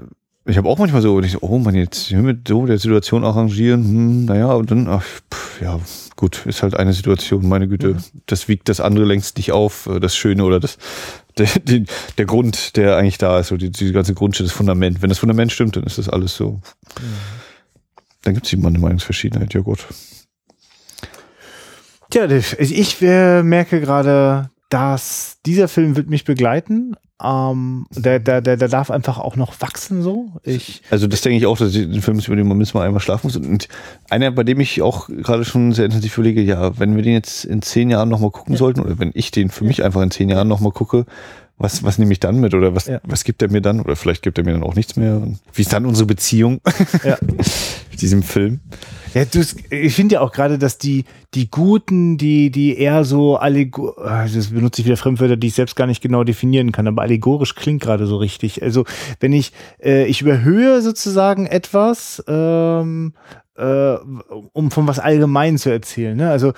ich 0.49 0.57
habe 0.57 0.69
auch 0.69 0.77
manchmal 0.77 1.01
so, 1.01 1.19
ich 1.21 1.33
so, 1.33 1.39
oh 1.41 1.57
man, 1.59 1.75
jetzt 1.75 2.11
mit 2.11 2.47
so 2.47 2.65
der 2.65 2.77
Situation 2.77 3.23
arrangieren, 3.23 3.83
hm, 3.83 4.25
naja, 4.25 4.53
und 4.53 4.71
dann, 4.71 4.87
ach, 4.87 5.03
pff, 5.31 5.61
ja, 5.61 5.79
gut, 6.15 6.45
ist 6.45 6.63
halt 6.63 6.75
eine 6.75 6.93
Situation, 6.93 7.47
meine 7.47 7.67
Güte, 7.67 7.95
mhm. 7.95 8.03
das 8.25 8.47
wiegt 8.47 8.69
das 8.69 8.79
andere 8.79 9.05
längst 9.05 9.37
nicht 9.37 9.51
auf, 9.51 9.87
äh, 9.87 9.99
das 9.99 10.15
Schöne 10.15 10.43
oder 10.43 10.59
das, 10.59 10.77
der, 11.37 11.47
der, 11.63 11.83
der 12.17 12.25
Grund, 12.25 12.75
der 12.75 12.97
eigentlich 12.97 13.17
da 13.17 13.39
ist, 13.39 13.47
so 13.47 13.57
die, 13.57 13.71
die 13.71 13.91
ganze 13.91 14.13
Grundstelle, 14.13 14.47
das 14.47 14.55
Fundament. 14.55 15.01
Wenn 15.01 15.09
das 15.09 15.19
Fundament 15.19 15.51
stimmt, 15.51 15.75
dann 15.75 15.83
ist 15.83 15.97
das 15.97 16.09
alles 16.09 16.35
so. 16.35 16.51
Mhm. 16.51 16.61
Dann 18.23 18.33
gibt 18.33 18.45
es 18.45 18.53
immer 18.53 18.67
eine 18.67 18.79
Meinungsverschiedenheit, 18.79 19.53
ja 19.53 19.61
gut. 19.61 19.85
Tja, 22.09 22.27
ich 22.27 23.01
äh, 23.01 23.43
merke 23.43 23.79
gerade, 23.79 24.49
dass 24.69 25.37
dieser 25.45 25.67
Film 25.67 25.95
wird 25.95 26.09
mich 26.09 26.25
begleiten, 26.25 26.95
ähm, 27.21 27.85
der, 27.91 28.19
der, 28.19 28.41
der, 28.41 28.55
der 28.55 28.67
darf 28.69 28.89
einfach 28.91 29.17
auch 29.17 29.35
noch 29.35 29.59
wachsen 29.59 30.01
so. 30.01 30.29
Ich 30.43 30.81
also 30.89 31.05
das 31.07 31.21
denke 31.21 31.37
ich 31.37 31.45
auch, 31.45 31.57
dass 31.57 31.75
ich 31.75 31.89
den 31.89 32.01
Film 32.01 32.19
über 32.19 32.35
den 32.35 32.47
man 32.47 32.57
mal 32.73 32.85
einmal 32.85 33.01
schlafen 33.01 33.27
muss. 33.27 33.35
Und 33.35 33.67
einer, 34.09 34.31
bei 34.31 34.43
dem 34.43 34.59
ich 34.61 34.81
auch 34.81 35.07
gerade 35.07 35.43
schon 35.43 35.73
sehr 35.73 35.85
intensiv 35.85 36.17
überlege, 36.17 36.41
ja, 36.41 36.77
wenn 36.79 36.95
wir 36.95 37.03
den 37.03 37.13
jetzt 37.13 37.43
in 37.43 37.61
zehn 37.61 37.89
Jahren 37.89 38.09
nochmal 38.09 38.31
gucken 38.31 38.53
ja. 38.53 38.59
sollten, 38.59 38.81
oder 38.81 38.99
wenn 38.99 39.11
ich 39.13 39.31
den 39.31 39.49
für 39.49 39.65
mich 39.65 39.83
einfach 39.83 40.01
in 40.01 40.11
zehn 40.11 40.29
Jahren 40.29 40.47
nochmal 40.47 40.71
gucke, 40.71 41.05
was, 41.59 41.83
was 41.83 41.97
nehme 41.97 42.13
ich 42.13 42.19
dann 42.19 42.39
mit? 42.39 42.53
Oder 42.53 42.73
was, 42.73 42.87
ja. 42.87 43.01
was 43.03 43.23
gibt 43.23 43.41
er 43.41 43.51
mir 43.51 43.61
dann? 43.61 43.81
Oder 43.81 43.95
vielleicht 43.95 44.23
gibt 44.23 44.37
er 44.37 44.45
mir 44.45 44.53
dann 44.53 44.63
auch 44.63 44.75
nichts 44.75 44.95
mehr. 44.95 45.17
Und 45.17 45.39
wie 45.53 45.61
ist 45.61 45.73
dann 45.73 45.85
unsere 45.85 46.07
Beziehung 46.07 46.61
ja. 47.03 47.17
mit 47.91 48.01
diesem 48.01 48.23
Film? 48.23 48.61
Ja, 49.13 49.25
du, 49.25 49.43
ich 49.71 49.93
finde 49.93 50.15
ja 50.15 50.21
auch 50.21 50.31
gerade, 50.31 50.57
dass 50.57 50.77
die, 50.77 51.03
die 51.33 51.49
Guten, 51.49 52.17
die, 52.17 52.51
die 52.51 52.77
eher 52.77 53.03
so 53.03 53.37
allegorisch, 53.37 53.97
ah, 54.05 54.25
das 54.33 54.47
benutze 54.47 54.81
ich 54.81 54.85
wieder 54.85 54.97
Fremdwörter, 54.97 55.35
die 55.35 55.47
ich 55.47 55.55
selbst 55.55 55.75
gar 55.75 55.87
nicht 55.87 56.01
genau 56.01 56.23
definieren 56.23 56.71
kann, 56.71 56.87
aber 56.87 57.01
allegorisch 57.01 57.55
klingt 57.55 57.81
gerade 57.81 58.05
so 58.05 58.17
richtig. 58.17 58.61
Also, 58.61 58.85
wenn 59.19 59.33
ich, 59.33 59.51
äh, 59.83 60.05
ich 60.05 60.21
überhöhe 60.21 60.81
sozusagen 60.81 61.47
etwas, 61.47 62.23
ähm, 62.27 63.13
äh, 63.59 63.97
um 64.53 64.71
von 64.71 64.87
was 64.87 64.99
allgemein 64.99 65.57
zu 65.57 65.69
erzählen. 65.69 66.15
Ne? 66.15 66.29
Also 66.29 66.53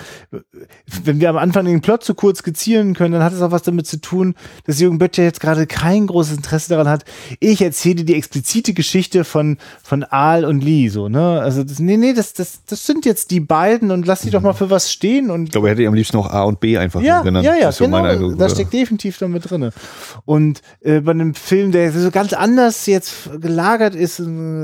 wenn 1.03 1.19
wir 1.19 1.29
am 1.29 1.37
Anfang 1.37 1.65
den 1.65 1.81
Plot 1.81 2.03
zu 2.03 2.13
kurz 2.13 2.39
skizzieren 2.39 2.93
können, 2.93 3.13
dann 3.13 3.23
hat 3.23 3.33
es 3.33 3.41
auch 3.41 3.51
was 3.51 3.63
damit 3.63 3.87
zu 3.87 3.99
tun, 3.99 4.35
dass 4.65 4.79
Jürgen 4.79 4.99
Böttcher 4.99 5.23
jetzt 5.23 5.39
gerade 5.39 5.65
kein 5.67 6.07
großes 6.07 6.37
Interesse 6.37 6.69
daran 6.69 6.87
hat. 6.87 7.05
Ich 7.39 7.61
erzähle 7.61 8.03
die 8.03 8.15
explizite 8.15 8.73
Geschichte 8.73 9.23
von 9.23 9.57
von 9.81 10.03
Aal 10.03 10.45
und 10.45 10.63
Lee 10.63 10.89
so. 10.89 11.09
Ne? 11.09 11.41
Also 11.41 11.63
das, 11.63 11.79
nee 11.79 11.97
nee, 11.97 12.13
das 12.13 12.33
das 12.33 12.63
das 12.65 12.85
sind 12.85 13.05
jetzt 13.05 13.31
die 13.31 13.39
beiden 13.39 13.91
und 13.91 14.05
lass 14.05 14.21
die 14.21 14.29
doch 14.29 14.41
mal 14.41 14.53
für 14.53 14.69
was 14.69 14.91
stehen. 14.91 15.31
Und 15.31 15.45
ich 15.45 15.51
glaube, 15.51 15.69
er 15.69 15.75
hätte 15.75 15.87
am 15.87 15.93
liebsten 15.93 16.17
auch 16.17 16.29
A 16.29 16.43
und 16.43 16.59
B 16.59 16.77
einfach 16.77 17.01
ja, 17.01 17.21
genannt. 17.21 17.45
Ja 17.45 17.55
ja, 17.55 17.67
das 17.67 17.77
so 17.77 17.85
genau. 17.85 18.03
Eindruck, 18.03 18.37
da 18.37 18.49
steckt 18.49 18.73
definitiv 18.73 19.17
damit 19.17 19.49
drinne. 19.49 19.71
Und 20.25 20.61
äh, 20.81 21.01
bei 21.01 21.11
einem 21.11 21.33
Film, 21.33 21.71
der 21.71 21.91
so 21.91 22.11
ganz 22.11 22.33
anders 22.33 22.85
jetzt 22.85 23.29
gelagert 23.41 23.95
ist, 23.95 24.19
äh, 24.19 24.23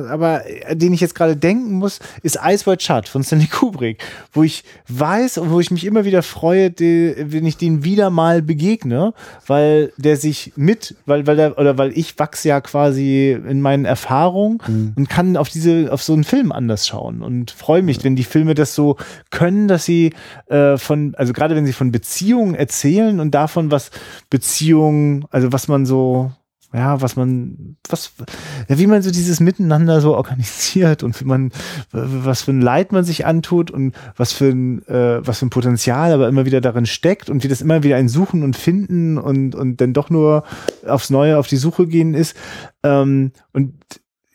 aber 0.09 0.45
äh, 0.45 0.75
den 0.75 0.93
ich 0.93 1.01
jetzt 1.01 1.15
gerade 1.15 1.35
denken 1.35 1.73
muss, 1.73 1.99
ist 2.27 2.39
Ice 2.45 2.65
White 2.69 2.83
Shut 2.83 3.07
von 3.07 3.23
Stanley 3.23 3.47
Kubrick, 3.47 4.03
wo 4.33 4.43
ich 4.43 4.63
weiß 4.87 5.39
und 5.39 5.49
wo 5.49 5.59
ich 5.59 5.71
mich 5.71 5.85
immer 5.85 6.05
wieder 6.05 6.21
freue, 6.21 6.69
die, 6.69 7.15
wenn 7.17 7.45
ich 7.45 7.57
den 7.57 7.83
wieder 7.83 8.09
mal 8.09 8.41
begegne, 8.41 9.13
weil 9.47 9.91
der 9.97 10.17
sich 10.17 10.53
mit, 10.55 10.95
weil, 11.05 11.25
weil 11.25 11.37
der, 11.37 11.57
oder 11.57 11.77
weil 11.77 11.97
ich 11.97 12.19
wachse 12.19 12.49
ja 12.49 12.61
quasi 12.61 13.31
in 13.31 13.61
meinen 13.61 13.85
Erfahrungen 13.85 14.59
Mhm. 14.67 14.93
und 14.95 15.09
kann 15.09 15.37
auf 15.37 15.49
diese, 15.49 15.91
auf 15.91 16.03
so 16.03 16.13
einen 16.13 16.23
Film 16.23 16.51
anders 16.51 16.87
schauen 16.87 17.21
und 17.21 17.51
freue 17.51 17.81
mich, 17.81 18.03
wenn 18.03 18.15
die 18.15 18.23
Filme 18.23 18.53
das 18.53 18.75
so 18.75 18.97
können, 19.31 19.67
dass 19.67 19.85
sie 19.85 20.13
äh, 20.47 20.77
von, 20.77 21.15
also 21.15 21.33
gerade 21.33 21.55
wenn 21.55 21.65
sie 21.65 21.73
von 21.73 21.91
Beziehungen 21.91 22.55
erzählen 22.55 23.19
und 23.19 23.31
davon, 23.31 23.71
was 23.71 23.91
Beziehungen, 24.29 25.25
also 25.31 25.51
was 25.53 25.67
man 25.67 25.85
so 25.85 26.31
ja, 26.73 27.01
was 27.01 27.15
man, 27.15 27.77
was, 27.87 28.11
ja, 28.67 28.77
wie 28.77 28.87
man 28.87 29.01
so 29.01 29.09
dieses 29.09 29.39
Miteinander 29.39 30.01
so 30.01 30.15
organisiert 30.15 31.01
und 31.01 31.19
wie 31.21 31.25
man, 31.25 31.51
was 31.91 32.41
für 32.41 32.51
ein 32.51 32.61
Leid 32.61 32.91
man 32.91 33.05
sich 33.05 33.25
antut 33.25 33.71
und 33.71 33.95
was 34.17 34.33
für 34.33 34.49
ein, 34.49 34.85
äh, 34.87 35.25
was 35.25 35.39
für 35.39 35.45
ein 35.45 35.49
Potenzial 35.49 36.11
aber 36.11 36.27
immer 36.27 36.45
wieder 36.45 36.59
darin 36.59 36.85
steckt 36.85 37.29
und 37.29 37.43
wie 37.43 37.47
das 37.47 37.61
immer 37.61 37.83
wieder 37.83 37.95
ein 37.95 38.09
Suchen 38.09 38.43
und 38.43 38.57
Finden 38.57 39.17
und, 39.17 39.55
und 39.55 39.79
dann 39.79 39.93
doch 39.93 40.09
nur 40.09 40.43
aufs 40.85 41.09
Neue 41.09 41.37
auf 41.37 41.47
die 41.47 41.57
Suche 41.57 41.87
gehen 41.87 42.13
ist. 42.13 42.35
Ähm, 42.83 43.31
und 43.53 43.73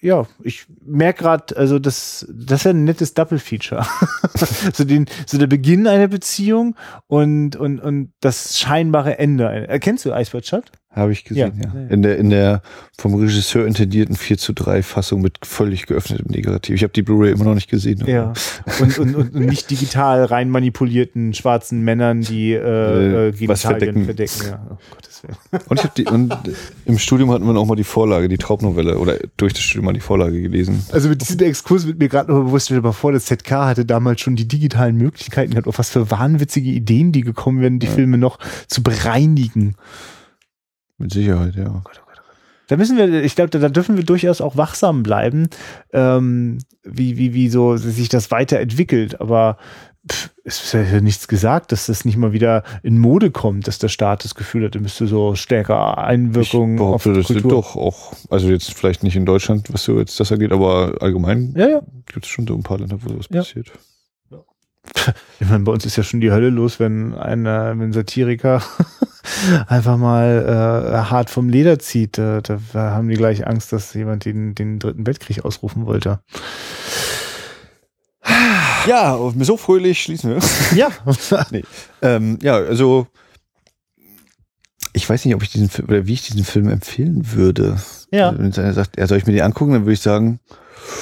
ja, 0.01 0.26
ich 0.43 0.66
merke 0.85 1.22
gerade, 1.22 1.57
also 1.57 1.78
das, 1.78 2.26
das 2.28 2.62
ist 2.62 2.66
ein 2.66 2.85
nettes 2.85 3.14
Double-Feature. 3.14 3.87
so, 4.72 4.85
den, 4.85 5.07
so 5.26 5.39
der 5.39 5.47
Beginn 5.47 5.87
einer 5.87 6.09
Beziehung 6.09 6.74
und, 7.07 7.55
und, 7.55 7.78
und 7.78 8.12
das 8.20 8.59
scheinbare 8.59 9.18
Ende. 9.18 9.45
Erkennst 9.68 10.05
du 10.05 10.12
Iceberg 10.12 10.45
Shot? 10.45 10.72
Habe 10.95 11.12
ich 11.12 11.24
gesehen, 11.24 11.53
Ja. 11.64 11.72
ja. 11.74 11.88
In 11.88 12.03
der, 12.03 12.18
in 12.18 12.28
der 12.28 12.61
vom 12.99 13.14
Regisseur 13.14 13.66
intendierten 13.66 14.14
4 14.14 14.36
zu 14.36 14.53
3 14.53 14.82
Fassung 14.82 15.22
mit 15.22 15.38
völlig 15.43 15.86
geöffnetem 15.86 16.26
Negativ. 16.28 16.76
Ich 16.76 16.82
habe 16.82 16.93
die 16.93 17.01
Blu-ray 17.03 17.32
immer 17.32 17.45
noch 17.45 17.55
nicht 17.55 17.70
gesehen. 17.70 18.05
Ja. 18.07 18.34
Und, 18.78 18.99
und, 18.99 19.14
und 19.14 19.34
nicht 19.34 19.70
digital 19.70 20.24
rein 20.26 20.51
manipulierten 20.51 21.32
schwarzen 21.32 21.80
Männern, 21.82 22.20
die 22.20 22.53
äh, 22.53 22.59
Äh, 22.59 23.28
äh, 23.30 23.49
was 23.49 23.62
verdecken. 23.62 24.05
verdecken. 24.05 24.43
Ja, 24.47 24.66
oh 24.70 24.76
Gottes 24.90 25.22
Willen. 25.22 25.62
Und 25.68 25.78
ich 25.78 25.84
habe 25.84 25.95
die, 25.97 26.05
und 26.07 26.36
im 26.84 26.99
Studium 26.99 27.30
hatten 27.30 27.45
wir 27.47 27.57
auch 27.57 27.64
mal 27.66 27.76
die 27.76 27.84
Vorlage, 27.84 28.28
die 28.28 28.38
Traubnovelle, 28.38 28.99
oder 28.99 29.18
durch 29.36 29.53
das 29.53 29.62
Studium 29.62 29.84
mal 29.86 29.93
die 29.93 30.01
Vorlage 30.01 30.43
gelesen. 30.43 30.84
Also 30.90 31.09
mit 31.09 31.20
diesem 31.20 31.38
Exkurs 31.40 31.86
wird 31.86 31.99
mir 32.01 32.09
gerade 32.09 32.32
noch 32.32 32.43
bewusst, 32.45 32.66
stell 32.66 32.78
dir 32.78 32.82
mal 32.82 32.93
vor, 32.93 33.12
das 33.12 33.26
ZK 33.26 33.51
hatte 33.53 33.84
damals 33.84 34.20
schon 34.20 34.34
die 34.36 34.49
digitalen 34.49 34.97
Möglichkeiten 34.97 35.53
gehabt, 35.53 35.68
auf 35.68 35.78
was 35.78 35.90
für 35.90 36.11
wahnwitzige 36.11 36.68
Ideen 36.70 37.12
die 37.12 37.20
gekommen 37.22 37.61
wären, 37.62 37.78
die 37.78 37.86
Filme 37.86 38.18
noch 38.18 38.38
zu 38.66 38.82
bereinigen. 38.82 39.76
Mit 41.03 41.12
Sicherheit, 41.12 41.55
ja. 41.57 41.82
Da 42.68 42.76
müssen 42.76 42.96
wir, 42.96 43.22
ich 43.22 43.34
glaube, 43.34 43.50
da, 43.50 43.59
da 43.59 43.68
dürfen 43.68 43.96
wir 43.96 44.05
durchaus 44.05 44.40
auch 44.40 44.57
wachsam 44.57 45.03
bleiben, 45.03 45.48
ähm, 45.92 46.59
wie, 46.84 47.18
wie, 47.18 47.34
wie 47.34 47.48
so 47.50 47.76
sich 47.76 48.09
das 48.09 48.30
weiterentwickelt. 48.30 49.20
Aber 49.20 49.59
pff, 50.11 50.30
es 50.44 50.62
ist 50.62 50.72
ja 50.72 51.00
nichts 51.00 51.28
gesagt, 51.28 51.72
dass 51.72 51.86
das 51.86 52.05
nicht 52.05 52.16
mal 52.16 52.32
wieder 52.32 52.62
in 52.82 52.98
Mode 52.98 53.30
kommt, 53.30 53.66
dass 53.66 53.78
der 53.78 53.88
Staat 53.88 54.24
das 54.24 54.34
Gefühl 54.34 54.64
hat, 54.64 54.74
er 54.74 54.80
müsste 54.80 55.07
so 55.07 55.34
stärker 55.34 55.98
Einwirkungen 55.98 56.76
ich 56.76 56.80
auf 56.80 57.03
behaupte, 57.05 57.12
das 57.14 57.26
sind 57.28 57.42
Kultur. 57.42 57.61
doch 57.61 57.76
auch, 57.76 58.12
also 58.30 58.48
jetzt 58.48 58.72
vielleicht 58.72 59.03
nicht 59.03 59.16
in 59.16 59.26
Deutschland, 59.26 59.72
was 59.72 59.84
so 59.84 59.98
jetzt 59.98 60.18
das 60.18 60.32
angeht, 60.32 60.53
aber 60.53 60.94
allgemein 61.00 61.53
Ja, 61.57 61.68
ja. 61.68 61.82
gibt 62.07 62.24
es 62.24 62.30
schon 62.30 62.46
so 62.46 62.55
ein 62.55 62.62
paar 62.62 62.78
Länder, 62.78 62.96
wo 63.03 63.09
sowas 63.11 63.26
Ja. 63.30 63.40
passiert. 63.40 63.70
Ich 65.41 65.49
meine, 65.49 65.64
bei 65.64 65.72
uns 65.72 65.85
ist 65.85 65.97
ja 65.97 66.05
schon 66.05 66.20
die 66.20 66.30
Hölle 66.30 66.51
los, 66.51 66.78
wenn 66.78 67.14
ein, 67.14 67.47
äh, 67.47 67.70
wenn 67.70 67.89
ein 67.89 67.93
Satiriker 67.93 68.62
einfach 69.66 69.97
mal 69.97 70.87
äh, 70.95 71.11
hart 71.11 71.30
vom 71.30 71.49
Leder 71.49 71.80
zieht. 71.80 72.16
Da, 72.16 72.41
da 72.41 72.59
haben 72.74 73.09
die 73.09 73.16
gleich 73.16 73.47
Angst, 73.47 73.72
dass 73.72 73.93
jemand 73.95 74.24
den, 74.24 74.55
den 74.55 74.78
dritten 74.78 75.05
Weltkrieg 75.05 75.45
ausrufen 75.45 75.87
wollte. 75.87 76.20
Ja, 78.87 79.18
so 79.41 79.57
fröhlich 79.57 80.03
schließen 80.03 80.30
wir. 80.30 80.39
Ja. 80.76 80.91
nee. 81.51 81.64
ähm, 82.03 82.39
ja, 82.43 82.55
also 82.55 83.07
ich 84.93 85.09
weiß 85.09 85.24
nicht, 85.24 85.34
ob 85.34 85.43
ich 85.43 85.51
diesen 85.51 85.68
Film 85.68 85.88
oder 85.88 86.07
wie 86.07 86.12
ich 86.14 86.22
diesen 86.22 86.45
Film 86.45 86.68
empfehlen 86.68 87.32
würde. 87.32 87.76
Ja. 88.11 88.36
Wenn 88.36 88.53
einer 88.53 88.72
sagt, 88.74 88.99
ja, 88.99 89.07
soll 89.07 89.18
ich 89.18 89.26
mir 89.26 89.32
den 89.32 89.43
angucken, 89.43 89.72
dann 89.72 89.82
würde 89.82 89.95
ich 89.95 90.01
sagen, 90.01 90.38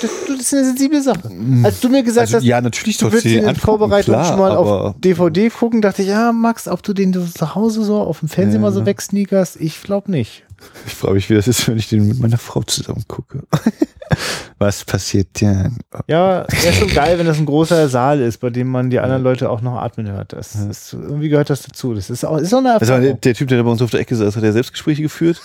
Das, 0.01 0.11
das 0.29 0.41
ist 0.41 0.55
eine 0.55 0.65
sensible 0.67 1.03
Sache. 1.03 1.31
Als 1.65 1.81
du 1.81 1.89
mir 1.89 2.03
gesagt 2.03 2.27
also, 2.27 2.37
hast, 2.37 2.45
ja, 2.45 2.61
natürlich 2.61 2.99
du 2.99 3.11
willst 3.11 3.27
in 3.27 3.41
angucken, 3.41 3.61
Vorbereitung 3.61 4.15
klar, 4.15 4.27
schon 4.27 4.39
mal 4.39 4.57
auf 4.57 4.95
DVD 4.99 5.51
gucken, 5.51 5.81
dachte 5.81 6.03
ich, 6.03 6.09
ja, 6.09 6.33
Max, 6.33 6.69
ob 6.69 6.83
du 6.83 6.93
den 6.93 7.13
so 7.13 7.25
zu 7.25 7.55
Hause 7.55 7.83
so 7.83 7.99
auf 7.99 8.21
dem 8.21 8.29
Fernseher 8.29 8.57
Ja. 8.57 8.61
mal 8.61 8.73
so 8.73 8.87
wegsneakerst, 8.87 9.57
ich 9.61 9.83
glaube 9.83 10.11
nicht. 10.11 10.45
Ich 10.87 10.95
frage 10.95 11.15
mich, 11.15 11.31
wie 11.31 11.35
das 11.35 11.49
ist, 11.49 11.67
wenn 11.69 11.79
ich 11.79 11.89
den 11.89 12.07
mit 12.09 12.19
meiner 12.21 12.39
Frau 12.39 12.63
zusammen 12.63 13.05
gucke. 13.09 13.43
Was 14.59 14.85
passiert 14.85 15.41
denn? 15.41 15.79
Ja, 16.07 16.45
wäre 16.63 16.75
schon 16.75 16.89
geil, 16.89 17.19
wenn 17.19 17.27
das 17.27 17.39
ein 17.39 17.47
großer 17.47 17.89
Saal 17.89 18.21
ist, 18.21 18.39
bei 18.39 18.51
dem 18.51 18.69
man 18.69 18.91
die 18.91 18.99
anderen 18.99 19.23
Leute 19.23 19.49
auch 19.49 19.63
noch 19.63 19.77
atmen 19.81 20.11
hört. 20.11 20.33
Das, 20.35 20.53
das, 20.67 20.93
irgendwie 20.93 21.29
gehört 21.31 21.49
das 21.49 21.63
dazu. 21.63 21.95
Das 21.95 22.11
ist 22.11 22.25
auch, 22.25 22.37
ist 22.37 22.53
auch 22.53 22.59
eine 22.59 22.73
Also 22.75 22.93
Erfahrung. 22.93 23.03
der, 23.03 23.15
der 23.15 23.35
Typ, 23.35 23.49
der 23.49 23.59
da 23.59 23.65
bei 23.65 23.71
uns 23.71 23.81
auf 23.81 23.91
der 23.91 24.01
Ecke 24.01 24.17
saß, 24.17 24.37
hat 24.37 24.43
ja 24.43 24.53
Selbstgespräche 24.53 25.01
geführt. 25.03 25.41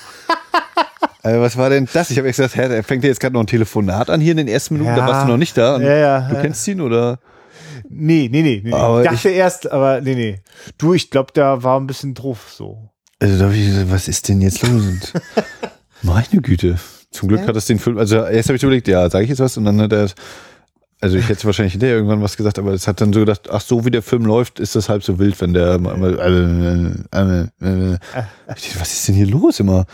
Also 1.23 1.39
was 1.41 1.55
war 1.55 1.69
denn 1.69 1.87
das? 1.93 2.09
Ich 2.11 2.17
habe 2.17 2.27
gesagt, 2.27 2.55
hä, 2.57 2.67
der 2.67 2.83
fängt 2.83 3.03
ja 3.03 3.09
jetzt 3.09 3.19
gerade 3.21 3.33
noch 3.33 3.41
ein 3.41 3.47
Telefonat 3.47 4.09
an 4.09 4.19
hier 4.19 4.31
in 4.31 4.37
den 4.37 4.47
ersten 4.49 4.73
Minuten, 4.73 4.95
da 4.95 5.05
Ja. 5.05 5.07
warst 5.07 5.25
du 5.25 5.31
noch 5.31 5.37
nicht 5.37 5.57
da. 5.57 5.79
Ja, 5.79 5.95
ja, 5.95 6.29
Du 6.29 6.41
kennst 6.41 6.67
ihn 6.67 6.81
oder? 6.81 7.19
Nee, 7.87 8.27
nee, 8.31 8.41
nee. 8.41 8.61
nee. 8.65 8.73
Aber 8.73 9.03
ich 9.03 9.09
dachte 9.09 9.29
erst, 9.29 9.71
aber 9.71 10.01
nee, 10.01 10.15
nee. 10.15 10.39
Du, 10.77 10.93
ich 10.93 11.09
glaube, 11.11 11.31
da 11.33 11.61
war 11.63 11.79
ein 11.79 11.87
bisschen 11.87 12.15
drauf 12.15 12.51
so. 12.51 12.84
Also 13.19 13.39
da 13.39 13.45
hab 13.45 13.53
ich 13.53 13.65
gesagt, 13.65 13.91
was 13.91 14.07
ist 14.07 14.27
denn 14.27 14.41
jetzt 14.41 14.61
los? 14.67 15.13
Meine 16.01 16.41
Güte. 16.41 16.77
Zum 17.11 17.29
Glück 17.29 17.41
Ja. 17.41 17.47
hat 17.47 17.55
es 17.55 17.65
den 17.65 17.79
Film, 17.79 17.97
also 17.97 18.17
erst 18.25 18.49
habe 18.49 18.57
ich 18.57 18.63
überlegt, 18.63 18.87
ja, 18.87 19.09
sage 19.09 19.23
ich 19.23 19.29
jetzt 19.29 19.39
was? 19.39 19.55
Und 19.57 19.63
dann 19.65 19.79
hat 19.79 19.93
er, 19.93 20.09
also 20.99 21.17
ich 21.17 21.29
hätte 21.29 21.45
wahrscheinlich 21.45 21.71
hinterher 21.73 21.95
irgendwann 21.95 22.21
was 22.21 22.35
gesagt, 22.35 22.59
aber 22.59 22.73
es 22.73 22.87
hat 22.87 22.99
dann 22.99 23.13
so 23.13 23.21
gedacht, 23.21 23.49
ach 23.49 23.61
so, 23.61 23.85
wie 23.85 23.91
der 23.91 24.01
Film 24.01 24.25
läuft, 24.25 24.59
ist 24.59 24.75
das 24.75 24.89
halb 24.89 25.03
so 25.03 25.17
wild, 25.17 25.39
wenn 25.39 25.53
der 25.53 25.75
äh, 25.75 27.13
äh, 27.13 27.47
äh, 27.61 27.93
äh. 27.93 27.97
Was 28.47 28.91
ist 28.93 29.07
denn 29.07 29.15
hier 29.15 29.27
los 29.27 29.59
immer? 29.61 29.85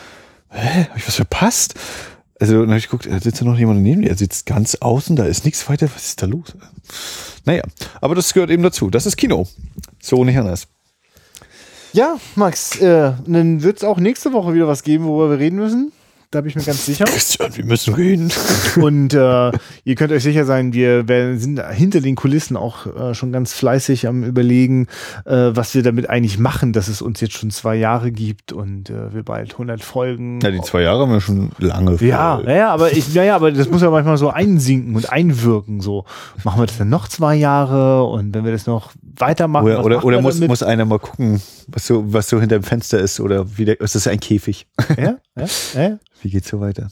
Hä, 0.50 0.86
habe 0.90 0.98
ich 0.98 1.08
was 1.08 1.16
verpasst? 1.16 1.76
Also 2.40 2.60
dann 2.62 2.70
habe 2.70 2.80
ich 2.80 2.86
geguckt, 2.90 3.06
da 3.06 3.20
sitzt 3.20 3.40
ja 3.40 3.46
noch 3.46 3.58
jemand 3.60 3.82
neben 3.82 4.02
dir, 4.02 4.10
er 4.10 4.18
sitzt 4.18 4.48
ganz 4.48 4.74
außen, 4.76 5.16
da 5.16 5.26
ist 5.26 5.46
nichts 5.46 5.70
weiter, 5.70 5.88
was 5.94 6.06
ist 6.08 6.24
da 6.24 6.26
los? 6.26 6.56
Naja, 7.46 7.62
aber 8.02 8.16
das 8.16 8.34
gehört 8.34 8.50
eben 8.50 8.64
dazu. 8.64 8.90
Das 8.90 9.06
ist 9.06 9.16
Kino. 9.16 9.48
So 10.02 10.26
nicht 10.26 10.38
anders. 10.40 10.68
Ja, 11.94 12.18
Max, 12.36 12.80
äh, 12.80 13.12
dann 13.26 13.64
wird 13.64 13.78
es 13.78 13.84
auch 13.84 13.98
nächste 13.98 14.32
Woche 14.32 14.54
wieder 14.54 14.68
was 14.68 14.84
geben, 14.84 15.06
worüber 15.06 15.32
wir 15.32 15.40
reden 15.40 15.58
müssen. 15.58 15.92
Da 16.32 16.40
bin 16.40 16.50
ich 16.50 16.56
mir 16.56 16.64
ganz 16.64 16.86
sicher. 16.86 17.04
Christian, 17.04 17.54
wir 17.58 17.66
müssen 17.66 17.94
reden. 17.94 18.32
Und 18.82 19.14
äh, 19.14 19.52
ihr 19.84 19.96
könnt 19.96 20.14
euch 20.14 20.24
sicher 20.24 20.46
sein, 20.46 20.72
wir 20.72 21.04
sind 21.38 21.62
hinter 21.72 22.00
den 22.00 22.16
Kulissen 22.16 22.56
auch 22.56 22.86
äh, 22.86 23.14
schon 23.14 23.34
ganz 23.34 23.52
fleißig 23.54 24.08
am 24.08 24.24
Überlegen, 24.24 24.88
äh, 25.26 25.50
was 25.52 25.76
wir 25.76 25.84
damit 25.84 26.10
eigentlich 26.10 26.40
machen, 26.40 26.72
dass 26.72 26.88
es 26.88 27.02
uns 27.02 27.20
jetzt 27.20 27.34
schon 27.34 27.52
zwei 27.52 27.76
Jahre 27.76 28.14
gibt 28.14 28.54
und 28.54 28.90
äh, 28.90 29.14
wir 29.14 29.24
bald 29.24 29.52
100 29.52 29.84
Folgen. 29.84 30.40
Ja, 30.42 30.52
die 30.52 30.62
zwei 30.62 30.84
Jahre 30.84 31.02
haben 31.02 31.12
wir 31.12 31.20
schon 31.20 31.52
lange. 31.58 31.98
Ja, 32.00 32.38
voll. 32.38 32.46
ja, 32.48 32.56
ja, 32.56 32.70
aber 32.70 32.94
ich, 32.94 33.14
ja, 33.14 33.26
ja, 33.26 33.36
aber 33.36 33.52
das 33.52 33.70
muss 33.70 33.82
ja 33.82 33.90
manchmal 33.90 34.16
so 34.16 34.30
einsinken 34.30 34.96
und 34.96 35.12
einwirken. 35.12 35.82
So 35.82 36.06
machen 36.46 36.62
wir 36.62 36.66
das 36.66 36.78
dann 36.78 36.88
noch 36.88 37.10
zwei 37.10 37.36
Jahre 37.36 38.06
und 38.06 38.34
wenn 38.34 38.46
wir 38.46 38.54
das 38.54 38.68
noch 38.68 38.94
weitermachen, 39.18 39.66
Oder, 39.66 39.84
oder, 39.84 40.06
oder 40.06 40.22
muss, 40.22 40.36
damit? 40.36 40.48
muss 40.48 40.64
einer 40.64 40.86
mal 40.86 41.00
gucken, 41.00 41.42
was 41.68 41.86
so, 41.86 42.06
was 42.14 42.30
so 42.30 42.40
hinter 42.40 42.58
dem 42.58 42.64
Fenster 42.64 43.00
ist 43.00 43.20
oder 43.20 43.58
wie 43.58 43.66
der, 43.66 43.82
ist 43.82 43.96
das 43.96 44.08
ein 44.08 44.22
Käfig? 44.22 44.68
ja, 44.98 45.18
ja, 45.36 45.46
ja. 45.76 46.00
Wie 46.22 46.30
geht's 46.30 46.50
so 46.50 46.60
weiter? 46.60 46.90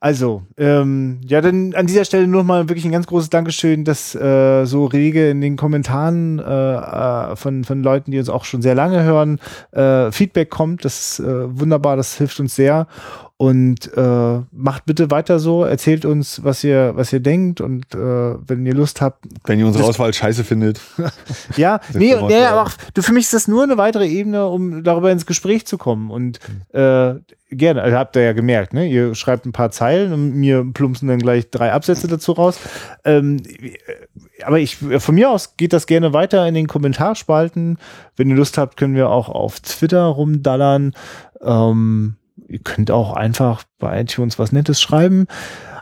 Also, 0.00 0.42
ähm, 0.56 1.20
ja, 1.24 1.40
dann 1.40 1.74
an 1.74 1.86
dieser 1.86 2.04
Stelle 2.04 2.26
nur 2.26 2.42
mal 2.42 2.68
wirklich 2.68 2.84
ein 2.84 2.92
ganz 2.92 3.06
großes 3.06 3.30
Dankeschön, 3.30 3.84
dass 3.84 4.14
äh, 4.14 4.64
so 4.64 4.86
rege 4.86 5.30
in 5.30 5.40
den 5.40 5.56
Kommentaren 5.56 6.38
äh, 6.38 6.42
äh, 6.42 7.36
von, 7.36 7.64
von 7.64 7.82
Leuten, 7.82 8.10
die 8.10 8.18
uns 8.18 8.28
auch 8.28 8.44
schon 8.44 8.62
sehr 8.62 8.74
lange 8.74 9.04
hören, 9.04 9.38
äh, 9.70 10.10
Feedback 10.10 10.50
kommt. 10.50 10.84
Das 10.84 11.18
ist 11.18 11.20
äh, 11.20 11.60
wunderbar, 11.60 11.96
das 11.96 12.16
hilft 12.16 12.40
uns 12.40 12.56
sehr. 12.56 12.88
Und 13.42 13.92
äh, 13.96 14.40
macht 14.52 14.86
bitte 14.86 15.10
weiter 15.10 15.40
so, 15.40 15.64
erzählt 15.64 16.04
uns, 16.04 16.44
was 16.44 16.62
ihr, 16.62 16.92
was 16.94 17.12
ihr 17.12 17.18
denkt 17.18 17.60
und 17.60 17.92
äh, 17.92 17.98
wenn 17.98 18.64
ihr 18.64 18.72
Lust 18.72 19.00
habt. 19.00 19.24
Wenn 19.42 19.58
ihr 19.58 19.66
unsere 19.66 19.82
Auswahl 19.82 20.14
scheiße 20.14 20.44
findet. 20.44 20.80
ja, 21.56 21.80
nee, 21.92 22.14
nee, 22.28 22.44
aber 22.44 22.62
auch, 22.62 22.70
du, 22.94 23.02
für 23.02 23.12
mich 23.12 23.24
ist 23.24 23.34
das 23.34 23.48
nur 23.48 23.64
eine 23.64 23.76
weitere 23.78 24.06
Ebene, 24.06 24.46
um 24.46 24.84
darüber 24.84 25.10
ins 25.10 25.26
Gespräch 25.26 25.66
zu 25.66 25.76
kommen. 25.76 26.12
Und 26.12 26.38
äh, 26.72 27.14
gerne, 27.50 27.82
also 27.82 27.96
habt 27.96 28.14
ihr 28.14 28.22
ja 28.22 28.32
gemerkt, 28.32 28.74
ne? 28.74 28.86
Ihr 28.86 29.12
schreibt 29.16 29.44
ein 29.44 29.50
paar 29.50 29.72
Zeilen 29.72 30.12
und 30.12 30.36
mir 30.36 30.64
plumpsen 30.72 31.08
dann 31.08 31.18
gleich 31.18 31.50
drei 31.50 31.72
Absätze 31.72 32.06
dazu 32.06 32.30
raus. 32.30 32.60
Ähm, 33.04 33.42
aber 34.44 34.60
ich, 34.60 34.76
von 34.76 35.16
mir 35.16 35.30
aus 35.32 35.56
geht 35.56 35.72
das 35.72 35.88
gerne 35.88 36.12
weiter 36.12 36.46
in 36.46 36.54
den 36.54 36.68
Kommentarspalten. 36.68 37.78
Wenn 38.14 38.30
ihr 38.30 38.36
Lust 38.36 38.56
habt, 38.56 38.76
können 38.76 38.94
wir 38.94 39.10
auch 39.10 39.28
auf 39.28 39.58
Twitter 39.58 40.04
rumdallern. 40.04 40.94
Ähm, 41.42 42.14
ihr 42.48 42.60
könnt 42.60 42.90
auch 42.90 43.14
einfach 43.14 43.64
bei 43.78 44.00
iTunes 44.00 44.38
was 44.38 44.52
Nettes 44.52 44.80
schreiben. 44.80 45.26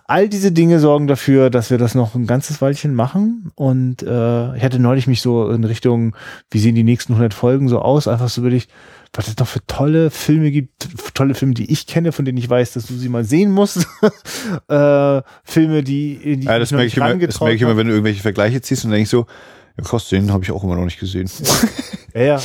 All 0.07 0.29
diese 0.29 0.51
Dinge 0.51 0.81
sorgen 0.81 1.07
dafür, 1.07 1.51
dass 1.51 1.71
wir 1.71 1.79
das 1.79 1.95
noch 1.95 2.17
ein 2.17 2.27
ganzes 2.27 2.61
Weilchen 2.61 2.95
machen. 2.95 3.53
Und 3.55 4.03
äh, 4.03 4.57
ich 4.57 4.65
hatte 4.65 4.81
neulich 4.81 5.07
mich 5.07 5.23
so 5.23 5.51
in 5.51 5.63
Richtung, 5.63 6.17
wie 6.51 6.59
sehen 6.59 6.75
die 6.75 6.83
nächsten 6.83 7.13
100 7.13 7.33
Folgen 7.33 7.69
so 7.69 7.81
aus, 7.81 8.09
einfach 8.09 8.29
so 8.29 8.41
überlegt, 8.41 8.69
was 9.13 9.29
es 9.29 9.37
noch 9.39 9.47
für 9.47 9.65
tolle 9.67 10.11
Filme 10.11 10.51
gibt, 10.51 10.89
tolle 11.15 11.35
Filme, 11.35 11.55
die 11.55 11.71
ich 11.71 11.87
kenne, 11.87 12.13
von 12.13 12.25
denen 12.25 12.39
ich 12.39 12.51
weiß, 12.51 12.73
dass 12.73 12.87
du 12.87 12.95
sie 12.95 13.09
mal 13.09 13.25
sehen 13.25 13.51
musst. 13.53 13.79
äh, 14.69 15.23
Filme, 15.45 15.83
die, 15.83 16.39
die 16.39 16.47
ja, 16.47 16.59
das 16.59 16.71
merke 16.73 16.87
ich, 16.87 16.97
immer, 16.97 17.15
das 17.17 17.41
merke 17.41 17.55
ich 17.55 17.63
immer, 17.63 17.77
wenn 17.77 17.87
du 17.87 17.93
irgendwelche 17.93 18.23
Vergleiche 18.23 18.61
ziehst 18.61 18.85
und 18.85 18.91
denkst 18.91 19.11
so, 19.11 19.27
den 20.11 20.33
habe 20.33 20.45
ich 20.45 20.53
auch 20.53 20.65
immer 20.65 20.77
noch 20.77 20.85
nicht 20.85 21.01
gesehen. 21.01 21.31
Ja, 22.13 22.23
ja. 22.23 22.41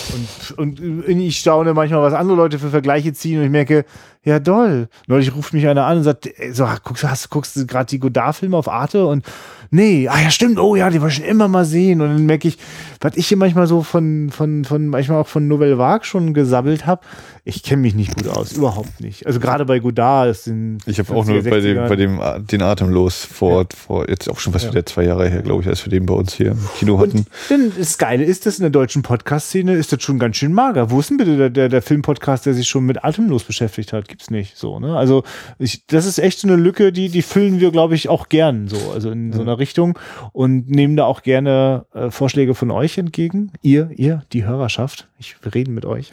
Und, 0.58 0.80
und 0.80 1.08
ich 1.08 1.40
staune 1.40 1.74
manchmal, 1.74 2.02
was 2.04 2.14
andere 2.14 2.38
Leute 2.38 2.60
für 2.60 2.70
Vergleiche 2.70 3.14
ziehen 3.14 3.40
und 3.40 3.46
ich 3.46 3.50
merke, 3.50 3.86
ja, 4.24 4.40
doll. 4.40 4.90
Neulich 5.08 5.34
ruft 5.34 5.54
mich 5.54 5.68
einer 5.68 5.88
an 5.88 5.98
und 5.98 6.04
sagt, 6.04 6.30
so, 6.52 6.68
guckst, 6.84 7.04
hast, 7.04 7.32
guckst 7.32 7.56
du 7.56 7.66
gerade 7.66 7.88
die 7.88 8.00
Godard-Filme 8.00 8.56
auf 8.56 8.68
Arte 8.68 9.08
und 9.08 9.26
nee, 9.72 10.08
ah 10.08 10.22
ja, 10.22 10.32
stimmt, 10.32 10.60
oh 10.60 10.76
ja, 10.76 10.90
die 10.90 11.02
wollte 11.02 11.14
ich 11.14 11.18
schon 11.20 11.30
immer 11.30 11.48
mal 11.48 11.66
sehen. 11.66 12.02
Und 12.02 12.10
dann 12.10 12.26
merke 12.26 12.48
ich, 12.48 12.58
was 13.02 13.16
ich 13.16 13.28
hier 13.28 13.38
manchmal 13.38 13.68
so 13.68 13.84
von, 13.84 14.30
von, 14.32 14.66
von, 14.66 14.88
manchmal 14.88 15.22
auch 15.22 15.28
von 15.28 15.48
Nouvelle 15.48 15.78
Vague 15.78 16.06
schon 16.06 16.34
gesabbelt 16.34 16.86
habe, 16.86 17.02
ich 17.48 17.62
kenne 17.62 17.84
mich 17.84 17.94
nicht 17.94 18.16
gut 18.16 18.28
aus, 18.28 18.54
überhaupt 18.54 19.00
nicht. 19.00 19.28
Also 19.28 19.40
gerade 19.40 19.66
bei 19.66 19.78
Godard 19.78 20.32
ist 20.32 20.48
den. 20.48 20.80
Ich 20.88 20.98
habe 20.98 21.14
auch 21.14 21.26
nur 21.26 21.44
bei 21.44 21.60
dem, 21.60 21.76
bei 21.88 21.96
dem 21.96 22.20
den 22.40 22.64
Atemlos 22.64 23.24
vor, 23.24 23.62
ja. 23.62 23.68
vor 23.78 24.10
jetzt 24.10 24.28
auch 24.28 24.40
schon 24.40 24.52
fast 24.52 24.66
ja. 24.66 24.72
wieder 24.72 24.86
zwei 24.88 25.04
Jahre 25.04 25.30
her, 25.30 25.44
glaube 25.44 25.62
ich, 25.62 25.68
als 25.68 25.86
wir 25.86 25.92
den 25.92 26.08
bei 26.08 26.16
uns 26.16 26.34
hier 26.34 26.52
im 26.52 26.60
Kino 26.80 26.98
hatten. 26.98 27.20
Und 27.20 27.28
denn 27.52 27.72
das 27.78 28.00
Geile 28.00 28.24
ist, 28.24 28.48
dass 28.48 28.58
in 28.58 28.64
der 28.64 28.72
deutschen 28.72 29.04
Podcast-Szene 29.04 29.76
ist 29.76 29.94
das 29.94 30.02
schon 30.02 30.18
ganz 30.18 30.38
schön 30.38 30.54
mager. 30.54 30.90
Wo 30.90 31.00
ist 31.00 31.12
denn 31.12 31.18
bitte 31.18 31.38
der, 31.38 31.50
der, 31.52 31.70
der 31.70 31.84
Filmpodcast, 31.84 32.48
der 32.48 32.56
sich 32.56 32.68
schon 32.68 32.84
mit 32.86 33.04
Atemlos 33.04 33.44
beschäftigt 33.44 33.94
hat? 33.94 34.08
Gibt's 34.08 34.32
nicht 34.32 34.58
so, 34.58 34.80
ne? 34.80 34.98
Also 34.98 35.24
ich, 35.60 35.86
das 35.86 36.08
ist 36.08 36.18
echt 36.18 36.40
so 36.40 36.48
eine 36.48 36.58
Lücke, 36.58 36.92
die, 36.92 37.10
die 37.10 37.22
füllen 37.22 37.60
wir, 37.60 37.70
glaube 37.70 37.94
ich, 37.94 38.10
auch 38.10 38.28
gern 38.28 38.68
so, 38.68 38.92
also 38.92 39.12
in 39.12 39.32
so 39.32 39.42
einer 39.42 39.55
Richtung 39.60 39.98
und 40.32 40.70
nehmen 40.70 40.96
da 40.96 41.06
auch 41.06 41.22
gerne 41.22 41.86
äh, 41.94 42.12
Vorschläge 42.12 42.56
von 42.56 42.72
euch 42.72 42.98
entgegen. 42.98 43.52
Ihr, 43.62 43.90
ihr, 43.96 44.24
die 44.34 44.46
Hörerschaft. 44.46 45.08
Ich 45.20 45.36
wir 45.44 45.54
reden 45.54 45.74
mit 45.74 45.86
euch. 45.86 46.12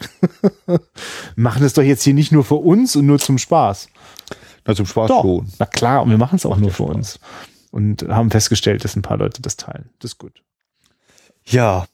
machen 1.35 1.63
es 1.63 1.73
doch 1.73 1.83
jetzt 1.83 2.03
hier 2.03 2.13
nicht 2.13 2.31
nur 2.31 2.43
für 2.43 2.55
uns 2.55 2.95
und 2.95 3.05
nur 3.05 3.19
zum 3.19 3.37
Spaß. 3.37 3.89
Na, 4.65 4.75
zum 4.75 4.85
Spaß 4.85 5.09
doch. 5.09 5.21
schon. 5.21 5.47
Na 5.59 5.65
klar, 5.65 6.03
und 6.03 6.09
wir 6.09 6.17
machen 6.17 6.35
es 6.35 6.45
auch 6.45 6.57
nur 6.57 6.71
für 6.71 6.83
Spaß. 6.83 6.95
uns. 6.95 7.19
Und 7.71 8.03
haben 8.07 8.31
festgestellt, 8.31 8.83
dass 8.83 8.95
ein 8.95 9.01
paar 9.01 9.17
Leute 9.17 9.41
das 9.41 9.57
teilen. 9.57 9.89
Das 9.99 10.11
ist 10.11 10.17
gut. 10.17 10.43
Ja, 11.45 11.85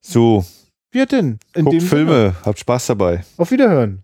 so. 0.00 0.44
Wie 0.90 1.04
denn? 1.12 1.38
In 1.54 1.66
Guckt 1.66 1.82
Filme, 1.82 2.12
Sinne. 2.12 2.36
habt 2.44 2.58
Spaß 2.58 2.86
dabei. 2.86 3.24
Auf 3.36 3.50
Wiederhören. 3.50 4.02